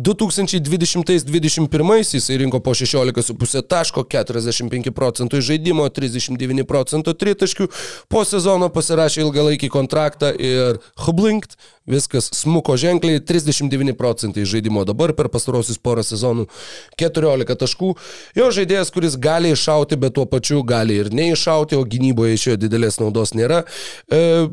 2020-2021 0.00 2.14
jisai 2.14 2.36
rinko 2.36 2.60
po 2.60 2.70
16,5 2.74 3.62
taško, 3.70 4.02
45 4.10 4.90
procentų 4.90 5.38
žaidimo, 5.38 5.86
39 5.86 6.66
procentų 6.66 7.14
tritaškių, 7.14 7.70
po 8.10 8.24
sezono 8.26 8.66
pasirašė 8.74 9.22
ilgalaikį 9.22 9.70
kontraktą 9.70 10.34
ir 10.34 10.82
hublinkt, 11.06 11.54
viskas 11.86 12.26
smuko 12.34 12.74
ženkliai, 12.74 13.22
39 13.22 13.94
procentai 13.94 14.42
žaidimo 14.42 14.82
dabar 14.82 15.14
per 15.14 15.30
pastarosius 15.30 15.78
porą 15.78 16.02
sezonų, 16.02 16.50
14 16.98 17.54
taškų. 17.62 17.94
Jo 18.34 18.50
žaidėjas, 18.50 18.90
kuris 18.90 19.14
gali 19.14 19.54
iššauti, 19.54 19.94
bet 19.94 20.18
tuo 20.18 20.26
pačiu 20.26 20.66
gali 20.66 20.98
ir 21.04 21.14
neiššauti, 21.14 21.78
o 21.78 21.86
gynyboje 21.86 22.34
iš 22.34 22.50
jo 22.50 22.58
didelės 22.66 22.98
naudos 22.98 23.30
nėra. 23.38 23.62
E, 24.10 24.50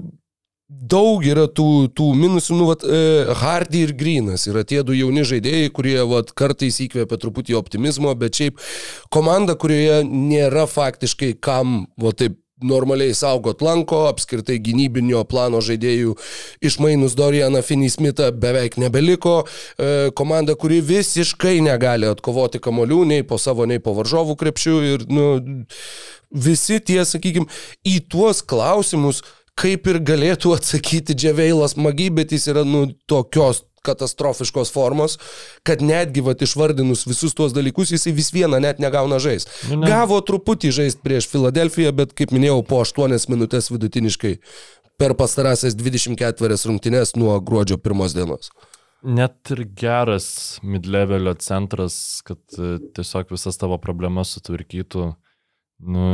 daug 0.71 1.23
yra 1.27 1.47
tų, 1.51 1.91
tų 1.95 2.11
minusų, 2.17 2.57
nu, 2.57 2.67
vat, 2.69 2.83
e, 2.85 3.33
Hardy 3.41 3.83
ir 3.85 3.95
Grinas 3.97 4.47
yra 4.49 4.63
tie 4.67 4.81
du 4.87 4.95
jauni 4.95 5.25
žaidėjai, 5.27 5.71
kurie 5.75 5.97
vat, 6.07 6.31
kartais 6.37 6.79
įkvėpia 6.85 7.19
truputį 7.19 7.57
optimizmo, 7.59 8.13
bet 8.17 8.39
šiaip 8.39 8.61
komanda, 9.13 9.57
kurioje 9.59 10.01
nėra 10.07 10.67
faktiškai 10.71 11.35
kam, 11.43 11.85
va 11.99 12.15
taip, 12.15 12.37
normaliai 12.61 13.13
saugot 13.17 13.61
lanko, 13.65 14.03
apskritai 14.11 14.59
gynybinio 14.61 15.23
plano 15.29 15.61
žaidėjų 15.65 16.13
išmainus 16.61 17.15
Dorianą 17.17 17.63
Finismitą 17.65 18.29
beveik 18.37 18.77
nebeliko. 18.81 19.41
E, 19.41 20.11
komanda, 20.17 20.53
kuri 20.53 20.77
visiškai 20.85 21.57
negali 21.65 22.09
atkovoti 22.09 22.61
kamolių 22.61 23.03
nei 23.15 23.25
po 23.27 23.41
savo, 23.41 23.65
nei 23.65 23.81
po 23.81 23.95
varžovų 23.97 24.37
krepšių. 24.43 24.77
Ir 24.91 25.07
nu, 25.09 25.27
visi 26.31 26.79
tie, 26.79 27.01
sakykime, 27.07 27.49
į 27.81 27.97
tuos 28.11 28.45
klausimus, 28.45 29.23
kaip 29.59 29.89
ir 29.91 29.99
galėtų 30.05 30.55
atsakyti 30.57 31.15
Dževeilas 31.17 31.77
Magi, 31.77 32.09
bet 32.13 32.31
jis 32.35 32.47
yra 32.53 32.63
nu 32.67 32.87
tokios 33.09 33.65
katastrofiškos 33.85 34.69
formos, 34.73 35.17
kad 35.65 35.81
netgi 35.81 36.21
vat, 36.21 36.41
išvardinus 36.45 37.05
visus 37.09 37.33
tuos 37.37 37.53
dalykus, 37.55 37.93
jisai 37.95 38.13
vis 38.13 38.29
vieną 38.33 38.59
net 38.61 38.81
negauna 38.81 39.17
žaisti. 39.21 39.49
Nu, 39.71 39.81
ne. 39.81 39.89
Gavo 39.89 40.19
truputį 40.25 40.73
žaisti 40.81 41.01
prieš 41.05 41.29
Filadelfiją, 41.31 41.93
bet 41.97 42.13
kaip 42.17 42.33
minėjau, 42.35 42.61
po 42.67 42.83
8 42.85 43.17
minutės 43.33 43.71
vidutiniškai 43.73 44.35
per 45.01 45.15
pastarąsias 45.17 45.73
24 45.79 46.59
rungtynes 46.69 47.15
nuo 47.17 47.39
gruodžio 47.41 47.79
pirmos 47.81 48.13
dienos. 48.13 48.53
Net 49.01 49.49
ir 49.49 49.63
geras 49.65 50.59
midlevelio 50.61 51.33
centras, 51.41 51.95
kad 52.21 52.37
e, 52.53 52.75
tiesiog 52.93 53.33
visas 53.33 53.57
tavo 53.57 53.79
problemas 53.81 54.35
sutvarkytų, 54.35 55.07
nu, 55.89 56.05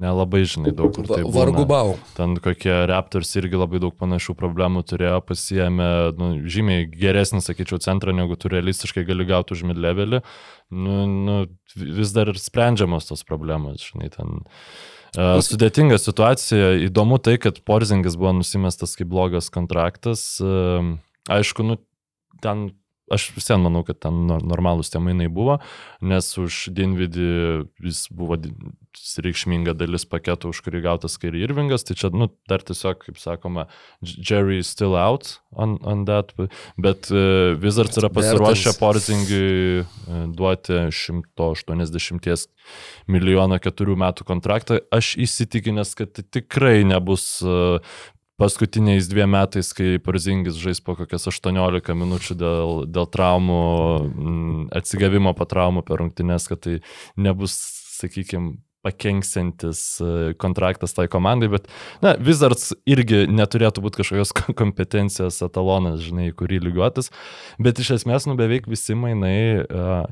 nelabai 0.00 0.42
žinai 0.48 0.72
daug 0.76 0.92
kur 0.94 1.06
tai 1.08 1.22
būna. 1.24 1.32
Vargu 1.34 1.64
bau. 1.68 1.94
Ten 2.16 2.36
kokie 2.42 2.74
Raptors 2.90 3.32
irgi 3.40 3.58
labai 3.58 3.80
daug 3.82 3.94
panašių 3.98 4.36
problemų 4.38 4.82
turėjo, 4.90 5.20
pasijėmė 5.26 5.88
nu, 6.18 6.30
žymiai 6.52 6.86
geresnį, 6.92 7.42
sakyčiau, 7.44 7.80
centrą, 7.82 8.14
negu 8.16 8.38
tu 8.40 8.50
realistiškai 8.52 9.06
gali 9.08 9.26
gauti 9.28 9.56
už 9.56 9.64
midlevelį. 9.72 10.22
Nu, 10.76 11.00
nu, 11.06 11.38
vis 11.76 12.14
dar 12.16 12.32
ir 12.32 12.40
sprendžiamos 12.40 13.08
tos 13.10 13.26
problemos, 13.26 13.84
žinai, 13.92 14.10
ten. 14.14 14.42
Uh, 15.16 15.38
sudėtinga 15.40 15.96
situacija, 16.02 16.74
įdomu 16.90 17.16
tai, 17.22 17.38
kad 17.40 17.62
Porzingas 17.64 18.18
buvo 18.20 18.34
nusimestas 18.42 18.98
kaip 18.98 19.08
blogas 19.08 19.48
kontraktas. 19.54 20.26
Uh, 20.44 20.96
aišku, 21.32 21.64
nu, 21.64 21.78
ten 22.44 22.68
aš 23.12 23.28
vis 23.36 23.50
vien 23.50 23.62
manau, 23.62 23.84
kad 23.86 24.00
ten 24.02 24.24
nor- 24.28 24.42
normalūs 24.42 24.90
tie 24.92 25.00
mainai 25.02 25.28
buvo, 25.32 25.60
nes 26.00 26.26
už 26.40 26.68
Dinvidį 26.74 27.30
jis 27.86 28.06
buvo 28.10 28.38
reikšminga 29.22 29.76
dalis 29.76 30.06
paketo, 30.08 30.50
už 30.50 30.62
kurį 30.64 30.82
gautas 30.86 31.16
Kairi 31.20 31.42
Irvingas, 31.44 31.84
tai 31.86 31.96
čia, 31.98 32.10
nu, 32.14 32.30
dar 32.50 32.64
tiesiog, 32.66 33.04
kaip 33.04 33.20
sakoma, 33.20 33.66
Jerry 34.02 34.58
is 34.62 34.70
still 34.72 34.96
out 34.96 35.38
on, 35.52 35.76
on 35.82 36.04
that, 36.08 36.32
bet 36.80 37.10
uh, 37.12 37.54
Wizards 37.62 38.00
yra 38.00 38.10
pasiruošę. 38.12 38.74
Porzingiui 38.80 39.84
uh, 39.84 40.26
duoti 40.32 40.86
180 40.90 42.48
milijono 43.12 43.60
keturių 43.62 43.96
metų 44.02 44.26
kontraktą. 44.28 44.80
Aš 44.94 45.14
įsitikinęs, 45.22 45.94
kad 45.98 46.12
tai 46.16 46.26
tikrai 46.40 46.80
nebus 46.88 47.28
uh, 47.44 47.78
paskutiniais 48.40 49.08
dviem 49.08 49.30
metais, 49.32 49.72
kai 49.76 49.96
Porzingis 50.02 50.58
žais 50.60 50.82
po 50.84 50.96
kokias 50.98 51.26
18 51.30 51.96
minučių 51.96 52.36
dėl, 52.36 52.84
dėl 52.92 53.08
traumų, 53.08 53.62
mm, 54.10 54.62
atsigavimo 54.76 55.32
po 55.36 55.48
traumų 55.48 55.84
per 55.86 56.02
rungtynes, 56.02 56.48
kad 56.50 56.62
tai 56.66 56.78
nebus, 57.16 57.56
sakykime, 57.96 58.58
pakenksintis 58.86 59.80
e, 59.98 60.10
kontraktas 60.38 60.94
tai 60.94 61.08
komandai, 61.10 61.48
bet, 61.50 61.66
na, 62.04 62.12
Wizards 62.22 62.70
irgi 62.86 63.24
neturėtų 63.32 63.82
būti 63.82 64.02
kažkokios 64.02 64.34
kompetencijos 64.60 65.40
etalonas, 65.42 66.04
žinai, 66.06 66.28
kurį 66.36 66.60
lygiuotis, 66.68 67.10
bet 67.58 67.82
iš 67.82 67.96
esmės, 67.98 68.28
nu, 68.30 68.36
beveik 68.38 68.68
visi 68.70 68.94
mainai, 68.94 69.64
uh, 69.64 70.04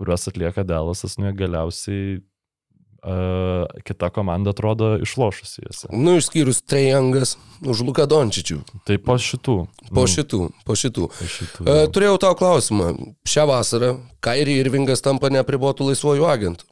kuriuos 0.00 0.26
atlieka 0.32 0.64
Delasas, 0.66 1.14
nu, 1.20 1.30
galiausiai 1.36 2.18
kita 3.86 4.10
komanda 4.10 4.50
atrodo 4.50 4.96
išlošusi 5.02 5.62
juose. 5.62 5.88
Nu, 5.92 6.16
išskyrus 6.18 6.62
Trejangas 6.66 7.36
už 7.62 7.84
Luką 7.86 8.06
Dončičių. 8.10 8.60
Tai 8.88 8.96
po 9.04 9.18
šitų. 9.20 9.56
Po 9.92 10.04
nu, 10.04 10.10
šitų, 10.10 10.40
po 10.66 10.76
šitų. 10.78 11.08
Po 11.14 11.28
šitų. 11.30 11.66
E, 11.66 11.76
turėjau 11.94 12.16
tau 12.22 12.32
klausimą. 12.38 12.94
Šią 13.28 13.44
vasarą 13.50 13.92
Kairi 14.24 14.56
Irvingas 14.62 15.04
tampa 15.04 15.30
nepribotų 15.30 15.90
laisvojų 15.92 16.26
agentų. 16.32 16.66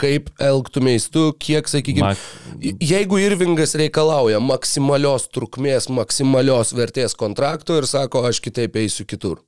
Kaip 0.00 0.32
elgtumės 0.42 1.06
tu, 1.14 1.28
kiek, 1.38 1.68
sakykime, 1.70 2.14
Ma- 2.16 2.72
jeigu 2.82 3.20
Irvingas 3.22 3.76
reikalauja 3.78 4.40
maksimalios 4.42 5.28
trukmės, 5.30 5.86
maksimalios 5.86 6.72
vertės 6.74 7.14
kontrakto 7.14 7.76
ir 7.78 7.86
sako, 7.86 8.24
aš 8.26 8.40
kitaip 8.42 8.74
eisiu 8.80 9.06
kitur. 9.06 9.44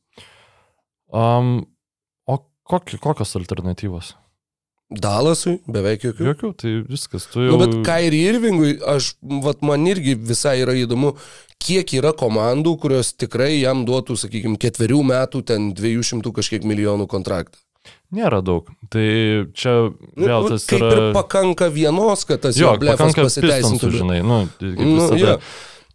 Um, 1.11 1.65
o 2.31 2.39
koki, 2.63 3.01
kokios 3.03 3.35
alternatyvos? 3.41 4.15
Dalasui 4.91 5.57
beveik 5.67 6.05
jokių. 6.07 6.27
Jokių, 6.31 6.53
tai 6.63 6.73
viskas. 6.87 7.27
Tu 7.33 7.41
Nu, 7.43 7.49
jau... 7.57 7.59
bet 7.65 7.75
Kairi 7.87 8.21
Irvingui, 8.31 8.77
aš, 8.87 9.17
vat, 9.43 9.65
man 9.67 9.87
irgi 9.91 10.15
visai 10.15 10.61
yra 10.63 10.77
įdomu, 10.79 11.17
kiek 11.63 11.91
yra 11.99 12.13
komandų, 12.15 12.77
kurios 12.85 13.11
tikrai 13.19 13.57
jam 13.59 13.83
duotų, 13.89 14.15
sakykime, 14.23 14.61
ketverių 14.63 15.01
metų, 15.11 15.43
ten 15.51 15.73
200 15.75 16.31
kažkiek 16.37 16.67
milijonų 16.69 17.09
kontraktą. 17.11 17.59
Nėra 18.15 18.39
daug. 18.47 18.69
Tai 18.91 19.07
čia 19.59 19.73
Nu, 20.15 20.27
vėl 20.29 20.45
vat 20.47 20.53
tas 20.55 20.67
kaip 20.71 20.79
yra... 20.79 20.91
ir 20.95 21.15
pakanka 21.17 21.67
vienos, 21.75 22.23
kad 22.27 22.45
tas 22.47 22.59
Jo, 22.59 22.77
jo 22.77 22.83
blefas 22.85 23.15
pasiteisintų. 23.19 23.91
žinai. 23.91 24.21
Nu, 24.27 24.45
kaip 24.61 24.79
Nu, 24.87 25.09
jo. 25.19 25.39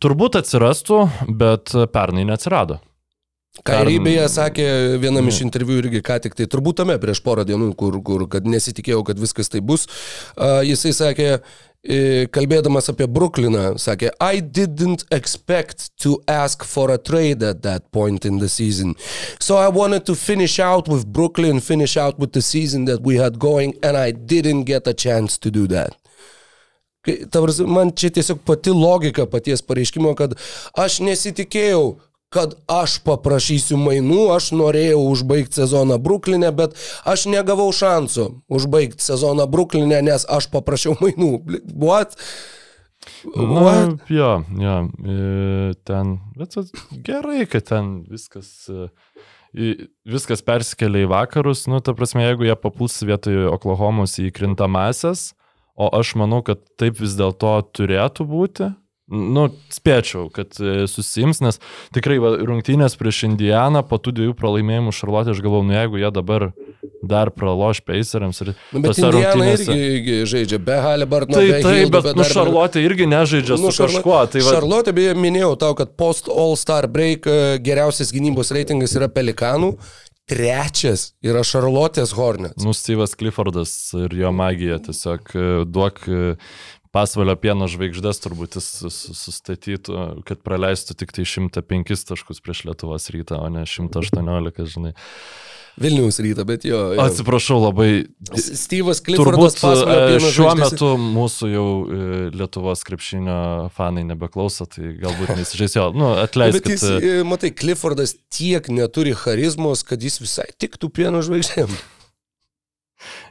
Turbūt 0.04 0.36
atsirastų, 0.42 1.06
bet 1.40 1.72
pernai 1.94 2.26
neatsirado. 2.28 2.82
Pern- 3.60 4.04
beje 4.04 4.30
sakė 4.32 4.68
vienam 5.04 5.28
iš 5.28 5.42
interviu 5.44 5.82
irgi 5.82 6.00
ką 6.02 6.22
tik 6.24 6.38
tai, 6.40 6.48
turbūt 6.48 6.80
tame 6.80 6.96
prieš 7.02 7.20
porą 7.26 7.44
dienų, 7.46 7.74
kur, 7.76 7.98
kur 8.02 8.24
kad 8.32 8.48
nesitikėjau, 8.48 9.04
kad 9.04 9.20
viskas 9.20 9.52
tai 9.52 9.60
bus. 9.60 9.90
Uh, 10.38 10.62
jisai 10.64 10.94
sakė, 10.96 11.34
kalbėdamas 12.32 12.90
apie 12.92 13.08
Brukliną, 13.10 13.78
sakė, 13.82 14.12
I 14.22 14.40
didn't 14.40 15.04
expect 15.12 15.90
to 15.98 16.22
ask 16.28 16.64
for 16.64 16.92
a 16.92 16.98
trade 16.98 17.42
at 17.44 17.64
that 17.64 17.92
point 17.92 18.26
in 18.26 18.38
the 18.38 18.50
season. 18.50 18.96
So 19.40 19.58
I 19.58 19.68
wanted 19.68 20.06
to 20.06 20.16
finish 20.16 20.60
out 20.60 20.88
with 20.88 21.08
Brooklyn, 21.08 21.60
finish 21.60 21.98
out 21.98 22.20
with 22.20 22.34
the 22.34 22.42
season 22.42 22.86
that 22.86 23.02
we 23.02 23.16
had 23.16 23.40
going, 23.40 23.74
and 23.82 23.98
I 23.98 24.12
didn't 24.12 24.66
get 24.66 24.88
a 24.88 24.94
chance 24.94 25.38
to 25.40 25.50
do 25.50 25.68
that. 25.68 25.98
Man 27.66 27.92
čia 27.98 28.12
tiesiog 28.14 28.46
pati 28.46 28.70
logika 28.70 29.26
paties 29.26 29.64
pareiškimo, 29.66 30.14
kad 30.16 30.36
aš 30.78 31.00
nesitikėjau, 31.02 31.98
kad 32.32 32.54
aš 32.72 32.98
paprašysiu 33.04 33.76
mainų, 33.82 34.30
aš 34.36 34.52
norėjau 34.56 35.02
užbaigti 35.12 35.60
sezoną 35.60 35.98
Bruklinė, 36.00 36.54
bet 36.56 36.78
aš 37.04 37.26
negavau 37.32 37.68
šansų 37.76 38.28
užbaigti 38.52 39.04
sezoną 39.04 39.48
Bruklinė, 39.52 40.00
nes 40.08 40.24
aš 40.32 40.48
paprašiau 40.54 40.96
mainų. 41.04 41.32
Bli- 41.44 41.62
What? 41.76 42.16
Na, 43.36 43.62
What? 43.66 44.04
jo, 44.14 44.30
jo, 44.62 44.76
ten, 45.90 46.20
bet 46.38 46.56
gerai, 47.04 47.48
kad 47.50 47.66
ten 47.68 48.04
viskas, 48.08 48.70
e, 48.70 49.88
viskas 50.08 50.44
persikelia 50.46 51.08
į 51.08 51.12
vakarus, 51.12 51.66
nu, 51.68 51.82
ta 51.82 51.96
prasme, 51.98 52.24
jeigu 52.30 52.46
jie 52.48 52.56
papuls 52.56 53.00
vietoj 53.04 53.50
Oklahomos 53.56 54.16
į 54.22 54.30
krintamasias, 54.38 55.32
o 55.76 55.90
aš 55.98 56.14
manau, 56.22 56.44
kad 56.46 56.62
taip 56.78 57.02
vis 57.02 57.18
dėlto 57.18 57.56
turėtų 57.74 58.28
būti, 58.30 58.70
Nu, 59.12 59.50
spėčiau, 59.76 60.30
kad 60.32 60.56
e, 60.64 60.86
susims, 60.88 61.42
nes 61.44 61.58
tikrai 61.92 62.16
va, 62.24 62.30
rungtynės 62.48 62.94
prieš 62.96 63.26
Indianą, 63.28 63.82
po 63.84 63.98
tų 64.00 64.14
dviejų 64.16 64.36
pralaimėjimų 64.40 64.94
Šarlotė, 64.96 65.34
aš 65.36 65.42
galvoju, 65.44 65.66
nu 65.68 65.76
jeigu 65.76 66.00
jie 66.00 66.12
dabar 66.16 66.46
dar 67.04 67.32
praloš 67.36 67.82
Paceriams 67.84 68.40
ir... 68.46 68.54
Nu, 68.72 68.80
bet 68.86 68.96
Indiana 68.96 69.34
rungtynėse- 69.34 69.76
irgi, 69.76 70.16
žaidžia 70.32 70.62
be 70.64 70.78
Halibarno. 70.86 71.34
Tai 71.36 71.44
be 71.44 71.60
taip, 71.60 71.76
Hildo, 71.82 71.92
bet, 71.98 72.08
be 72.08 72.14
nu, 72.16 72.24
dar- 72.24 72.32
Šarlotė 72.38 72.86
irgi 72.86 73.10
nežaidžia 73.12 73.58
su 73.60 73.74
Šarlo- 73.76 74.00
kažkuo. 74.00 74.20
Tai 74.32 74.46
va, 74.46 74.54
Šarlotė, 74.56 74.96
beje, 74.96 75.18
minėjau 75.28 75.52
tau, 75.66 75.74
kad 75.82 75.92
post 76.00 76.32
All-Star 76.32 76.88
break 76.88 77.28
e, 77.28 77.40
geriausias 77.66 78.14
gynybos 78.16 78.54
reitingas 78.56 78.96
yra 78.96 79.12
Pelikanų, 79.12 79.74
trečias 80.32 81.10
yra 81.26 81.42
Šarlotės 81.44 82.14
Hornets. 82.16 82.64
Nu, 82.64 82.72
Steve'as 82.78 83.18
Cliffordas 83.20 83.74
ir 84.06 84.14
jo 84.22 84.32
magija 84.32 84.80
tiesiog 84.86 85.34
e, 85.36 85.48
duok 85.68 86.06
pasvalio 86.96 87.36
pieno 87.40 87.68
žvaigždės, 87.72 88.20
turbūt 88.24 88.60
jis 88.60 88.68
sus- 88.82 89.06
sustatytų, 89.18 90.24
kad 90.28 90.44
praleistų 90.44 90.98
tik 91.00 91.16
tai 91.16 91.28
105 91.28 92.06
taškus 92.12 92.44
prieš 92.44 92.66
Lietuvos 92.68 93.10
rytą, 93.14 93.40
o 93.40 93.50
ne 93.50 93.66
118, 93.66 94.68
žinai. 94.76 94.94
Vilniaus 95.80 96.20
rytą, 96.20 96.44
bet 96.44 96.66
jo. 96.68 96.80
jo. 96.94 97.00
Atsiprašau 97.00 97.62
labai. 97.62 98.04
Steve'as 98.36 99.00
Cliffordas 99.06 99.56
Turbūt 99.56 100.18
e, 100.20 100.32
šiuo 100.34 100.50
metu 100.60 100.90
mūsų 101.00 101.52
jau 101.52 101.64
e, 101.64 102.00
Lietuvos 102.36 102.84
krepšinio 102.88 103.38
fanai 103.76 104.04
nebeklauso, 104.10 104.68
tai 104.68 104.92
galbūt 105.00 105.32
nesižais 105.40 105.78
jo. 105.80 105.88
Nu, 105.96 106.12
Bet 106.18 106.28
atleiskit. 106.28 106.74
jis, 106.76 106.84
e, 107.00 107.14
matai, 107.28 107.54
Cliffordas 107.56 108.18
tiek 108.36 108.68
neturi 108.68 109.16
charizmos, 109.16 109.86
kad 109.88 110.04
jis 110.04 110.20
visai 110.24 110.50
tiktų 110.60 110.92
pieno 110.92 111.24
žvaigždėm. 111.24 111.72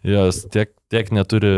Jos 0.08 0.46
tiek, 0.50 0.72
tiek 0.90 1.12
neturi 1.14 1.52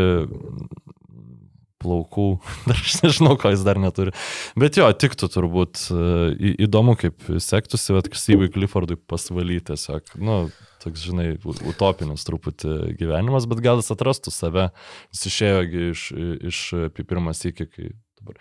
plaukų, 1.83 2.27
dar 2.69 2.79
aš 2.79 2.97
nežinau, 3.03 3.35
ko 3.39 3.51
jis 3.53 3.63
dar 3.67 3.79
neturi. 3.83 4.15
Bet 4.59 4.79
jo, 4.79 4.87
tiktų 5.03 5.29
turbūt 5.35 5.85
e, 5.93 6.01
į- 6.33 6.55
įdomu, 6.67 6.95
kaip 6.99 7.21
sektųsi, 7.43 7.93
kad 7.99 8.11
Stevui 8.19 8.49
Cliffordui 8.53 8.97
pasvalyti 8.97 9.69
tiesiog, 9.73 10.15
nu, 10.23 10.37
toks, 10.83 11.05
žinai, 11.07 11.29
utopinis 11.69 12.25
truputį 12.27 12.95
gyvenimas, 12.99 13.45
bet 13.51 13.61
gal 13.63 13.79
jis 13.79 13.93
atrastų 13.95 14.33
save, 14.35 14.69
jis 15.15 15.25
išėjo 15.31 15.63
iš, 15.91 16.07
iš 16.51 16.61
pirmas 17.03 17.43
iki, 17.47 17.69
kai 17.71 17.91
dabar. 18.19 18.39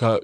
Ką, 0.00 0.14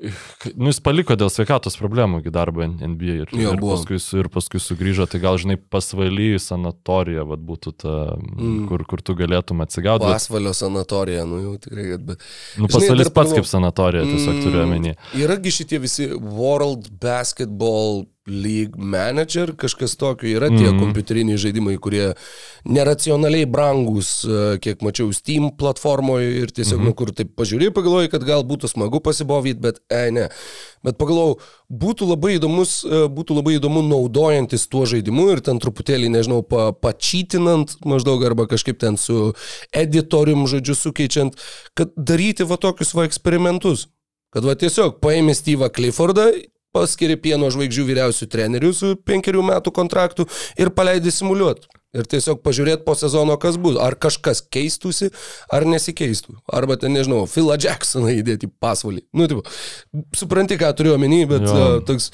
nu, 0.56 0.70
jis 0.72 0.78
paliko 0.80 1.12
dėl 1.18 1.28
sveikatos 1.28 1.76
problemų 1.76 2.22
darbą 2.32 2.64
NBA 2.72 3.16
ir, 3.20 3.32
Jo, 3.36 3.52
ir, 3.52 3.60
paskui, 3.60 3.98
ir 4.18 4.28
paskui 4.32 4.60
sugrįžo, 4.64 5.04
tai 5.12 5.20
gal, 5.20 5.36
žinai, 5.38 5.58
pasvaly 5.60 6.30
sanatorija, 6.40 7.26
vad 7.28 7.44
būtų 7.44 7.74
ta, 7.76 7.92
Mm. 8.16 8.64
kur, 8.70 8.84
kur 8.88 9.02
tu 9.04 9.14
galėtum 9.14 9.60
atsigauti. 9.60 10.06
bet- 10.08 10.16
Pasvalio 10.16 10.54
sanatorija, 10.56 11.26
nu 11.28 11.42
jau 11.44 11.54
tikrai, 11.60 11.84
kad... 11.92 12.06
Bet... 12.08 12.24
Nu, 12.56 12.66
dar 12.66 13.12
pats 13.12 13.30
pagalvo- 13.30 13.34
kaip 13.42 13.46
sanatorija, 13.52 14.02
tiesiog 14.08 14.40
turiu 14.42 14.62
omeny. 14.64 14.94
Yragi 15.20 15.52
šitie 15.52 15.78
visi 15.84 16.08
World 16.16 16.88
Basketball 17.00 18.06
League 18.28 18.76
Manager, 18.76 19.52
kažkas 19.56 19.96
tokio, 19.96 20.28
yra 20.38 20.48
tie 20.48 20.68
Mhm. 20.70 20.78
kompiuteriniai 20.80 21.38
žaidimai, 21.38 21.78
kurie 21.78 22.14
neracionaliai 22.64 23.46
brangus, 23.46 24.24
e, 24.24 24.58
kiek 24.58 24.80
mačiau, 24.84 25.12
Steam 25.14 25.50
platformoje 25.56 26.42
ir 26.42 26.46
tiesiog, 26.52 26.78
Mhm. 26.78 26.84
nu, 26.84 26.94
kur 26.94 27.12
taip 27.12 27.34
pažiūrėjai, 27.36 27.72
pagalvojai, 27.72 28.10
kad 28.10 28.24
gal 28.24 28.44
būtų 28.44 28.68
smagu 28.68 29.00
pasibovyti, 29.00 29.60
bet, 29.60 29.80
e, 29.90 30.10
ne. 30.10 30.28
Bet 30.84 30.98
pagalvojau, 30.98 31.38
būtų 31.72 32.08
labai 32.08 32.38
įdomus, 32.38 32.84
e, 32.84 33.08
būtų 33.08 33.36
labai 33.42 33.58
įdomu 33.58 33.82
naudojantis 33.88 34.68
tuo 34.68 34.84
žaidimu 34.86 35.32
ir 35.32 35.40
ten 35.40 35.58
truputėlį, 35.58 36.08
nežinau, 36.10 36.42
pa, 36.46 36.72
pačytinant 36.72 37.76
maždaug 37.84 38.24
arba 38.24 38.46
kažkaip 38.46 38.78
ten 38.78 38.96
su 38.96 39.34
editorium, 39.72 40.46
žodžiu, 40.46 40.74
sukeičiant, 40.76 41.34
kad 41.74 41.88
daryti 41.96 42.44
va 42.46 42.56
tokius 42.56 42.94
va 42.94 43.06
eksperimentus. 43.06 43.86
Kad 44.30 44.44
va 44.44 44.54
tiesiog 44.54 45.00
paėmė 45.00 45.32
Steve'ą 45.32 45.72
Cliffordą, 45.72 46.32
paskiri 46.74 47.16
pieno 47.20 47.50
žvaigždžių 47.54 47.88
vyriausių 47.90 48.28
trenerių 48.32 48.72
su 48.76 48.94
penkerių 49.08 49.44
metų 49.52 49.74
kontraktu 49.74 50.28
ir 50.60 50.72
paleidė 50.74 51.14
simuliuoti. 51.14 51.68
Ir 51.96 52.04
tiesiog 52.04 52.42
pažiūrėti 52.44 52.84
po 52.84 52.92
sezono, 52.98 53.38
kas 53.40 53.56
bus. 53.56 53.78
Ar 53.80 53.94
kažkas 53.96 54.42
keistųsi, 54.52 55.08
ar 55.48 55.64
nesikeistų. 55.64 56.34
Arba 56.52 56.76
ten, 56.76 56.92
nežinau, 56.92 57.22
Philą 57.30 57.56
Jacksoną 57.56 58.12
įdėti 58.18 58.50
pasvalį. 58.60 59.06
Nu, 59.16 59.24
tipo, 59.30 59.40
supranti, 60.16 60.58
ką 60.60 60.68
turiu 60.76 60.92
omeny, 60.98 61.22
bet 61.30 61.46
Jo. 61.48 61.54
uh, 61.54 61.78
toks, 61.88 62.10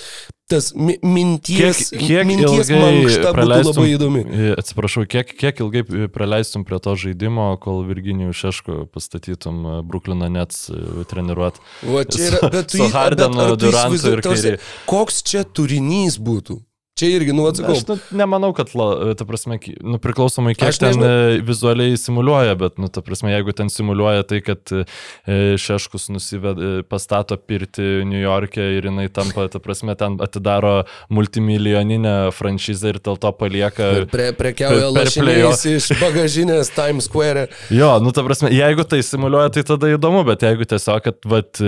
tas 0.46 0.68
mi 0.78 0.94
minties, 1.02 1.88
Kiek, 1.90 2.05
kiek 2.06 2.28
minties 2.28 2.70
mankšta 2.70 3.32
būtų 3.34 3.64
labai 3.66 3.86
įdomi. 3.96 4.22
e, 4.28 4.52
Atsiprašau, 4.62 5.06
kiek, 5.10 5.32
kiek 5.40 5.62
ilgai 5.64 5.82
praleistum 6.14 6.62
prie 6.68 6.78
to 6.84 6.94
žaidimo, 7.01 7.48
kol 7.64 7.82
Virginijų 7.88 8.30
Šeško 8.44 8.76
pastatytum 8.94 9.59
e, 9.66 9.74
Bruklino 9.88 10.28
Nets 10.30 10.68
treniruot. 11.10 11.59
Va 11.82 12.05
čia 12.06 12.28
yra, 12.30 12.52
bet 12.52 12.70
tu 12.70 12.78
su 12.78 12.86
Hardenu, 12.94 13.40
ar 13.42 13.56
tu 13.56 13.66
Durantu 13.66 14.14
ir 14.14 14.22
Kairi. 14.22 14.55
Koks 14.86 15.24
čia 15.26 15.42
turinys 15.48 16.20
būtų? 16.22 16.60
Čia 16.94 17.08
irgi, 17.10 17.32
nu 17.34 17.42
atsakau. 17.50 17.74
Aš 17.74 17.88
nu, 17.88 17.94
nemanau, 18.14 18.52
kad, 18.54 18.68
la, 18.78 19.16
ta 19.18 19.24
prasme, 19.26 19.56
nu, 19.82 19.98
priklausomai 19.98 20.52
kiek 20.54 20.68
Aš 20.70 20.78
ten 20.78 20.92
nežinau. 20.92 21.08
e, 21.10 21.38
vizualiai 21.42 21.96
simuliuoja, 21.98 22.52
bet, 22.54 22.76
nu, 22.78 22.86
ta 22.86 23.02
prasme, 23.02 23.32
jeigu 23.32 23.50
ten 23.58 23.66
simuliuoja 23.66 24.22
tai, 24.30 24.38
kad 24.46 24.70
e, 24.70 24.84
Šeškus 25.58 26.06
nusiveda, 26.14 26.84
pastato 26.86 27.34
pirti 27.34 27.82
New 28.06 28.20
York'e 28.22 28.68
ir 28.76 28.86
jinai 28.86 29.08
tampa, 29.10 29.48
ta 29.50 29.58
prasme, 29.58 29.96
ten 29.98 30.20
atidaro 30.22 30.84
multimilijoninę 31.10 32.12
franšizę 32.36 32.94
ir 32.94 33.00
dėl 33.02 33.18
to 33.18 33.34
palieka... 33.42 33.90
Ir 34.04 34.06
pre, 34.14 34.28
prekiauja 34.38 34.92
lašiniais 34.94 35.66
iš 35.72 35.90
bagažinės 35.98 36.70
Times 36.78 37.10
Square. 37.10 37.48
Jo, 37.74 37.96
nu 37.98 38.14
ta 38.14 38.22
prasme, 38.22 38.52
jeigu 38.54 38.86
tai 38.86 39.02
simuliuoja, 39.02 39.50
tai 39.58 39.66
tada 39.66 39.90
įdomu, 39.90 40.22
bet 40.30 40.46
jeigu 40.46 40.70
tiesiog, 40.70 41.02
kad 41.08 41.26
vat, 41.26 41.58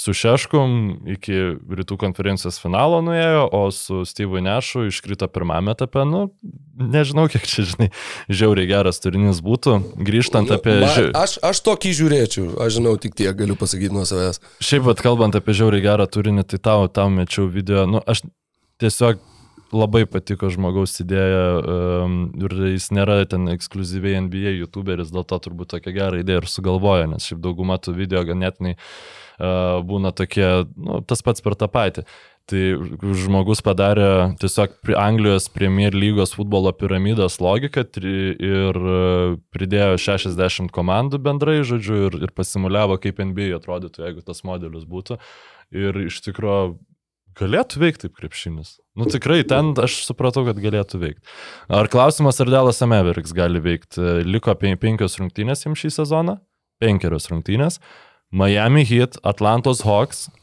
su 0.00 0.16
Šeškum 0.16 0.80
iki 1.18 1.36
rytų 1.68 2.00
konferencijos 2.00 2.56
finalo 2.64 3.04
nuėjo, 3.04 3.44
o 3.60 3.62
su 3.76 4.02
Steve'u 4.08 4.40
Nešu 4.70 4.86
iškrito 4.86 5.26
pirmame 5.28 5.72
etape, 5.74 6.04
nu, 6.06 6.30
nežinau, 6.78 7.26
kiek 7.26 7.42
čia, 7.42 7.64
žinai, 7.66 7.88
žiauriai 8.30 8.68
geras 8.70 9.02
turinys 9.02 9.40
būtų. 9.42 9.74
Grįžtant 9.98 10.50
apie... 10.54 10.76
Nu, 10.78 10.86
Ma, 10.86 10.92
ži- 10.94 11.10
aš, 11.16 11.38
aš 11.42 11.60
tokį 11.66 11.94
žiūrėčiau, 11.98 12.44
aš 12.62 12.76
žinau 12.78 12.94
tik 13.02 13.16
tiek, 13.18 13.34
galiu 13.34 13.56
pasakyti 13.58 13.90
nuo 13.94 14.04
savęs. 14.06 14.38
Šiaip, 14.62 14.86
vat, 14.86 15.02
kalbant 15.02 15.34
apie 15.34 15.56
žiauriai 15.58 15.82
gerą 15.82 16.06
turinį, 16.06 16.46
tai 16.46 16.62
tau, 16.62 16.86
tau 16.86 17.10
mečiau 17.10 17.48
video, 17.50 17.82
nu, 17.90 17.98
aš 18.06 18.22
tiesiog 18.78 19.18
labai 19.74 20.04
patiko 20.10 20.50
žmogaus 20.50 20.96
idėja 21.02 21.42
um, 21.58 22.20
ir 22.38 22.54
jis 22.72 22.88
nėra 22.94 23.20
ten 23.30 23.50
ekskluziviai 23.52 24.22
NBA 24.26 24.54
youtuberis, 24.60 25.10
dėl 25.14 25.26
to 25.26 25.38
turbūt 25.46 25.74
tokia 25.74 25.94
gera 25.94 26.22
idėja 26.22 26.44
ir 26.44 26.50
sugalvojo, 26.50 27.10
nes 27.10 27.26
šiaip 27.26 27.42
dauguma 27.42 27.78
tų 27.82 27.94
video 27.98 28.22
ganėtinai 28.26 28.76
uh, 28.76 29.78
būna 29.86 30.14
tokie, 30.14 30.46
nu, 30.74 31.02
tas 31.06 31.22
pats 31.26 31.42
per 31.42 31.58
tą 31.58 31.70
patį. 31.70 32.06
Tai 32.50 32.62
žmogus 33.14 33.62
padarė 33.62 34.34
tiesiog 34.42 34.92
Anglijos 34.98 35.46
Premier 35.54 35.94
lygos 35.94 36.34
futbolo 36.34 36.72
piramidos 36.74 37.38
logiką 37.42 37.84
ir 38.02 38.78
e, 38.80 39.00
pridėjo 39.54 39.98
60 40.02 40.72
komandų 40.74 41.20
bendrai, 41.22 41.60
žodžiu, 41.66 42.08
ir, 42.08 42.18
ir 42.26 42.34
pasimuliavo, 42.34 42.98
kaip 43.02 43.22
NBA 43.22 43.52
atrodytų, 43.60 44.02
jeigu 44.06 44.24
tas 44.26 44.42
modelis 44.46 44.86
būtų. 44.90 45.20
Ir 45.70 46.00
iš 46.08 46.18
tikrųjų 46.26 46.74
galėtų 47.38 47.80
veikti 47.84 48.08
taip 48.08 48.16
krepšinis. 48.18 48.74
Nu 48.98 49.06
tikrai, 49.10 49.40
ten 49.48 49.72
aš 49.78 50.00
supratau, 50.08 50.44
kad 50.48 50.58
galėtų 50.60 51.00
veikti. 51.00 51.24
Ar 51.70 51.88
klausimas, 51.92 52.40
ar 52.42 52.50
Delas 52.50 52.82
Ameveriks 52.84 53.34
gali 53.36 53.62
veikti? 53.62 54.24
Liko 54.26 54.54
pen- 54.58 54.78
penkios 54.80 55.18
rungtynės 55.20 55.64
jiems 55.64 55.84
šį 55.84 55.94
sezoną, 56.00 56.40
penkerios 56.82 57.30
rungtynės. 57.30 57.78
Miami 58.30 58.84
Heat, 58.86 59.18
Atlantos 59.26 59.82
Hawks, 59.86 60.28
e, 60.28 60.39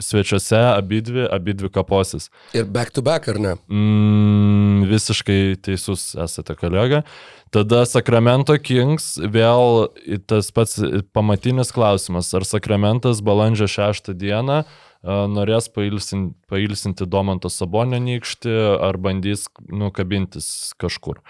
svečiuose 0.00 0.58
abidvi, 0.76 1.26
abidvi 1.32 1.68
kaposis. 1.72 2.30
Ir 2.56 2.64
back 2.64 2.90
to 2.96 3.02
back, 3.02 3.28
ar 3.28 3.40
ne? 3.40 3.54
Mm, 3.68 4.86
visiškai 4.90 5.56
teisus 5.62 6.14
esate 6.14 6.56
kolega. 6.56 7.02
Tada 7.54 7.84
Sacramento 7.86 8.56
Kings 8.58 9.14
vėl 9.20 9.86
tas 10.26 10.50
pats 10.52 10.80
pamatinis 11.14 11.70
klausimas. 11.72 12.32
Ar 12.34 12.44
Sacramentas 12.48 13.22
balandžio 13.24 13.68
6 13.70 14.12
dieną 14.18 14.64
norės 15.06 15.68
pailsinti, 15.70 16.34
pailsinti 16.50 17.06
Domanto 17.06 17.50
Sabonio 17.52 18.00
nykštį 18.02 18.56
ar 18.88 18.98
bandys 18.98 19.46
nukabintis 19.70 20.72
kažkur. 20.80 21.20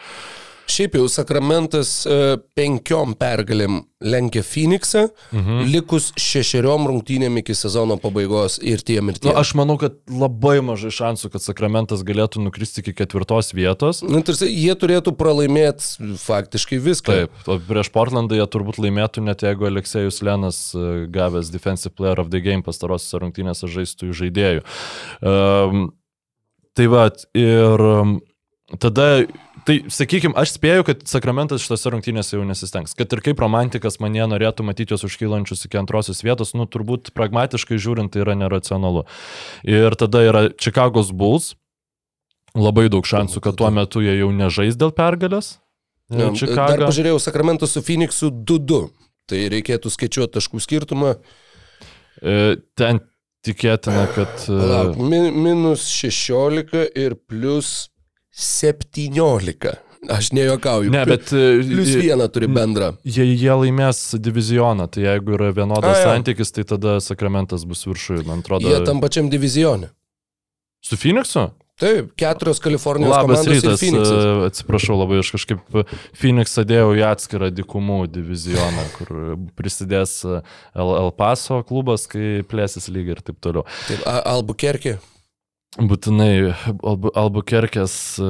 Šiaip 0.67 0.97
jau 0.99 1.07
Sakramentas 1.11 1.91
e, 2.07 2.37
penkiom 2.59 3.15
pergalėm 3.19 3.85
lenkia 4.03 4.43
Phoenixą, 4.45 5.07
mhm. 5.33 5.63
likus 5.71 6.11
šešeriom 6.21 6.89
rungtynėm 6.91 7.39
iki 7.41 7.55
sezono 7.57 7.97
pabaigos 8.01 8.59
ir 8.61 8.83
tiem 8.85 9.13
ir 9.13 9.21
Nu, 9.25 9.33
aš 9.39 9.55
manau, 9.59 9.79
kad 9.81 9.97
labai 10.11 10.59
mažai 10.67 10.91
šansų, 10.95 11.31
kad 11.33 11.45
Sakramentas 11.45 12.03
galėtų 12.07 12.43
nukristi 12.45 12.83
iki 12.83 12.95
ketvirtos 12.99 13.53
vietos. 13.57 14.03
Nu, 14.07 14.21
tarsi, 14.27 14.51
jie 14.51 14.75
turėtų 14.79 15.15
pralaimėti 15.17 16.13
faktiškai 16.23 16.81
viską. 16.83 17.17
Taip, 17.23 17.41
o 17.49 17.59
prieš 17.71 17.91
Portlandą 17.95 18.39
jie 18.39 18.47
turbūt 18.51 18.81
laimėtų 18.83 19.25
net 19.27 19.47
jeigu 19.47 19.71
Aleksejus 19.71 20.21
Lenas 20.27 20.61
e, 20.75 21.07
gavęs 21.13 21.51
Defensive 21.55 21.95
Player 21.97 22.21
of 22.23 22.31
the 22.35 22.43
Game 22.45 22.67
pastarosios 22.67 23.23
rungtynėse 23.23 23.71
žaistų 23.71 24.13
žaidėjų. 24.21 24.67
Um, 25.23 25.89
tai 26.77 26.91
va, 26.93 27.09
ir 27.39 27.89
um, 27.89 28.19
tada, 28.83 29.25
tai 29.67 29.77
sakykime, 29.93 30.37
aš 30.39 30.55
spėju, 30.57 30.87
kad 30.87 31.03
Sakramentas 31.11 31.65
šitose 31.65 31.91
rungtynėse 31.93 32.37
jau 32.37 32.45
nesistengs. 32.47 32.95
Kad 32.97 33.13
ir 33.13 33.23
kaip 33.25 33.43
romantikas 33.43 33.99
mane 34.03 34.25
norėtų 34.31 34.65
matyti 34.67 34.95
juos 34.95 35.05
užkylančius 35.09 35.67
iki 35.69 35.81
antrosios 35.81 36.23
vietos, 36.27 36.55
nu 36.57 36.69
turbūt 36.71 37.13
pragmatiškai 37.17 37.79
žiūrint 37.83 38.15
tai 38.15 38.23
yra 38.25 38.37
neracionalu. 38.39 39.05
Ir 39.67 39.99
tada 39.99 40.23
yra 40.27 40.45
Chicago's 40.55 41.13
Bulls. 41.13 41.55
Labai 42.57 42.87
daug 42.89 43.05
šansų, 43.05 43.43
kad 43.45 43.59
tuo 43.59 43.69
metu 43.75 44.01
jie 44.01 44.15
jau 44.17 44.31
nežais 44.33 44.79
dėl 44.81 44.95
pergalės. 44.97 45.59
Ja, 46.09 46.29
Dar 46.31 46.39
Chicago. 46.39 46.87
pažiūrėjau 46.87 47.19
Sakramentas 47.21 47.75
su 47.75 47.83
Phoenixu 47.85 48.31
2-2. 48.31 48.87
Tai 49.27 49.43
reikėtų 49.51 49.91
skaičiuoti 49.91 50.37
taškų 50.39 50.63
skirtumą. 50.63 51.17
E, 52.23 52.57
Ten 52.79 53.03
tikėtina, 53.45 54.07
kad... 54.15 54.39
e, 54.47 54.55
Palauk, 54.55 55.01
min, 55.03 55.29
minus 55.35 55.89
16 55.91 56.87
ir 56.95 57.19
plus 57.27 57.91
17. 58.37 59.77
Aš 60.09 60.31
nejuokauju. 60.37 60.91
Ne, 60.91 61.03
bet... 61.09 61.33
e, 61.33 61.63
Plus 61.67 61.89
e, 61.95 61.99
vieną 62.05 62.29
turi 62.29 62.47
bendrą. 62.53 62.93
Jie, 63.05 63.25
jie 63.33 63.55
laimės 63.59 64.01
divizioną, 64.23 64.87
tai 64.93 65.07
jeigu 65.07 65.35
yra 65.39 65.49
vienodas 65.57 65.97
A, 65.97 66.03
jo. 66.03 66.11
santykis, 66.13 66.53
tai 66.55 66.67
tada 66.69 66.99
Sakramentas 67.03 67.65
bus 67.67 67.83
viršuje, 67.89 68.27
man 68.29 68.45
atrodo. 68.45 68.69
Jie 68.71 68.83
tam 68.87 69.01
pačiam 69.03 69.31
divizione. 69.33 69.91
Su 70.85 70.99
Phoenixu? 71.01 71.49
Taip, 71.81 72.13
keturios 72.17 72.61
Kalifornijos 72.65 73.13
Labas 73.13 73.43
komandos 73.43 73.65
ir 73.65 73.67
rytas, 73.67 74.13
e, 74.13 74.47
atsiprašau 74.47 74.95
labai, 74.97 75.19
aš 75.25 75.33
kažkaip 75.35 75.83
Phoenixą 76.17 76.65
dėjau 76.69 76.95
į 76.97 77.03
atskirą 77.09 77.51
dikumų 77.53 77.99
divizioną, 78.15 78.87
kur 78.95 79.11
prisidės 79.59 80.21
e, 80.25 80.39
El, 80.77 80.95
El 81.03 81.13
Paso 81.19 81.61
klubas, 81.69 82.07
kai 82.09 82.41
plėsis 82.49 82.89
lygiai 82.93 83.19
ir 83.19 83.27
taip 83.27 83.43
toliau. 83.45 83.67
Taip, 83.91 84.07
Albuquerque. 84.07 84.97
Būtinai 85.77 86.55
Albu, 86.73 87.11
Albuquerkės 87.13 87.95
e, 88.17 88.29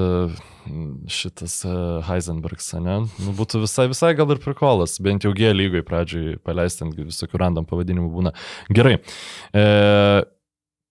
šitas 1.12 1.60
e, 1.62 1.74
Heisenbergs, 2.08 2.72
ne? 2.82 2.96
Nu, 3.22 3.34
būtų 3.38 3.60
visai, 3.62 3.86
visai 3.92 4.14
gal 4.18 4.32
ir 4.34 4.40
prikolas, 4.42 4.96
bent 5.02 5.26
jau 5.26 5.30
G 5.36 5.52
lygoj 5.54 5.84
pradžioj 5.86 6.40
paleisti 6.46 6.82
ant 6.86 6.98
visokių 6.98 7.42
random 7.42 7.68
pavadinimų 7.70 8.10
būna. 8.16 8.34
Gerai. 8.74 8.96
E, 9.54 9.64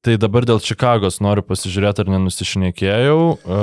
tai 0.05 0.15
dabar 0.21 0.47
dėl 0.47 0.63
Čikagos 0.63 1.19
noriu 1.23 1.43
pasižiūrėti, 1.43 2.05
ar 2.05 2.13
nenusišnekėjau. 2.15 3.19
E, 3.35 3.59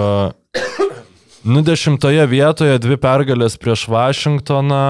nu, 1.48 1.64
dešimtoje 1.64 2.28
vietoje 2.28 2.76
dvi 2.82 3.00
pergalės 3.00 3.56
prieš 3.56 3.88
Vašingtoną. 3.88 4.84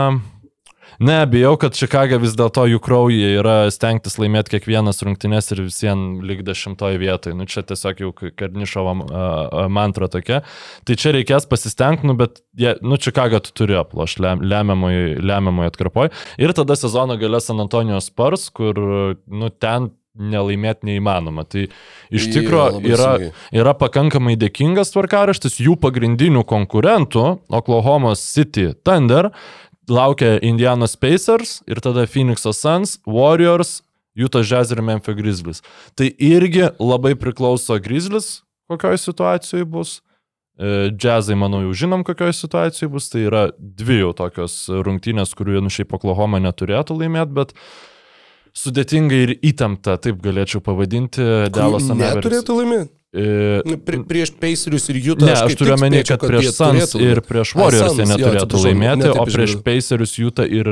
Ne, 0.98 1.26
bijau, 1.26 1.54
kad 1.60 1.76
Čikaga 1.76 2.18
vis 2.20 2.34
dėlto 2.38 2.66
jų 2.68 2.80
kraujyje 2.84 3.30
yra 3.40 3.54
stengtis 3.72 4.18
laimėti 4.20 4.56
kiekvienas 4.56 5.02
rungtynes 5.06 5.48
ir 5.54 5.62
visiems 5.64 6.20
lyg 6.26 6.42
dešimtoje 6.46 7.00
vietoje. 7.00 7.36
Nu, 7.38 7.46
čia 7.48 7.64
tiesiog 7.66 8.02
jau 8.04 8.12
Karnišovo 8.12 8.94
mantra 9.72 10.10
tokia. 10.12 10.42
Tai 10.88 10.98
čia 10.98 11.14
reikės 11.16 11.48
pasistengti, 11.50 12.08
nu, 12.10 12.16
bet 12.18 12.42
jie, 12.58 12.76
nu, 12.84 13.00
Čikaga 13.00 13.40
tu 13.44 13.54
turi 13.56 13.78
aploš 13.80 14.18
lemiamoj, 14.22 15.18
lemiamoj 15.22 15.72
atkarpoj. 15.72 16.12
Ir 16.42 16.54
tada 16.56 16.76
sezono 16.78 17.16
gale 17.20 17.40
San 17.42 17.62
Antonijos 17.64 18.12
Spars, 18.12 18.50
kur, 18.54 18.78
nu, 19.26 19.50
ten 19.62 19.90
nelaimėti 20.12 20.86
neįmanoma. 20.90 21.44
Tai 21.48 21.66
iš 22.12 22.28
tikrųjų 22.34 22.82
yra, 22.92 23.12
yra 23.54 23.72
pakankamai 23.78 24.36
dėkingas 24.40 24.92
tvarkaraštis, 24.92 25.60
jų 25.64 25.78
pagrindinių 25.80 26.44
konkurentų, 26.48 27.24
Oklahoma 27.52 28.14
City 28.20 28.72
Thunder, 28.84 29.30
laukia 29.90 30.38
Indianos 30.42 30.96
Pacers 30.96 31.60
ir 31.66 31.80
tada 31.82 32.06
Phoenix'o 32.06 32.52
Suns, 32.52 32.98
Warriors, 33.06 33.80
Utah 34.14 34.44
Jazz 34.44 34.72
ir 34.72 34.82
Memphis 34.82 35.16
Grizzlies. 35.16 35.62
Tai 35.96 36.10
irgi 36.18 36.68
labai 36.78 37.14
priklauso 37.16 37.78
Grizzlies, 37.80 38.42
kokioje 38.68 38.98
situacijoje 38.98 39.64
bus. 39.64 40.00
E, 40.58 40.92
Jazzai, 41.00 41.36
manau, 41.38 41.62
jau 41.64 41.72
žinom, 41.72 42.04
kokioje 42.04 42.36
situacijoje 42.42 42.92
bus. 42.92 43.08
Tai 43.12 43.24
yra 43.24 43.44
dvi 43.56 44.02
jau 44.02 44.12
tokios 44.16 44.66
rungtynės, 44.68 45.32
kurių 45.38 45.64
nu 45.64 45.72
šiaip 45.72 45.94
Oklahoma 45.96 46.42
neturėtų 46.44 46.98
laimėti, 47.00 47.36
bet 47.40 47.54
sudėtinga 48.56 49.22
ir 49.26 49.36
įtempta, 49.40 49.96
taip 50.02 50.20
galėčiau 50.24 50.60
pavadinti. 50.64 51.24
Dallas 51.52 51.88
Mavericks. 51.88 52.20
Neturėtų 52.20 52.58
laimėti. 52.60 52.92
E, 53.12 53.60
Nu, 53.68 53.76
Pri, 53.76 54.00
prieš 54.08 54.32
Pacerius 54.40 54.88
ir 54.88 54.96
Utah. 55.12 55.26
Ne, 55.28 55.34
aš 55.36 55.52
aš 55.52 55.58
turiu 55.60 55.74
omeny, 55.76 56.00
spėčiau, 56.00 56.16
kad 56.22 56.32
prieš 56.32 56.52
Suns 56.56 56.94
ir 56.96 57.20
prieš 57.26 57.52
Warriors 57.58 57.98
jie 57.98 58.06
jo, 58.06 58.08
neturėtų 58.08 58.46
atsiprašau, 58.46 58.64
laimėti, 58.64 59.04
ne 59.04 59.10
o 59.12 59.26
prieš. 59.28 59.56
Pacerius, 59.66 60.14
Utah 60.16 60.48
ir 60.48 60.70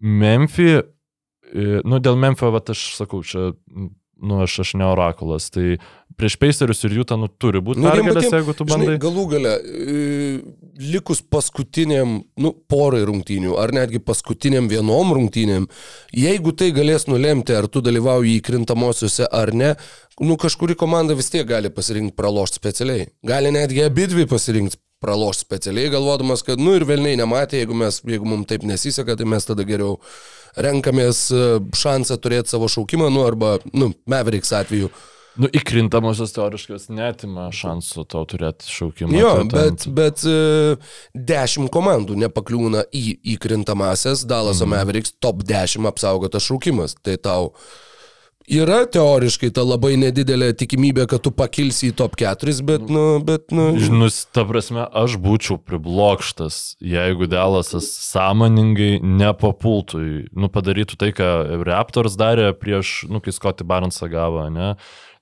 Memphis, 0.00 0.86
e, 1.52 1.82
nu 1.84 2.00
dėl 2.00 2.16
Memphis, 2.20 2.48
va 2.54 2.62
aš 2.64 2.86
sakau, 2.96 3.20
čia, 3.28 3.52
nu 4.24 4.40
aš, 4.44 4.56
aš 4.64 4.72
ne 4.80 4.88
orakulas, 4.88 5.50
tai 5.52 5.76
prieš 6.18 6.36
Pacerius 6.40 6.84
ir 6.86 6.94
Utah, 7.02 7.18
nu 7.20 7.28
turi 7.28 7.60
būti 7.64 7.82
Nu, 7.82 7.88
pergalės, 7.90 8.16
patiem, 8.18 8.36
jeigu 8.38 8.54
tu 8.54 8.66
Žinai, 8.68 8.78
bandai. 8.86 8.98
galų 9.02 9.24
gale, 9.32 9.54
e, 9.64 10.38
likus 10.92 11.20
paskutiniam, 11.22 12.16
nu, 12.40 12.52
porai 12.70 13.02
rungtynių, 13.08 13.56
ar 13.60 13.74
netgi 13.76 14.00
paskutiniam 14.02 14.68
vienom 14.70 15.12
rungtynėm, 15.18 15.66
jeigu 16.14 16.54
tai 16.56 16.70
galės 16.76 17.08
nulemti, 17.10 17.56
ar 17.56 17.68
tu 17.68 17.82
dalyvauji 17.84 18.38
įkrintamosiose 18.40 19.28
ar 19.30 19.52
ne, 19.54 19.74
nu, 20.20 20.38
kažkuri 20.40 20.76
komanda 20.78 21.16
vis 21.18 21.30
tiek 21.34 21.46
gali 21.48 21.70
pasirinkti 21.74 22.16
pralošti 22.18 22.60
specialiai. 22.62 23.08
Gali 23.26 23.50
netgi 23.54 23.82
abidvi 23.86 24.28
pasirinkti 24.30 24.78
pralošti 25.04 25.44
specialiai, 25.44 25.90
galvodamas, 25.92 26.42
kad, 26.46 26.60
nu, 26.60 26.76
ir 26.78 26.86
velniai 26.88 27.18
nematė, 27.20 27.60
jeigu, 27.60 27.76
mes, 27.76 28.00
jeigu 28.08 28.28
mums 28.28 28.48
taip 28.48 28.62
nesiseka, 28.64 29.18
tai 29.18 29.26
mes 29.28 29.44
tada 29.44 29.66
geriau 29.68 29.98
renkamės 30.64 31.26
e, 31.34 31.42
šansą 31.76 32.16
turėti 32.22 32.54
savo 32.54 32.70
šaukimą, 32.72 33.10
nu, 33.12 33.24
arba, 33.26 33.58
nu, 33.74 33.90
Mavericks 34.08 34.54
atveju. 34.56 34.88
Nu, 35.34 35.48
įkrintamosios 35.50 36.30
teoriškos 36.36 36.88
netima 36.94 37.48
šansų 37.50 38.04
tau 38.06 38.22
turėti 38.30 38.68
šaukimą. 38.70 39.16
Jo, 39.18 39.32
bet, 39.50 39.88
bet 39.90 40.22
e, 40.30 40.76
dešimt 41.14 41.72
komandų 41.74 42.14
nepakliūna 42.22 42.84
į 42.94 43.16
įkrintamasias 43.34 44.22
Dallaso 44.30 44.62
Mhm. 44.62 44.70
mm. 44.70 44.76
Mavericks 44.78 45.16
top 45.18 45.42
10 45.42 45.88
apsaugotas 45.90 46.46
šaukimas. 46.46 46.94
Tai 47.02 47.16
tau 47.18 47.50
yra 48.44 48.82
teoriškai 48.86 49.48
ta 49.56 49.62
labai 49.64 49.94
nedidelė 49.96 50.50
tikimybė, 50.60 51.06
kad 51.08 51.22
tu 51.24 51.30
pakilsi 51.32 51.88
į 51.90 51.94
top 51.96 52.14
4, 52.20 52.60
bet, 52.68 52.84
nu, 52.92 53.04
bet, 53.24 53.48
nu, 53.56 53.70
Nu, 53.90 54.08
ta 54.36 54.44
prasme, 54.44 54.84
aš 54.92 55.16
būčiau 55.18 55.56
priblokštas, 55.58 56.76
jeigu 56.84 57.26
Delasas 57.26 57.88
sąmoningai 58.12 58.98
nepapultų, 59.00 60.28
nu, 60.36 60.50
padarytų 60.52 60.98
tai, 61.00 61.10
ką 61.16 61.64
Raptors 61.64 62.18
darė 62.20 62.52
prieš, 62.52 63.06
nu, 63.08 63.22
kai 63.24 63.32
Scotty 63.32 63.64
Barnesą 63.64 64.10
gavo, 64.12 64.44
ne? 64.52 64.74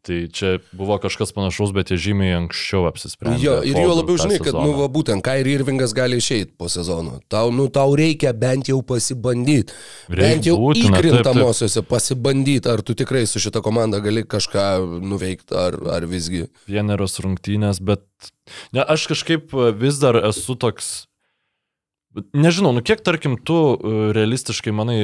Tai 0.02 0.16
čia 0.34 0.56
buvo 0.74 0.96
kažkas 0.98 1.30
panašaus, 1.30 1.70
bet 1.70 1.92
jie 1.92 1.98
žymiai 2.08 2.34
anksčiau 2.40 2.88
apsisprendė. 2.88 3.38
Jo, 3.38 3.52
ir 3.62 3.76
jo 3.78 3.92
labiau 3.94 4.18
žinai, 4.18 4.40
kad, 4.40 4.48
sezoną. 4.50 4.64
nu, 4.66 4.74
va, 4.80 4.88
būtent, 4.90 5.22
Kairi 5.22 5.52
Irvingas 5.54 5.94
gali 5.94 6.18
išeiti 6.18 6.50
po 6.58 6.66
sezono. 6.72 7.20
Tau, 7.30 7.52
nu, 7.54 7.68
tau 7.70 7.94
reikia 7.94 8.32
bent 8.34 8.66
jau 8.72 8.80
pasibandyti. 8.82 9.76
Bent 10.10 10.48
jau 10.48 10.56
būtina, 10.58 10.96
taip, 10.96 11.06
taip. 11.06 11.20
įkrintamosiose 11.22 11.84
pasibandyti, 11.86 12.66
ar 12.72 12.82
tu 12.82 12.96
tikrai 12.98 13.22
su 13.30 13.38
šita 13.44 13.62
komanda 13.62 14.02
gali 14.02 14.24
kažką 14.26 14.66
nuveikti, 15.06 15.54
ar, 15.54 15.78
ar 15.94 16.08
visgi. 16.10 16.48
vieneros 16.66 17.20
rungtynės, 17.22 17.78
bet 17.78 18.02
ne, 18.74 18.82
aš 18.82 19.06
kažkaip 19.12 19.54
vis 19.78 20.02
dar 20.02 20.18
esu 20.32 20.58
toks, 20.58 20.90
nežinau, 22.34 22.74
nu 22.74 22.82
kiek 22.82 23.06
tarkim 23.06 23.38
tu 23.38 23.60
e, 23.78 23.94
realistiškai 24.18 24.74
manai 24.74 24.98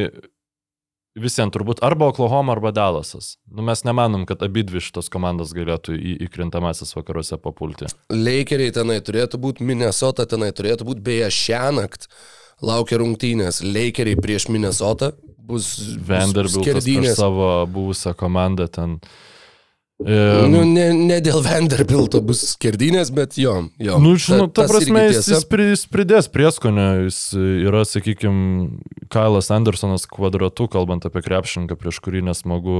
visiems 1.23 1.53
turbūt 1.55 1.82
arba 1.86 2.09
Oklahoma, 2.12 2.55
arba 2.57 2.73
Dallasas. 2.74 3.36
Nu 3.51 3.65
mes 3.66 3.85
nemanom, 3.86 4.27
kad 4.28 4.43
abi 4.47 4.65
dvi 4.66 4.82
šitos 4.85 5.11
komandos 5.12 5.55
galėtų 5.57 5.97
į 5.99 6.16
įkrintamasis 6.28 6.95
vakaruose 6.97 7.39
papulti. 7.43 7.90
Lakeriai 8.12 8.74
tenai 8.74 8.99
turėtų 9.05 9.40
būti, 9.43 9.66
Minnesota 9.69 10.27
tenai 10.28 10.51
turėtų 10.57 10.89
būti, 10.89 11.05
beje, 11.05 11.31
šią 11.35 11.65
naktį 11.78 12.12
laukia 12.65 12.99
rungtynės. 13.03 13.62
Lakeriai 13.66 14.19
prieš 14.19 14.49
Minnesota 14.53 15.12
bus 15.49 15.77
Vanderbiltas 16.05 16.62
prieš 16.62 16.85
skerdynės. 16.85 17.16
savo 17.20 17.49
buvusią 17.73 18.15
komandą 18.19 18.69
ten. 18.69 18.99
E, 20.07 20.47
Nu, 20.47 20.61
ne, 20.62 20.93
ne 20.95 21.16
dėl 21.19 21.41
Vanderbilto 21.43 22.20
bus 22.23 22.45
skerdynės, 22.53 23.11
bet 23.15 23.35
jo. 23.41 23.55
jo. 23.83 23.97
Nu, 23.99 24.12
žinau, 24.15 24.47
ta, 24.47 24.62
ta 24.62 24.69
prasme, 24.70 25.03
jis, 25.09 25.27
jis, 25.27 25.43
pri, 25.51 25.73
jis 25.73 25.83
pridės 25.91 26.31
prieskonio, 26.31 27.09
jis 27.09 27.19
yra, 27.66 27.83
sakykime, 27.89 28.79
Kailas 29.11 29.51
Andersonas 29.55 30.07
kvadratu, 30.07 30.69
kalbant 30.70 31.09
apie 31.09 31.25
krepšininką, 31.27 31.75
prieš 31.81 31.99
kurį 32.05 32.23
nesmagu 32.31 32.79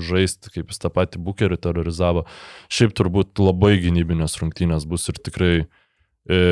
žaisti, 0.00 0.54
kaip 0.56 0.72
jis 0.72 0.80
tą 0.80 0.92
patį 0.94 1.20
bukerį 1.26 1.60
terorizavo. 1.60 2.24
Šiaip 2.72 2.96
turbūt 2.96 3.42
labai 3.42 3.76
gynybinės 3.84 4.40
rungtynės 4.40 4.88
bus 4.88 5.10
ir 5.12 5.20
tikrai 5.20 5.54
e, 5.60 5.64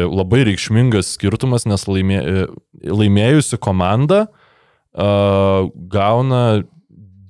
labai 0.05 0.45
reikšmingas 0.51 1.15
skirtumas, 1.17 1.65
nes 1.65 1.89
laimė, 1.89 2.21
e, 2.21 2.49
laimėjusi 2.85 3.57
komanda 3.65 4.27
e, 4.29 5.13
gauna 5.97 6.43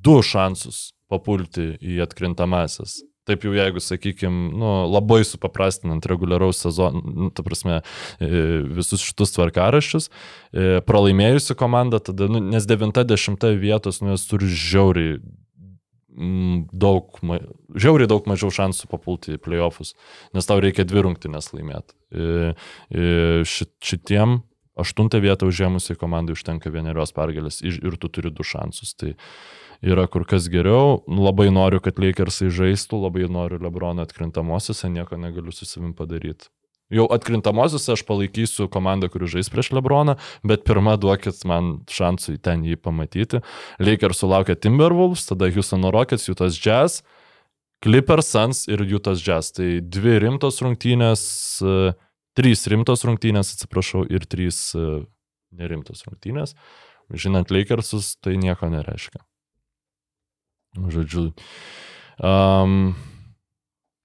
du 0.03 0.23
šansus 0.27 0.89
papulti 1.11 1.73
į 1.83 2.01
atkrintamasis. 2.07 3.01
Taip 3.29 3.45
jau 3.45 3.53
jeigu, 3.55 3.83
sakykime, 3.85 4.49
nu, 4.59 4.71
labai 4.91 5.21
supaprastinant 5.29 6.07
reguliaraus 6.09 6.63
sezono, 6.65 7.03
nu, 7.05 7.29
ta 7.31 7.45
prasme, 7.47 7.83
e, 8.19 8.31
visus 8.79 9.05
šitus 9.05 9.35
tvarkaraščius, 9.37 10.09
e, 10.09 10.81
pralaimėjusi 10.89 11.55
komanda, 11.61 12.01
tada, 12.03 12.31
nu, 12.33 12.41
nes 12.43 12.67
90 12.67 13.53
vietos, 13.61 14.01
nu, 14.03 14.15
jos 14.17 14.25
turi 14.31 14.49
žiauriai 14.49 15.21
mm, 15.21 16.65
daug, 16.73 17.21
žiauriai 17.77 18.11
daug 18.11 18.27
mažiau 18.31 18.51
šansų 18.57 18.89
papulti 18.91 19.37
į 19.37 19.43
playoffus, 19.45 19.93
nes 20.35 20.49
tau 20.49 20.59
reikia 20.65 20.89
dvi 20.89 21.05
rungtynės 21.07 21.53
laimėti. 21.55 21.95
Šit- 23.47 23.77
Šitiem 23.85 24.41
aštuntą 24.81 25.21
vietą 25.23 25.49
užėmusiai 25.51 25.99
komandai 26.01 26.35
užtenka 26.37 26.73
vienerios 26.73 27.13
pergalės 27.17 27.61
ir 27.63 27.97
tu 28.01 28.09
turi 28.09 28.33
du 28.33 28.47
šansus. 28.47 28.95
Tai 28.99 29.15
yra 29.83 30.07
kur 30.07 30.25
kas 30.29 30.49
geriau. 30.53 31.01
Labai 31.09 31.51
noriu, 31.53 31.81
kad 31.85 32.01
Lakersai 32.01 32.51
žaistų, 32.53 33.03
labai 33.07 33.29
noriu 33.33 33.61
Lebrono 33.63 34.05
atkrintamosiose, 34.05 34.91
nieko 34.93 35.19
negaliu 35.21 35.55
su 35.55 35.69
savim 35.69 35.95
padaryti. 35.97 36.51
Jau 36.91 37.07
atkrintamosiose 37.15 37.93
aš 37.95 38.03
palaikysiu 38.09 38.67
komandą, 38.73 39.07
kuri 39.13 39.29
žais 39.31 39.51
prieš 39.53 39.71
Lebroną, 39.77 40.17
bet 40.43 40.65
pirmą 40.67 40.97
duokit 40.99 41.39
man 41.47 41.77
šansų 41.91 42.35
į 42.35 42.41
ten 42.43 42.65
jį 42.67 42.81
pamatyti. 42.83 43.45
Lakers 43.79 44.25
sulaukia 44.25 44.59
Timberwolves, 44.59 45.29
tada 45.29 45.53
Houstono 45.55 45.93
Rockets, 45.95 46.27
Utah's 46.33 46.59
Jazz, 46.59 47.05
Clippers, 47.85 48.33
Suns 48.35 48.67
ir 48.67 48.83
Utah's 48.83 49.23
Jazz. 49.23 49.55
Tai 49.55 49.69
dvi 49.87 50.19
rimtos 50.27 50.59
rungtynės, 50.67 51.23
e, 51.63 51.95
trys 52.35 52.67
rimtos 52.75 53.07
rungtynės, 53.07 53.55
atsiprašau, 53.55 54.03
ir 54.11 54.27
trys 54.27 54.75
e, 54.75 55.05
nerimtos 55.55 56.03
rungtynės. 56.09 56.59
Žinant 57.15 57.55
Lakersus, 57.55 58.17
tai 58.19 58.35
nieko 58.35 58.67
nereiškia. 58.71 59.23
Žodžiu. 60.77 61.31
Um, 62.21 62.93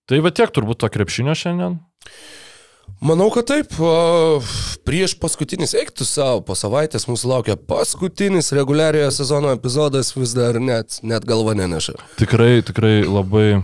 tai 0.09 0.21
va 0.23 0.31
tiek 0.33 0.49
turbūt 0.55 0.81
to 0.81 0.89
krepšinio 0.89 1.35
šiandien. 1.37 1.77
Manau, 3.05 3.27
kad 3.33 3.49
taip. 3.49 3.73
Prieš 4.85 5.15
paskutinis, 5.19 5.73
eiktų 5.77 6.05
savo, 6.07 6.41
po 6.45 6.55
savaitės 6.57 7.07
mūsų 7.09 7.29
laukia 7.31 7.55
paskutinis 7.57 8.53
reguliariojo 8.55 9.11
sezono 9.13 9.53
epizodas, 9.55 10.13
vis 10.15 10.35
dar 10.37 10.59
net, 10.61 10.99
net 11.03 11.25
galva 11.27 11.55
neneša. 11.57 11.97
Tikrai, 12.21 12.61
tikrai 12.65 12.99
labai, 13.03 13.63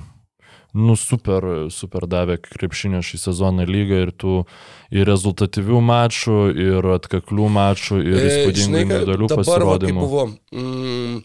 nu, 0.74 0.98
super, 1.00 1.46
super 1.74 2.08
davė 2.10 2.40
krepšinio 2.44 3.04
šį 3.06 3.22
sezoną 3.22 3.68
lygą 3.70 4.02
ir 4.08 4.14
tų 4.18 4.40
ir 4.92 5.08
rezultatyvių 5.08 5.84
mačų, 5.88 6.40
ir 6.68 6.90
atkaklių 6.98 7.52
mačų, 7.56 8.02
ir 8.02 8.18
E, 8.18 8.26
įspūdingų 8.32 8.84
individualių 8.88 9.32
dabar 9.32 9.46
va, 9.46 9.54
pasirodymų. 9.54 10.02
buvo, 10.02 10.26
mm, 10.52 11.22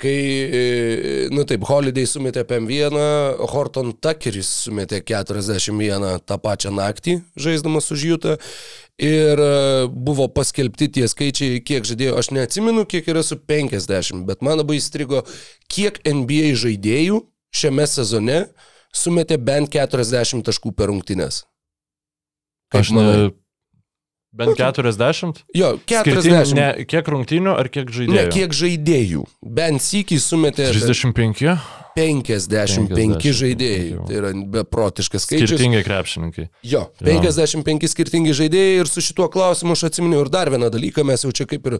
kai, 0.00 0.16
e, 0.52 0.62
nu 1.32 1.44
taip, 1.48 1.64
Holiday 1.68 2.06
sumetė 2.08 2.44
PM1, 2.48 2.96
Horton 3.52 3.94
Tuckeris 4.02 4.50
sumetė 4.66 5.00
41 5.06 6.20
tą 6.28 6.38
pačią 6.42 6.72
naktį, 6.76 7.20
žaisdamas 7.40 7.88
už 7.94 8.04
Jutą. 8.10 8.36
Ir 9.00 9.40
e, 9.40 9.48
buvo 9.92 10.28
paskelbti 10.32 10.88
tie 10.98 11.08
skaičiai, 11.08 11.60
kiek 11.64 11.84
žaidėjų, 11.88 12.14
aš 12.16 12.30
neatsimenu, 12.32 12.86
kiek 12.88 13.08
yra 13.12 13.24
su 13.24 13.36
50, 13.36 14.24
bet 14.28 14.44
man 14.44 14.60
labai 14.62 14.78
įstrigo, 14.80 15.24
kiek 15.72 16.00
NBA 16.00 16.54
žaidėjų 16.56 17.20
šiame 17.56 17.84
sezone 17.88 18.38
sumetė 18.96 19.36
bent 19.40 19.72
40 19.72 20.44
taškų 20.46 20.72
per 20.76 20.92
rungtynes. 20.92 21.44
Kaip 22.72 22.82
Aš 22.82 22.94
manai? 22.96 23.34
Ne. 24.36 24.46
Bent 24.46 24.58
40? 24.58 25.44
Jo, 25.56 25.72
40. 25.86 26.20
Skirting, 26.20 26.54
ne, 26.58 26.66
kiek 26.84 27.08
rungtynių 27.08 27.54
ar 27.56 27.68
kiek 27.72 27.88
Ne, 27.88 27.96
žaidėjų? 27.96 28.32
kiek 28.36 28.52
žaidėjų. 28.60 29.24
Bent 29.42 29.80
sykį 29.82 30.18
sumetė 30.20 30.68
35? 30.72 31.56
55 31.96 32.92
50, 32.92 33.32
žaidėjai. 33.40 33.86
jau. 33.94 34.04
Tai 34.06 34.16
yra 34.20 34.30
beprotiškas 34.56 35.24
skaičius. 35.26 35.50
Skirtingi 35.54 35.80
krepšininkai. 35.86 36.46
Jo, 36.68 36.82
55 37.00 37.88
skirtingi 37.92 38.34
žaidėjai 38.36 38.82
ir 38.82 38.90
su 38.90 39.02
šituo 39.04 39.26
klausimu 39.32 39.72
aš 39.76 39.86
atsiminiau 39.90 40.22
ir 40.26 40.30
dar 40.32 40.50
vieną 40.52 40.68
dalyką, 40.74 41.04
mes 41.08 41.24
jau 41.24 41.32
čia 41.34 41.46
kaip 41.48 41.66
ir 41.72 41.78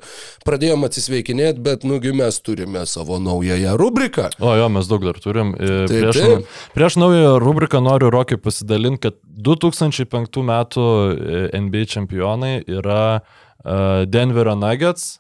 pradėjome 0.48 0.88
atsisveikinėti, 0.88 1.60
bet 1.66 1.84
nugi 1.88 2.14
mes 2.16 2.40
turime 2.40 2.86
savo 2.88 3.18
naująją 3.22 3.76
rubriką. 3.80 4.30
O 4.40 4.54
jo, 4.56 4.68
mes 4.72 4.88
daug 4.90 5.04
dar 5.04 5.20
turim. 5.22 5.52
E, 5.54 5.84
Taip, 5.86 5.96
Prieš, 6.06 6.16
taip. 6.22 6.50
prieš 6.74 6.96
naują 7.02 7.36
rubriką 7.42 7.80
noriu 7.84 8.10
Rokiai 8.14 8.40
pasidalinti, 8.40 9.10
kad 9.10 9.20
2005 9.46 10.40
metų 10.48 10.86
e, 11.12 11.60
NBA 11.60 11.84
čempionai 11.92 12.54
yra 12.66 13.20
e, 13.20 14.06
Denverio 14.08 14.56
Nuggets. 14.56 15.18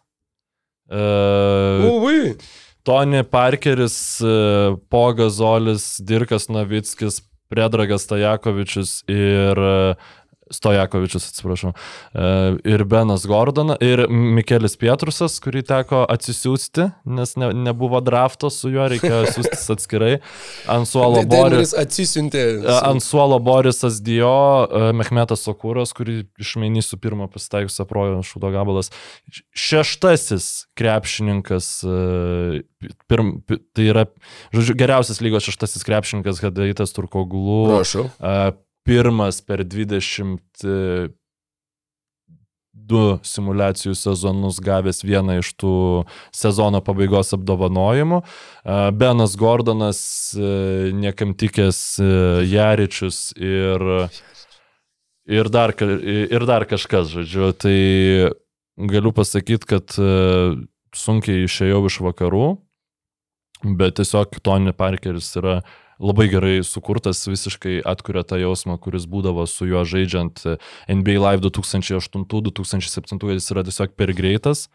e, 0.90 1.02
Ui, 1.90 2.34
Tony 2.86 3.24
Parkeris, 3.24 4.20
e, 4.20 4.76
Pogas 4.88 5.32
Zolis, 5.32 5.96
Dirkas 5.98 6.46
Novickis, 6.46 7.18
Predragas 7.50 8.06
Stajakovičius 8.06 9.00
ir 9.10 9.58
e, 9.58 9.94
Stojakovičius, 10.52 11.24
atsiprašau, 11.32 11.72
e, 12.14 12.26
ir 12.70 12.84
Benas 12.86 13.24
Gordonas, 13.26 13.80
ir 13.82 14.04
Mikelis 14.08 14.76
Pietrusas, 14.78 15.40
kurį 15.42 15.64
teko 15.66 16.04
atsisiųsti, 16.12 16.86
nes 17.18 17.34
ne, 17.40 17.48
nebuvo 17.66 17.98
drafto 18.04 18.50
su 18.54 18.70
juo, 18.70 18.84
reikėjo 18.92 19.24
siūstis 19.34 19.64
atskirai. 19.74 20.12
Ant 20.70 20.86
suolo 20.90 21.24
Boris. 21.26 21.74
Atsisiuntė. 21.76 22.44
E, 22.62 22.76
Ant 22.86 23.02
suolo 23.02 23.40
Borisas 23.42 23.98
Dio, 24.06 24.30
e, 24.70 24.92
Mehmetas 24.96 25.42
Sokūras, 25.48 25.94
kurį 25.96 26.20
išmainysiu 26.42 27.00
pirmą 27.02 27.26
pasitaikiusią 27.34 27.88
projo 27.90 28.22
šūdo 28.26 28.52
gabalas. 28.54 28.92
Šeštasis 29.56 30.66
krepšininkas, 30.78 31.72
pirm, 33.10 33.32
pi- 33.46 33.58
tai 33.74 33.88
yra, 33.90 34.04
žodžiu, 34.54 34.76
geriausias 34.78 35.20
lygos 35.24 35.46
šeštasis 35.48 35.86
krepšininkas 35.88 36.42
Hadaitas 36.44 36.94
Turkogulų. 36.96 37.58
Prašau. 37.72 38.06
E, 38.86 38.90
Pirmas 38.90 39.40
per 39.42 39.64
22 39.66 41.10
simulacijų 43.26 43.94
sezonus 43.98 44.60
gavęs 44.62 45.02
vieną 45.02 45.40
iš 45.40 45.50
tų 45.58 46.04
sezono 46.30 46.80
pabaigos 46.86 47.34
apdovanojimų. 47.34 48.22
E, 48.22 48.90
Benas 48.94 49.36
Gordonas, 49.36 50.34
e, 50.38 50.92
niekam 50.94 51.34
tikęs 51.34 51.98
e, 51.98 52.04
Jaričius 52.46 53.32
ir, 53.34 54.08
ir, 55.26 55.50
dar, 55.50 55.74
ir 55.82 56.46
dar 56.46 56.64
kažkas, 56.70 57.10
žodžiu. 57.10 57.50
Tai 57.58 57.78
galiu 58.76 59.12
pasakyti, 59.16 59.66
kad 59.66 59.98
e, 59.98 60.62
sunkiai 60.94 61.44
išėjau 61.48 61.82
iš 61.88 61.98
vakarų, 62.06 62.46
bet 63.76 63.98
tiesiog 63.98 64.38
Tony 64.44 64.72
Parkeris 64.76 65.34
yra 65.40 65.62
labai 66.02 66.28
gerai 66.32 66.60
sukurtas, 66.66 67.24
visiškai 67.28 67.80
atkuria 67.88 68.24
tą 68.26 68.38
jausmą, 68.40 68.78
kuris 68.82 69.06
būdavo 69.10 69.46
su 69.48 69.68
juo 69.68 69.84
žaidžiant 69.88 70.42
e, 70.44 70.56
NBA 70.92 71.18
Live 71.22 71.44
2008-2007, 71.46 73.32
jis 73.32 73.50
yra 73.54 73.64
tiesiog 73.66 73.94
per 73.96 74.12
greitas, 74.16 74.66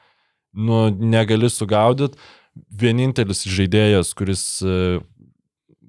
nu, 0.54 0.90
negali 0.90 1.50
sugaudyti. 1.52 2.20
Vienintelis 2.52 3.46
žaidėjas, 3.48 4.12
kuris, 4.18 4.44
e, 4.60 5.00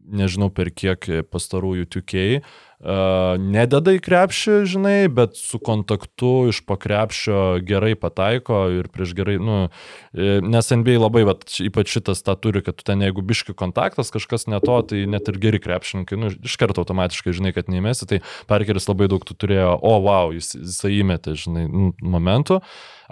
nežinau 0.02 0.50
per 0.54 0.72
kiek 0.74 1.06
pastarųjų 1.30 1.88
2K, 1.92 2.42
Uh, 2.82 3.36
nededa 3.38 3.92
į 3.94 4.00
krepšį, 4.02 4.54
žinai, 4.66 5.06
bet 5.06 5.36
su 5.38 5.60
kontaktu 5.62 6.48
iš 6.50 6.64
pakrepšio 6.66 7.60
gerai 7.62 7.92
pataiko 7.94 8.64
ir 8.74 8.88
prieš 8.90 9.12
gerai, 9.14 9.36
nu, 9.38 9.58
e, 10.10 10.40
nes 10.42 10.70
NBA 10.74 10.96
labai, 10.98 11.22
vat, 11.28 11.46
ypač 11.62 11.92
šitas 11.94 12.24
tą 12.26 12.34
turi, 12.42 12.58
kad 12.66 12.80
tu 12.80 12.88
ten 12.90 13.04
jeigu 13.06 13.22
biški 13.22 13.54
kontaktas, 13.54 14.10
kažkas 14.10 14.48
ne 14.50 14.58
to, 14.66 14.80
tai 14.90 15.04
net 15.06 15.30
ir 15.30 15.38
geri 15.46 15.62
krepšininkai, 15.62 16.18
nu, 16.18 16.32
iš 16.34 16.58
karto 16.58 16.82
automatiškai 16.82 17.36
žinai, 17.38 17.54
kad 17.54 17.70
neįmesi, 17.70 18.10
tai 18.10 18.18
Parkeris 18.50 18.90
labai 18.90 19.06
daug 19.14 19.22
tu 19.30 19.38
turėjo, 19.38 19.78
o 19.78 19.94
wow, 20.02 20.34
jis, 20.34 20.50
jis 20.58 20.82
įmetė, 20.90 21.38
žinai, 21.38 21.68
nu, 21.70 21.94
momentų. 22.02 22.64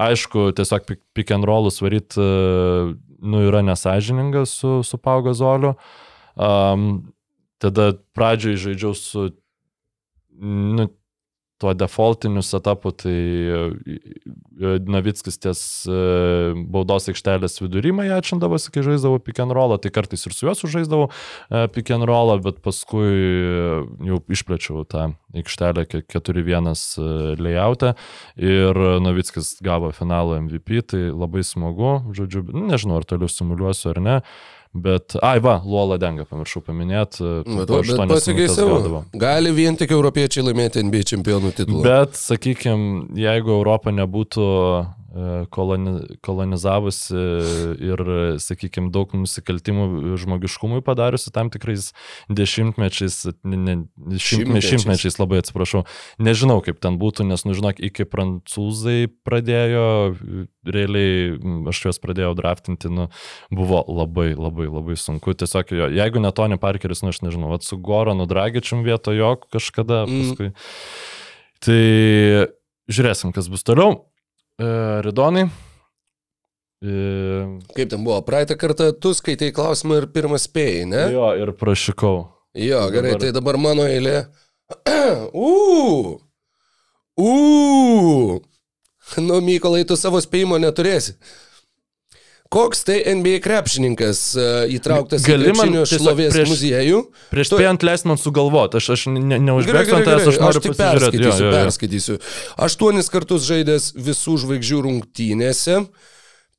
Aišku, 0.02 0.50
tiesiog 0.58 0.90
pick, 0.90 1.30
and 1.30 1.46
rollus 1.46 1.78
varyt, 1.78 2.18
uh, 2.18 2.90
nu, 3.22 3.46
yra 3.46 3.62
nesažininga 3.70 4.48
su, 4.50 4.80
su 4.82 4.98
Paugo 4.98 5.30
Zoliu. 5.30 5.76
Um, 6.36 7.12
tada 7.61 7.93
pradžioj 8.16 8.57
žaidžiau 8.69 8.94
su 8.97 9.31
nu, 10.40 10.89
tuo 11.61 11.74
defaultiniu 11.77 12.40
setupu, 12.43 12.89
tai 12.97 13.12
e, 13.12 14.70
Navickis 14.89 15.36
ties 15.36 15.61
e, 15.85 15.97
baudos 16.73 17.11
aikštelės 17.12 17.61
vidury 17.61 17.93
majačindavosi, 17.93 18.70
kai 18.73 18.85
žaisdavo 18.86 19.19
pick 19.20 19.43
and 19.44 19.52
rollą, 19.52 19.77
tai 19.82 19.93
kartais 19.93 20.24
ir 20.24 20.32
su 20.32 20.47
juo 20.48 20.55
sužaisdavau 20.57 21.11
e, 21.11 21.66
pick 21.74 21.93
and 21.93 22.09
rollą, 22.09 22.39
bet 22.47 22.62
paskui 22.65 23.11
e, 23.12 23.66
jau 24.09 24.23
išplečiau 24.32 24.86
tą 24.89 25.11
aikštelę 25.36 25.85
ke- 25.90 26.01
4-1 26.16 26.70
e, 26.73 27.11
layoutą 27.36 27.93
ir 28.40 28.81
Navickis 29.05 29.59
gavo 29.65 29.93
finalo 29.93 30.40
MVP, 30.40 30.81
tai 30.94 31.02
labai 31.12 31.44
smagu, 31.44 31.98
žodžiu, 32.16 32.47
nežinau, 32.57 33.02
ar 33.02 33.09
toliau 33.09 33.28
simuliuosiu 33.28 33.93
ar 33.93 34.02
ne. 34.07 34.16
Bet, 34.72 35.16
ai 35.18 35.40
va, 35.42 35.56
Luola 35.66 35.97
Denga, 35.98 36.22
pamiršau 36.30 36.62
paminėti. 36.62 37.24
Bet 37.42 37.72
pasakai 38.06 38.47
savo. 38.52 39.01
Gali 39.18 39.51
vien 39.55 39.74
tik 39.78 39.90
europiečiai 39.97 40.44
laimėti 40.47 40.84
NBA 40.86 41.09
čempionų 41.10 41.51
titulą. 41.59 41.82
Bet, 41.82 42.14
sakykime, 42.14 43.09
jeigu 43.18 43.51
Europa 43.56 43.90
nebūtų 43.90 44.47
e, 44.47 44.84
koloni, 45.51 46.19
kolonizavusi 46.23 47.19
ir, 47.82 48.03
sakykime, 48.43 48.93
daug 48.95 49.11
nusikaltimų 49.16 50.16
žmogiškumui 50.23 50.82
padariusi 50.87 51.32
tam 51.35 51.51
tikrais 51.51 51.91
dešimtmečiais, 52.31 53.16
ne, 53.43 53.59
ne, 53.59 53.74
šimtmečiais, 54.23 55.19
labai 55.19 55.41
atsiprašau. 55.43 55.82
Nežinau, 56.23 56.61
kaip 56.65 56.78
ten 56.82 56.99
būtų, 57.01 57.27
nes, 57.31 57.43
nu, 57.49 57.57
žinok, 57.59 57.82
iki 57.91 58.07
prancūzai 58.07 59.09
pradėjo, 59.27 59.87
realiai 60.66 61.35
aš 61.73 61.82
juos 61.87 62.03
pradėjau 62.03 62.35
draftinti, 62.39 62.93
nu, 62.93 63.09
buvo 63.51 63.82
labai, 63.89 64.32
labai, 64.39 64.69
labai 64.70 64.99
sunku. 65.01 65.35
Tiesiog, 65.35 65.74
jo, 65.74 65.91
jeigu 65.97 66.23
ne 66.23 66.31
Tony 66.37 66.61
Parkeris, 66.61 67.03
nu, 67.03 67.15
aš 67.15 67.23
nežinau, 67.27 67.51
vat 67.55 67.66
su 67.66 67.78
Goranu 67.81 68.28
Dragičium 68.31 68.85
vietoj 68.87 69.19
jo 69.19 69.35
kažkada 69.51 70.05
Mm. 70.07 70.31
paskui. 70.31 70.53
Tai 71.61 71.81
žiūrėsim, 72.91 73.35
kas 73.37 73.49
bus 73.53 73.65
toliau. 73.66 74.07
E, 74.61 74.69
Ridonai. 75.07 75.47
E, 76.81 76.93
Kaip 77.77 77.89
ten 77.93 78.05
buvo? 78.05 78.20
Praeitą 78.27 78.57
kartą 78.61 78.91
tu 79.01 79.12
skaitai 79.16 79.51
klausimą 79.57 79.99
ir 80.03 80.07
pirmas 80.15 80.47
spėjai, 80.49 80.85
ne? 80.89 81.03
jo, 81.15 81.27
ir 81.41 81.53
prašykau. 81.61 82.23
Jo, 82.57 82.81
gerai, 82.91 83.12
Dabar- 83.15 83.23
tai 83.24 83.32
dabar 83.37 83.59
mano 83.62 83.85
eilė. 83.89 84.16
Uuu. 85.35 86.19
Uuu. 87.20 88.41
Nu, 89.19 89.41
Mykolai, 89.43 89.85
tu 89.89 89.97
savo 89.99 90.20
spėjimo 90.23 90.59
neturėsi. 90.62 91.16
Koks 92.51 92.81
tai 92.82 92.97
NBA 93.14 93.39
krepšininkas 93.44 94.20
e, 94.35 94.44
įtrauktas 94.74 95.22
Gali 95.22 95.44
į 95.47 95.52
krepšinio 95.52 95.85
šlovės 95.86 96.35
prieš- 96.35 96.51
muziejų? 96.51 97.01
Prieš 97.31 97.52
Tu- 97.52 97.59
spėjant 97.60 97.85
leist 97.86 98.09
man 98.10 98.18
sugalvoti, 98.18 98.81
aš, 98.81 98.89
aš 98.97 99.05
ne, 99.14 99.39
neužbėgsiu 99.39 99.94
ant 100.01 100.09
tavęs, 100.09 100.27
aš 100.32 100.39
noriu 100.43 100.59
aš 100.59 100.64
tik 100.64 100.74
pasižiūrėti. 100.74 101.20
perskaitysiu, 101.22 101.51
perskaitysiu. 101.55 102.16
Aštuonis 102.66 103.10
kartus 103.14 103.47
žaidęs 103.47 103.93
visų 103.94 104.35
žvaigždžių 104.43 104.81
rungtynėse. 104.89 105.85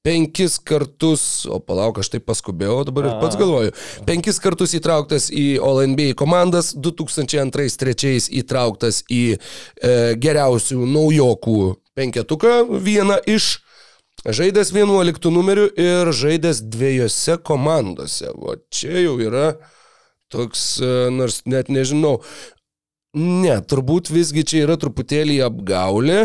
Penkis 0.02 0.56
kartus, 0.66 1.46
o 1.46 1.60
palauk, 1.62 2.00
aš 2.02 2.08
taip 2.10 2.24
paskubėjau, 2.26 2.80
dabar 2.88 3.06
ir 3.06 3.18
pats 3.22 3.36
galvoju. 3.38 3.74
Penkis 4.08 4.40
kartus 4.42 4.72
įtrauktas 4.74 5.28
į 5.30 5.60
All 5.62 5.84
NBA 5.92 6.16
komandas, 6.18 6.72
2002-2003 6.74 8.32
įtrauktas 8.42 9.04
į 9.12 9.22
e, 9.36 10.16
geriausių 10.18 10.88
naujokų 10.90 11.58
penketuką, 12.00 12.56
vieną 12.82 13.20
iš 13.30 13.60
žaidęs 14.26 14.72
11 14.76 15.32
numeriu 15.34 15.70
ir 15.78 16.12
žaidęs 16.14 16.62
dviejose 16.62 17.38
komandose. 17.44 18.30
O 18.36 18.56
čia 18.70 19.06
jau 19.06 19.18
yra 19.22 19.56
toks, 20.32 20.80
e, 20.82 21.10
nors 21.12 21.42
net 21.46 21.70
nežinau. 21.70 22.22
Ne, 23.18 23.58
turbūt 23.60 24.12
visgi 24.14 24.46
čia 24.48 24.64
yra 24.68 24.78
truputėlį 24.80 25.42
apgaulė. 25.44 26.22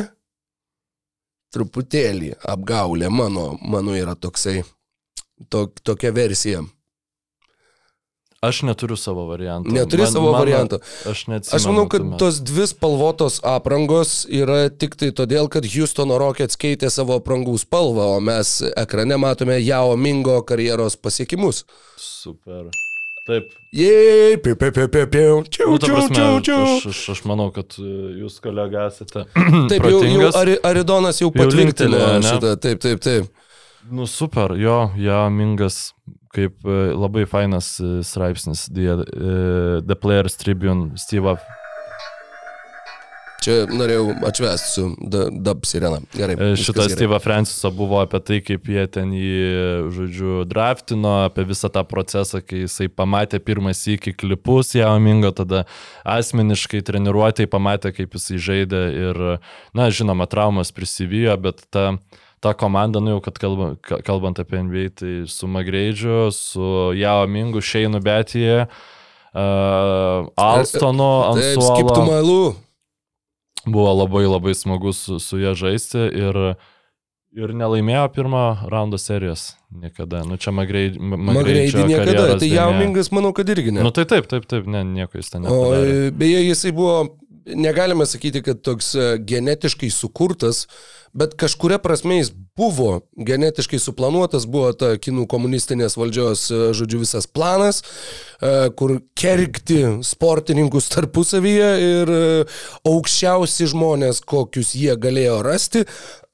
Truputėlį 1.55 2.35
apgaulė 2.47 3.11
mano, 3.11 3.57
mano 3.63 3.97
yra 3.97 4.15
toksai, 4.15 4.61
to, 5.51 5.67
tokia 5.83 6.13
versija. 6.15 6.63
Aš 8.47 8.63
neturiu 8.69 8.97
savo 9.01 9.27
varianto. 9.29 9.73
Neturi 9.75 10.07
savo 10.07 10.33
varianto. 10.35 10.79
Aš. 11.11 11.25
Aš 11.53 11.67
manau, 11.69 11.87
kad 11.91 12.01
tuomet. 12.05 12.19
tos 12.23 12.41
dvi 12.47 12.67
spalvotos 12.71 13.41
aprangos 13.47 14.15
yra 14.31 14.67
tik 14.71 14.97
tai 15.01 15.11
todėl, 15.17 15.51
kad 15.53 15.67
Houstono 15.67 16.19
Rockets 16.23 16.59
keitė 16.61 16.91
savo 16.95 17.19
aprangų 17.21 17.59
spalvą, 17.63 18.09
o 18.17 18.25
mes 18.25 18.59
ekrane 18.77 19.19
matome 19.21 19.59
Jao 19.65 19.97
Mingo 19.97 20.41
karjeros 20.47 20.97
pasiekimus. 20.97 21.65
Super. 22.01 22.69
Taip. 23.27 23.49
Jei, 23.75 24.37
piu, 24.39 24.55
piu, 24.55 24.71
piu, 24.71 24.87
piu, 24.89 25.07
piu, 25.11 25.31
čiau, 25.51 25.73
Nu, 25.73 25.79
čiau, 25.83 26.05
čiau, 26.15 26.37
čiau. 26.47 26.61
aš, 26.77 26.85
aš, 26.93 27.01
aš 27.17 27.23
manau, 27.27 27.49
kad 27.51 27.75
e, 27.83 27.87
jūs 28.23 28.37
kolega 28.45 28.85
esate. 28.87 29.25
Taip, 29.73 29.83
jau, 29.91 29.99
jau. 30.07 30.29
Ari- 30.39 30.61
Aridonas 30.63 31.19
jau 31.19 31.33
patvirtino 31.35 31.99
šitą. 32.23 32.53
Taip, 32.63 32.79
taip, 32.85 33.03
taip. 33.03 33.27
Nu 33.91 34.07
super, 34.07 34.55
jo, 34.59 34.77
jo, 34.99 35.19
Mingas, 35.35 35.81
kaip 36.37 36.67
e, 36.67 36.81
labai 36.95 37.27
fainas 37.29 37.77
e, 37.81 38.01
straipsnis, 38.05 38.69
The, 38.73 38.89
e, 38.93 39.83
The 39.87 39.97
Players 39.97 40.37
Tribune, 40.37 40.93
Steve. 41.01 41.37
Čia 43.47 43.61
norėjau 43.71 44.09
atšvesti 44.27 44.71
su 44.73 44.85
Dub 45.47 45.67
Sirena. 45.69 46.01
Gerai. 46.17 46.35
Šitas 46.59 46.89
gerai. 46.89 46.97
Steve 46.97 47.19
Franciso 47.23 47.71
buvo 47.71 48.01
apie 48.03 48.19
tai, 48.27 48.41
kaip 48.43 48.67
jie 48.67 48.83
ten 48.91 49.13
jį, 49.15 49.37
žodžiu, 49.95 50.33
draftino, 50.51 51.13
apie 51.29 51.45
visą 51.47 51.71
tą 51.71 51.85
procesą, 51.87 52.41
kai 52.43 52.65
jisai 52.65 52.89
pamatė 52.91 53.39
pirmą 53.39 53.71
sykį 53.77 54.17
klipus 54.19 54.75
Jao 54.75 54.97
Mingo, 54.99 55.31
tada 55.37 55.63
asmeniškai 56.03 56.83
treniruotėjai 56.89 57.53
pamatė, 57.53 57.95
kaip 57.95 58.19
jisai 58.19 58.43
žaidė 58.49 58.83
ir, 59.05 59.25
na, 59.77 59.91
žinoma, 59.95 60.27
traumas 60.33 60.75
prisivijo, 60.75 61.39
bet 61.47 61.69
ta, 61.71 61.93
ta 62.41 62.53
komanda, 62.53 63.01
nu 63.01 63.17
jau, 63.17 63.21
kad 63.25 63.39
kalba, 63.41 63.75
ka- 63.81 64.03
kalbant 64.05 64.39
apie 64.39 64.61
NBA, 64.63 64.85
tai 64.95 65.15
su 65.31 65.47
Magreidžiu, 65.49 66.29
su 66.33 66.93
Jao 66.99 67.27
Mingu, 67.27 67.61
Šeinu 67.65 68.01
Betyje, 68.05 68.67
uh, 69.35 70.29
Alstonu 70.37 71.11
loo. 72.23 72.55
Buvo 73.67 73.93
labai 74.05 74.27
labai 74.31 74.55
smagu 74.55 74.93
su, 74.95 75.19
su 75.19 75.39
ją 75.43 75.55
žaisti 75.59 75.99
ir, 76.15 76.37
ir 77.37 77.51
nelaimėjo 77.59 78.05
pirmą 78.15 78.43
raundo 78.71 78.99
serijos 79.01 79.57
niekada. 79.75 80.21
Nu 80.29 80.39
čia 80.39 80.53
Magreidį 80.55 81.01
niekada. 81.91 82.37
Tai 82.39 82.51
Jaumingas, 82.53 83.11
manau, 83.11 83.33
kad 83.35 83.51
irgi 83.51 83.75
ne. 83.75 83.83
Nu 83.83 83.91
tai 83.91 84.05
taip, 84.07 84.29
taip, 84.31 84.47
taip, 84.47 84.69
ne, 84.71 84.85
nieko 84.87 85.19
jis 85.19 85.33
ten 85.35 85.43
O 85.45 85.51
nepadarė. 85.51 85.97
e, 86.07 86.11
beje, 86.15 86.45
jisai 86.47 86.73
buvo, 86.77 87.01
negalime 87.47 88.07
sakyti, 88.07 88.43
kad 88.43 88.61
toks 88.61 88.95
e, 88.95 89.19
genetiškai 89.19 89.91
sukurtas, 89.91 90.67
bet 91.17 91.35
kažkuria 91.39 91.79
prasme 91.79 92.19
jis 92.19 92.31
buvo 92.57 93.01
genetiškai 93.17 93.79
suplanuotas, 93.81 94.47
buvo 94.51 94.73
ta 94.77 94.95
kinų 95.01 95.27
komunistinės 95.31 95.97
valdžios, 95.99 96.47
e, 96.51 96.61
žodžiu, 96.77 97.01
visas 97.05 97.29
planas, 97.31 97.83
e, 98.41 98.69
kur 98.77 98.99
kergti 99.19 99.81
sportininkus 100.07 100.91
tarpusavyje 100.95 101.71
ir 101.87 102.15
aukščiausi 102.87 103.71
žmonės, 103.73 104.23
kokius 104.27 104.75
jie 104.79 104.97
galėjo 105.01 105.39
rasti, 105.47 105.87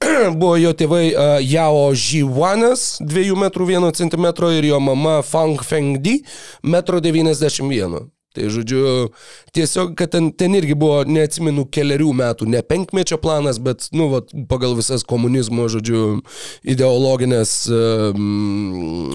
buvo 0.40 0.56
jo 0.59 0.72
tėvai 0.74 1.05
Jao 1.47 1.93
Žyvanas, 1.94 2.97
2 3.05 3.28
m 3.36 3.47
1 3.52 3.93
cm 4.01 4.32
ir 4.56 4.72
jo 4.72 4.80
mama 4.80 5.20
Fang 5.26 5.60
Fengdi, 5.62 6.22
1,91 6.64 7.86
m. 7.86 8.02
Tai 8.32 8.48
žodžiu, 8.48 9.10
tiesiog, 9.52 9.92
kad 9.98 10.14
ten, 10.14 10.30
ten 10.32 10.54
irgi 10.56 10.72
buvo, 10.78 11.02
neatsimenu, 11.04 11.66
keliarių 11.68 12.12
metų, 12.16 12.48
ne 12.48 12.62
penkmečio 12.64 13.18
planas, 13.20 13.59
bet, 13.60 13.90
nu, 13.92 14.09
vat, 14.14 14.32
pagal 14.48 14.72
visas 14.78 15.04
komunizmo, 15.04 15.66
žodžiu, 15.72 16.22
ideologinės 16.64 17.52
um, 17.68 19.12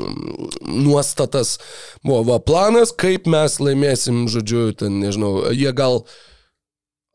nuostatas 0.62 1.58
buvo 2.06 2.22
va, 2.30 2.38
planas, 2.38 2.94
kaip 2.94 3.26
mes 3.26 3.58
laimėsim, 3.58 4.28
žodžiu, 4.30 4.70
ten, 4.78 5.02
nežinau, 5.02 5.48
jie 5.50 5.74
gal, 5.74 6.04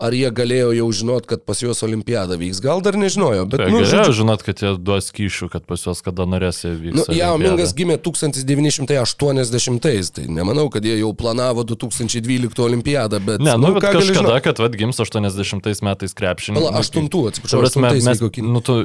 ar 0.03 0.15
jie 0.17 0.31
galėjo 0.35 0.73
jau 0.75 0.87
žinot, 0.99 1.27
kad 1.31 1.45
pas 1.47 1.61
juos 1.63 1.83
olimpiada 1.87 2.35
vyks, 2.41 2.59
gal 2.65 2.83
dar 2.85 2.97
nežinojo, 2.99 3.45
bet, 3.51 3.59
Tai 3.63 3.69
nu, 3.71 3.79
galėjo 3.79 3.91
žodžiu, 3.93 4.15
žinot, 4.23 4.41
kad 4.47 4.63
jie 4.63 4.71
duos 4.83 5.11
kyšių, 5.15 5.49
kad 5.53 5.67
pas 5.69 5.85
juos 5.87 6.03
kada 6.05 6.27
norės 6.29 6.63
jie 6.65 6.73
vyks. 6.75 6.97
Nu, 6.97 7.05
olimpiada. 7.07 7.43
Mingas 7.43 7.75
gimė 7.79 7.97
1980, 8.03 10.11
tai 10.17 10.25
nemanau, 10.33 10.67
kad 10.73 10.83
jie 10.87 10.97
jau 10.99 11.13
planavo 11.19 11.65
2012 11.69 12.65
olimpiadą, 12.65 13.21
bet... 13.23 13.45
Ne, 13.45 13.55
nu, 13.61 13.67
bet 13.77 13.87
ką 13.87 13.93
gali 13.99 14.11
kažkada, 14.11 14.41
kad 14.49 14.57
vad 14.65 14.73
gims 14.81 14.99
80 15.03 15.87
metais 15.87 16.13
krepšinį. 16.19 16.59
Pala, 16.59 16.75
aštuntų, 16.83 17.21
atsiprašau, 17.31 17.63
Prasme, 17.63 17.95
mes, 18.03 18.19
nu, 18.43 18.65
tu, 18.65 18.81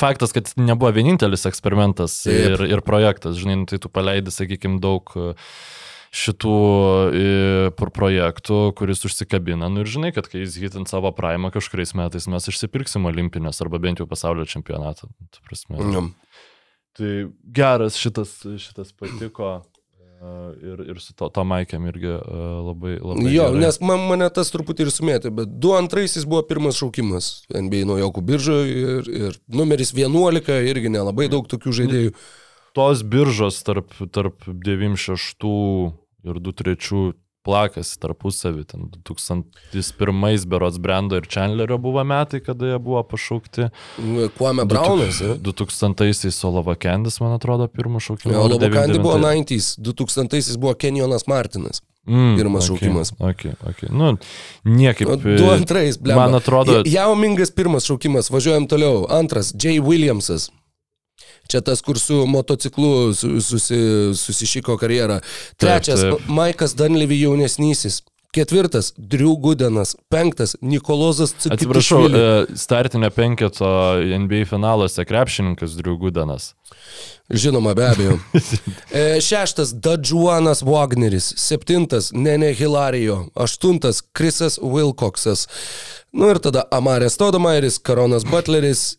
faktas, 0.00 0.32
kad 0.36 0.44
nebuvo 0.60 0.92
vienintelis 0.96 1.44
eksperimentas 1.50 2.22
Taip. 2.24 2.54
ir, 2.54 2.66
ir 2.78 2.84
projektas, 2.86 3.36
žinai, 3.40 3.56
nu, 3.62 3.68
tai 3.68 3.80
tu 3.82 3.88
paleidai, 3.92 4.32
sakykime, 4.32 4.80
daug 4.82 5.12
e, 5.16 5.32
šitų 6.12 6.52
e, 7.16 7.26
pr- 7.76 7.92
projektų, 7.96 8.58
kuris 8.76 9.00
užsikabina. 9.08 9.70
Nu 9.72 9.80
ir 9.84 9.88
žinai, 9.88 10.10
kad 10.12 10.28
kai 10.28 10.42
jis 10.44 10.58
hitint 10.60 10.90
savo 10.92 11.08
praimą 11.16 11.48
kažkuriais 11.54 11.94
metais 11.96 12.28
mes 12.28 12.48
išsipirksim 12.52 13.08
olimpinės 13.08 13.62
arba 13.64 13.80
bent 13.80 14.02
jau 14.02 14.06
pasaulio 14.10 14.44
čempionatą. 14.44 15.08
Ta. 15.32 15.56
Nu, 15.72 16.10
Tai 16.92 17.12
geras 17.56 17.96
šitas, 17.96 18.34
šitas 18.60 18.90
patiko. 18.92 19.62
e, 19.96 20.34
Ir, 20.62 20.82
ir 20.92 20.98
su 21.00 21.14
to, 21.16 21.30
to 21.32 21.42
Maikėm 21.48 21.86
irgi 21.88 22.10
e, 22.12 22.18
labai, 22.68 22.98
labai. 23.00 23.24
Jo, 23.32 23.48
gerai. 23.48 23.62
nes 23.64 23.80
man, 23.80 24.04
mane 24.10 24.28
tas 24.30 24.52
truputį 24.52 24.84
ir 24.84 24.90
sumėtė, 24.92 25.32
bet 25.34 25.56
2-2 25.64 26.26
buvo 26.28 26.44
pirmas 26.46 26.76
šaukimas 26.78 27.30
NBA 27.48 27.86
naujokų 27.88 28.22
biržoje 28.28 28.76
ir, 29.00 29.08
ir 29.32 29.40
numeris 29.48 29.90
11 29.96 30.52
irgi 30.68 30.92
nelabai 30.92 31.26
daug 31.32 31.48
tokių 31.50 31.72
žaidėjų. 31.80 32.12
tos 32.76 33.02
biržos 33.02 33.62
tarp, 33.66 33.90
tarp 34.14 34.44
96 34.46 35.34
ir 36.24 36.40
23 36.40 37.12
plakasi 37.42 37.98
tarpusavį. 38.02 38.64
Ten 38.70 38.88
2001 38.94 40.46
berots 40.50 40.78
Brendo 40.82 41.18
ir 41.18 41.26
Chandlerio 41.30 41.78
buvo 41.82 42.04
metai, 42.06 42.42
kada 42.44 42.72
jie 42.72 42.80
buvo 42.82 43.02
pašaukti. 43.06 43.68
Kuome 44.38 44.66
Braunas, 44.70 45.20
ja? 45.22 45.36
2000-aisiais 45.42 46.38
Olava 46.48 46.76
Kendis, 46.78 47.18
man 47.22 47.34
atrodo, 47.36 47.68
pirmą 47.70 48.02
šaukimą. 48.02 48.36
Olavo 48.38 48.70
Kandi 48.72 49.00
buvo 49.02 49.18
90, 49.18 49.80
2000 49.82 50.60
buvo 50.62 50.76
Kenjonas 50.78 51.26
Martinas. 51.30 51.82
Mm, 52.06 52.32
Pirmas 52.34 52.64
okay, 52.66 52.78
šaukimas. 52.78 53.12
Okay, 53.18 53.52
okay. 53.62 53.88
Nu, 53.94 54.16
niekaip. 54.66 55.06
O, 55.06 55.16
Du 55.16 55.50
antrais, 55.54 55.98
ble. 56.02 56.16
Man 56.18 56.34
atrodo, 56.34 56.80
Jaumingas 56.86 57.54
pirmas 57.54 57.86
šaukimas, 57.86 58.30
važiuojam 58.30 58.66
toliau. 58.66 59.04
Antras, 59.10 59.52
Jay 59.54 59.78
Williamsas. 59.78 60.48
Čia 61.48 61.60
tas, 61.60 61.80
kur 61.82 61.98
su 61.98 62.26
motociklu 62.26 63.14
su- 63.14 63.40
susi, 63.40 63.76
susišiko 64.16 64.76
karjerą. 64.76 65.20
Trečias, 65.56 66.00
Taip, 66.00 66.16
taip. 66.18 66.28
Maikas 66.28 66.74
Danlevy 66.76 67.20
jaunesnysis. 67.20 68.02
Ketvirtas, 68.32 68.94
Drew 68.96 69.36
Gudenas. 69.36 69.96
Penktas, 70.08 70.56
Nikolozas 70.62 71.34
atsiprašau, 71.50 71.98
Cikitišvili. 72.08 72.18
e, 72.52 72.56
startinio 72.56 73.10
penketo 73.10 73.66
NBA 74.18 74.44
finaluose 74.48 75.04
krepšininkas 75.04 75.70
Driugudanas. 75.76 76.54
Žinoma, 77.30 77.74
be 77.74 77.84
abejo. 77.86 78.18
E, 78.90 79.20
Šeštas, 79.20 79.74
Dadžuanas 79.74 80.62
Wagneris. 80.62 81.34
Septintas, 81.36 82.10
Nene 82.12 82.54
Hilarijo. 82.54 83.26
Aštuntas, 83.34 84.00
Krisas 84.12 84.58
Wilcoxas. 84.62 85.46
Nu 86.12 86.28
ir 86.32 86.38
tada 86.38 86.62
Amarės 86.72 87.16
Todamairis, 87.20 87.78
Karonas 87.78 88.24
Butleris. 88.24 88.96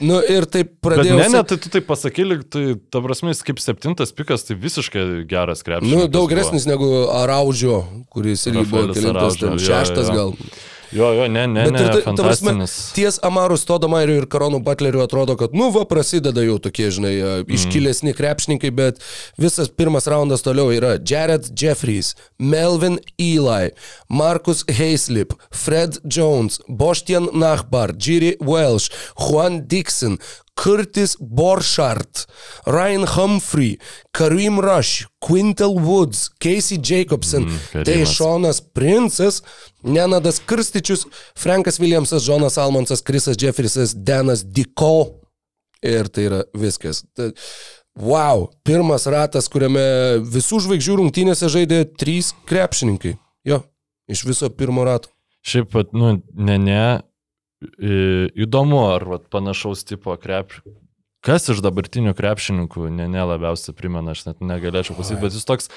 Nu 0.00 0.18
ir 0.20 0.44
taip 0.50 0.72
Bet 0.82 0.82
pradėjau. 0.98 1.16
ne, 1.16 1.28
ne, 1.28 1.38
sak- 1.38 1.48
tai 1.52 1.56
tu 1.62 1.68
tai 1.72 1.80
pasakyli, 1.80 2.38
tai 2.50 2.64
ta 2.90 3.00
prasme, 3.00 3.30
jis 3.32 3.42
kaip 3.46 3.58
septintas 3.62 4.12
pikas, 4.12 4.44
tai 4.48 4.56
visiškai 4.58 5.24
geras 5.30 5.62
krepšininkas. 5.62 6.04
Nu, 6.04 6.08
daug 6.08 6.26
buvo. 6.26 6.34
geresnis 6.34 6.66
negu 6.66 6.88
Araudžio, 7.08 7.84
kuris 8.10 8.46
irgi 8.50 8.66
buvo 8.66 8.86
Rafaelis 8.88 9.00
kelintas, 9.00 9.38
ten 9.40 9.58
šeštas 9.58 10.08
jo. 10.08 10.14
gal. 10.14 10.34
Jo, 10.92 11.12
jo, 11.12 11.28
ne, 11.28 11.46
ne, 11.48 11.64
Bet 11.64 11.72
ne, 11.72 11.82
ir 11.84 12.04
ta- 12.04 12.12
prasme, 12.16 12.66
ties 12.94 13.18
Amaru 13.24 13.56
Stodomairiu 13.56 14.18
ir 14.20 14.26
Karonu 14.28 14.60
Butleriu 14.60 15.00
atrodo, 15.00 15.36
kad, 15.40 15.54
nu, 15.56 15.70
va, 15.72 15.86
prasideda 15.88 16.44
jau 16.44 16.58
tokie, 16.60 16.90
žinai, 16.92 17.14
mm. 17.16 17.52
iškilesni 17.56 18.12
krepšininkai, 18.16 18.70
bet 18.76 19.00
visas 19.40 19.72
pirmas 19.72 20.08
raundas 20.10 20.44
toliau 20.44 20.68
yra 20.74 20.98
Jared 21.00 21.48
Jeffries, 21.56 22.12
Melvin 22.38 22.98
Eli, 23.16 23.72
Markus 24.12 24.66
Heislip, 24.68 25.32
Fred 25.48 25.96
Jones, 26.04 26.60
Boštian 26.68 27.30
Nachbar, 27.32 27.96
Jiri 27.96 28.34
Welsh, 28.44 28.92
Juan 29.16 29.62
Dixon, 29.68 30.18
Curtis 30.54 31.16
Borchardt, 31.16 32.26
Ryan 32.66 33.06
Humphrey, 33.06 33.78
Karim 34.12 34.60
Rush, 34.60 35.06
Quintel 35.18 35.78
Woods, 35.78 36.28
Casey 36.38 36.78
Jacobson, 36.78 37.48
mm, 37.48 37.84
tai 37.84 38.04
Šonas 38.06 38.60
Princas, 38.60 39.42
Nenadas 39.82 40.38
Kirstičius, 40.38 41.06
Frankas 41.34 41.80
Williamsas, 41.80 42.28
Jonas 42.28 42.58
Almonsas, 42.58 43.02
Krisas 43.02 43.36
Jeffrisas, 43.36 43.94
Denas 43.94 44.44
Diko. 44.44 45.18
Ir 45.82 46.06
tai 46.08 46.28
yra 46.28 46.42
viskas. 46.54 47.02
Ta, 47.16 47.32
wow, 47.98 48.46
pirmas 48.62 49.08
ratas, 49.10 49.48
kuriame 49.50 49.82
visų 50.22 50.62
žvaigždžių 50.68 51.00
rungtynėse 51.00 51.50
žaidė 51.50 51.82
trys 51.98 52.30
krepšininkai. 52.46 53.16
Jo, 53.48 53.64
iš 54.06 54.22
viso 54.28 54.50
pirmo 54.54 54.86
rato. 54.86 55.10
Šiaip, 55.42 55.72
vat, 55.74 55.90
nu, 55.96 56.20
ne, 56.38 56.58
ne, 56.62 56.84
įdomu, 58.44 58.80
ar 58.94 59.06
vat, 59.16 59.28
panašaus 59.32 59.84
tipo 59.88 60.14
krep. 60.20 60.54
Kas 61.22 61.46
iš 61.52 61.60
dabartinių 61.62 62.16
krepšininkų, 62.18 62.88
ne, 62.90 63.06
ne 63.06 63.22
labiausiai 63.22 63.76
primena, 63.78 64.16
aš 64.16 64.24
net 64.26 64.40
negalėčiau 64.42 64.96
pasakyti, 64.98 65.22
bet 65.22 65.36
jis 65.36 65.46
toks, 65.46 65.68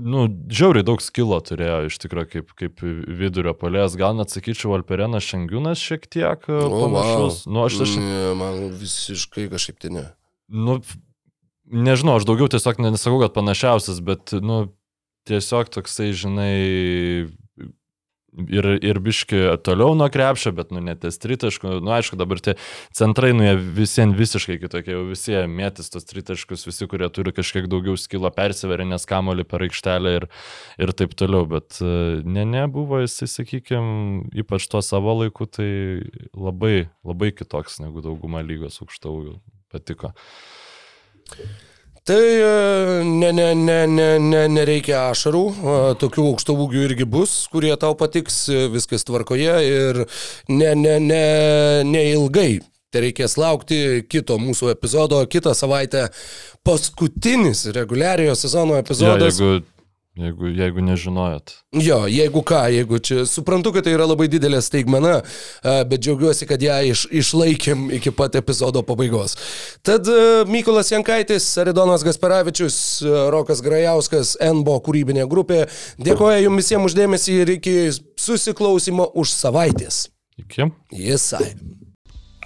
nu, 0.00 0.22
žiauriai 0.48 0.86
daug 0.86 1.02
skilo 1.04 1.36
turėjo 1.44 1.90
iš 1.90 1.98
tikrųjų 2.00 2.30
kaip, 2.32 2.54
kaip 2.56 2.80
vidurio 3.20 3.52
polės. 3.52 3.98
Gal 4.00 4.16
net 4.16 4.32
sakyčiau, 4.32 4.72
Alperenas 4.78 5.26
Šengiūnas 5.28 5.82
šiek 5.84 6.08
tiek 6.08 6.48
o, 6.48 6.62
panašus. 6.72 7.44
wow. 7.44 7.52
Nu, 7.52 7.66
aš, 7.68 7.82
aš, 7.84 7.94
Ne, 8.00 8.32
man 8.40 8.62
visiškai 8.80 9.50
kažkaip 9.52 9.80
tai 9.84 9.92
ne. 9.98 10.06
nu, 10.48 10.80
nežinau, 11.68 12.16
aš 12.16 12.24
daugiau 12.24 12.48
tiesiog 12.48 12.80
nesakau, 12.80 13.20
kad 13.20 13.36
panašiausias, 13.36 14.00
bet, 14.00 14.32
nu, 14.40 14.70
tiesiog 15.28 15.68
toksai, 15.76 16.14
žinai, 16.16 17.28
ir, 18.38 18.66
ir 18.84 19.00
biški 19.02 19.40
toliau 19.66 19.94
nuo 19.98 20.08
krepšio, 20.12 20.52
bet, 20.56 20.70
nu, 20.74 20.82
net 20.84 21.02
ties 21.04 21.18
tritaškų, 21.22 21.76
nu, 21.84 21.92
aišku, 21.96 22.18
dabar 22.20 22.40
tie 22.44 22.56
centrai, 22.96 23.32
nu, 23.36 23.44
jie 23.46 23.54
visiems 23.80 24.16
visiškai 24.18 24.58
kitokie, 24.62 24.94
jau 24.94 25.04
visi 25.08 25.36
mėtis 25.50 25.90
tos 25.92 26.06
tritaškus, 26.10 26.66
visi, 26.68 26.88
kurie 26.90 27.08
turi 27.14 27.34
kažkiek 27.36 27.68
daugiau 27.70 27.98
skilo 28.00 28.30
persiveria, 28.34 28.88
nes 28.88 29.08
kamolį 29.08 29.46
per 29.50 29.66
aikštelę 29.66 30.14
ir, 30.20 30.28
ir 30.82 30.94
taip 30.96 31.16
toliau, 31.18 31.46
bet 31.50 31.80
e, 31.82 31.94
ne, 32.26 32.46
ne, 32.48 32.66
buvo 32.70 33.02
jisai, 33.02 33.30
sakykime, 33.30 34.28
ypač 34.44 34.68
tuo 34.70 34.82
savo 34.84 35.16
laiku, 35.22 35.48
tai 35.50 35.70
labai, 36.36 36.90
labai 37.06 37.32
kitoks 37.36 37.80
negu 37.84 38.04
dauguma 38.04 38.44
lygos 38.46 38.80
aukštaugių 38.84 39.38
patiko. 39.70 40.14
Tai 42.08 42.16
e, 42.16 43.02
ne, 43.04 43.32
ne, 43.32 43.54
ne, 43.54 43.86
ne, 43.86 44.08
ne, 44.18 44.42
nereikia 44.48 45.10
ašarų, 45.10 45.42
e, 45.52 45.74
tokių 46.00 46.24
aukšto 46.30 46.56
ūgių 46.64 46.84
irgi 46.88 47.06
bus, 47.08 47.34
kurie 47.52 47.74
tau 47.80 47.92
patiks, 47.98 48.42
e, 48.48 48.66
viskas 48.72 49.04
tvarkoje 49.04 49.56
ir 49.66 50.00
ne, 50.48 50.72
ne, 50.74 50.96
ne, 51.04 51.24
neilgai. 51.84 52.62
Tai 52.90 53.04
reikės 53.04 53.36
laukti 53.38 53.76
kito 54.10 54.34
mūsų 54.42 54.72
epizodo, 54.72 55.20
kitą 55.30 55.52
savaitę 55.54 56.08
paskutinis 56.66 57.68
reguliariojo 57.76 58.34
sezono 58.34 58.80
epizodas. 58.80 59.38
jeigu, 59.38 59.60
jeigu, 60.20 60.50
jeigu 60.56 60.84
nežinojot. 60.84 61.54
Jo, 61.80 62.02
jeigu 62.10 62.42
ką, 62.46 62.60
jeigu 62.74 63.00
čia 63.04 63.24
suprantu, 63.28 63.72
kad 63.74 63.86
tai 63.86 63.94
yra 63.96 64.06
labai 64.08 64.28
didelė 64.30 64.60
staigmena, 64.64 65.20
bet 65.62 66.04
džiaugiuosi, 66.04 66.48
kad 66.50 66.62
ją 66.62 66.78
iš, 66.90 67.06
išlaikėm 67.22 67.88
iki 67.98 68.12
pat 68.14 68.38
epizodo 68.40 68.82
pabaigos. 68.86 69.36
Tad 69.86 70.08
Mykolas 70.50 70.92
Jankaitis, 70.92 71.48
Aridonas 71.62 72.04
Gasparavičius, 72.06 72.78
e, 73.02 73.16
Rokas 73.32 73.62
Grajauskas, 73.64 74.36
NBO 74.40 74.78
kūrybinė 74.86 75.26
grupė. 75.30 75.64
Dėkoju 76.00 76.46
Jums 76.46 76.62
visiems 76.62 76.90
uždėmesį 76.90 77.36
ir 77.44 77.54
iki 77.58 77.76
susiklausimo 78.20 79.10
už 79.14 79.36
savaitės. 79.36 80.08
Iki. 80.40 80.70
Jisai. 80.96 81.54